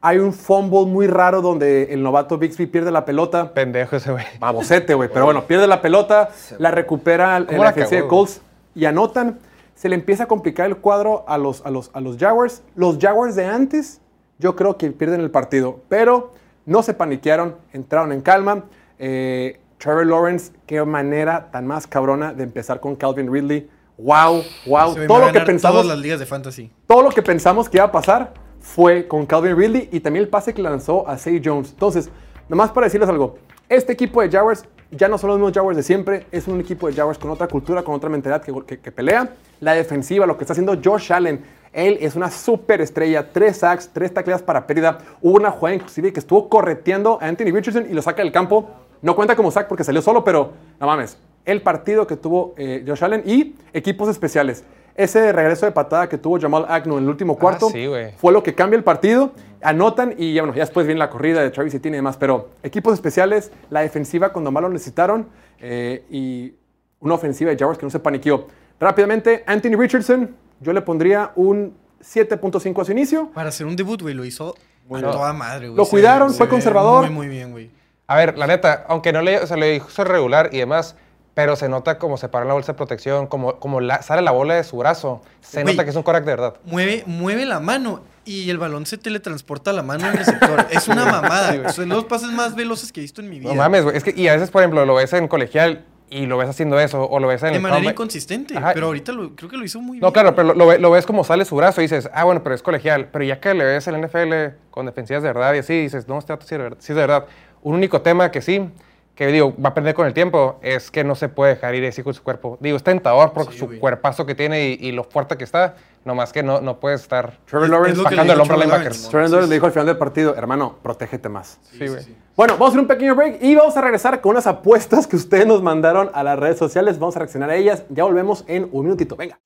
Hay 0.00 0.18
un 0.18 0.32
fumble 0.32 0.86
muy 0.86 1.06
raro 1.06 1.40
donde 1.40 1.92
el 1.92 2.02
novato 2.02 2.38
Bixby 2.38 2.66
pierde 2.66 2.90
la 2.90 3.04
pelota. 3.04 3.52
Pendejo 3.52 3.96
ese 3.96 4.12
güey. 4.12 4.24
Babocete, 4.38 4.94
güey. 4.94 5.08
Pero 5.12 5.24
bueno, 5.24 5.44
pierde 5.44 5.66
la 5.66 5.80
pelota, 5.80 6.30
la 6.58 6.70
recupera 6.70 7.36
en 7.38 7.46
¿Cómo 7.46 7.64
la 7.64 7.72
defensiva 7.72 8.02
de 8.02 8.08
Colts 8.08 8.40
y 8.74 8.84
anotan. 8.84 9.38
Se 9.74 9.88
le 9.88 9.94
empieza 9.94 10.24
a 10.24 10.26
complicar 10.26 10.66
el 10.66 10.76
cuadro 10.76 11.24
a 11.26 11.38
los, 11.38 11.64
a, 11.66 11.70
los, 11.70 11.90
a 11.92 12.00
los 12.00 12.16
Jaguars. 12.18 12.62
Los 12.74 12.98
Jaguars 12.98 13.36
de 13.36 13.46
antes, 13.46 14.00
yo 14.38 14.56
creo 14.56 14.76
que 14.76 14.90
pierden 14.90 15.20
el 15.20 15.30
partido. 15.30 15.80
Pero 15.88 16.32
no 16.64 16.82
se 16.82 16.94
paniquearon, 16.94 17.56
entraron 17.72 18.12
en 18.12 18.20
calma. 18.20 18.64
Eh, 18.98 19.60
Trevor 19.78 20.06
Lawrence, 20.06 20.52
qué 20.66 20.82
manera 20.84 21.50
tan 21.50 21.66
más 21.66 21.86
cabrona 21.86 22.32
de 22.32 22.42
empezar 22.44 22.80
con 22.80 22.96
Calvin 22.96 23.30
Ridley. 23.32 23.68
Wow, 23.98 24.42
wow. 24.66 24.94
Se 24.94 25.06
Todo 25.06 25.26
lo 25.26 25.32
que 25.32 25.40
pensamos 25.40 25.82
Todas 25.82 25.86
las 25.86 25.98
ligas 25.98 26.18
de 26.18 26.26
fantasy. 26.26 26.70
todo 26.86 27.02
lo 27.02 27.10
que 27.10 27.22
pensamos 27.22 27.68
que 27.68 27.78
iba 27.78 27.84
a 27.86 27.92
pasar 27.92 28.32
fue 28.60 29.06
con 29.06 29.26
Calvin 29.26 29.56
Ridley 29.56 29.88
y 29.92 30.00
también 30.00 30.24
el 30.24 30.28
pase 30.30 30.52
que 30.54 30.62
lanzó 30.62 31.06
a 31.08 31.16
Say 31.18 31.40
Jones. 31.44 31.70
Entonces, 31.70 32.10
nomás 32.48 32.70
para 32.70 32.86
decirles 32.86 33.08
algo, 33.08 33.38
este 33.68 33.92
equipo 33.92 34.20
de 34.22 34.30
Jaguars 34.30 34.64
ya 34.90 35.08
no 35.08 35.18
son 35.18 35.28
los 35.30 35.38
mismos 35.38 35.52
Jaguars 35.52 35.76
de 35.76 35.82
siempre, 35.82 36.26
es 36.30 36.46
un 36.48 36.60
equipo 36.60 36.86
de 36.88 36.94
Jaguars 36.94 37.18
con 37.18 37.30
otra 37.30 37.48
cultura, 37.48 37.82
con 37.82 37.94
otra 37.94 38.08
mentalidad 38.08 38.42
que, 38.42 38.52
que- 38.66 38.78
que 38.80 38.92
pelea. 38.92 39.30
La 39.60 39.72
defensiva, 39.74 40.26
lo 40.26 40.36
que 40.36 40.44
está 40.44 40.52
haciendo 40.52 40.78
Josh 40.82 41.12
Allen, 41.12 41.42
él 41.76 41.98
es 42.00 42.16
una 42.16 42.30
súper 42.30 42.80
estrella, 42.80 43.30
tres 43.32 43.58
sacks, 43.58 43.90
tres 43.92 44.12
tacleadas 44.12 44.42
para 44.42 44.66
pérdida. 44.66 44.96
Hubo 45.20 45.34
una 45.34 45.50
jugada 45.50 45.74
inclusive 45.74 46.10
que 46.10 46.20
estuvo 46.20 46.48
correteando 46.48 47.18
a 47.20 47.26
Anthony 47.26 47.52
Richardson 47.52 47.86
y 47.90 47.92
lo 47.92 48.00
saca 48.00 48.22
del 48.22 48.32
campo. 48.32 48.70
No 49.02 49.14
cuenta 49.14 49.36
como 49.36 49.50
sack 49.50 49.68
porque 49.68 49.84
salió 49.84 50.00
solo, 50.00 50.24
pero 50.24 50.52
no 50.80 50.86
mames. 50.86 51.18
El 51.44 51.60
partido 51.60 52.06
que 52.06 52.16
tuvo 52.16 52.54
eh, 52.56 52.82
Josh 52.86 53.04
Allen 53.04 53.22
y 53.26 53.54
equipos 53.74 54.08
especiales. 54.08 54.64
Ese 54.94 55.30
regreso 55.32 55.66
de 55.66 55.72
patada 55.72 56.08
que 56.08 56.16
tuvo 56.16 56.40
Jamal 56.40 56.64
Agnew 56.66 56.96
en 56.96 57.04
el 57.04 57.10
último 57.10 57.36
cuarto 57.36 57.68
sí, 57.68 57.84
güey. 57.84 58.12
fue 58.16 58.32
lo 58.32 58.42
que 58.42 58.54
cambia 58.54 58.78
el 58.78 58.84
partido. 58.84 59.32
Anotan 59.60 60.14
y 60.16 60.32
ya, 60.32 60.42
bueno, 60.42 60.54
ya 60.56 60.62
después 60.62 60.86
viene 60.86 60.98
la 60.98 61.10
corrida 61.10 61.42
de 61.42 61.50
Travis 61.50 61.74
Etienne 61.74 61.96
y 61.96 61.98
demás. 61.98 62.16
Pero 62.16 62.48
equipos 62.62 62.94
especiales, 62.94 63.52
la 63.68 63.82
defensiva 63.82 64.32
cuando 64.32 64.50
más 64.50 64.62
lo 64.62 64.70
necesitaron 64.70 65.28
eh, 65.60 66.06
y 66.08 66.54
una 67.00 67.14
ofensiva 67.14 67.50
de 67.50 67.58
Jaguars 67.58 67.78
que 67.78 67.84
no 67.84 67.90
se 67.90 67.98
paniqueó. 67.98 68.46
Rápidamente, 68.80 69.44
Anthony 69.46 69.76
Richardson, 69.78 70.34
yo 70.60 70.72
le 70.72 70.82
pondría 70.82 71.32
un 71.36 71.74
7.5 72.02 72.82
a 72.82 72.84
su 72.84 72.92
inicio. 72.92 73.30
Para 73.34 73.48
hacer 73.48 73.66
un 73.66 73.76
debut, 73.76 74.00
güey, 74.02 74.14
lo 74.14 74.24
hizo 74.24 74.50
a 74.50 74.88
Bueno. 74.88 75.10
toda 75.10 75.32
madre, 75.32 75.68
güey. 75.68 75.76
Lo 75.76 75.86
cuidaron, 75.86 76.30
se 76.30 76.38
fue 76.38 76.48
conservador. 76.48 77.06
Muy, 77.06 77.14
muy 77.14 77.28
bien, 77.28 77.50
güey. 77.52 77.70
A 78.06 78.16
ver, 78.16 78.38
la 78.38 78.46
neta, 78.46 78.84
aunque 78.88 79.12
no 79.12 79.20
le, 79.22 79.38
o 79.40 79.46
sea, 79.46 79.56
le 79.56 79.76
hizo 79.76 80.04
regular 80.04 80.50
y 80.52 80.58
demás, 80.58 80.94
pero 81.34 81.56
se 81.56 81.68
nota 81.68 81.98
como 81.98 82.16
se 82.16 82.28
para 82.28 82.42
en 82.44 82.48
la 82.48 82.54
bolsa 82.54 82.72
de 82.72 82.76
protección, 82.76 83.26
como, 83.26 83.58
como 83.58 83.80
la- 83.80 84.00
sale 84.02 84.22
la 84.22 84.30
bola 84.30 84.54
de 84.54 84.64
su 84.64 84.76
brazo. 84.76 85.20
Se 85.40 85.64
nota 85.64 85.82
que 85.84 85.90
es 85.90 85.96
un 85.96 86.02
corac 86.04 86.24
de 86.24 86.30
verdad. 86.32 86.54
Mueve, 86.64 87.02
mueve 87.06 87.44
la 87.44 87.58
mano 87.60 88.00
y 88.24 88.48
el 88.48 88.58
balón 88.58 88.86
se 88.86 88.96
teletransporta 88.96 89.70
a 89.70 89.74
la 89.74 89.82
mano 89.82 90.06
del 90.06 90.16
receptor. 90.18 90.66
es 90.70 90.86
una 90.88 91.04
mamada. 91.04 91.56
güey. 91.56 91.72
Son 91.72 91.88
los 91.88 92.04
pases 92.04 92.30
más 92.30 92.54
veloces 92.54 92.92
que 92.92 93.00
he 93.00 93.02
visto 93.02 93.20
en 93.20 93.28
mi 93.28 93.40
vida. 93.40 93.50
No 93.50 93.56
mames, 93.56 93.82
güey. 93.84 93.96
Es 93.96 94.04
que, 94.04 94.14
y 94.16 94.28
a 94.28 94.34
veces, 94.34 94.50
por 94.50 94.62
ejemplo, 94.62 94.86
lo 94.86 94.94
ves 94.94 95.12
en 95.12 95.26
colegial 95.28 95.84
y 96.08 96.26
lo 96.26 96.36
ves 96.38 96.48
haciendo 96.48 96.78
eso, 96.78 97.04
o 97.08 97.18
lo 97.18 97.26
ves 97.28 97.42
en 97.42 97.50
De 97.50 97.56
el 97.56 97.62
manera 97.62 97.76
combine. 97.78 97.92
inconsistente. 97.92 98.56
Ajá. 98.56 98.72
Pero 98.74 98.86
ahorita 98.86 99.12
lo- 99.12 99.34
creo 99.34 99.50
que 99.50 99.56
lo 99.56 99.64
hizo 99.64 99.80
muy 99.80 99.92
bien. 99.96 100.00
No, 100.02 100.12
claro, 100.12 100.34
pero 100.34 100.48
lo, 100.48 100.54
lo 100.54 100.66
ve- 100.66 100.78
lo 100.78 100.90
ves 100.90 101.04
como 101.06 101.24
sale 101.24 101.44
su 101.44 101.56
brazo 101.56 101.80
y 101.80 101.84
dices, 101.84 102.08
ah, 102.12 102.24
bueno, 102.24 102.42
pero 102.42 102.54
es 102.54 102.62
colegial. 102.62 103.08
Pero 103.12 103.24
ya 103.24 103.40
que 103.40 103.54
le 103.54 103.64
ves 103.64 103.86
el 103.88 103.96
NFL 103.96 104.54
con 104.70 104.86
defensivas 104.86 105.22
de 105.22 105.28
verdad 105.30 105.54
y 105.54 105.58
así, 105.58 105.80
dices, 105.82 106.06
no, 106.08 106.18
este 106.18 106.32
dato 106.32 106.46
sí 106.46 106.54
sí 106.78 106.92
es 106.92 106.96
de 106.96 107.00
verdad. 107.02 107.26
Un 107.62 107.74
único 107.74 108.00
tema 108.02 108.30
que 108.30 108.40
sí, 108.40 108.68
que 109.16 109.26
digo, 109.28 109.52
va 109.56 109.68
a 109.68 109.70
aprender 109.70 109.94
con 109.94 110.06
el 110.06 110.12
tiempo, 110.14 110.58
es 110.62 110.90
que 110.90 111.02
no 111.02 111.14
se 111.14 111.28
puede 111.28 111.54
dejar 111.54 111.74
ir 111.74 111.84
así 111.86 112.02
con 112.02 112.12
su 112.14 112.22
cuerpo. 112.22 112.58
Digo, 112.60 112.76
es 112.76 112.82
tentador 112.84 113.32
por 113.32 113.50
Sí, 113.50 113.58
su 113.58 113.66
güey. 113.66 113.78
cuerpazo 113.80 114.26
que 114.26 114.34
tiene 114.34 114.68
y, 114.68 114.78
y 114.78 114.92
lo 114.92 115.04
fuerte 115.04 115.36
que 115.38 115.44
está, 115.44 115.74
nomás 116.04 116.32
que 116.34 116.42
no, 116.42 116.60
no 116.60 116.78
puedes 116.78 117.00
estar 117.00 117.38
Trevor 117.46 117.70
Lawrence 117.70 118.02
bajando 118.02 118.32
el 118.34 118.40
hombro 118.40 118.54
al 118.56 118.60
Trevor 118.60 118.64
linebacker. 118.64 118.84
Lawrence. 118.92 119.10
Trevor 119.10 119.30
Lawrence 119.30 119.48
le 119.48 119.54
dijo 119.56 119.66
al 119.66 119.72
final 119.72 119.86
del 119.86 119.96
partido, 119.96 120.36
hermano, 120.36 120.76
protégete 120.82 121.28
más. 121.30 121.58
Sí, 121.72 121.88
güey. 121.88 122.04
Bueno, 122.36 122.52
vamos 122.54 122.66
a 122.66 122.68
hacer 122.72 122.80
un 122.80 122.86
pequeño 122.86 123.14
break 123.14 123.42
y 123.42 123.54
vamos 123.56 123.74
a 123.76 123.80
regresar 123.80 124.20
con 124.20 124.32
unas 124.32 124.46
apuestas 124.46 125.06
que 125.06 125.16
ustedes 125.16 125.46
nos 125.46 125.62
mandaron 125.62 126.10
a 126.12 126.22
las 126.22 126.38
redes 126.38 126.58
sociales. 126.58 126.98
Vamos 126.98 127.16
a 127.16 127.20
reaccionar 127.20 127.48
a 127.48 127.56
ellas. 127.56 127.84
Ya 127.88 128.04
volvemos 128.04 128.44
en 128.46 128.68
un 128.70 128.84
minutito. 128.84 129.16
Venga. 129.16 129.38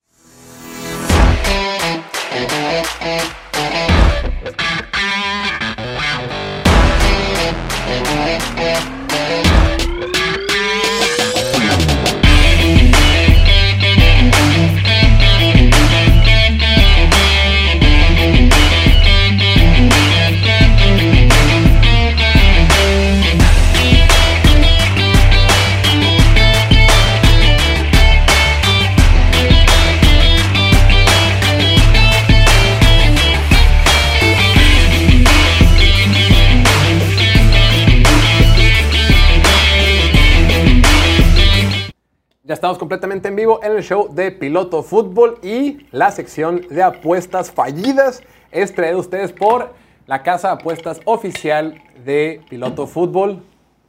Ya 42.51 42.55
estamos 42.55 42.79
completamente 42.79 43.29
en 43.29 43.37
vivo 43.37 43.61
en 43.63 43.77
el 43.77 43.83
show 43.85 44.13
de 44.13 44.33
Piloto 44.33 44.83
Fútbol 44.83 45.39
y 45.41 45.87
la 45.93 46.11
sección 46.11 46.63
de 46.69 46.83
apuestas 46.83 47.53
fallidas 47.53 48.25
es 48.51 48.75
traída 48.75 48.97
a 48.97 48.99
ustedes 48.99 49.31
por 49.31 49.73
la 50.09 50.25
casa 50.25 50.49
de 50.49 50.55
apuestas 50.55 51.01
oficial 51.05 51.81
de 52.05 52.41
Piloto 52.51 52.89
Fútbol, 52.89 53.41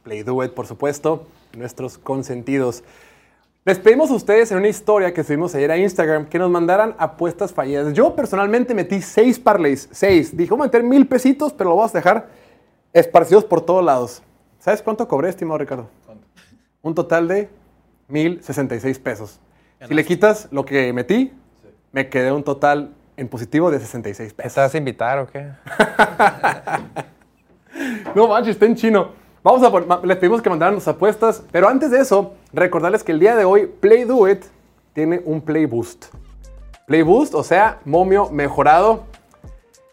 Play 0.04 0.22
Do 0.22 0.44
It, 0.44 0.52
por 0.52 0.68
supuesto, 0.68 1.26
nuestros 1.58 1.98
consentidos. 1.98 2.84
Les 3.64 3.80
pedimos 3.80 4.12
a 4.12 4.14
ustedes 4.14 4.52
en 4.52 4.58
una 4.58 4.68
historia 4.68 5.12
que 5.12 5.24
subimos 5.24 5.56
ayer 5.56 5.72
a 5.72 5.76
Instagram 5.76 6.26
que 6.26 6.38
nos 6.38 6.48
mandaran 6.48 6.94
apuestas 6.98 7.52
fallidas. 7.52 7.92
Yo 7.94 8.14
personalmente 8.14 8.74
metí 8.74 9.02
seis 9.02 9.40
parlays, 9.40 9.88
seis. 9.90 10.36
Dije, 10.36 10.50
voy 10.50 10.60
a 10.60 10.64
meter 10.66 10.84
mil 10.84 11.08
pesitos, 11.08 11.52
pero 11.52 11.70
lo 11.70 11.76
vamos 11.78 11.92
a 11.96 11.98
dejar 11.98 12.28
esparcidos 12.92 13.44
por 13.44 13.60
todos 13.62 13.84
lados. 13.84 14.22
¿Sabes 14.60 14.80
cuánto 14.82 15.08
cobré, 15.08 15.30
estimado 15.30 15.58
Ricardo? 15.58 15.88
Un 16.80 16.94
total 16.94 17.26
de 17.26 17.48
1,066 18.08 18.98
pesos. 18.98 19.40
Si 19.86 19.94
le 19.94 20.04
quitas 20.04 20.48
lo 20.50 20.64
que 20.64 20.92
metí, 20.92 21.32
me 21.92 22.08
quedé 22.08 22.30
un 22.30 22.44
total 22.44 22.94
en 23.16 23.28
positivo 23.28 23.70
de 23.70 23.80
66 23.80 24.32
pesos. 24.32 24.46
¿Estás 24.46 24.74
a 24.74 24.78
invitar 24.78 25.18
o 25.18 25.26
qué? 25.26 25.50
No 28.14 28.28
manches, 28.28 28.50
está 28.50 28.66
en 28.66 28.76
chino. 28.76 29.12
Vamos 29.42 29.62
a 29.62 30.06
les 30.06 30.16
pedimos 30.18 30.42
que 30.42 30.50
mandaran 30.50 30.74
sus 30.74 30.86
apuestas, 30.88 31.42
pero 31.50 31.68
antes 31.68 31.90
de 31.90 32.00
eso, 32.00 32.34
recordarles 32.52 33.02
que 33.02 33.12
el 33.12 33.18
día 33.18 33.34
de 33.34 33.46
hoy 33.46 33.66
Play 33.66 34.04
Do 34.04 34.28
It 34.28 34.44
tiene 34.92 35.22
un 35.24 35.40
Play 35.40 35.64
Boost. 35.64 36.14
Play 36.86 37.00
Boost, 37.00 37.34
o 37.34 37.42
sea, 37.42 37.80
momio 37.86 38.28
mejorado. 38.30 39.04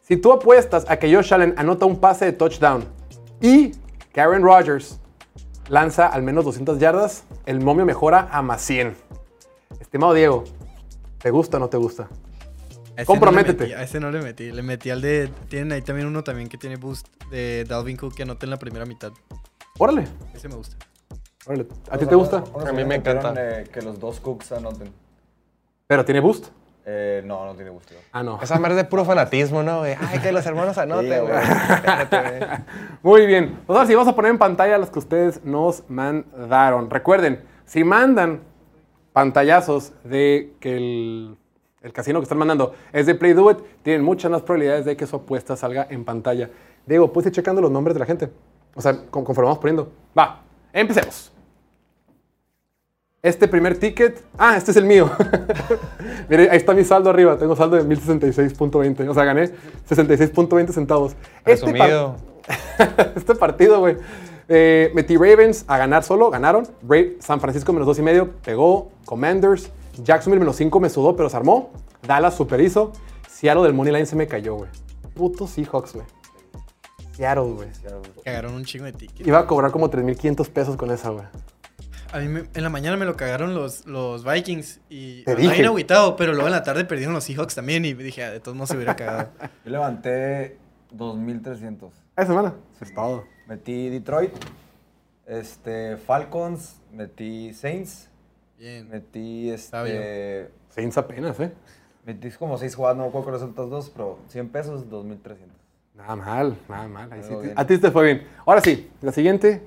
Si 0.02 0.18
tú 0.18 0.34
apuestas 0.34 0.86
a 0.90 0.98
que 0.98 1.14
Josh 1.14 1.34
Allen 1.34 1.54
anota 1.58 1.86
un 1.86 1.98
pase 1.98 2.26
de 2.26 2.34
touchdown 2.34 2.84
y 3.42 3.72
Aaron 4.20 4.44
Rodgers 4.44 5.00
lanza 5.70 6.08
al 6.08 6.24
menos 6.24 6.44
200 6.46 6.80
yardas, 6.80 7.24
el 7.46 7.62
momio 7.62 7.86
mejora 7.86 8.28
a 8.32 8.42
más 8.42 8.62
100. 8.62 8.96
Estimado 9.80 10.14
Diego, 10.14 10.44
¿te 11.20 11.32
gusta 11.32 11.58
o 11.58 11.60
no 11.60 11.70
te 11.70 11.78
gusta? 11.78 12.10
A 12.98 13.06
Comprométete. 13.06 13.54
no 13.64 13.64
le 13.64 13.70
metí, 13.70 13.80
a 13.80 13.84
ese 13.84 14.00
no 14.02 14.12
le 14.12 14.22
metí. 14.22 14.52
Le 14.52 14.62
metí 14.62 14.90
al 14.90 15.00
de. 15.02 15.30
Tienen 15.48 15.72
ahí 15.72 15.82
también 15.82 16.06
uno 16.08 16.22
también 16.24 16.50
que 16.50 16.58
tiene 16.58 16.76
boost 16.76 17.08
de 17.32 17.64
Dalvin 17.64 17.96
Cook 17.96 18.14
que 18.14 18.24
anota 18.24 18.46
en 18.46 18.50
la 18.50 18.58
primera 18.58 18.86
mitad. 18.86 19.14
Órale, 19.78 20.06
Ese 20.34 20.50
me 20.50 20.56
gusta. 20.56 20.76
órale. 21.46 21.66
¿A 21.90 21.98
ti 21.98 22.06
te 22.06 22.16
gusta? 22.16 22.44
A 22.68 22.74
mí 22.74 22.84
me 22.84 22.96
encanta. 22.96 23.34
eh, 23.38 23.70
que 23.72 23.82
los 23.82 24.00
dos 24.02 24.20
cooks 24.20 24.52
anoten. 24.52 24.92
¿Pero 25.88 26.04
tiene 26.04 26.20
boost? 26.20 26.48
Eh, 26.92 27.22
no, 27.24 27.46
no 27.46 27.54
tiene 27.54 27.70
gusto. 27.70 27.94
Ah, 28.12 28.24
no. 28.24 28.40
Esa 28.42 28.58
madre 28.58 28.72
es 28.72 28.78
de 28.78 28.84
puro 28.86 29.06
fanatismo, 29.06 29.62
¿no, 29.62 29.80
güey? 29.80 29.96
Ay, 30.10 30.18
que 30.18 30.32
los 30.32 30.44
hermanos 30.48 30.76
anoten, 30.80 31.22
güey. 31.24 31.36
Muy 33.04 33.28
bien. 33.28 33.60
Pues 33.68 33.78
ahora 33.78 33.88
sí, 33.88 33.94
vamos 33.94 34.12
a 34.12 34.16
poner 34.16 34.32
en 34.32 34.40
pantalla 34.40 34.76
las 34.80 34.90
que 34.90 34.98
ustedes 34.98 35.44
nos 35.46 35.84
mandaron. 35.88 36.90
Recuerden, 36.90 37.44
si 37.66 37.84
mandan 37.84 38.42
pantallazos 39.14 39.94
de 40.04 40.54
que 40.60 40.78
el, 40.78 41.38
el 41.82 41.94
casino 41.94 42.20
que 42.20 42.24
están 42.24 42.40
mandando 42.40 42.74
es 42.92 43.06
de 43.06 43.14
Play 43.14 43.34
Do 43.34 43.52
It, 43.52 43.60
tienen 43.84 44.04
muchas 44.04 44.32
más 44.32 44.42
probabilidades 44.42 44.86
de 44.86 44.98
que 44.98 45.06
su 45.06 45.18
apuesta 45.18 45.56
salga 45.56 45.86
en 45.92 46.04
pantalla. 46.06 46.50
Diego, 46.88 47.14
¿puedes 47.14 47.28
ir 47.28 47.34
checando 47.34 47.62
los 47.62 47.70
nombres 47.70 47.94
de 47.94 48.00
la 48.00 48.06
gente? 48.08 48.32
O 48.74 48.82
sea, 48.82 48.98
con- 49.12 49.24
conforme 49.24 49.46
vamos 49.48 49.60
poniendo. 49.60 49.92
Va, 50.18 50.42
empecemos. 50.74 51.32
Este 53.22 53.48
primer 53.50 53.78
ticket. 53.78 54.24
Ah, 54.38 54.56
este 54.56 54.72
es 54.72 54.78
el 54.78 54.86
mío. 54.86 55.12
Mire, 56.30 56.50
ahí 56.50 56.58
está 56.58 56.74
mi 56.74 56.84
saldo 56.86 57.10
arriba. 57.10 57.38
Tengo 57.38 57.56
saldo 57.56 57.76
de 57.76 57.84
1066.20. 57.84 59.10
O 59.10 59.14
sea, 59.14 59.26
gané 59.26 59.52
66.20 59.90 60.72
centavos. 60.72 61.16
Este 61.46 61.74
par- 61.74 62.16
este 63.16 63.36
partido, 63.36 63.80
güey. 63.80 63.98
Eh, 64.48 64.90
metí 64.96 65.18
Ravens 65.18 65.66
a 65.68 65.78
ganar 65.78 66.04
solo, 66.04 66.30
ganaron. 66.30 66.66
Ra- 66.88 67.04
San 67.20 67.42
Francisco 67.42 67.74
menos 67.74 67.86
dos 67.88 68.00
y 68.00 68.02
medio, 68.02 68.32
pegó. 68.44 68.92
Commanders. 69.06 69.70
Jacksonville 70.04 70.40
menos 70.40 70.56
cinco 70.56 70.80
me 70.80 70.90
sudó, 70.90 71.16
pero 71.18 71.30
se 71.30 71.36
armó. 71.36 71.72
Dallas 72.08 72.36
super 72.38 72.62
hizo. 72.62 72.94
Seattle 73.28 73.64
del 73.64 73.74
Money 73.74 73.92
Line 73.94 74.06
se 74.06 74.16
me 74.16 74.28
cayó, 74.28 74.56
güey. 74.56 74.70
Putos 75.14 75.50
Seahawks, 75.52 75.94
güey. 75.94 76.06
Seattle, 77.12 77.52
güey. 77.54 77.68
Cagaron 78.24 78.54
un 78.54 78.64
chingo 78.64 78.86
de 78.86 78.94
tickets. 78.94 79.28
Iba 79.28 79.40
a 79.40 79.46
cobrar 79.46 79.72
como 79.72 79.90
3.500 79.92 80.48
pesos 80.50 80.78
con 80.78 80.90
esa, 80.92 81.10
güey. 81.10 81.26
A 82.12 82.20
mí 82.20 82.28
me- 82.28 82.46
en 82.54 82.64
la 82.64 82.70
mañana 82.70 82.98
me 82.98 83.06
lo 83.06 83.16
cagaron 83.16 83.54
los, 83.54 83.86
los 83.86 84.24
Vikings 84.24 84.80
y 84.90 85.18
dije. 85.26 85.36
bien 85.36 85.66
agüitado, 85.68 86.16
pero 86.16 86.32
luego 86.34 86.48
en 86.48 86.54
la 86.54 86.64
tarde 86.64 86.84
perdieron 86.86 87.14
los 87.14 87.24
Seahawks 87.26 87.54
también 87.54 87.86
y 87.86 87.94
dije, 87.94 88.24
ah, 88.24 88.32
de 88.32 88.40
todos 88.40 88.56
modos 88.56 88.70
se 88.70 88.76
hubiera 88.78 88.96
cagado. 88.96 89.30
Yo 89.66 89.72
levanté 89.72 90.58
2.300. 90.92 91.92
Esa 92.18 92.28
semana. 92.28 92.56
Es 92.82 92.94
todo. 92.94 93.26
Metí 93.48 93.90
Detroit, 93.90 94.32
este, 95.28 95.98
Falcons, 95.98 96.82
metí 96.92 97.54
Saints, 97.54 98.10
Bien. 98.58 98.90
metí 98.90 99.56
Sabio. 99.58 99.94
este. 99.94 100.50
Saints 100.70 100.98
apenas, 100.98 101.40
¿eh? 101.40 101.52
Metí 102.06 102.30
como 102.32 102.58
6 102.58 102.74
jugadas, 102.76 102.98
no 102.98 103.04
me 103.04 103.10
acuerdo 103.10 103.26
cuáles 103.26 103.42
son 103.42 103.54
los 103.56 103.70
dos, 103.70 103.90
pero 103.92 104.20
100 104.30 104.50
pesos, 104.50 104.90
2.300. 104.90 105.38
Nada 105.94 106.16
mal, 106.16 106.58
nada 106.68 106.88
mal. 106.88 107.12
Ahí 107.14 107.22
sí 107.24 107.34
te- 107.42 107.54
a 107.56 107.68
ti 107.68 107.78
te 107.78 107.92
fue 107.92 108.04
bien. 108.06 108.28
Ahora 108.46 108.62
sí, 108.62 108.90
la 109.02 109.12
siguiente. 109.12 109.62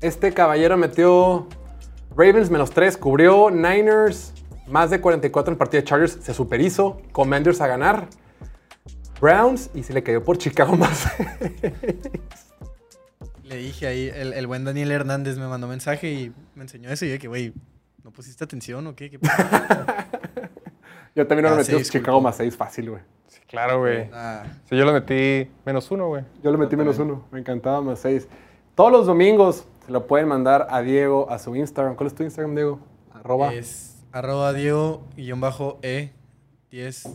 Este 0.00 0.32
caballero 0.32 0.76
metió 0.76 1.46
Ravens 2.16 2.50
menos 2.50 2.70
3, 2.70 2.96
cubrió 2.96 3.50
Niners 3.50 4.32
más 4.66 4.90
de 4.90 5.00
44 5.00 5.50
en 5.50 5.54
el 5.54 5.58
partido 5.58 5.80
de 5.82 5.88
Chargers, 5.88 6.18
se 6.20 6.34
superhizo. 6.34 7.00
Commanders 7.12 7.60
a 7.60 7.66
ganar. 7.66 8.08
Browns 9.20 9.70
y 9.74 9.82
se 9.82 9.94
le 9.94 10.02
cayó 10.02 10.22
por 10.22 10.36
Chicago 10.38 10.76
más. 10.76 11.06
Le 13.44 13.56
dije 13.56 13.86
ahí, 13.86 14.10
el, 14.14 14.32
el 14.32 14.46
buen 14.46 14.64
Daniel 14.64 14.90
Hernández 14.90 15.38
me 15.38 15.46
mandó 15.46 15.68
mensaje 15.68 16.10
y 16.12 16.32
me 16.54 16.62
enseñó 16.64 16.90
eso 16.90 17.04
y 17.06 17.12
yo 17.12 17.18
que, 17.18 17.28
güey, 17.28 17.52
¿no 18.02 18.10
pusiste 18.10 18.42
atención 18.44 18.86
o 18.88 18.94
qué? 18.96 19.10
¿Qué 19.10 19.18
pasa?" 19.18 20.08
Yo 21.14 21.26
también 21.26 21.46
Ah, 21.46 21.50
lo 21.50 21.56
metió 21.56 21.76
sí, 21.76 21.78
disculpa. 21.78 21.98
Chicago 22.04 22.20
más 22.20 22.36
6 22.36 22.56
fácil, 22.56 22.90
güey. 22.90 23.02
Sí, 23.28 23.40
claro, 23.48 23.78
güey. 23.78 24.10
Ah, 24.12 24.42
Sí, 24.68 24.76
yo 24.76 24.84
lo 24.84 24.92
metí 24.92 25.48
menos 25.64 25.90
uno, 25.90 26.08
güey. 26.08 26.24
Yo 26.42 26.50
le 26.52 26.58
metí 26.58 26.76
menos 26.76 26.98
uno, 26.98 27.24
me 27.30 27.40
encantaba 27.40 27.80
más 27.80 28.00
6. 28.00 28.28
Todos 28.74 28.92
los 28.92 29.06
domingos 29.06 29.64
se 29.86 29.92
lo 29.92 30.06
pueden 30.06 30.28
mandar 30.28 30.66
a 30.70 30.80
Diego 30.82 31.30
a 31.30 31.38
su 31.38 31.54
Instagram. 31.56 31.94
¿Cuál 31.96 32.08
es 32.08 32.14
tu 32.14 32.22
Instagram, 32.22 32.54
Diego? 32.54 32.80
Arroba. 33.14 33.52
es 33.54 33.96
arroba 34.12 34.52
Diego 34.52 35.02
guion 35.16 35.40
bajo 35.40 35.78
E 35.82 36.10
10 36.70 37.08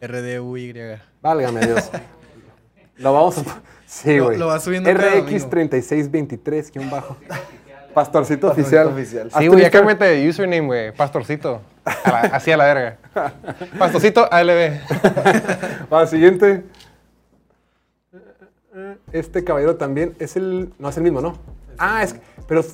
RDUY. 0.00 0.74
Válgame 1.22 1.60
Dios. 1.66 1.90
Lo 2.96 3.12
vamos 3.12 3.38
a. 3.38 3.42
Sí, 3.86 4.16
Lo- 4.16 4.24
güey. 4.26 4.38
lo 4.38 4.46
vas 4.48 4.64
subiendo 4.64 4.92
cada 4.92 5.14
RX3623, 5.16 6.72
guion 6.72 6.90
bajo. 6.90 7.16
Pastorcito 7.94 8.48
oficial. 8.50 8.88
oficial. 8.88 9.28
Haz 9.32 9.40
Sí, 9.40 9.46
güey, 9.48 9.64
acá 9.64 9.78
Instagram- 9.80 9.86
mete 9.86 10.04
de 10.04 10.28
username, 10.28 10.66
güey. 10.66 10.92
Pastorcito. 10.92 11.60
A 11.84 12.10
la- 12.10 12.20
así 12.36 12.50
a 12.52 12.56
la 12.56 12.64
verga. 12.64 12.98
Pastorcito 13.78 14.28
ALB. 14.30 14.80
Va, 15.92 16.06
siguiente. 16.06 16.64
Este 19.12 19.44
caballero 19.44 19.76
también 19.76 20.14
es 20.18 20.36
el. 20.36 20.72
No 20.78 20.88
es 20.90 20.96
el 20.96 21.02
mismo, 21.04 21.20
¿no? 21.22 21.38
Ah, 21.78 22.02
es. 22.02 22.16
Pero 22.46 22.64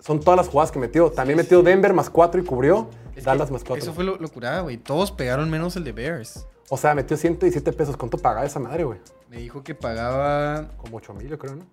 son 0.00 0.20
todas 0.20 0.36
las 0.36 0.48
jugadas 0.48 0.70
que 0.70 0.78
metió. 0.78 1.10
También 1.10 1.36
metió 1.36 1.62
Denver 1.62 1.92
más 1.94 2.10
4 2.10 2.40
y 2.40 2.44
cubrió. 2.44 2.88
Dallas 3.22 3.50
más 3.50 3.62
4. 3.64 3.82
Eso 3.82 3.92
fue 3.94 4.04
lo, 4.04 4.16
locura, 4.16 4.60
güey. 4.60 4.76
Todos 4.76 5.12
pegaron 5.12 5.48
menos 5.50 5.76
el 5.76 5.84
de 5.84 5.92
Bears. 5.92 6.46
O 6.68 6.76
sea, 6.76 6.94
metió 6.94 7.16
117 7.16 7.72
pesos. 7.72 7.96
¿Cuánto 7.96 8.18
pagaba 8.18 8.44
esa 8.44 8.58
madre, 8.58 8.84
güey? 8.84 8.98
Me 9.30 9.38
dijo 9.38 9.62
que 9.62 9.74
pagaba. 9.74 10.68
Como 10.76 10.96
8 10.98 11.14
mil, 11.14 11.28
yo 11.28 11.38
creo, 11.38 11.56
¿no? 11.56 11.64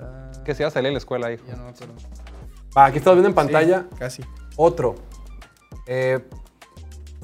ah, 0.00 0.30
Que 0.44 0.54
se 0.54 0.62
iba 0.62 0.68
a 0.68 0.72
salir 0.72 0.88
de 0.88 0.92
la 0.92 0.98
escuela, 0.98 1.32
hijo. 1.32 1.44
ya 1.46 1.56
no 1.56 1.64
me 1.64 1.70
acuerdo. 1.70 1.94
Va, 2.76 2.84
aquí 2.86 2.98
estamos 2.98 3.16
viendo 3.16 3.28
en 3.28 3.34
pantalla 3.34 3.86
Sí, 3.90 3.96
casi. 3.98 4.22
otro. 4.56 4.94
Eh, 5.86 6.20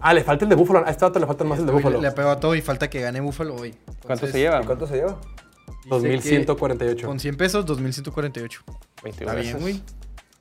ah, 0.00 0.12
le 0.14 0.24
falta 0.24 0.44
el 0.44 0.48
de 0.48 0.56
Buffalo. 0.56 0.84
A 0.86 0.90
este 0.90 1.04
vato 1.04 1.18
le 1.18 1.26
falta 1.26 1.44
más 1.44 1.58
el 1.58 1.66
de 1.66 1.72
Buffalo. 1.72 2.00
Le, 2.00 2.10
pegó 2.12 2.30
a 2.30 2.40
todo 2.40 2.54
y 2.54 2.62
falta 2.62 2.88
que 2.90 3.00
gane 3.00 3.20
Buffalo 3.20 3.54
hoy. 3.54 3.74
¿Cuánto 4.04 4.26
se 4.26 4.38
lleva? 4.38 4.60
¿Y 4.62 4.66
cuánto 4.66 4.86
se 4.86 4.94
lleva? 4.96 5.16
Dice 5.66 6.08
que 6.08 6.14
2148. 6.14 7.06
Con 7.06 7.18
100 7.20 7.36
pesos, 7.36 7.66
2148. 7.66 8.62
21 9.04 9.30
Está 9.32 9.40
bien, 9.42 9.60
güey. 9.60 9.82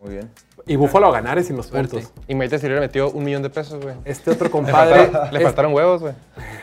Muy 0.01 0.11
bien. 0.13 0.29
Y 0.67 0.75
Buffalo 0.77 1.07
a 1.07 1.11
ganar 1.11 1.37
es 1.37 1.47
sin 1.47 1.57
los 1.57 1.67
Suerte. 1.67 1.97
puntos. 1.97 2.11
Y 2.27 2.35
Maite 2.35 2.57
si 2.59 2.67
le 2.67 2.79
metió 2.79 3.11
un 3.11 3.23
millón 3.23 3.43
de 3.43 3.49
pesos, 3.49 3.81
güey. 3.83 3.95
Este 4.05 4.31
otro 4.31 4.45
Le 4.45 4.51
compadre. 4.51 5.05
faltaron, 5.05 5.33
le 5.33 5.39
faltaron 5.41 5.73
huevos, 5.73 6.01
güey. 6.01 6.13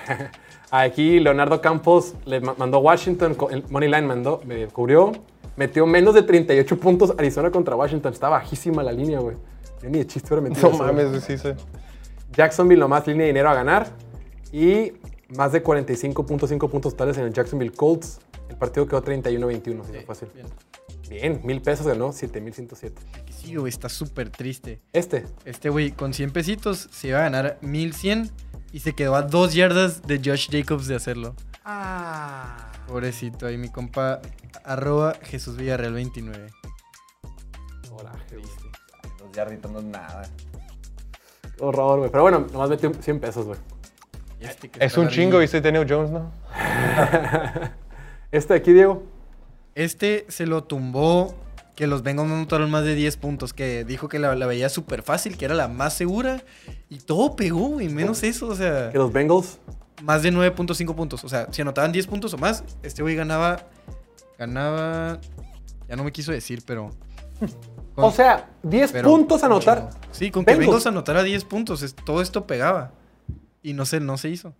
Aquí 0.70 1.20
Leonardo 1.20 1.60
Campos 1.60 2.14
le 2.24 2.40
ma- 2.40 2.54
mandó 2.56 2.78
Washington, 2.78 3.36
el 3.50 3.64
Money 3.68 3.88
Line 3.90 4.02
mandó, 4.06 4.40
me 4.46 4.66
cubrió, 4.68 5.12
metió 5.56 5.86
menos 5.86 6.14
de 6.14 6.22
38 6.22 6.78
puntos 6.80 7.12
Arizona 7.18 7.50
contra 7.50 7.76
Washington. 7.76 8.12
Está 8.12 8.28
bajísima 8.28 8.82
la 8.82 8.92
línea, 8.92 9.18
güey. 9.20 9.36
Yo 9.82 9.90
ni 9.90 9.98
de 9.98 10.06
chiste 10.06 10.32
hubiera 10.32 10.48
metido 10.48 10.68
No 10.68 10.74
eso, 10.74 10.82
mames, 10.84 11.08
güey. 11.10 11.20
güey, 11.20 11.20
sí, 11.20 11.38
sí. 11.38 11.48
Jacksonville 12.32 12.80
nomás 12.80 13.06
línea 13.06 13.22
de 13.24 13.32
dinero 13.32 13.50
a 13.50 13.54
ganar. 13.54 13.88
Y 14.50 14.92
más 15.36 15.52
de 15.52 15.62
45.5 15.62 16.68
puntos 16.70 16.92
totales 16.92 17.18
en 17.18 17.24
el 17.24 17.32
Jacksonville 17.32 17.72
Colts. 17.72 18.18
El 18.52 18.58
partido 18.58 18.86
quedó 18.86 19.02
31-21, 19.02 19.62
si 19.62 19.70
no 19.74 19.84
Sí, 19.84 20.04
fácil. 20.06 20.28
bien. 20.34 20.46
Bien, 21.08 21.40
mil 21.42 21.60
pesos 21.62 21.86
ganó, 21.86 22.12
7107. 22.12 23.02
Que 23.26 23.32
sí, 23.32 23.54
güey, 23.56 23.70
está 23.70 23.88
súper 23.88 24.30
triste. 24.30 24.80
Este, 24.92 25.26
Este 25.44 25.68
güey 25.70 25.90
con 25.92 26.12
100 26.12 26.30
pesitos 26.32 26.88
se 26.92 27.08
iba 27.08 27.18
a 27.18 27.22
ganar 27.22 27.58
1100 27.62 28.30
y 28.72 28.80
se 28.80 28.94
quedó 28.94 29.14
a 29.16 29.22
dos 29.22 29.52
yardas 29.54 30.02
de 30.02 30.18
Josh 30.24 30.48
Jacobs 30.50 30.86
de 30.86 30.94
hacerlo. 30.96 31.34
Pobrecito, 32.86 33.46
ahí 33.46 33.56
mi 33.56 33.68
compa 33.70 34.20
arroba 34.64 35.14
Jesús 35.22 35.56
Villarreal 35.56 35.94
29. 35.94 36.48
hola, 37.90 38.12
Los 39.20 39.32
yarditos 39.32 39.70
no 39.70 39.78
es 39.78 39.84
nada. 39.86 40.22
qué 41.56 41.64
horror, 41.64 41.98
güey. 42.00 42.10
Pero 42.10 42.22
bueno, 42.22 42.46
nomás 42.52 42.68
metió 42.70 42.92
100 42.92 43.18
pesos, 43.20 43.46
güey. 43.46 43.58
Y 44.40 44.44
este 44.44 44.70
Es 44.78 44.96
un 44.96 45.08
chingo, 45.08 45.38
larguillo. 45.38 45.40
¿viste 45.40 45.60
Daniel 45.60 45.86
Jones, 45.88 46.10
no? 46.10 46.32
Este 48.32 48.54
de 48.54 48.58
aquí, 48.60 48.72
Diego. 48.72 49.02
Este 49.74 50.26
se 50.28 50.46
lo 50.46 50.64
tumbó 50.64 51.34
que 51.76 51.86
los 51.86 52.02
Bengals 52.02 52.28
no 52.28 52.34
anotaron 52.36 52.70
más 52.70 52.84
de 52.84 52.94
10 52.94 53.16
puntos, 53.16 53.54
que 53.54 53.84
dijo 53.84 54.08
que 54.08 54.18
la, 54.18 54.34
la 54.34 54.46
veía 54.46 54.68
súper 54.68 55.02
fácil, 55.02 55.38
que 55.38 55.46
era 55.46 55.54
la 55.54 55.68
más 55.68 55.94
segura 55.94 56.42
y 56.90 56.98
todo 56.98 57.34
pegó, 57.34 57.80
y 57.80 57.88
menos 57.88 58.22
eso, 58.22 58.48
o 58.48 58.54
sea, 58.54 58.90
Que 58.90 58.98
los 58.98 59.12
Bengals 59.12 59.58
más 60.02 60.22
de 60.22 60.32
9.5 60.32 60.94
puntos. 60.94 61.24
O 61.24 61.28
sea, 61.28 61.48
si 61.50 61.62
anotaban 61.62 61.92
10 61.92 62.06
puntos 62.08 62.34
o 62.34 62.38
más, 62.38 62.62
este 62.82 63.02
güey 63.02 63.14
ganaba, 63.14 63.66
ganaba, 64.38 65.18
ya 65.88 65.96
no 65.96 66.04
me 66.04 66.12
quiso 66.12 66.32
decir, 66.32 66.62
pero... 66.66 66.90
con- 67.94 68.04
O 68.04 68.10
sea, 68.10 68.50
10 68.62 68.92
pero 68.92 69.08
puntos 69.10 69.42
a 69.42 69.46
anotar. 69.46 69.90
Sí, 70.10 70.30
con 70.30 70.44
que 70.44 70.52
Bengals. 70.52 70.66
Bengals 70.66 70.86
anotara 70.86 71.22
10 71.22 71.44
puntos, 71.44 71.82
es- 71.82 71.94
todo 71.94 72.20
esto 72.20 72.46
pegaba. 72.46 72.92
Y 73.62 73.72
no 73.74 73.86
se, 73.86 74.00
no 74.00 74.16
se 74.18 74.28
hizo. 74.28 74.54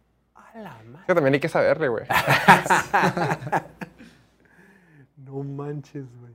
Es 0.55 0.63
que 1.07 1.15
también 1.15 1.35
hay 1.35 1.41
que 1.41 1.49
saberle, 1.49 1.89
güey. 1.89 2.05
No 5.33 5.43
manches, 5.43 6.05
güey. 6.21 6.33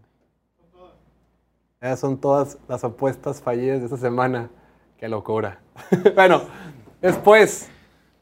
Esas 1.80 2.00
son 2.00 2.20
todas 2.20 2.58
las 2.68 2.84
apuestas 2.84 3.40
fallidas 3.40 3.80
de 3.80 3.86
esta 3.86 3.98
semana. 3.98 4.50
Qué 4.98 5.08
locura. 5.08 5.60
bueno, 6.16 6.42
después. 7.00 7.70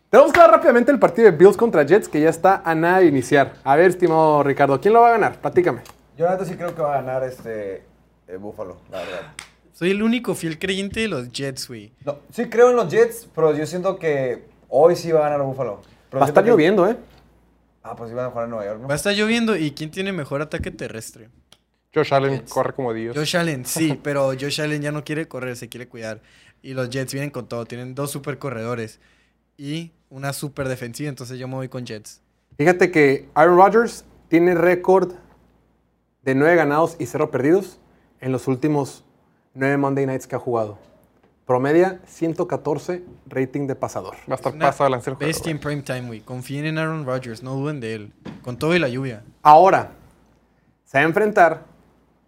Tenemos 0.09 0.33
que 0.33 0.39
ver 0.39 0.49
rápidamente 0.49 0.91
el 0.91 0.99
partido 0.99 1.31
de 1.31 1.37
Bills 1.37 1.55
contra 1.55 1.83
Jets 1.83 2.09
que 2.09 2.19
ya 2.19 2.29
está 2.29 2.61
a 2.65 2.75
nada 2.75 2.99
de 2.99 3.05
iniciar. 3.05 3.53
A 3.63 3.77
ver, 3.77 3.89
estimado 3.89 4.43
Ricardo, 4.43 4.79
¿quién 4.81 4.93
lo 4.93 5.01
va 5.01 5.07
a 5.07 5.11
ganar? 5.11 5.39
Platícame. 5.39 5.81
Yo 6.17 6.29
neta 6.29 6.43
sí 6.43 6.55
creo 6.55 6.75
que 6.75 6.81
va 6.81 6.95
a 6.95 7.01
ganar 7.01 7.23
este 7.23 7.83
eh, 8.27 8.37
Buffalo, 8.37 8.77
la 8.91 8.99
verdad. 8.99 9.33
Soy 9.71 9.91
el 9.91 10.03
único 10.03 10.35
fiel 10.35 10.59
creyente 10.59 11.01
de 11.01 11.07
los 11.07 11.31
Jets, 11.31 11.67
güey. 11.67 11.93
No, 12.05 12.17
sí 12.31 12.49
creo 12.49 12.69
en 12.69 12.75
los 12.75 12.89
Jets, 12.89 13.29
pero 13.33 13.55
yo 13.55 13.65
siento 13.65 13.97
que 13.97 14.45
hoy 14.69 14.95
sí 14.95 15.11
va 15.11 15.19
a 15.19 15.29
ganar 15.29 15.41
Buffalo. 15.41 15.81
Pero 16.15 16.21
Va 16.21 16.27
a 16.27 16.29
estar 16.29 16.43
que- 16.45 16.49
lloviendo, 16.49 16.89
¿eh? 16.89 16.95
Ah, 17.83 17.93
pues 17.97 18.13
van 18.13 18.27
a 18.27 18.29
jugar 18.29 18.45
en 18.45 18.49
Nueva 18.51 18.65
York, 18.65 18.79
¿no? 18.81 18.87
Va 18.87 18.93
a 18.93 18.95
estar 18.95 19.13
lloviendo 19.13 19.57
y 19.57 19.71
¿quién 19.71 19.91
tiene 19.91 20.13
mejor 20.13 20.41
ataque 20.41 20.71
terrestre? 20.71 21.29
Josh 21.93 22.13
Allen 22.13 22.31
Jets. 22.39 22.51
corre 22.53 22.73
como 22.73 22.93
Dios. 22.93 23.15
Josh 23.17 23.35
Allen, 23.35 23.65
sí, 23.65 23.99
pero 24.03 24.27
Josh 24.39 24.61
Allen 24.61 24.81
ya 24.81 24.93
no 24.93 25.03
quiere 25.03 25.27
correr, 25.27 25.57
se 25.57 25.67
quiere 25.67 25.89
cuidar. 25.89 26.21
Y 26.61 26.73
los 26.73 26.89
Jets 26.89 27.11
vienen 27.11 27.31
con 27.31 27.47
todo, 27.49 27.65
tienen 27.65 27.93
dos 27.93 28.11
super 28.11 28.39
corredores 28.39 28.99
y 29.57 29.91
una 30.09 30.31
super 30.31 30.69
defensiva, 30.69 31.09
entonces 31.09 31.37
yo 31.37 31.47
me 31.49 31.55
voy 31.55 31.67
con 31.67 31.85
Jets. 31.85 32.21
Fíjate 32.57 32.91
que 32.91 33.27
Aaron 33.33 33.57
Rodgers 33.57 34.05
tiene 34.29 34.55
récord 34.55 35.13
de 36.21 36.33
9 36.33 36.55
ganados 36.55 36.95
y 36.97 37.05
0 37.07 37.29
perdidos 37.29 37.79
en 38.21 38.31
los 38.31 38.47
últimos 38.47 39.03
9 39.53 39.75
Monday 39.77 40.05
Nights 40.05 40.27
que 40.27 40.35
ha 40.35 40.39
jugado. 40.39 40.79
Promedia 41.45 41.99
114 42.05 43.03
rating 43.27 43.67
de 43.67 43.75
pasador. 43.75 44.15
Va 44.29 44.33
a 44.33 44.35
estar 44.35 44.57
pasado 44.57 44.89
lanzar. 44.89 45.17
Bestia 45.17 45.51
en 45.51 45.59
prime 45.59 45.83
time, 45.83 46.07
güey. 46.07 46.21
Confíen 46.21 46.65
en 46.65 46.77
Aaron 46.79 47.05
Rodgers, 47.05 47.43
no 47.43 47.53
duden 47.55 47.79
de 47.79 47.93
él. 47.93 48.13
Con 48.41 48.57
todo 48.57 48.75
y 48.75 48.79
la 48.79 48.89
lluvia. 48.89 49.23
Ahora, 49.43 49.91
se 50.85 50.97
va 50.97 51.03
a 51.03 51.07
enfrentar 51.07 51.65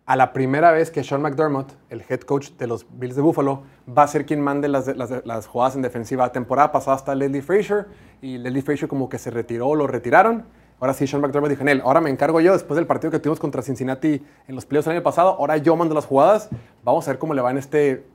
a 0.06 0.16
la 0.16 0.32
primera 0.34 0.72
vez 0.72 0.92
que 0.92 1.04
Sean 1.04 1.22
McDermott, 1.22 1.74
el 1.90 2.04
head 2.08 2.22
coach 2.22 2.52
de 2.52 2.68
los 2.68 2.86
Bills 2.98 3.16
de 3.16 3.22
Buffalo, 3.24 3.64
va 3.90 4.04
a 4.04 4.08
ser 4.08 4.26
quien 4.26 4.40
mande 4.40 4.68
las, 4.68 4.88
las- 4.96 5.26
las 5.26 5.48
jugadas 5.48 5.76
en 5.76 5.82
defensiva. 5.82 6.26
La 6.28 6.32
temporada 6.32 6.72
pasada 6.72 6.96
está 6.98 7.16
Leslie 7.16 7.42
Frazier 7.42 7.88
y 8.22 8.38
Leslie 8.38 8.62
Frazier 8.62 8.88
como 8.88 9.10
que 9.10 9.18
se 9.18 9.32
retiró, 9.32 9.74
lo 9.76 9.88
retiraron. 9.88 10.46
Ahora 10.80 10.94
sí, 10.94 11.08
Sean 11.08 11.24
McDermott 11.24 11.50
dijo 11.50 11.64
en 11.64 11.70
él, 11.70 11.82
ahora 11.84 12.02
me 12.02 12.12
encargo 12.12 12.40
yo 12.40 12.54
después 12.54 12.76
del 12.76 12.86
partido 12.86 13.10
que 13.10 13.18
tuvimos 13.20 13.40
contra 13.40 13.64
Cincinnati 13.64 14.24
en 14.48 14.56
los 14.56 14.66
playoffs 14.68 14.86
el 14.88 14.94
año 14.94 15.04
pasado, 15.04 15.32
ahora 15.40 15.58
yo 15.58 15.76
mando 15.76 15.96
las 15.96 16.06
jugadas. 16.06 16.50
Vamos 16.84 17.08
a 17.08 17.12
ver 17.12 17.18
cómo 17.20 17.34
le 17.34 17.42
va 17.42 17.50
en 17.50 17.58
este 17.58 18.06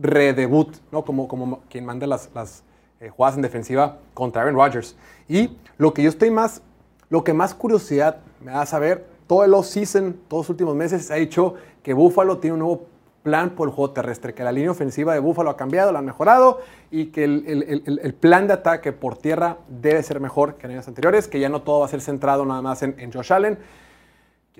redebut, 0.00 0.76
¿no? 0.90 1.04
Como, 1.04 1.28
como 1.28 1.60
quien 1.70 1.84
manda 1.84 2.06
las, 2.06 2.30
las 2.34 2.62
eh, 3.00 3.08
jugadas 3.10 3.36
en 3.36 3.42
defensiva 3.42 3.98
contra 4.14 4.42
Aaron 4.42 4.54
Rodgers. 4.56 4.96
Y 5.28 5.56
lo 5.78 5.92
que 5.94 6.02
yo 6.02 6.08
estoy 6.08 6.30
más, 6.30 6.62
lo 7.08 7.22
que 7.24 7.32
más 7.34 7.54
curiosidad 7.54 8.18
me 8.44 8.52
da 8.52 8.64
saber, 8.66 9.06
todo 9.26 9.44
el 9.44 9.54
off-season, 9.54 10.16
todos 10.28 10.44
los 10.44 10.50
últimos 10.50 10.74
meses, 10.74 11.06
se 11.06 11.12
ha 11.12 11.16
dicho 11.16 11.54
que 11.82 11.94
Buffalo 11.94 12.38
tiene 12.38 12.54
un 12.54 12.60
nuevo 12.60 12.86
plan 13.22 13.50
por 13.50 13.68
el 13.68 13.74
juego 13.74 13.92
terrestre, 13.92 14.32
que 14.32 14.42
la 14.42 14.50
línea 14.50 14.70
ofensiva 14.70 15.12
de 15.12 15.20
Buffalo 15.20 15.50
ha 15.50 15.56
cambiado, 15.56 15.92
la 15.92 15.98
han 15.98 16.06
mejorado 16.06 16.60
y 16.90 17.06
que 17.06 17.24
el, 17.24 17.44
el- 17.46 17.98
el- 18.02 18.14
plan 18.14 18.46
de 18.46 18.54
ataque 18.54 18.92
por 18.92 19.18
tierra 19.18 19.58
debe 19.68 20.02
ser 20.02 20.20
mejor 20.20 20.54
que 20.54 20.66
en 20.66 20.72
años 20.72 20.88
anteriores, 20.88 21.28
que 21.28 21.38
ya 21.38 21.50
no 21.50 21.60
todo 21.62 21.80
va 21.80 21.86
a 21.86 21.88
ser 21.88 22.00
centrado 22.00 22.46
nada 22.46 22.62
más 22.62 22.82
en, 22.82 22.94
en 22.98 23.12
Josh 23.12 23.32
Allen. 23.32 23.58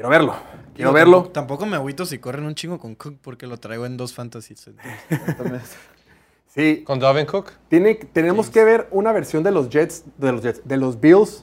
Quiero 0.00 0.08
verlo, 0.08 0.34
quiero 0.74 0.92
verlo. 0.94 1.16
Tampoco, 1.16 1.32
tampoco 1.32 1.66
me 1.66 1.76
agüito 1.76 2.06
si 2.06 2.18
corren 2.18 2.46
un 2.46 2.54
chingo 2.54 2.78
con 2.78 2.94
Cook 2.94 3.18
porque 3.20 3.46
lo 3.46 3.58
traigo 3.58 3.84
en 3.84 3.98
dos 3.98 4.14
fantasies. 4.14 4.66
entonces. 5.10 5.76
Sí, 6.46 6.82
Con 6.84 6.98
Dalvin 6.98 7.26
Cook. 7.26 7.50
Tiene, 7.68 7.96
tenemos 7.96 8.48
que 8.48 8.64
ver 8.64 8.88
una 8.92 9.12
versión 9.12 9.42
de 9.42 9.50
los 9.50 9.68
Jets, 9.68 10.04
de 10.16 10.32
los 10.32 10.40
Jets, 10.42 10.62
de 10.64 10.78
los 10.78 10.98
Bills, 10.98 11.42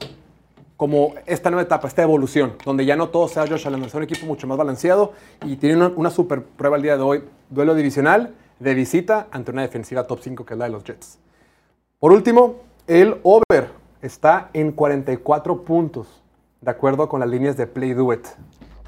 como 0.76 1.14
esta 1.24 1.50
nueva 1.50 1.62
etapa, 1.62 1.86
esta 1.86 2.02
evolución, 2.02 2.54
donde 2.64 2.84
ya 2.84 2.96
no 2.96 3.10
todo 3.10 3.28
sea 3.28 3.46
Josh 3.46 3.64
Allen, 3.68 3.84
es 3.84 3.94
un 3.94 4.02
equipo 4.02 4.26
mucho 4.26 4.48
más 4.48 4.58
balanceado 4.58 5.12
y 5.46 5.54
tiene 5.54 5.76
una, 5.76 5.88
una 5.94 6.10
super 6.10 6.42
prueba 6.42 6.76
el 6.78 6.82
día 6.82 6.96
de 6.96 7.02
hoy, 7.04 7.22
duelo 7.50 7.76
divisional 7.76 8.34
de 8.58 8.74
visita 8.74 9.28
ante 9.30 9.52
una 9.52 9.62
defensiva 9.62 10.04
top 10.04 10.18
5 10.20 10.44
que 10.44 10.54
es 10.54 10.58
la 10.58 10.64
de 10.64 10.72
los 10.72 10.82
Jets. 10.82 11.20
Por 12.00 12.10
último, 12.10 12.56
el 12.88 13.18
over 13.22 13.70
está 14.02 14.50
en 14.52 14.72
44 14.72 15.62
puntos, 15.62 16.08
de 16.60 16.70
acuerdo 16.70 17.08
con 17.08 17.20
las 17.20 17.28
líneas 17.28 17.56
de 17.56 17.66
Play 17.66 17.94
Do 17.94 18.12
It. 18.12 18.26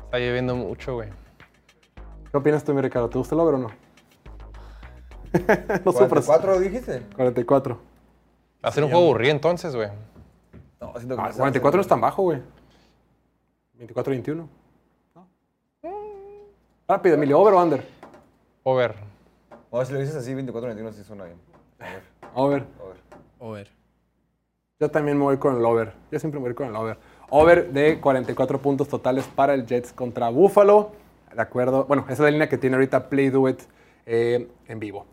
Está 0.04 0.18
lloviendo 0.18 0.54
mucho, 0.56 0.94
güey. 0.94 1.08
¿Qué 2.30 2.36
opinas 2.36 2.64
tú, 2.64 2.74
mi 2.74 2.80
Ricardo? 2.80 3.08
¿Te 3.08 3.18
gusta 3.18 3.34
el 3.34 3.40
over 3.40 3.54
o 3.54 3.58
no? 3.58 3.68
no 5.84 5.92
sufras. 5.92 6.28
¿44 6.28 6.58
dijiste? 6.58 7.02
44. 7.14 7.78
Va 8.64 8.68
a 8.68 8.72
ser 8.72 8.84
un 8.84 8.90
juego 8.90 9.04
aburrido 9.06 9.32
entonces, 9.32 9.74
güey. 9.74 9.88
No, 10.80 10.92
siento 10.96 11.14
que 11.16 11.20
Ah, 11.20 11.24
me 11.24 11.30
está 11.30 11.38
44 11.40 11.76
no 11.78 11.82
es 11.82 11.88
tan 11.88 12.00
bajo, 12.00 12.22
güey. 12.22 12.42
24-21. 13.78 14.46
¿No? 15.14 15.28
Rápido, 16.88 17.14
Emilio. 17.14 17.38
¿Over 17.40 17.54
o 17.54 17.62
under? 17.62 17.88
Over. 18.64 18.94
No, 19.72 19.84
si 19.84 19.92
lo 19.92 20.00
dices 20.00 20.16
así, 20.16 20.34
24-21 20.34 20.92
sí 20.92 21.04
suena 21.04 21.24
bien. 21.24 21.38
Over. 22.34 22.62
a 22.62 22.84
ver. 22.84 22.96
Over. 23.38 23.70
Yo 24.80 24.90
también 24.90 25.16
me 25.16 25.24
voy 25.24 25.36
con 25.38 25.56
el 25.56 25.64
over. 25.64 25.94
Yo 26.10 26.18
siempre 26.18 26.40
me 26.40 26.46
voy 26.46 26.54
con 26.54 26.66
el 26.68 26.76
over. 26.76 26.98
Over 27.30 27.72
de 27.72 28.00
44 28.00 28.60
puntos 28.60 28.88
totales 28.88 29.24
para 29.24 29.54
el 29.54 29.66
Jets 29.66 29.92
contra 29.92 30.28
Buffalo. 30.28 30.92
De 31.34 31.40
acuerdo. 31.40 31.84
Bueno, 31.84 32.02
esa 32.04 32.14
es 32.14 32.20
la 32.20 32.30
línea 32.30 32.48
que 32.48 32.58
tiene 32.58 32.76
ahorita 32.76 33.08
Play 33.08 33.30
Do 33.30 33.48
It 33.48 33.60
eh, 34.06 34.48
en 34.66 34.80
vivo. 34.80 35.06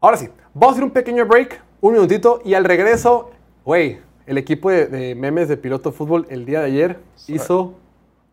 Ahora 0.00 0.16
sí, 0.16 0.28
vamos 0.54 0.70
a 0.70 0.72
hacer 0.72 0.84
un 0.84 0.90
pequeño 0.90 1.26
break, 1.26 1.62
un 1.82 1.92
minutito, 1.92 2.40
y 2.42 2.54
al 2.54 2.64
regreso, 2.64 3.30
güey, 3.64 3.98
el 4.26 4.38
equipo 4.38 4.70
de, 4.70 4.86
de 4.86 5.14
memes 5.14 5.48
de 5.48 5.58
piloto 5.58 5.92
fútbol 5.92 6.26
el 6.30 6.46
día 6.46 6.60
de 6.60 6.66
ayer 6.66 7.00
hizo 7.28 7.74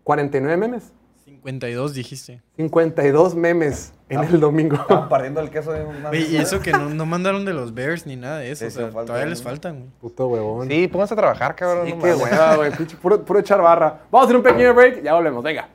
49 0.04 0.56
memes. 0.56 0.94
52 1.26 1.94
dijiste. 1.94 2.42
52 2.56 3.36
memes 3.36 3.94
en 4.10 4.24
el 4.24 4.40
domingo. 4.40 4.78
Estaban 4.78 5.10
partiendo 5.10 5.42
el 5.42 5.50
queso 5.50 5.72
de 5.72 5.84
un 5.84 6.02
Güey, 6.04 6.36
y 6.36 6.38
eso 6.38 6.60
que 6.60 6.72
no, 6.72 6.90
no 6.90 7.06
mandaron 7.06 7.46
de 7.46 7.54
los 7.54 7.74
Bears 7.74 8.06
ni 8.06 8.16
nada 8.16 8.40
de 8.40 8.52
eso. 8.52 8.66
Sí, 8.66 8.68
o 8.68 8.72
sea, 8.72 8.88
sí, 8.88 8.94
falta 8.94 9.08
todavía 9.08 9.30
les 9.30 9.44
faltan, 9.44 9.80
güey. 9.80 9.90
Puto 10.00 10.28
huevón. 10.28 10.68
Sí, 10.68 10.88
pónganse 10.88 11.14
a 11.14 11.18
trabajar, 11.18 11.56
cabrón. 11.56 11.88
Sí, 11.88 11.94
no 11.94 12.02
qué 12.02 12.12
mames. 12.12 12.24
hueva, 12.24 12.56
güey. 12.56 12.72
pinche 12.72 12.98
Puro, 12.98 13.24
puro 13.24 13.40
echar 13.40 13.62
barra. 13.62 14.00
Vamos 14.12 14.26
a 14.26 14.26
hacer 14.26 14.36
un 14.38 14.44
pequeño 14.44 14.74
break. 14.74 15.04
Ya 15.04 15.14
volvemos. 15.14 15.44
Venga. 15.44 15.68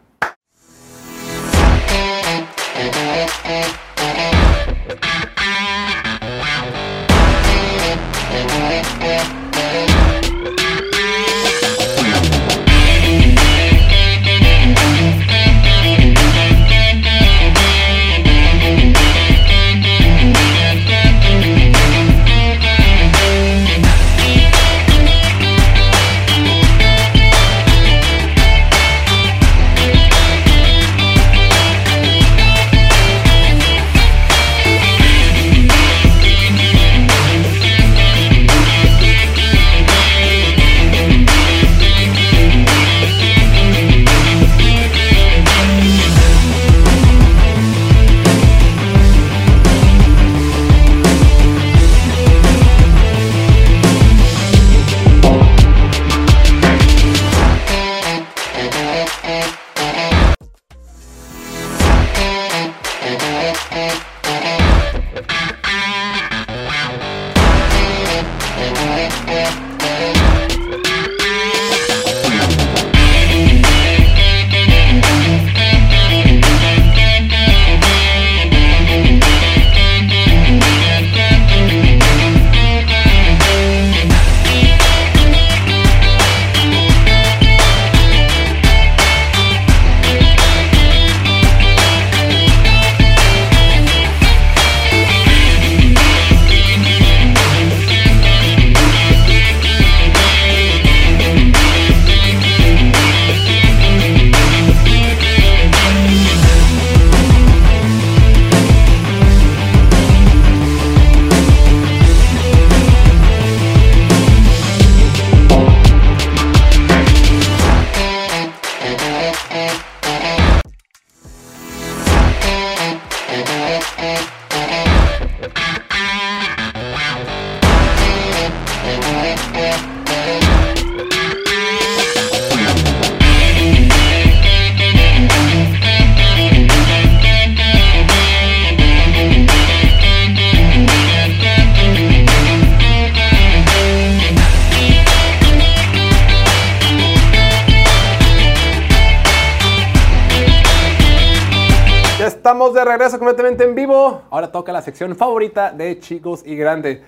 Ahora 154.32 154.50
toca 154.50 154.72
la 154.72 154.80
sección 154.80 155.14
favorita 155.14 155.72
de 155.72 156.00
chicos 156.00 156.42
y 156.46 156.56
grandes. 156.56 157.00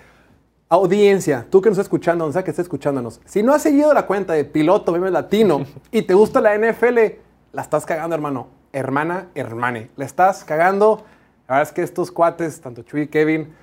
Audiencia, 0.68 1.46
tú 1.48 1.62
que 1.62 1.70
nos 1.70 1.78
estás 1.78 1.86
escuchando, 1.86 2.24
donde 2.24 2.34
sea 2.34 2.44
que 2.44 2.50
estés 2.50 2.66
escuchándonos, 2.66 3.18
si 3.24 3.42
no 3.42 3.54
has 3.54 3.62
seguido 3.62 3.94
la 3.94 4.04
cuenta 4.04 4.34
de 4.34 4.44
Piloto 4.44 4.92
Memes 4.92 5.10
Latino 5.10 5.64
y 5.90 6.02
te 6.02 6.12
gusta 6.12 6.42
la 6.42 6.54
NFL, 6.54 6.98
la 7.52 7.62
estás 7.62 7.86
cagando, 7.86 8.14
hermano. 8.14 8.48
Hermana, 8.74 9.28
hermane. 9.34 9.88
La 9.96 10.04
estás 10.04 10.44
cagando. 10.44 11.02
La 11.48 11.54
verdad 11.54 11.70
es 11.70 11.72
que 11.72 11.80
estos 11.80 12.10
cuates, 12.10 12.60
tanto 12.60 12.82
Chuy 12.82 13.02
y 13.02 13.06
Kevin, 13.06 13.54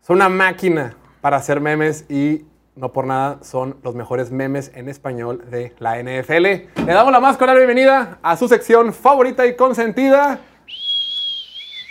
son 0.00 0.16
una 0.16 0.28
máquina 0.28 0.96
para 1.20 1.36
hacer 1.36 1.60
memes 1.60 2.10
y 2.10 2.44
no 2.74 2.92
por 2.92 3.06
nada 3.06 3.38
son 3.42 3.76
los 3.84 3.94
mejores 3.94 4.32
memes 4.32 4.72
en 4.74 4.88
español 4.88 5.44
de 5.52 5.72
la 5.78 6.02
NFL. 6.02 6.42
Le 6.42 6.92
damos 6.92 7.12
la 7.12 7.20
más 7.20 7.36
cordial 7.36 7.58
bienvenida 7.58 8.18
a 8.22 8.36
su 8.36 8.48
sección 8.48 8.92
favorita 8.92 9.46
y 9.46 9.54
consentida, 9.54 10.40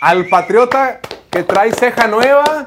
al 0.04 0.26
patriota 0.28 1.00
que 1.30 1.42
trae 1.44 1.72
ceja 1.72 2.06
nueva, 2.06 2.66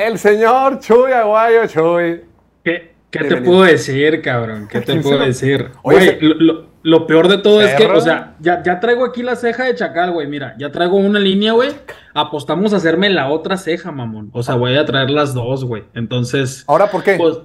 el 0.00 0.18
señor 0.18 0.80
Chuy 0.80 1.12
Aguayo 1.12 1.66
Chuy. 1.66 2.22
¿Qué, 2.64 2.94
qué 3.10 3.24
te 3.24 3.36
puedo 3.42 3.62
decir, 3.62 4.22
cabrón? 4.22 4.68
¿Qué 4.70 4.80
te 4.80 4.96
puedo 5.00 5.18
decir? 5.18 5.70
Oye, 5.82 6.18
lo, 6.20 6.34
lo- 6.34 6.68
lo 6.82 7.06
peor 7.06 7.28
de 7.28 7.38
todo 7.38 7.60
es 7.60 7.74
que, 7.74 7.84
o 7.86 8.00
sea, 8.00 8.36
ya, 8.40 8.62
ya 8.62 8.80
traigo 8.80 9.04
aquí 9.04 9.22
la 9.22 9.36
ceja 9.36 9.64
de 9.64 9.74
chacal, 9.74 10.12
güey. 10.12 10.26
Mira, 10.28 10.54
ya 10.58 10.72
traigo 10.72 10.96
una 10.96 11.18
línea, 11.18 11.52
güey. 11.52 11.70
Apostamos 12.14 12.72
a 12.72 12.76
hacerme 12.76 13.10
la 13.10 13.28
otra 13.28 13.56
ceja, 13.58 13.90
mamón. 13.92 14.30
O 14.32 14.42
sea, 14.42 14.54
voy 14.54 14.76
a 14.78 14.86
traer 14.86 15.10
las 15.10 15.34
dos, 15.34 15.64
güey. 15.64 15.84
Entonces, 15.94 16.64
¿Ahora 16.66 16.86
por 16.90 17.02
qué? 17.02 17.16
pues, 17.18 17.38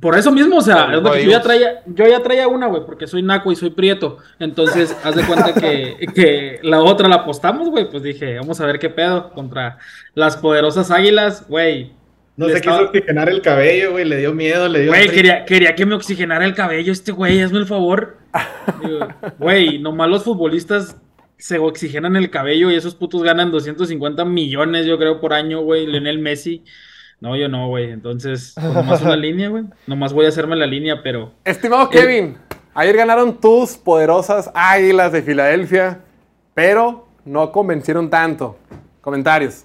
por 0.00 0.18
eso 0.18 0.32
mismo, 0.32 0.56
o 0.56 0.62
sea, 0.62 0.94
es 0.94 1.02
lo 1.02 1.12
que 1.12 1.24
yo 1.24 1.30
ya 1.30 1.40
traía, 1.40 1.82
yo 1.86 2.06
ya 2.06 2.20
traía 2.22 2.48
una, 2.48 2.66
güey, 2.66 2.84
porque 2.84 3.06
soy 3.06 3.22
naco 3.22 3.52
y 3.52 3.56
soy 3.56 3.70
prieto. 3.70 4.18
Entonces, 4.38 4.96
haz 5.04 5.14
de 5.14 5.24
cuenta 5.24 5.54
que, 5.54 5.96
que 6.14 6.58
la 6.62 6.80
otra 6.80 7.08
la 7.08 7.16
apostamos, 7.16 7.68
güey. 7.70 7.88
Pues 7.88 8.02
dije, 8.02 8.36
vamos 8.38 8.60
a 8.60 8.66
ver 8.66 8.78
qué 8.78 8.90
pedo 8.90 9.30
contra 9.32 9.78
las 10.14 10.36
poderosas 10.36 10.90
águilas, 10.90 11.46
güey. 11.48 11.92
No 12.36 12.46
se 12.48 12.54
quiso 12.54 12.70
estaba- 12.70 12.88
oxigenar 12.88 13.28
el 13.28 13.42
cabello, 13.42 13.92
güey, 13.92 14.04
le 14.06 14.16
dio 14.16 14.32
miedo, 14.32 14.66
le 14.68 14.80
dio... 14.80 14.90
Güey, 14.90 15.08
quería, 15.10 15.44
quería 15.44 15.74
que 15.74 15.84
me 15.84 15.94
oxigenara 15.94 16.44
el 16.44 16.54
cabello 16.54 16.90
este 16.90 17.12
güey, 17.12 17.40
hazme 17.42 17.58
el 17.58 17.66
favor. 17.66 18.16
Güey, 19.38 19.78
nomás 19.78 20.08
los 20.08 20.24
futbolistas 20.24 20.96
se 21.36 21.58
oxigenan 21.58 22.16
el 22.16 22.30
cabello 22.30 22.70
y 22.70 22.76
esos 22.76 22.94
putos 22.94 23.22
ganan 23.22 23.50
250 23.50 24.24
millones, 24.24 24.86
yo 24.86 24.98
creo, 24.98 25.20
por 25.20 25.32
año, 25.32 25.60
güey. 25.62 25.86
Lionel 25.86 26.18
Messi. 26.18 26.64
No, 27.20 27.36
yo 27.36 27.48
no, 27.48 27.68
güey. 27.68 27.90
Entonces, 27.90 28.52
pues 28.60 28.72
nomás 28.72 29.02
una 29.02 29.16
línea, 29.16 29.48
güey. 29.48 29.64
Nomás 29.86 30.12
voy 30.12 30.26
a 30.26 30.28
hacerme 30.28 30.56
la 30.56 30.66
línea, 30.66 31.02
pero. 31.02 31.32
Estimado 31.44 31.88
Kevin, 31.90 32.36
ayer 32.74 32.96
ganaron 32.96 33.38
tus 33.40 33.76
poderosas 33.76 34.50
águilas 34.54 35.12
de 35.12 35.22
Filadelfia, 35.22 36.00
pero 36.54 37.06
no 37.24 37.52
convencieron 37.52 38.08
tanto. 38.10 38.56
Comentarios. 39.00 39.64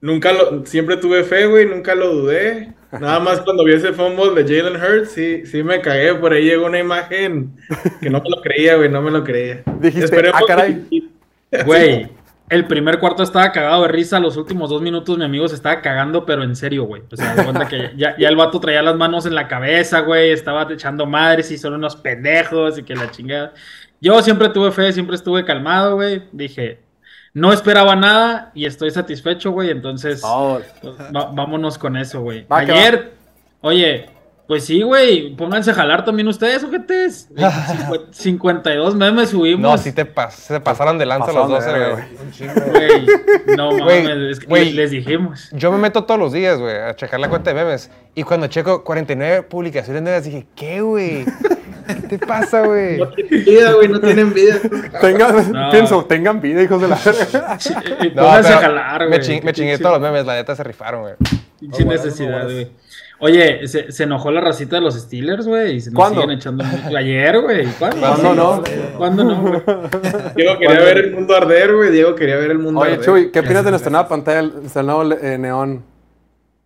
Nunca 0.00 0.32
lo... 0.32 0.64
Siempre 0.66 0.96
tuve 0.98 1.24
fe, 1.24 1.46
güey, 1.46 1.66
nunca 1.66 1.94
lo 1.94 2.12
dudé. 2.14 2.72
Nada 2.92 3.18
más 3.18 3.40
cuando 3.40 3.64
vi 3.64 3.72
ese 3.74 3.92
fumble 3.92 4.42
de 4.42 4.56
Jalen 4.62 4.80
Hurts, 4.80 5.10
sí, 5.12 5.44
sí 5.46 5.62
me 5.62 5.80
cagué. 5.80 6.14
Por 6.14 6.32
ahí 6.32 6.44
llegó 6.44 6.66
una 6.66 6.78
imagen 6.78 7.56
que 8.00 8.08
no 8.08 8.20
me 8.20 8.30
lo 8.30 8.40
creía, 8.40 8.76
güey, 8.76 8.88
no 8.88 9.02
me 9.02 9.10
lo 9.10 9.24
creía. 9.24 9.62
Dijiste, 9.80 10.04
Esperemos 10.04 10.40
"Ah, 10.40 10.44
caray". 10.46 10.82
que- 10.90 11.62
Güey, 11.64 12.08
el 12.48 12.66
primer 12.66 12.98
cuarto 12.98 13.22
estaba 13.22 13.50
cagado 13.52 13.82
de 13.82 13.88
risa. 13.88 14.20
Los 14.20 14.36
últimos 14.36 14.70
dos 14.70 14.80
minutos 14.82 15.18
mi 15.18 15.24
amigo 15.24 15.48
se 15.48 15.54
estaba 15.56 15.80
cagando, 15.82 16.24
pero 16.24 16.42
en 16.44 16.54
serio, 16.56 16.84
güey. 16.84 17.02
O 17.10 17.16
sea, 17.16 17.34
de 17.34 17.44
cuenta 17.44 17.66
que 17.68 17.92
ya, 17.96 18.16
ya 18.18 18.28
el 18.28 18.36
vato 18.36 18.60
traía 18.60 18.82
las 18.82 18.96
manos 18.96 19.26
en 19.26 19.34
la 19.34 19.48
cabeza, 19.48 20.00
güey. 20.00 20.30
Estaba 20.30 20.66
echando 20.72 21.06
madres 21.06 21.50
y 21.50 21.58
son 21.58 21.74
unos 21.74 21.96
pendejos 21.96 22.78
y 22.78 22.82
que 22.82 22.94
la 22.94 23.10
chingada. 23.10 23.52
Yo 24.00 24.20
siempre 24.22 24.48
tuve 24.50 24.70
fe, 24.72 24.92
siempre 24.92 25.16
estuve 25.16 25.44
calmado, 25.44 25.96
güey. 25.96 26.22
Dije, 26.32 26.80
no 27.34 27.52
esperaba 27.52 27.96
nada 27.96 28.50
y 28.54 28.64
estoy 28.66 28.90
satisfecho, 28.90 29.50
güey. 29.50 29.70
Entonces, 29.70 30.22
Oh, 30.24 30.60
pues, 30.82 30.94
va- 30.98 31.30
vámonos 31.32 31.78
con 31.78 31.96
eso, 31.96 32.20
güey. 32.20 32.46
Ayer, 32.48 33.12
oye, 33.60 34.08
pues 34.46 34.64
sí, 34.64 34.82
güey. 34.82 35.34
Pónganse 35.36 35.70
a 35.72 35.74
jalar 35.74 36.04
también 36.04 36.28
ustedes, 36.28 36.62
ojetes. 36.64 37.28
Cincu- 37.36 38.06
52 38.12 38.94
memes 38.94 39.30
subimos. 39.30 39.60
No, 39.60 39.76
sí 39.78 39.92
te, 39.92 40.06
pas- 40.12 40.30
se 40.30 40.60
pasaron 40.60 40.98
de 40.98 41.06
lanza 41.06 41.32
los 41.32 41.48
dos, 41.48 41.64
güey. 41.64 42.50
Güey, 42.70 43.06
no 43.56 43.70
Güey, 43.84 44.02
mames, 44.04 44.30
es 44.32 44.40
que 44.40 44.46
güey. 44.46 44.72
les 44.72 44.90
dijimos. 44.90 45.48
Yo 45.52 45.72
me 45.72 45.78
meto 45.78 46.04
todos 46.04 46.20
los 46.20 46.32
días, 46.32 46.58
güey, 46.58 46.76
a 46.76 46.94
checar 46.94 47.18
la 47.20 47.28
cuenta 47.28 47.50
de 47.52 47.56
memes. 47.64 47.90
Y 48.14 48.22
cuando 48.22 48.46
checo 48.46 48.84
49 48.84 49.42
publicaciones 49.42 50.02
nuevas, 50.02 50.24
dije, 50.24 50.46
¿qué, 50.54 50.80
güey? 50.80 51.24
¿Qué 51.86 51.94
te 51.94 52.18
pasa, 52.18 52.62
güey? 52.62 52.98
No 52.98 53.08
tienen 53.10 53.44
vida, 53.44 53.72
güey, 53.72 53.88
no 53.88 54.00
tienen 54.00 54.34
vida. 54.34 54.56
tengan, 55.00 55.52
No. 55.52 55.70
pienso, 55.70 56.04
tengan 56.04 56.40
vida, 56.40 56.62
hijos 56.62 56.80
de 56.82 56.88
la 56.88 56.96
verga. 57.04 57.58
Eh, 58.00 58.12
No, 58.14 58.22
Pónganse 58.22 58.52
a 58.52 58.58
jalar, 58.58 59.00
me, 59.02 59.06
güey. 59.08 59.20
ching- 59.20 59.42
me 59.42 59.52
chingué 59.52 59.78
todos 59.78 59.92
los 59.92 60.00
memes, 60.00 60.26
la 60.26 60.34
neta 60.34 60.56
se 60.56 60.64
rifaron, 60.64 61.02
güey. 61.02 61.14
Sin 61.72 61.88
necesidad, 61.88 62.44
güey. 62.44 62.70
Oye, 63.18 63.66
se, 63.66 63.90
se 63.90 64.02
enojó 64.02 64.30
la 64.30 64.42
racita 64.42 64.76
de 64.76 64.82
los 64.82 64.94
Steelers, 64.94 65.46
güey. 65.46 65.76
Y 65.76 65.80
se 65.80 65.90
nos 65.90 65.96
¿Cuándo? 65.96 66.20
siguen 66.20 66.36
echando. 66.36 66.64
Ayer, 66.96 67.40
güey. 67.40 67.66
¿Cuándo? 67.78 68.00
¿Cuándo 68.00 68.34
no? 68.34 68.62
¿Cuándo 68.98 69.24
no, 69.24 69.40
güey? 69.40 69.62
Diego 70.36 70.58
quería 70.58 70.80
ver 70.80 70.98
el 70.98 71.14
mundo 71.14 71.34
arder, 71.34 71.74
güey, 71.74 71.90
Diego 71.90 72.14
quería 72.14 72.36
ver 72.36 72.50
el 72.50 72.58
mundo 72.58 72.80
Oye, 72.80 72.92
arder. 72.92 73.04
Chuy, 73.04 73.30
¿qué 73.30 73.40
opinas 73.40 73.64
de 73.64 73.70
nuestra 73.70 73.90
nueva 73.90 74.08
pantalla, 74.08 74.42
nuestro 74.42 74.82
nuevo 74.82 75.14
eh, 75.14 75.38
neón 75.38 75.84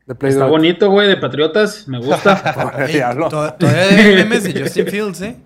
de 0.07 0.15
Play 0.17 0.33
Está 0.33 0.47
bonito, 0.47 0.91
güey, 0.91 1.07
de 1.07 1.17
Patriotas. 1.17 1.87
Me 1.87 1.99
gusta. 1.99 2.43
Todavía 3.59 3.83
hay 3.83 4.15
memes 4.17 4.43
de 4.43 4.61
Justin 4.61 4.87
Fields, 4.87 5.23
¿eh? 5.23 5.37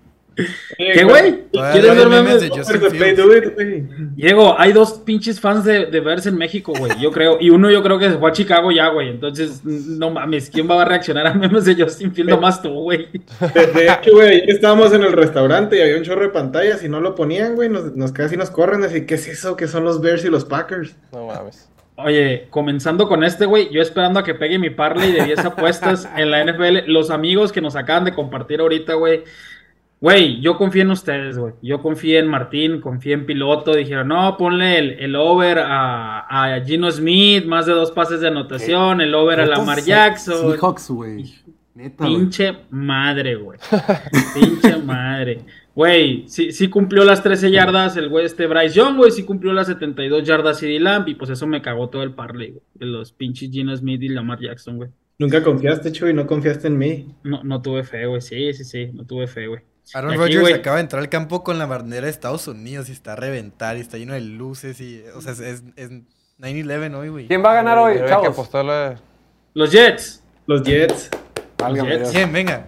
¿Qué, 0.77 1.05
güey? 1.05 1.45
¿Quieres 1.51 1.97
ver 1.97 2.09
memes 2.09 2.41
de 2.41 2.51
Justin. 2.51 4.13
Diego, 4.17 4.59
hay 4.59 4.73
dos 4.73 4.95
pinches 5.05 5.41
fans 5.41 5.65
de, 5.65 5.87
de 5.87 6.01
verse 6.01 6.29
en 6.29 6.37
México, 6.37 6.73
güey. 6.77 6.93
Yo 7.01 7.11
creo. 7.11 7.39
Y 7.41 7.51
uno 7.51 7.71
yo 7.71 7.83
creo 7.83 7.99
que 7.99 8.11
se 8.11 8.19
fue 8.19 8.31
a 8.31 8.33
Chicago 8.33 8.73
ya, 8.73 8.89
güey. 8.89 9.11
Entonces, 9.11 9.65
no 9.65 10.11
mames, 10.11 10.51
¿quién 10.51 10.69
va 10.69 10.83
a 10.83 10.85
reaccionar 10.85 11.27
a 11.27 11.35
memes 11.35 11.65
de 11.65 11.75
Justin 11.75 12.13
Fields? 12.13 12.31
Nomás 12.31 12.61
tú, 12.63 12.71
güey. 12.71 13.09
De, 13.75 13.87
hecho, 13.87 14.13
güey, 14.13 14.29
ayer 14.29 14.51
estábamos 14.51 14.93
en 14.93 15.03
el 15.03 15.13
restaurante 15.13 15.79
y 15.79 15.81
había 15.81 15.97
un 15.97 16.03
chorro 16.03 16.23
de 16.23 16.31
pantallas 16.31 16.83
y 16.83 16.89
no 16.89 17.01
lo 17.01 17.15
ponían, 17.15 17.55
güey, 17.55 17.69
nos, 17.69 17.95
nos 17.95 18.13
casi 18.13 18.37
nos 18.37 18.51
corren, 18.51 18.83
así, 18.85 19.07
¿qué 19.07 19.15
es 19.15 19.29
eso? 19.29 19.57
¿Qué 19.57 19.69
son 19.69 19.85
los 19.85 20.01
Bears 20.01 20.25
y 20.25 20.29
los 20.29 20.45
Packers? 20.45 20.97
No 21.13 21.27
mames. 21.27 21.69
Oye, 21.97 22.49
comenzando 22.51 23.07
con 23.07 23.23
este, 23.23 23.47
güey, 23.47 23.69
yo 23.71 23.81
esperando 23.81 24.19
a 24.19 24.25
que 24.25 24.35
pegue 24.35 24.59
mi 24.59 24.71
parlay 24.71 25.13
de 25.13 25.25
10 25.27 25.45
apuestas 25.45 26.09
en 26.17 26.33
la 26.33 26.45
NFL. 26.45 26.91
Los 26.91 27.11
amigos 27.11 27.53
que 27.53 27.61
nos 27.61 27.77
acaban 27.77 28.05
de 28.05 28.13
compartir 28.13 28.61
ahorita, 28.61 28.95
güey. 28.95 29.23
Güey, 30.05 30.39
yo 30.43 30.59
confío 30.59 30.83
en 30.83 30.91
ustedes, 30.91 31.39
güey. 31.39 31.55
Yo 31.63 31.81
confío 31.81 32.19
en 32.19 32.29
Martín, 32.29 32.83
confío 32.83 33.15
en 33.15 33.25
Piloto. 33.25 33.75
Dijeron, 33.75 34.09
no, 34.09 34.37
ponle 34.37 34.79
el, 34.79 34.91
el 35.01 35.17
over 35.17 35.61
a, 35.61 36.27
a 36.29 36.63
Gino 36.63 36.91
Smith, 36.91 37.47
más 37.47 37.65
de 37.65 37.73
dos 37.73 37.91
pases 37.91 38.21
de 38.21 38.29
anotación, 38.29 39.01
el 39.01 39.15
over 39.15 39.41
a 39.41 39.47
Lamar 39.47 39.81
Jackson. 39.81 40.53
Seahawks, 40.53 40.91
güey. 40.91 41.33
Neta, 41.75 42.05
güey. 42.05 42.19
Pinche 42.19 42.55
madre, 42.69 43.37
güey. 43.37 43.59
Pinche 44.35 44.77
madre. 44.85 45.41
Güey, 45.75 46.25
sí, 46.27 46.53
sí 46.53 46.69
cumplió 46.69 47.03
las 47.03 47.23
13 47.23 47.51
yardas 47.51 47.97
el 47.97 48.11
güey 48.11 48.27
este 48.27 48.47
Bryce 48.47 48.75
Young, 48.75 48.99
güey. 48.99 49.11
Sí 49.11 49.25
cumplió 49.25 49.55
las 49.55 49.69
72 49.69 50.23
yardas 50.23 50.59
CD 50.59 50.81
Lamb. 50.81 51.09
Y 51.09 51.15
pues 51.15 51.31
eso 51.31 51.47
me 51.47 51.63
cagó 51.63 51.89
todo 51.89 52.03
el 52.03 52.13
parlay, 52.13 52.51
güey. 52.51 52.63
De 52.75 52.85
los 52.85 53.11
pinches 53.13 53.51
Gino 53.51 53.75
Smith 53.75 54.03
y 54.03 54.11
Lamar 54.11 54.39
Jackson, 54.39 54.77
güey. 54.77 54.91
Nunca 55.19 55.43
confiaste, 55.43 55.93
Chuy, 55.93 56.13
no 56.13 56.27
confiaste 56.27 56.67
en 56.69 56.77
mí. 56.77 57.07
No, 57.23 57.43
no 57.43 57.63
tuve 57.63 57.85
fe, 57.85 58.05
güey. 58.05 58.21
Sí, 58.21 58.53
sí, 58.53 58.65
sí. 58.65 58.91
No 58.93 59.07
tuve 59.07 59.27
fe, 59.27 59.47
güey. 59.47 59.63
Aaron 59.93 60.11
Aquí, 60.13 60.19
Rodgers 60.19 60.41
güey. 60.41 60.53
acaba 60.55 60.77
de 60.77 60.83
entrar 60.83 61.03
al 61.03 61.09
campo 61.09 61.45
con 61.45 61.59
la 61.59 61.67
bandera 61.67 62.07
de 62.07 62.11
Estados 62.11 62.49
Unidos 62.49 62.89
y 62.89 62.93
está 62.93 63.13
a 63.13 63.17
reventar 63.17 63.77
y 63.77 63.81
está 63.81 63.99
lleno 63.99 64.15
de 64.15 64.21
luces 64.23 64.81
y... 64.81 65.03
O 65.15 65.21
sea, 65.21 65.33
es, 65.33 65.41
es, 65.41 65.63
es 65.77 65.91
9-11 66.41 66.95
hoy, 66.95 67.09
güey. 67.11 67.27
¿Quién 67.29 67.45
va 67.45 67.53
a 67.53 67.55
ganar 67.55 67.79
hoy, 67.79 67.99
que 67.99 68.07
chavos? 68.07 68.29
apostarle- 68.29 68.97
Los 69.53 69.71
Jets. 69.71 70.23
Los 70.47 70.63
Jets. 70.63 71.11
Válgame 71.59 71.99
Jets. 71.99 72.11
¿Quién? 72.11 72.33
Venga. 72.33 72.67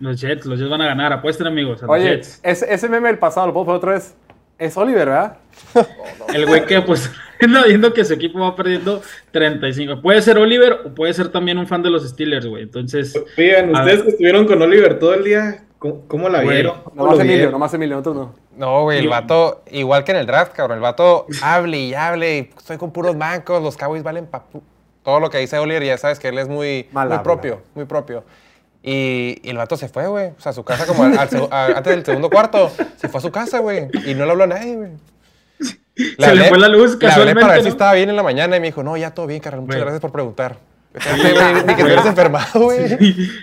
Los 0.00 0.20
Jets. 0.20 0.46
Los 0.46 0.58
Jets 0.58 0.70
van 0.70 0.82
a 0.82 0.86
ganar. 0.86 1.12
Apuesten, 1.12 1.46
amigos. 1.46 1.82
A 1.82 1.86
los 1.86 1.94
Oye, 1.96 2.10
Jets. 2.16 2.40
ese, 2.42 2.72
ese 2.72 2.88
meme 2.88 3.08
del 3.08 3.18
pasado, 3.18 3.46
lo 3.48 3.52
puedo 3.52 3.66
poner 3.66 3.78
otra 3.78 3.92
vez. 3.92 4.14
Es 4.58 4.76
Oliver, 4.76 5.06
¿verdad? 5.08 5.36
El 6.34 6.46
güey 6.46 6.66
que 6.66 6.80
pues 6.82 7.10
anda 7.40 7.64
viendo 7.64 7.92
que 7.94 8.04
su 8.04 8.14
equipo 8.14 8.40
va 8.40 8.56
perdiendo 8.56 9.00
35. 9.30 10.00
Puede 10.02 10.20
ser 10.22 10.38
Oliver 10.38 10.72
o 10.86 10.94
puede 10.94 11.12
ser 11.14 11.28
también 11.28 11.58
un 11.58 11.66
fan 11.68 11.82
de 11.82 11.90
los 11.90 12.08
Steelers, 12.08 12.46
güey. 12.46 12.64
Entonces, 12.64 13.14
Oigan, 13.36 13.70
ustedes 13.72 14.02
que 14.02 14.08
estuvieron 14.10 14.46
con 14.46 14.60
Oliver 14.60 14.98
todo 14.98 15.14
el 15.14 15.22
día, 15.24 15.64
¿cómo, 15.78 16.02
cómo 16.08 16.28
la 16.28 16.42
Güey, 16.42 16.56
vieron? 16.56 16.82
¿Cómo 16.82 16.96
Nomás 16.96 17.18
Emilio, 17.20 17.36
vieron? 17.36 17.52
nomás 17.52 17.74
Emilio, 17.74 17.96
nosotros 17.96 18.16
no. 18.16 18.34
No, 18.56 18.82
güey, 18.82 18.98
el 18.98 19.08
vato, 19.08 19.62
igual 19.70 20.02
que 20.04 20.10
en 20.12 20.18
el 20.18 20.26
draft, 20.26 20.52
cabrón, 20.52 20.78
el 20.78 20.82
vato 20.82 21.26
hable 21.42 21.78
y 21.78 21.94
hable, 21.94 22.38
y 22.38 22.50
estoy 22.56 22.76
con 22.76 22.90
puros 22.92 23.16
bancos, 23.16 23.62
los 23.62 23.76
Cowboys 23.76 24.02
valen 24.02 24.26
papu. 24.26 24.62
todo 25.04 25.20
lo 25.20 25.30
que 25.30 25.38
dice 25.38 25.58
Oliver, 25.58 25.82
ya 25.84 25.96
sabes 25.96 26.18
que 26.18 26.28
él 26.28 26.38
es 26.38 26.48
muy, 26.48 26.88
Mal 26.92 27.06
muy 27.08 27.14
habla. 27.14 27.22
propio, 27.22 27.62
muy 27.74 27.84
propio. 27.84 28.24
Y, 28.82 29.40
y 29.42 29.50
el 29.50 29.56
vato 29.56 29.76
se 29.76 29.88
fue, 29.88 30.06
güey. 30.06 30.28
O 30.36 30.40
sea, 30.40 30.50
a 30.50 30.52
su 30.52 30.64
casa 30.64 30.86
como 30.86 31.02
al- 31.04 31.18
al 31.18 31.28
seg- 31.30 31.48
a- 31.50 31.66
antes 31.76 31.94
del 31.94 32.04
segundo 32.04 32.30
cuarto. 32.30 32.70
Se 32.96 33.08
fue 33.08 33.18
a 33.18 33.22
su 33.22 33.30
casa, 33.32 33.58
güey. 33.58 33.88
Y 34.06 34.14
no 34.14 34.24
le 34.24 34.30
habló 34.30 34.44
a 34.44 34.46
nadie, 34.46 34.76
güey. 34.76 34.90
Se 36.18 36.34
le 36.34 36.44
fue 36.44 36.58
la 36.58 36.68
luz 36.68 36.90
Le 36.90 36.94
hablé 36.94 37.08
casualmente, 37.08 37.40
para 37.40 37.54
ver 37.54 37.62
si 37.64 37.68
estaba 37.68 37.92
bien 37.94 38.08
en 38.08 38.14
la 38.16 38.22
mañana 38.22 38.56
y 38.56 38.60
me 38.60 38.66
dijo, 38.68 38.82
no, 38.84 38.96
ya 38.96 39.10
todo 39.12 39.26
bien, 39.26 39.40
carnal. 39.40 39.62
Muchas 39.62 39.76
Güey. 39.76 39.80
gracias 39.82 40.00
por 40.00 40.12
preguntar. 40.12 40.56
Ni 41.66 41.74
que 41.74 41.74
te 41.76 41.84
hubieras 41.84 42.06
enfermado, 42.06 42.60
güey. 42.64 42.98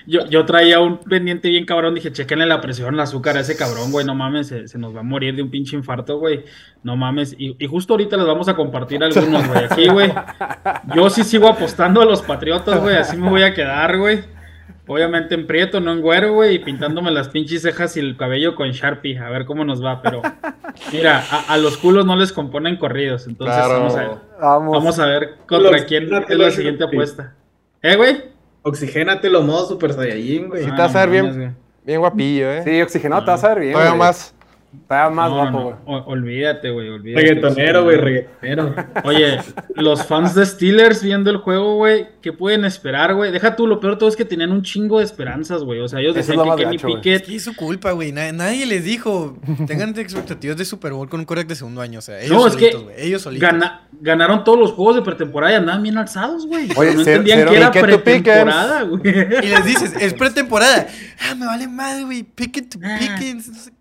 Yo, 0.07 0.25
yo 0.27 0.45
traía 0.45 0.79
un 0.79 0.97
pendiente 0.99 1.49
bien 1.49 1.65
cabrón, 1.65 1.95
dije, 1.95 2.11
chequenle 2.11 2.45
la 2.45 2.61
presión, 2.61 2.93
el 2.93 2.99
azúcar 2.99 3.37
a 3.37 3.41
ese 3.41 3.55
cabrón, 3.55 3.91
güey, 3.91 4.05
no 4.05 4.15
mames, 4.15 4.47
se, 4.47 4.67
se 4.67 4.77
nos 4.77 4.95
va 4.95 4.99
a 4.99 5.03
morir 5.03 5.35
de 5.35 5.41
un 5.43 5.49
pinche 5.49 5.75
infarto, 5.75 6.17
güey, 6.19 6.45
no 6.83 6.95
mames. 6.95 7.35
Y, 7.37 7.55
y 7.57 7.67
justo 7.67 7.93
ahorita 7.93 8.17
les 8.17 8.25
vamos 8.25 8.47
a 8.47 8.55
compartir 8.55 9.03
algunos, 9.03 9.47
güey, 9.47 9.63
aquí, 9.65 9.87
güey. 9.87 10.11
Yo 10.95 11.09
sí 11.09 11.23
sigo 11.23 11.47
apostando 11.47 12.01
a 12.01 12.05
los 12.05 12.21
Patriotas, 12.21 12.81
güey, 12.81 12.95
así 12.95 13.15
me 13.17 13.29
voy 13.29 13.43
a 13.43 13.53
quedar, 13.53 13.97
güey. 13.97 14.23
Obviamente 14.87 15.33
en 15.33 15.47
prieto, 15.47 15.79
no 15.79 15.91
en 15.93 16.01
güero, 16.01 16.33
güey, 16.33 16.55
y 16.55 16.59
pintándome 16.59 17.09
las 17.09 17.29
pinches 17.29 17.63
cejas 17.63 17.97
y 17.97 18.01
el 18.01 18.15
cabello 18.17 18.53
con 18.53 18.69
Sharpie, 18.69 19.17
a 19.17 19.29
ver 19.31 19.45
cómo 19.45 19.65
nos 19.65 19.83
va, 19.83 19.99
pero 20.03 20.21
mira, 20.91 21.23
a, 21.31 21.53
a 21.53 21.57
los 21.57 21.77
culos 21.77 22.05
no 22.05 22.15
les 22.15 22.31
componen 22.31 22.77
corridos, 22.77 23.25
entonces 23.25 23.55
Claro. 23.55 23.79
vamos 23.79 23.95
a 23.95 23.99
ver. 24.01 24.11
Vamos. 24.39 24.71
Vamos 24.77 24.99
a 24.99 25.05
ver 25.07 25.37
contra 25.47 25.71
Los- 25.71 25.81
quién 25.85 26.07
los- 26.07 26.29
es 26.29 26.37
la 26.37 26.51
siguiente 26.51 26.83
apuesta. 26.83 27.33
¿Eh, 27.85 27.95
güey? 27.97 28.23
Oxigénate 28.63 29.29
los 29.29 29.45
modos 29.45 29.67
Super 29.67 29.93
Saiyajin, 29.93 30.49
güey. 30.49 30.63
Sí, 30.63 30.69
Ah, 30.71 30.75
te 30.75 30.81
vas 30.81 30.95
a 30.95 31.05
ver 31.05 31.09
no 31.09 31.23
mames, 31.29 31.37
bien, 31.37 31.55
bien 31.83 31.99
guapillo, 31.99 32.51
¿eh? 32.51 32.63
Sí, 32.63 32.81
oxigenado, 32.81 33.23
te 33.23 33.29
vas 33.31 33.43
a 33.43 33.49
ver 33.49 33.59
bien. 33.59 33.73
Todavía 33.73 33.91
güey. 33.91 33.99
más. 33.99 34.34
Todavía 34.87 35.09
más 35.15 35.29
No, 35.29 35.35
guapo, 35.35 35.79
no, 35.87 36.03
güey. 36.03 36.03
olvídate, 36.07 36.69
güey, 36.71 36.89
olvídate. 36.89 37.21
Reggaetonero, 37.27 37.83
güey, 37.83 37.97
reggaetonero. 37.97 38.75
Oye, 39.03 39.37
los 39.75 40.05
fans 40.05 40.35
de 40.35 40.45
Steelers 40.45 41.01
viendo 41.03 41.29
el 41.31 41.37
juego, 41.37 41.75
güey, 41.77 42.07
¿qué 42.21 42.33
pueden 42.33 42.65
esperar, 42.65 43.13
güey? 43.15 43.31
Deja 43.31 43.55
tú, 43.55 43.67
lo 43.67 43.79
peor 43.79 43.93
de 43.93 43.99
todo 43.99 44.09
es 44.09 44.15
que 44.15 44.25
tenían 44.25 44.51
un 44.51 44.61
chingo 44.61 44.99
de 44.99 45.05
esperanzas, 45.05 45.63
güey. 45.63 45.79
O 45.79 45.87
sea, 45.87 45.99
ellos 45.99 46.15
Eso 46.15 46.31
decían 46.31 46.45
que 46.55 46.63
Kenny 46.63 46.75
gacho, 46.77 46.87
güey. 46.87 46.99
Es 46.99 47.03
Pickett... 47.03 47.25
que 47.25 47.35
es 47.35 47.43
su 47.43 47.55
culpa, 47.55 47.91
güey. 47.91 48.11
Na- 48.11 48.31
nadie 48.31 48.65
les 48.65 48.83
dijo. 48.83 49.37
Tengan 49.67 49.97
expectativas 49.97 50.57
de 50.57 50.65
Super 50.65 50.93
Bowl 50.93 51.09
con 51.09 51.19
un 51.19 51.25
correct 51.25 51.49
de 51.49 51.55
segundo 51.55 51.81
año. 51.81 51.99
O 51.99 52.01
sea, 52.01 52.19
ellos 52.21 52.31
No, 52.31 52.47
es 52.47 52.55
que 52.55 52.71
güey. 52.71 52.95
Ellos 52.97 53.21
solitos. 53.21 53.49
gana- 53.49 53.87
ganaron 54.01 54.43
todos 54.43 54.59
los 54.59 54.71
juegos 54.73 54.95
de 54.95 55.01
pretemporada 55.01 55.53
y 55.53 55.55
andaban 55.55 55.81
bien 55.83 55.97
alzados, 55.97 56.45
güey. 56.45 56.67
Oye, 56.75 56.93
no 56.93 56.99
entendían 56.99 57.47
que 57.47 57.55
era 57.55 57.71
Pickett 57.71 57.89
to 57.91 58.03
pretemporada, 58.03 58.81
güey. 58.83 59.01
Y 59.05 59.47
les 59.47 59.65
dices, 59.65 59.93
es 59.99 60.13
pretemporada. 60.13 60.87
Ah, 61.21 61.35
me 61.35 61.45
vale 61.45 61.67
madre, 61.67 62.03
güey. 62.03 62.23
Pickett 62.23 62.69
to 62.69 62.79
Ah. 62.83 62.97
Pickens, 62.99 63.47
no 63.49 63.55
sé 63.55 63.71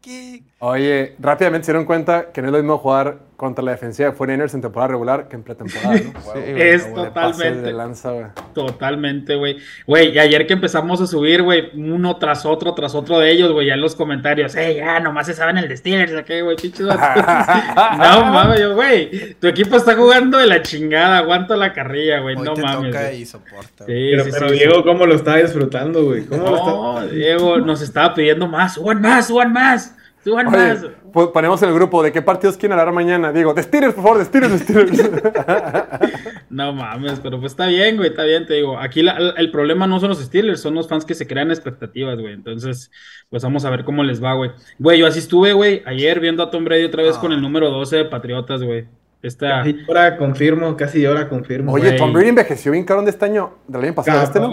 Oye, 0.59 1.15
rápidamente 1.19 1.67
se 1.67 1.73
dieron 1.73 1.87
cuenta 1.87 2.33
que 2.33 2.43
no 2.43 2.49
es 2.49 2.53
lo 2.53 2.59
mismo 2.59 2.79
jugar 2.79 3.19
contra 3.37 3.65
la 3.65 3.73
defensiva 3.73 4.11
de 4.11 4.17
49ers 4.17 4.55
en 4.55 4.61
temporada 4.61 4.89
regular 4.93 5.29
que 5.29 5.37
en 5.37 5.43
pretemporada, 5.43 5.95
¿no? 5.95 6.21
Sí. 6.35 6.41
Es 6.45 6.87
le 6.89 7.11
pases 7.11 7.39
de 7.39 7.45
totalmente. 7.45 7.73
lanza, 7.73 8.11
güey. 8.13 8.27
Totalmente, 8.55 9.35
güey. 9.37 9.59
Güey, 9.87 10.11
y 10.15 10.19
ayer 10.19 10.47
que 10.47 10.53
empezamos 10.53 11.01
a 11.01 11.07
subir, 11.07 11.43
güey, 11.43 11.71
uno 11.75 12.17
tras 12.17 12.47
otro, 12.47 12.75
tras 12.75 12.95
otro 12.95 13.19
de 13.19 13.31
ellos, 13.31 13.53
güey, 13.53 13.67
ya 13.69 13.75
en 13.75 13.81
los 13.81 13.95
comentarios, 13.97 14.55
eh, 14.57 14.77
ya, 14.77 15.01
nomás 15.01 15.27
se 15.27 15.35
saben 15.35 15.59
el 15.59 15.69
de 15.69 15.77
Steelers, 15.77 16.13
¿qué, 16.25 16.43
güey? 16.43 16.57
Pinches 16.57 16.87
vatos". 16.87 17.25
No 17.99 18.25
mames, 18.33 18.61
yo, 18.61 18.75
güey, 18.75 19.35
tu 19.35 19.47
equipo 19.49 19.77
está 19.77 19.95
jugando 19.97 20.39
de 20.39 20.47
la 20.47 20.63
chingada, 20.63 21.19
aguanta 21.19 21.57
la 21.57 21.73
carrilla, 21.73 22.21
güey, 22.21 22.37
no 22.37 22.55
te 22.55 22.63
mames. 22.63 22.93
toca 22.93 23.13
y 23.13 23.25
soporta. 23.27 23.85
Sí, 23.87 24.09
Pero, 24.13 24.25
sí, 24.25 24.31
pero 24.33 24.49
sí, 24.49 24.55
Diego, 24.55 24.85
¿cómo 24.85 25.07
lo 25.07 25.15
estaba 25.15 25.39
disfrutando, 25.39 26.05
güey? 26.05 26.25
¿Cómo 26.27 26.43
lo 26.51 26.57
estaba? 26.57 27.01
No, 27.01 27.07
Diego 27.09 27.59
nos 27.59 27.83
estaba 27.83 28.15
pidiendo 28.15 28.47
más, 28.47 28.75
suban 28.75 29.01
más, 29.01 29.27
suban 29.27 29.53
más, 29.53 29.97
suban 30.25 30.47
más. 30.51 30.83
Oye, 30.83 30.93
po- 31.13 31.33
ponemos 31.33 31.63
en 31.63 31.69
el 31.69 31.75
grupo 31.75 32.03
de 32.03 32.11
qué 32.11 32.23
partidos 32.23 32.57
quieren 32.57 32.79
hablar 32.79 32.95
mañana. 32.95 33.33
Digo, 33.33 33.55
de 33.55 33.63
Steelers, 33.63 33.95
por 33.95 34.03
favor, 34.03 34.19
de 34.19 34.25
Steelers, 34.25 34.53
de 34.53 34.59
Steelers. 34.59 35.23
No 36.51 36.73
mames, 36.73 37.19
pero 37.21 37.41
pues 37.41 37.53
está 37.53 37.67
bien, 37.67 37.97
güey, 37.97 38.11
está 38.11 38.23
bien, 38.23 38.47
te 38.47 38.55
digo. 38.55 38.79
Aquí 38.79 39.03
la- 39.03 39.35
el 39.37 39.51
problema 39.51 39.87
no 39.89 39.99
son 39.99 40.11
los 40.11 40.21
Steelers, 40.23 40.61
son 40.61 40.75
los 40.75 40.89
fans 40.89 41.05
que 41.05 41.15
se 41.15 41.27
crean 41.27 41.51
expectativas, 41.51 42.17
güey. 42.19 42.33
Entonces, 42.33 42.91
pues 43.29 43.43
vamos 43.43 43.65
a 43.65 43.71
ver 43.71 43.85
cómo 43.85 44.05
les 44.05 44.23
va, 44.23 44.35
güey. 44.35 44.53
Güey, 44.79 44.99
yo 45.01 45.07
así 45.07 45.19
estuve, 45.19 45.53
güey, 45.53 45.83
ayer 45.85 46.21
viendo 46.21 46.43
a 46.45 46.51
Tom 46.51 46.65
Brady 46.65 46.85
otra 46.85 47.03
vez 47.03 47.19
con 47.19 47.33
el 47.33 47.43
número 47.43 47.71
12 47.71 47.97
de 47.97 48.05
Patriotas, 48.05 48.63
güey. 48.63 48.87
Esta... 49.25 49.49
Casi 49.63 49.77
ahora 49.89 50.17
confirmo, 50.19 50.77
casi 50.77 51.05
ahora 51.07 51.29
confirmo. 51.29 51.73
Oye, 51.73 51.87
Güey. 51.87 51.97
Tom 51.97 52.13
Brady 52.13 52.29
envejeció 52.29 52.73
bien 52.73 52.85
cabrón 52.85 53.07
de 53.07 53.11
este 53.11 53.25
año, 53.25 53.55
del 53.67 53.83
año 53.85 53.95
pasado, 53.95 54.23
este, 54.23 54.39
¿no? 54.39 54.51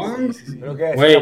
Güey, 0.95 1.13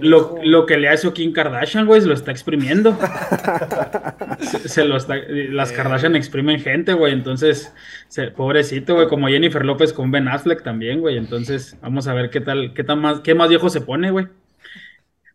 lo- 0.00 0.38
lo 0.42 0.66
que 0.66 0.76
le 0.78 0.88
hace 0.88 1.12
Kim 1.12 1.32
Kardashian, 1.32 1.86
güey, 1.86 2.00
se 2.00 2.06
lo 2.06 2.14
está 2.14 2.30
exprimiendo. 2.30 2.96
se, 4.40 4.68
se 4.68 4.84
lo 4.84 4.96
está, 4.96 5.16
las 5.28 5.72
Kardashian 5.72 6.16
exprimen 6.16 6.60
gente, 6.60 6.92
güey. 6.92 7.12
Entonces, 7.12 7.72
se- 8.08 8.28
pobrecito, 8.30 8.94
güey, 8.94 9.08
como 9.08 9.28
Jennifer 9.28 9.64
López 9.64 9.92
con 9.92 10.10
Ben 10.10 10.28
Affleck 10.28 10.62
también, 10.62 11.00
güey. 11.00 11.16
Entonces, 11.16 11.76
vamos 11.82 12.06
a 12.06 12.14
ver 12.14 12.30
qué 12.30 12.40
tal, 12.40 12.72
qué 12.74 12.84
tan 12.84 13.00
más, 13.00 13.20
qué 13.20 13.34
más 13.34 13.48
viejo 13.48 13.68
se 13.70 13.80
pone, 13.80 14.10
güey. 14.10 14.28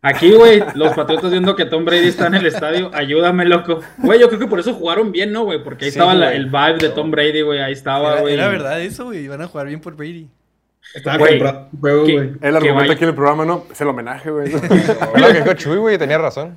Aquí, 0.02 0.32
güey, 0.32 0.62
los 0.76 0.94
patriotas 0.94 1.30
viendo 1.30 1.54
que 1.54 1.66
Tom 1.66 1.84
Brady 1.84 2.08
está 2.08 2.26
en 2.26 2.34
el 2.36 2.46
estadio, 2.46 2.90
ayúdame, 2.94 3.44
loco. 3.44 3.80
Güey, 3.98 4.18
yo 4.18 4.28
creo 4.28 4.40
que 4.40 4.46
por 4.46 4.58
eso 4.58 4.72
jugaron 4.72 5.12
bien, 5.12 5.30
¿no, 5.30 5.44
güey? 5.44 5.62
Porque 5.62 5.84
ahí 5.84 5.90
Sí, 5.90 5.98
estaba 5.98 6.14
la- 6.14 6.32
el 6.32 6.46
vibe 6.46 6.78
de 6.78 6.88
Tom 6.88 7.10
Brady, 7.10 7.42
güey, 7.42 7.60
ahí 7.60 7.72
estaba, 7.72 8.12
Era, 8.12 8.20
güey. 8.22 8.32
era 8.34 8.48
verdad 8.48 8.80
eso, 8.80 9.04
güey. 9.04 9.28
Van 9.28 9.42
a 9.42 9.46
jugar 9.46 9.66
bien 9.66 9.80
por 9.82 9.96
Brady. 9.96 10.28
Estaba 10.92 11.18
Güey, 11.18 11.40
un 11.40 12.06
¿qué? 12.06 12.12
güey. 12.14 12.16
El 12.16 12.38
Que 12.40 12.46
argumento 12.48 12.74
vaya- 12.80 12.92
aquí 12.94 13.04
en 13.04 13.08
el 13.10 13.14
programa, 13.14 13.44
¿no? 13.44 13.64
Es 13.70 13.80
el 13.80 13.88
homenaje, 13.88 14.30
güey. 14.30 14.50
Lo 15.16 15.26
que 15.28 15.32
dijo 15.34 15.52
Chuy, 15.54 15.76
güey, 15.76 15.98
tenía 15.98 16.18
razón. 16.18 16.56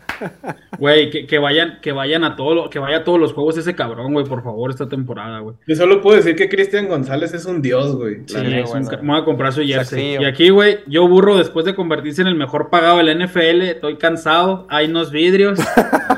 Güey, 0.80 1.12
que, 1.12 1.28
que 1.28 1.38
vayan, 1.38 1.78
que 1.82 1.91
vayan 1.91 2.24
a 2.24 2.36
todo 2.36 2.68
que 2.72 2.80
vaya 2.80 2.98
a 2.98 3.04
todos 3.04 3.20
los 3.20 3.34
juegos 3.34 3.58
ese 3.58 3.76
cabrón, 3.76 4.12
güey, 4.14 4.26
por 4.26 4.44
favor, 4.44 4.72
esta 4.72 4.90
temporada, 4.90 5.38
güey. 5.40 5.56
Yo 5.68 5.76
solo 5.76 6.02
puedo 6.02 6.18
decir 6.18 6.36
que 6.36 6.50
Cristian 6.50 6.88
González 6.88 7.34
es 7.36 7.45
un 7.45 7.62
dios, 7.62 7.95
güey. 7.95 8.22
Sí, 8.26 8.38
es 8.38 8.72
un 8.74 8.86
bueno. 8.86 9.00
voy 9.04 9.22
a 9.22 9.26
comprar 9.26 9.54
su 9.54 9.62
jersey. 9.62 10.18
Y 10.20 10.26
aquí, 10.26 10.50
güey, 10.50 10.80
yo 10.88 11.08
burro 11.08 11.38
después 11.38 11.64
de 11.66 11.76
convertirse 11.76 12.22
en 12.22 12.28
el 12.28 12.36
mejor 12.36 12.70
pagado 12.72 12.98
de 12.98 13.04
la 13.04 13.14
NFL, 13.26 13.62
estoy 13.62 13.98
cansado, 13.98 14.66
hay 14.70 14.88
unos 14.88 15.12
vidrios. 15.12 15.60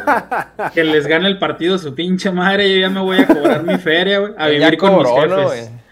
que 0.74 0.84
les 0.86 1.06
gane 1.08 1.28
el 1.28 1.38
partido 1.38 1.78
su 1.78 1.94
pinche 1.96 2.32
madre, 2.32 2.72
yo 2.74 2.80
ya 2.80 2.90
me 2.90 3.02
voy 3.02 3.18
a 3.18 3.28
cobrar 3.28 3.64
mi 3.64 3.78
feria, 3.78 4.20
güey, 4.20 4.34
a 4.38 4.50
Ya 4.52 4.66
vivir 4.66 4.78
con 4.78 4.96
mis 4.98 5.04
cobró, 5.08 5.28
¿no, 5.28 5.36
jefes. 5.50 5.70
güey? 5.70 5.85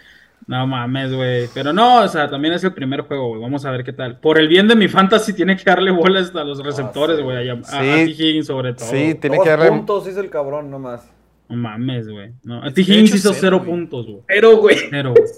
No 0.46 0.66
mames, 0.66 1.12
güey. 1.14 1.48
Pero 1.54 1.72
no, 1.72 2.02
o 2.02 2.08
sea, 2.08 2.28
también 2.28 2.52
es 2.54 2.62
el 2.64 2.74
primer 2.74 3.00
juego, 3.02 3.28
güey. 3.30 3.40
Vamos 3.40 3.64
a 3.64 3.70
ver 3.70 3.82
qué 3.82 3.92
tal. 3.94 4.18
Por 4.20 4.38
el 4.38 4.46
bien 4.48 4.68
de 4.68 4.76
mi 4.76 4.88
fantasy, 4.88 5.32
tiene 5.32 5.56
que 5.56 5.64
darle 5.64 5.90
bolas 5.90 6.34
a 6.36 6.44
los 6.44 6.62
receptores, 6.62 7.20
güey. 7.20 7.48
a, 7.48 7.52
a- 7.54 7.62
Sí. 7.64 7.76
a 7.76 7.80
T. 7.80 8.02
Higgins 8.10 8.46
sobre 8.46 8.74
todo. 8.74 8.86
Sí, 8.88 9.14
tiene 9.20 9.36
Dos 9.36 9.44
que 9.44 9.50
darle. 9.50 9.68
puntos 9.68 10.06
hizo 10.06 10.20
el 10.20 10.28
cabrón 10.30 10.70
nomás. 10.70 11.10
No 11.48 11.56
mames, 11.56 12.08
güey. 12.08 12.32
No, 12.42 12.62
a 12.62 12.70
T. 12.70 12.82
Higgins 12.82 13.14
hizo 13.14 13.32
cero 13.32 13.62
puntos, 13.64 14.06
güey. 14.06 14.20
Pero, 14.26 14.56
güey. 14.58 14.76
Cero, 14.90 15.14
güey. 15.16 15.30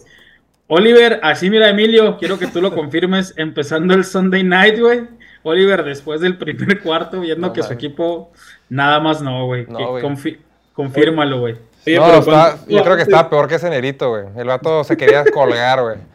Oliver, 0.68 1.20
así 1.22 1.48
mira, 1.48 1.68
Emilio, 1.70 2.16
quiero 2.18 2.38
que 2.38 2.48
tú 2.48 2.60
lo 2.60 2.74
confirmes 2.74 3.32
empezando 3.36 3.94
el 3.94 4.04
Sunday 4.04 4.42
night, 4.42 4.78
güey. 4.80 5.02
Oliver, 5.44 5.84
después 5.84 6.20
del 6.20 6.36
primer 6.38 6.80
cuarto, 6.80 7.20
viendo 7.20 7.46
No 7.46 7.52
que 7.52 7.62
su 7.62 7.72
equipo, 7.72 8.32
nada 8.68 8.98
más 8.98 9.22
no, 9.22 9.46
güey. 9.46 9.64
No, 9.68 9.78
Que 9.78 9.84
güey. 9.84 10.02
confi- 10.04 10.38
confírmalo, 10.72 11.38
güey. 11.38 11.54
Oye, 11.86 11.96
no, 11.96 12.04
pero 12.06 12.18
está- 12.18 12.32
¿cuánto- 12.56 12.64
yo 12.70 12.82
creo 12.82 12.96
que 12.96 13.02
estaba 13.02 13.30
peor 13.30 13.48
que 13.48 13.54
ese 13.56 13.70
nerito, 13.70 14.10
güey. 14.10 14.24
El 14.36 14.46
vato 14.48 14.82
se 14.84 14.96
quería 14.96 15.24
colgar, 15.32 15.80
güey. 15.82 15.96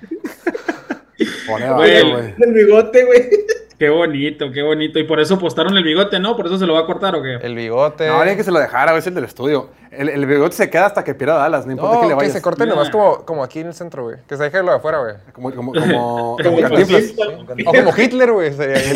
Güey, 1.48 2.12
güey. 2.12 2.34
El 2.40 2.54
bigote, 2.54 3.04
güey. 3.06 3.30
Qué 3.78 3.90
bonito, 3.90 4.52
qué 4.52 4.62
bonito. 4.64 4.98
Y 5.00 5.04
por 5.04 5.20
eso 5.20 5.38
postaron 5.38 5.76
el 5.78 5.84
bigote, 5.84 6.20
¿no? 6.20 6.36
Por 6.36 6.46
eso 6.48 6.58
se 6.58 6.66
lo 6.66 6.74
va 6.74 6.80
a 6.82 6.86
cortar, 6.86 7.16
¿o 7.16 7.22
qué? 7.22 7.36
El 7.42 7.54
bigote. 7.56 8.08
No, 8.08 8.18
alguien 8.20 8.38
que 8.38 8.44
se 8.44 8.52
lo 8.52 8.60
dejara, 8.60 8.92
güey, 8.92 9.00
es 9.00 9.08
el 9.08 9.14
del 9.16 9.26
estudio. 9.26 9.70
El, 9.92 10.10
el 10.10 10.26
bigote 10.26 10.56
se 10.56 10.70
queda 10.72 10.88
hasta 10.88 11.04
que 11.04 11.14
pierda 11.14 11.36
Dallas, 11.36 11.66
no 11.68 11.74
importa 11.74 11.96
No, 11.96 12.02
que 12.02 12.08
le 12.08 12.12
que 12.14 12.16
vayas. 12.18 12.34
se 12.34 12.42
corte 12.42 12.66
nomás 12.66 12.90
como, 12.90 13.24
como 13.26 13.44
aquí 13.44 13.60
en 13.60 13.68
el 13.68 13.74
centro, 13.76 14.04
güey. 14.04 14.18
Que 14.28 14.36
se 14.38 14.44
deje 14.44 14.64
lo 14.64 14.72
de 14.72 14.78
afuera, 14.78 14.98
güey. 15.00 15.14
Como, 15.34 15.52
como, 15.54 15.74
como, 15.74 16.38
como 16.38 16.38
Como. 16.38 17.70
O 17.70 17.74
como 17.74 17.94
Hitler, 17.98 18.32
güey. 18.32 18.52
Sería 18.54 18.78
bien. 18.94 18.96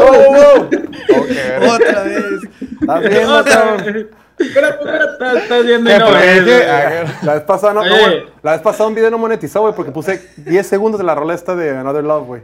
¡No, 0.00 0.66
güey. 0.68 1.68
Otra 1.70 2.02
vez. 2.04 2.42
¿Estás 2.80 3.00
viendo, 3.08 3.44
cabrón? 3.44 4.08
Estás- 4.38 5.36
estás 5.36 5.66
viendo 5.66 5.90
y 5.90 5.92
¿Qué, 5.92 5.98
no. 5.98 6.06
Ah, 6.06 7.04
La 7.22 7.34
vez 7.34 7.42
pasada, 7.44 7.74
no, 7.74 7.84
no, 7.84 7.90
güey. 7.90 8.24
La 8.42 8.52
vez 8.52 8.60
pasada 8.60 8.88
un 8.88 8.94
video 8.94 9.10
no 9.10 9.18
monetizó, 9.18 9.60
güey, 9.60 9.74
porque 9.74 9.92
puse 9.92 10.20
10 10.36 10.66
segundos 10.66 10.98
de 10.98 11.04
la 11.06 11.14
rola 11.14 11.34
esta 11.34 11.54
de 11.54 11.70
Another 11.76 12.02
Love, 12.04 12.26
güey. 12.26 12.42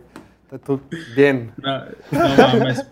Tú, 0.65 0.81
bien. 1.17 1.53
No, 1.57 1.85
no 2.11 2.29
mames. 2.37 2.87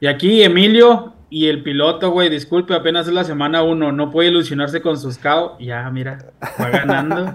Y 0.00 0.06
aquí 0.06 0.42
Emilio 0.42 1.14
y 1.30 1.48
el 1.48 1.62
piloto, 1.62 2.10
güey, 2.10 2.28
disculpe, 2.30 2.74
apenas 2.74 3.06
es 3.06 3.12
la 3.12 3.24
semana 3.24 3.62
uno, 3.62 3.92
no 3.92 4.10
puede 4.10 4.28
ilusionarse 4.28 4.80
con 4.82 4.98
sus 4.98 5.18
KO. 5.18 5.56
Ya, 5.60 5.88
mira, 5.90 6.18
va 6.60 6.70
ganando. 6.70 7.32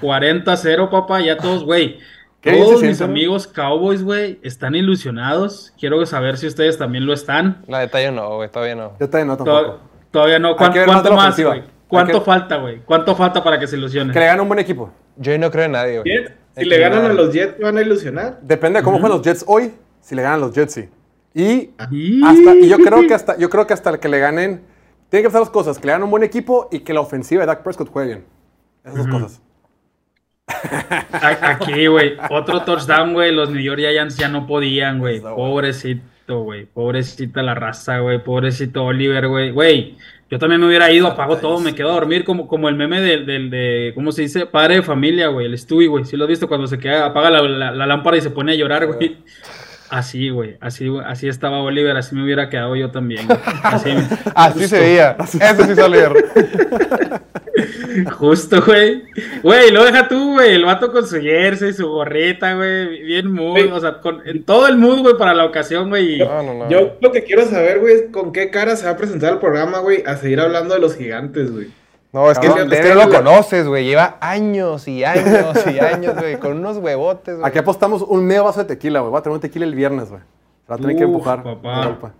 40-0, 0.00 0.90
papá, 0.90 1.20
ya 1.20 1.36
todos, 1.36 1.64
güey. 1.64 1.98
Qué 2.44 2.52
Todos 2.52 2.80
se 2.80 2.88
mis 2.88 3.00
amigos 3.00 3.46
Cowboys, 3.46 4.02
güey, 4.04 4.38
están 4.42 4.74
ilusionados. 4.74 5.72
Quiero 5.80 6.04
saber 6.04 6.36
si 6.36 6.46
ustedes 6.46 6.76
también 6.76 7.06
lo 7.06 7.14
están. 7.14 7.62
La 7.66 7.78
detalle 7.80 8.12
no, 8.12 8.36
güey. 8.36 8.50
Todavía 8.50 8.74
no. 8.74 8.92
Yo 9.00 9.08
también 9.08 9.28
no 9.28 9.36
tampoco. 9.38 9.78
todavía 10.10 10.38
no. 10.38 10.48
Hay 10.50 10.54
¿Cuán- 10.56 10.72
que 10.74 10.78
ver 10.80 10.88
más 10.88 11.00
¿Cuánto 11.02 11.16
más, 11.16 11.40
güey? 11.40 11.62
¿Cuánto 11.88 12.18
que- 12.20 12.24
falta, 12.26 12.56
güey? 12.56 12.80
¿Cuánto 12.84 13.16
falta 13.16 13.42
para 13.42 13.58
que 13.58 13.66
se 13.66 13.76
ilusionen? 13.78 14.12
Que 14.12 14.20
le 14.20 14.26
gane 14.26 14.42
un 14.42 14.48
buen 14.48 14.60
equipo. 14.60 14.90
Yo 15.16 15.38
no 15.38 15.50
creo 15.50 15.64
en 15.64 15.72
nadie, 15.72 16.00
güey. 16.00 16.24
Si 16.54 16.64
le 16.66 16.78
ganan 16.78 17.06
a 17.06 17.12
los 17.14 17.32
Jets, 17.32 17.56
¿te 17.56 17.64
van 17.64 17.78
a 17.78 17.80
ilusionar? 17.80 18.38
Depende 18.42 18.80
de 18.80 18.84
cómo 18.84 18.98
juegan 18.98 19.16
los 19.16 19.26
Jets 19.26 19.42
hoy, 19.48 19.72
si 20.02 20.14
le 20.14 20.20
ganan 20.22 20.40
los 20.42 20.52
Jets, 20.54 20.74
sí. 20.74 20.88
Y, 21.32 21.70
Y- 21.90 22.22
hasta, 22.24 22.54
y 22.56 22.68
yo 22.68 22.76
creo 22.78 23.06
que 23.08 23.14
hasta, 23.14 23.38
yo 23.38 23.48
creo 23.48 23.66
que 23.66 23.72
hasta 23.72 23.98
que 23.98 24.08
le 24.08 24.18
ganen, 24.18 24.62
tienen 25.08 25.24
que 25.24 25.28
pasar 25.30 25.40
dos 25.40 25.50
cosas, 25.50 25.78
que 25.78 25.86
le 25.86 25.92
ganen 25.92 26.04
un 26.04 26.10
buen 26.10 26.22
equipo 26.24 26.68
y 26.70 26.80
que 26.80 26.92
la 26.92 27.00
ofensiva 27.00 27.40
de 27.40 27.46
Dak 27.46 27.62
Prescott 27.62 27.88
juegue 27.90 28.08
bien. 28.14 28.24
Esas 28.84 28.98
dos 28.98 29.06
cosas. 29.08 29.42
Aquí, 31.22 31.86
güey. 31.86 32.14
Otro 32.30 32.62
touchdown, 32.62 33.12
güey. 33.12 33.32
Los 33.32 33.50
New 33.50 33.62
York 33.62 33.78
Giants 33.80 34.16
ya 34.16 34.28
no 34.28 34.46
podían, 34.46 34.98
güey. 34.98 35.20
Pobrecito, 35.20 36.40
güey. 36.42 36.66
Pobrecita 36.66 37.42
la 37.42 37.54
raza, 37.54 37.98
güey. 37.98 38.22
Pobrecito 38.22 38.84
Oliver, 38.84 39.28
güey. 39.28 39.50
Güey, 39.50 39.96
yo 40.30 40.38
también 40.38 40.60
me 40.60 40.66
hubiera 40.66 40.90
ido, 40.90 41.06
apago 41.06 41.36
todo, 41.36 41.60
me 41.60 41.74
quedo 41.74 41.90
a 41.90 41.94
dormir 41.94 42.24
como, 42.24 42.48
como 42.48 42.68
el 42.68 42.74
meme 42.76 43.00
del, 43.00 43.26
del- 43.26 43.50
de, 43.50 43.92
¿cómo 43.94 44.10
se 44.12 44.22
dice? 44.22 44.46
Padre 44.46 44.76
de 44.76 44.82
familia, 44.82 45.28
güey. 45.28 45.46
El 45.46 45.56
Stewie, 45.58 45.86
güey. 45.88 46.04
¿Sí 46.04 46.16
lo 46.16 46.24
has 46.24 46.30
visto 46.30 46.48
cuando 46.48 46.66
se 46.66 46.78
queda, 46.78 47.06
apaga 47.06 47.30
la, 47.30 47.42
la- 47.42 47.70
la 47.70 47.86
lámpara 47.86 48.16
y 48.16 48.20
se 48.20 48.30
pone 48.30 48.52
a 48.52 48.56
llorar, 48.56 48.86
güey? 48.86 49.18
Así, 49.90 50.30
güey. 50.30 50.56
Así, 50.60 50.90
así 51.06 51.28
estaba 51.28 51.60
Oliver. 51.62 51.96
Así 51.96 52.14
me 52.16 52.24
hubiera 52.24 52.48
quedado 52.48 52.74
yo 52.74 52.90
también, 52.90 53.26
güey. 53.26 53.38
Así, 53.62 53.90
Así 54.34 54.66
se 54.66 54.80
veía. 54.80 55.16
Eso 55.20 55.64
sí 55.64 55.74
salió. 55.74 56.12
Justo, 58.18 58.62
güey. 58.64 59.04
Güey, 59.42 59.70
lo 59.70 59.84
deja 59.84 60.08
tú, 60.08 60.34
güey. 60.34 60.54
El 60.54 60.64
vato 60.64 60.90
con 60.92 61.06
su 61.06 61.20
jersey, 61.20 61.72
su 61.72 61.88
gorrita, 61.88 62.54
güey. 62.54 63.02
Bien 63.02 63.30
mood. 63.30 63.72
O 63.72 63.80
sea, 63.80 64.00
con, 64.00 64.26
en 64.26 64.44
todo 64.44 64.66
el 64.68 64.76
mood, 64.78 65.00
güey, 65.00 65.16
para 65.16 65.34
la 65.34 65.44
ocasión, 65.44 65.88
güey. 65.88 66.18
No, 66.18 66.42
no, 66.42 66.54
no. 66.54 66.70
Yo 66.70 66.96
lo 67.00 67.12
que 67.12 67.24
quiero 67.24 67.44
saber, 67.46 67.80
güey, 67.80 67.94
es 67.94 68.02
con 68.10 68.32
qué 68.32 68.50
cara 68.50 68.76
se 68.76 68.86
va 68.86 68.92
a 68.92 68.96
presentar 68.96 69.32
el 69.34 69.38
programa, 69.38 69.78
güey, 69.78 70.02
a 70.06 70.16
seguir 70.16 70.40
hablando 70.40 70.74
de 70.74 70.80
los 70.80 70.96
gigantes, 70.96 71.52
güey. 71.52 71.68
No, 72.12 72.30
es 72.30 72.38
que, 72.38 72.46
es 72.46 72.54
no 72.54 72.64
debe- 72.66 72.94
lo 72.94 73.08
conoces, 73.10 73.66
güey. 73.66 73.84
Lleva 73.84 74.18
años 74.20 74.86
y 74.86 75.02
años 75.02 75.56
y 75.66 75.78
años, 75.80 76.14
güey. 76.14 76.36
Con 76.38 76.52
unos 76.52 76.76
huevotes, 76.76 77.36
güey. 77.38 77.48
Aquí 77.48 77.58
apostamos 77.58 78.02
un 78.02 78.24
medio 78.24 78.44
vaso 78.44 78.60
de 78.60 78.66
tequila, 78.66 79.00
güey. 79.00 79.10
Voy 79.10 79.18
a 79.18 79.22
tener 79.22 79.34
un 79.34 79.40
tequila 79.40 79.64
el 79.64 79.74
viernes, 79.74 80.10
güey. 80.10 80.22
Va 80.70 80.76
a 80.76 80.78
tener 80.78 80.96
que 80.96 81.02
empujar. 81.02 81.42
papá. 81.42 82.14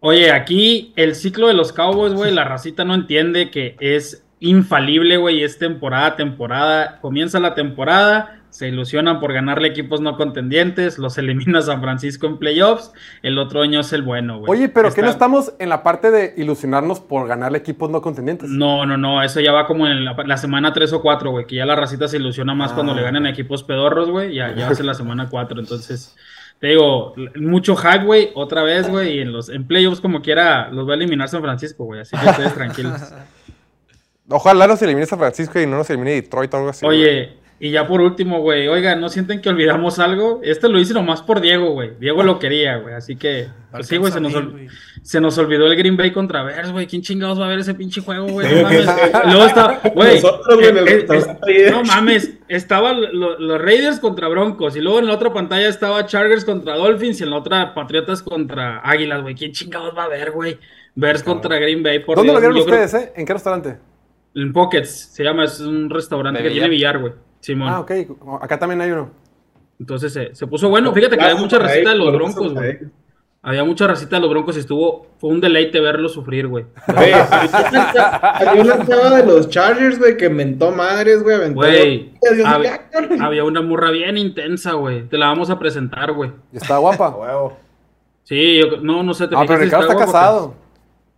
Oye, 0.00 0.32
aquí 0.32 0.92
el 0.96 1.14
ciclo 1.14 1.46
de 1.48 1.54
los 1.54 1.72
Cowboys, 1.72 2.14
güey, 2.14 2.32
la 2.32 2.44
racita 2.44 2.84
no 2.84 2.94
entiende 2.94 3.50
que 3.50 3.76
es 3.80 4.24
infalible, 4.40 5.16
güey. 5.18 5.42
Es 5.44 5.58
temporada, 5.58 6.06
a 6.06 6.16
temporada. 6.16 6.98
Comienza 7.00 7.38
la 7.40 7.54
temporada. 7.54 8.36
Se 8.50 8.66
ilusionan 8.66 9.20
por 9.20 9.32
ganarle 9.32 9.68
equipos 9.68 10.00
no 10.00 10.16
contendientes, 10.16 10.98
los 10.98 11.16
elimina 11.18 11.62
San 11.62 11.80
Francisco 11.80 12.26
en 12.26 12.36
playoffs, 12.38 12.90
el 13.22 13.38
otro 13.38 13.62
año 13.62 13.78
es 13.78 13.92
el 13.92 14.02
bueno, 14.02 14.40
güey. 14.40 14.50
Oye, 14.58 14.68
pero 14.68 14.88
¿qué 14.88 14.88
Está- 14.88 15.02
no 15.02 15.10
estamos 15.10 15.52
en 15.60 15.68
la 15.68 15.84
parte 15.84 16.10
de 16.10 16.34
ilusionarnos 16.36 16.98
por 16.98 17.28
ganarle 17.28 17.58
equipos 17.58 17.90
no 17.90 18.02
contendientes? 18.02 18.50
No, 18.50 18.86
no, 18.86 18.96
no, 18.96 19.22
eso 19.22 19.38
ya 19.38 19.52
va 19.52 19.68
como 19.68 19.86
en 19.86 20.04
la, 20.04 20.16
la 20.26 20.36
semana 20.36 20.72
3 20.72 20.92
o 20.94 21.00
4, 21.00 21.30
güey, 21.30 21.46
que 21.46 21.54
ya 21.54 21.64
la 21.64 21.76
racita 21.76 22.08
se 22.08 22.16
ilusiona 22.16 22.52
más 22.56 22.72
cuando 22.72 22.90
Ah. 22.92 22.96
le 22.96 23.02
ganan 23.02 23.24
a 23.26 23.30
equipos 23.30 23.62
pedorros, 23.62 24.10
güey, 24.10 24.34
ya, 24.34 24.52
ya 24.52 24.66
va 24.66 24.72
a 24.72 24.74
ser 24.74 24.84
la 24.86 24.94
semana 24.94 25.28
4, 25.30 25.60
entonces, 25.60 26.16
te 26.58 26.66
digo, 26.66 27.14
mucho 27.36 27.76
hype, 27.76 28.04
güey, 28.04 28.30
otra 28.34 28.64
vez, 28.64 28.90
güey, 28.90 29.18
y 29.18 29.20
en 29.20 29.30
los 29.30 29.48
en 29.48 29.64
playoffs 29.64 30.00
como 30.00 30.22
quiera 30.22 30.70
los 30.72 30.88
va 30.88 30.94
a 30.94 30.96
eliminar 30.96 31.28
San 31.28 31.40
Francisco, 31.42 31.84
güey, 31.84 32.00
así 32.00 32.16
que 32.16 32.28
ustedes 32.28 32.52
tranquilos. 32.54 33.00
Ojalá 34.30 34.66
nos 34.66 34.80
elimine 34.82 35.06
San 35.06 35.18
Francisco 35.18 35.60
y 35.60 35.66
no 35.66 35.76
nos 35.76 35.90
elimine 35.90 36.12
Detroit 36.12 36.52
o 36.54 36.56
algo 36.56 36.68
así. 36.70 36.84
güey. 36.86 37.00
Oye, 37.00 37.32
y 37.62 37.72
ya 37.72 37.86
por 37.86 38.00
último, 38.00 38.40
güey, 38.40 38.68
oigan, 38.68 39.02
¿no 39.02 39.10
sienten 39.10 39.42
que 39.42 39.50
olvidamos 39.50 39.98
algo? 39.98 40.40
Este 40.42 40.66
lo 40.70 40.78
hice 40.78 40.94
nomás 40.94 41.20
por 41.20 41.42
Diego, 41.42 41.72
güey, 41.72 41.90
Diego 42.00 42.22
lo 42.22 42.38
quería, 42.38 42.76
güey, 42.78 42.94
así 42.94 43.16
que, 43.16 43.48
pues 43.70 43.86
sí, 43.86 43.98
güey, 43.98 44.10
se 44.10 44.18
nos, 44.18 44.32
ol- 44.34 44.66
se 45.02 45.20
nos 45.20 45.36
olvidó 45.36 45.66
el 45.66 45.76
Green 45.76 45.94
Bay 45.94 46.10
contra 46.10 46.42
Bears, 46.42 46.72
güey. 46.72 46.86
¿Quién 46.86 47.02
chingados 47.02 47.38
va 47.38 47.44
a 47.44 47.48
ver 47.48 47.58
ese 47.58 47.74
pinche 47.74 48.00
juego, 48.00 48.28
güey? 48.28 48.48
No 48.50 48.62
mames. 48.62 48.86
Luego 49.26 49.44
está, 49.44 49.80
güey. 49.94 50.14
Nosotros, 50.22 50.56
güey, 50.56 50.68
eh, 50.68 51.06
eh, 51.10 51.26
es- 51.66 51.70
no 51.72 51.82
mames. 51.84 52.30
Estaban 52.48 52.98
lo- 53.18 53.38
los 53.38 53.60
Raiders 53.60 54.00
contra 54.00 54.28
Broncos. 54.28 54.74
Y 54.76 54.80
luego 54.80 54.98
en 55.00 55.06
la 55.08 55.14
otra 55.14 55.30
pantalla 55.32 55.68
estaba 55.68 56.06
Chargers 56.06 56.46
contra 56.46 56.76
Dolphins. 56.76 57.20
Y 57.20 57.24
en 57.24 57.30
la 57.30 57.36
otra 57.36 57.74
Patriotas 57.74 58.22
contra 58.22 58.78
Águilas, 58.80 59.20
güey. 59.22 59.34
¿Quién 59.34 59.52
chingados 59.52 59.94
va 59.96 60.04
a 60.04 60.08
ver, 60.08 60.30
güey? 60.30 60.58
Bears 60.94 61.22
contra 61.22 61.58
Green 61.58 61.82
Bay. 61.82 61.98
Por 62.00 62.16
¿Dónde 62.16 62.32
lo 62.32 62.38
vieron 62.40 62.56
yo 62.56 62.64
creo- 62.64 62.84
ustedes, 62.84 63.04
eh? 63.04 63.12
¿En 63.16 63.26
qué 63.26 63.32
restaurante? 63.34 63.76
En 64.34 64.52
Pockets. 64.52 65.12
Se 65.12 65.24
llama, 65.24 65.44
es 65.44 65.60
un 65.60 65.90
restaurante 65.90 66.42
¿De 66.42 66.48
que 66.48 66.52
tiene 66.52 66.68
billar? 66.68 66.98
güey. 66.98 67.12
Simón. 67.40 67.68
Ah, 67.68 67.80
ok. 67.80 67.90
Acá 68.40 68.58
también 68.58 68.80
hay 68.80 68.90
uno. 68.90 69.10
Entonces 69.78 70.12
se, 70.12 70.34
se 70.34 70.46
puso 70.46 70.68
bueno. 70.68 70.92
Fíjate 70.92 71.16
que 71.16 71.24
había 71.24 71.36
mucha 71.36 71.58
racita 71.58 71.90
de 71.90 71.96
los 71.96 72.12
Broncos, 72.12 72.54
güey. 72.54 72.78
Había 73.42 73.64
mucha 73.64 73.86
racita 73.86 74.16
de 74.16 74.20
los 74.20 74.30
Broncos 74.30 74.56
y 74.56 74.60
estuvo. 74.60 75.06
Fue 75.18 75.30
un 75.30 75.40
deleite 75.40 75.80
verlos 75.80 76.12
sufrir, 76.12 76.46
güey. 76.46 76.66
Había 76.86 77.26
una 78.60 78.86
chava 78.86 79.16
de 79.16 79.24
los 79.26 79.48
Chargers, 79.48 79.98
güey, 79.98 80.18
que 80.18 80.28
mentó 80.28 80.70
madres, 80.70 81.22
güey, 81.22 81.36
aventó. 81.36 81.60
Güey, 81.60 82.12
había, 83.18 83.44
una 83.44 83.62
morra 83.62 83.90
bien 83.90 84.18
intensa, 84.18 84.72
güey. 84.74 85.08
Te 85.08 85.16
la 85.16 85.28
vamos 85.28 85.48
a 85.48 85.58
presentar, 85.58 86.12
güey. 86.12 86.30
Está 86.52 86.76
guapa. 86.76 87.16
Sí, 88.24 88.58
yo, 88.60 88.76
no, 88.82 89.02
no 89.02 89.14
sé. 89.14 89.26
¿te 89.28 89.34
Ah, 89.34 89.44
pero 89.46 89.58
Ricardo 89.58 89.86
está 89.86 89.94
guapo? 89.94 90.12
casado. 90.12 90.54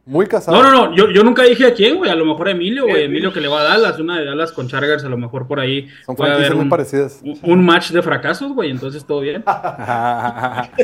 Muy 0.04 0.26
casado. 0.26 0.60
No, 0.60 0.68
no, 0.68 0.70
no. 0.90 0.96
Yo, 0.96 1.10
yo 1.10 1.22
nunca 1.22 1.44
dije 1.44 1.64
a 1.64 1.74
quién, 1.74 1.96
güey. 1.96 2.10
A 2.10 2.16
lo 2.16 2.24
mejor 2.24 2.48
a 2.48 2.50
Emilio, 2.50 2.86
güey. 2.88 3.04
Emilio 3.04 3.32
que 3.32 3.40
le 3.40 3.46
va 3.46 3.60
a 3.60 3.62
Dallas. 3.62 4.00
Una 4.00 4.18
de 4.18 4.24
Dallas 4.24 4.50
con 4.50 4.66
Chargers. 4.66 5.04
A 5.04 5.08
lo 5.08 5.16
mejor 5.16 5.46
por 5.46 5.60
ahí 5.60 5.88
Son 6.04 6.16
franquicias 6.16 6.54
muy 6.54 6.64
un, 6.64 6.68
parecidas. 6.68 7.20
un- 7.22 7.38
un 7.42 7.64
match 7.64 7.90
de 7.92 8.02
fracasos, 8.02 8.52
güey. 8.52 8.70
Entonces 8.72 9.04
todo 9.04 9.20
bien. 9.20 9.42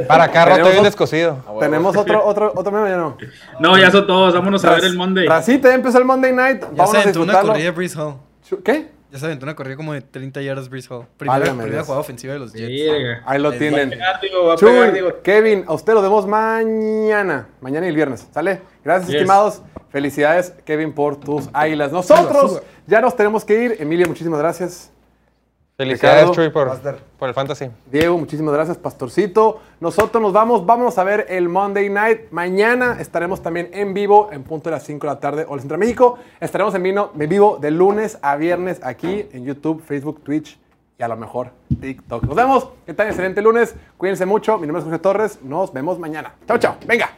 Para 0.06 0.24
acá 0.24 0.44
roto 0.44 0.70
bien 0.70 0.84
descosido. 0.84 1.44
Tenemos 1.58 1.96
otro, 1.96 2.24
otro, 2.24 2.52
otro 2.54 2.70
meme, 2.72 2.90
ya 2.90 2.96
no. 2.96 3.16
No, 3.58 3.76
ya 3.76 3.90
son 3.90 4.06
todos. 4.06 4.34
Vámonos 4.34 4.64
a 4.64 4.74
ver 4.74 4.84
el 4.84 4.96
Monday. 4.96 5.26
Racita, 5.26 5.68
ya 5.68 5.74
empezó 5.74 5.98
el 5.98 6.04
Monday 6.04 6.32
Night. 6.32 6.60
Ya 6.60 6.68
Vamos 6.72 6.90
se 7.02 7.18
a 7.18 7.20
una 7.20 7.40
corrida 7.40 7.72
Breeze 7.72 7.98
Hall. 7.98 8.14
¿Qué? 8.64 8.97
Ya 9.10 9.18
se 9.18 9.24
aventó 9.24 9.46
una 9.46 9.56
corrida 9.56 9.76
como 9.76 9.94
de 9.94 10.02
30 10.02 10.42
yardas 10.42 10.68
Breeze 10.68 10.88
Hall. 10.92 11.06
Primera, 11.16 11.42
primera 11.42 11.70
Dios. 11.70 11.84
jugada 11.86 12.00
ofensiva 12.00 12.34
de 12.34 12.38
los 12.40 12.52
Jets. 12.52 13.22
Ahí 13.24 13.38
lo 13.40 13.50
Les 13.50 13.58
tienen. 13.58 13.88
Va 13.90 13.94
a 13.94 13.96
pegar, 13.96 14.20
digo, 14.20 14.44
va 14.46 14.52
a 14.52 14.56
pegar, 14.56 14.84
Chuy, 14.90 14.94
digo. 14.94 15.22
Kevin, 15.22 15.64
a 15.66 15.72
usted 15.72 15.94
lo 15.94 16.02
vemos 16.02 16.26
mañana. 16.26 17.48
Mañana 17.62 17.86
y 17.86 17.88
el 17.88 17.94
viernes. 17.96 18.28
¿Sale? 18.32 18.60
Gracias, 18.84 19.08
Yes. 19.10 19.16
estimados. 19.22 19.62
Felicidades, 19.90 20.52
Kevin, 20.66 20.92
por 20.92 21.18
tus 21.18 21.48
águilas. 21.54 21.90
Nosotros 21.92 22.60
ya 22.86 23.00
nos 23.00 23.16
tenemos 23.16 23.44
que 23.46 23.62
ir. 23.64 23.76
Emilia, 23.80 24.06
muchísimas 24.06 24.38
gracias. 24.40 24.92
Felicidades, 25.78 26.32
Chuy, 26.32 26.50
por, 26.50 26.76
por 27.20 27.28
el 27.28 27.34
fantasy. 27.36 27.70
Diego, 27.88 28.18
muchísimas 28.18 28.52
gracias, 28.52 28.76
Pastorcito. 28.76 29.60
Nosotros 29.78 30.20
nos 30.20 30.32
vamos, 30.32 30.66
vámonos 30.66 30.98
a 30.98 31.04
ver 31.04 31.26
el 31.28 31.48
Monday 31.48 31.88
Night. 31.88 32.32
Mañana 32.32 32.96
estaremos 32.98 33.42
también 33.42 33.70
en 33.72 33.94
vivo, 33.94 34.28
en 34.32 34.42
punto 34.42 34.70
de 34.70 34.74
las 34.74 34.82
5 34.82 35.06
de 35.06 35.12
la 35.12 35.20
tarde, 35.20 35.46
Hola 35.48 35.62
Centro 35.62 35.78
México. 35.78 36.18
Estaremos 36.40 36.74
en, 36.74 36.82
vino, 36.82 37.12
en 37.16 37.28
vivo 37.28 37.58
de 37.60 37.70
lunes 37.70 38.18
a 38.22 38.34
viernes 38.34 38.80
aquí 38.82 39.28
en 39.30 39.44
YouTube, 39.44 39.80
Facebook, 39.80 40.20
Twitch 40.24 40.58
y 40.98 41.02
a 41.04 41.06
lo 41.06 41.16
mejor 41.16 41.52
TikTok. 41.80 42.24
Nos 42.24 42.34
vemos, 42.34 42.70
que 42.84 42.92
tengan 42.92 43.10
excelente 43.10 43.40
lunes. 43.40 43.76
Cuídense 43.96 44.26
mucho. 44.26 44.58
Mi 44.58 44.66
nombre 44.66 44.80
es 44.80 44.84
Jorge 44.84 44.98
Torres. 44.98 45.38
Nos 45.42 45.72
vemos 45.72 45.96
mañana. 46.00 46.34
Chao, 46.48 46.58
chao. 46.58 46.76
Venga. 46.88 47.08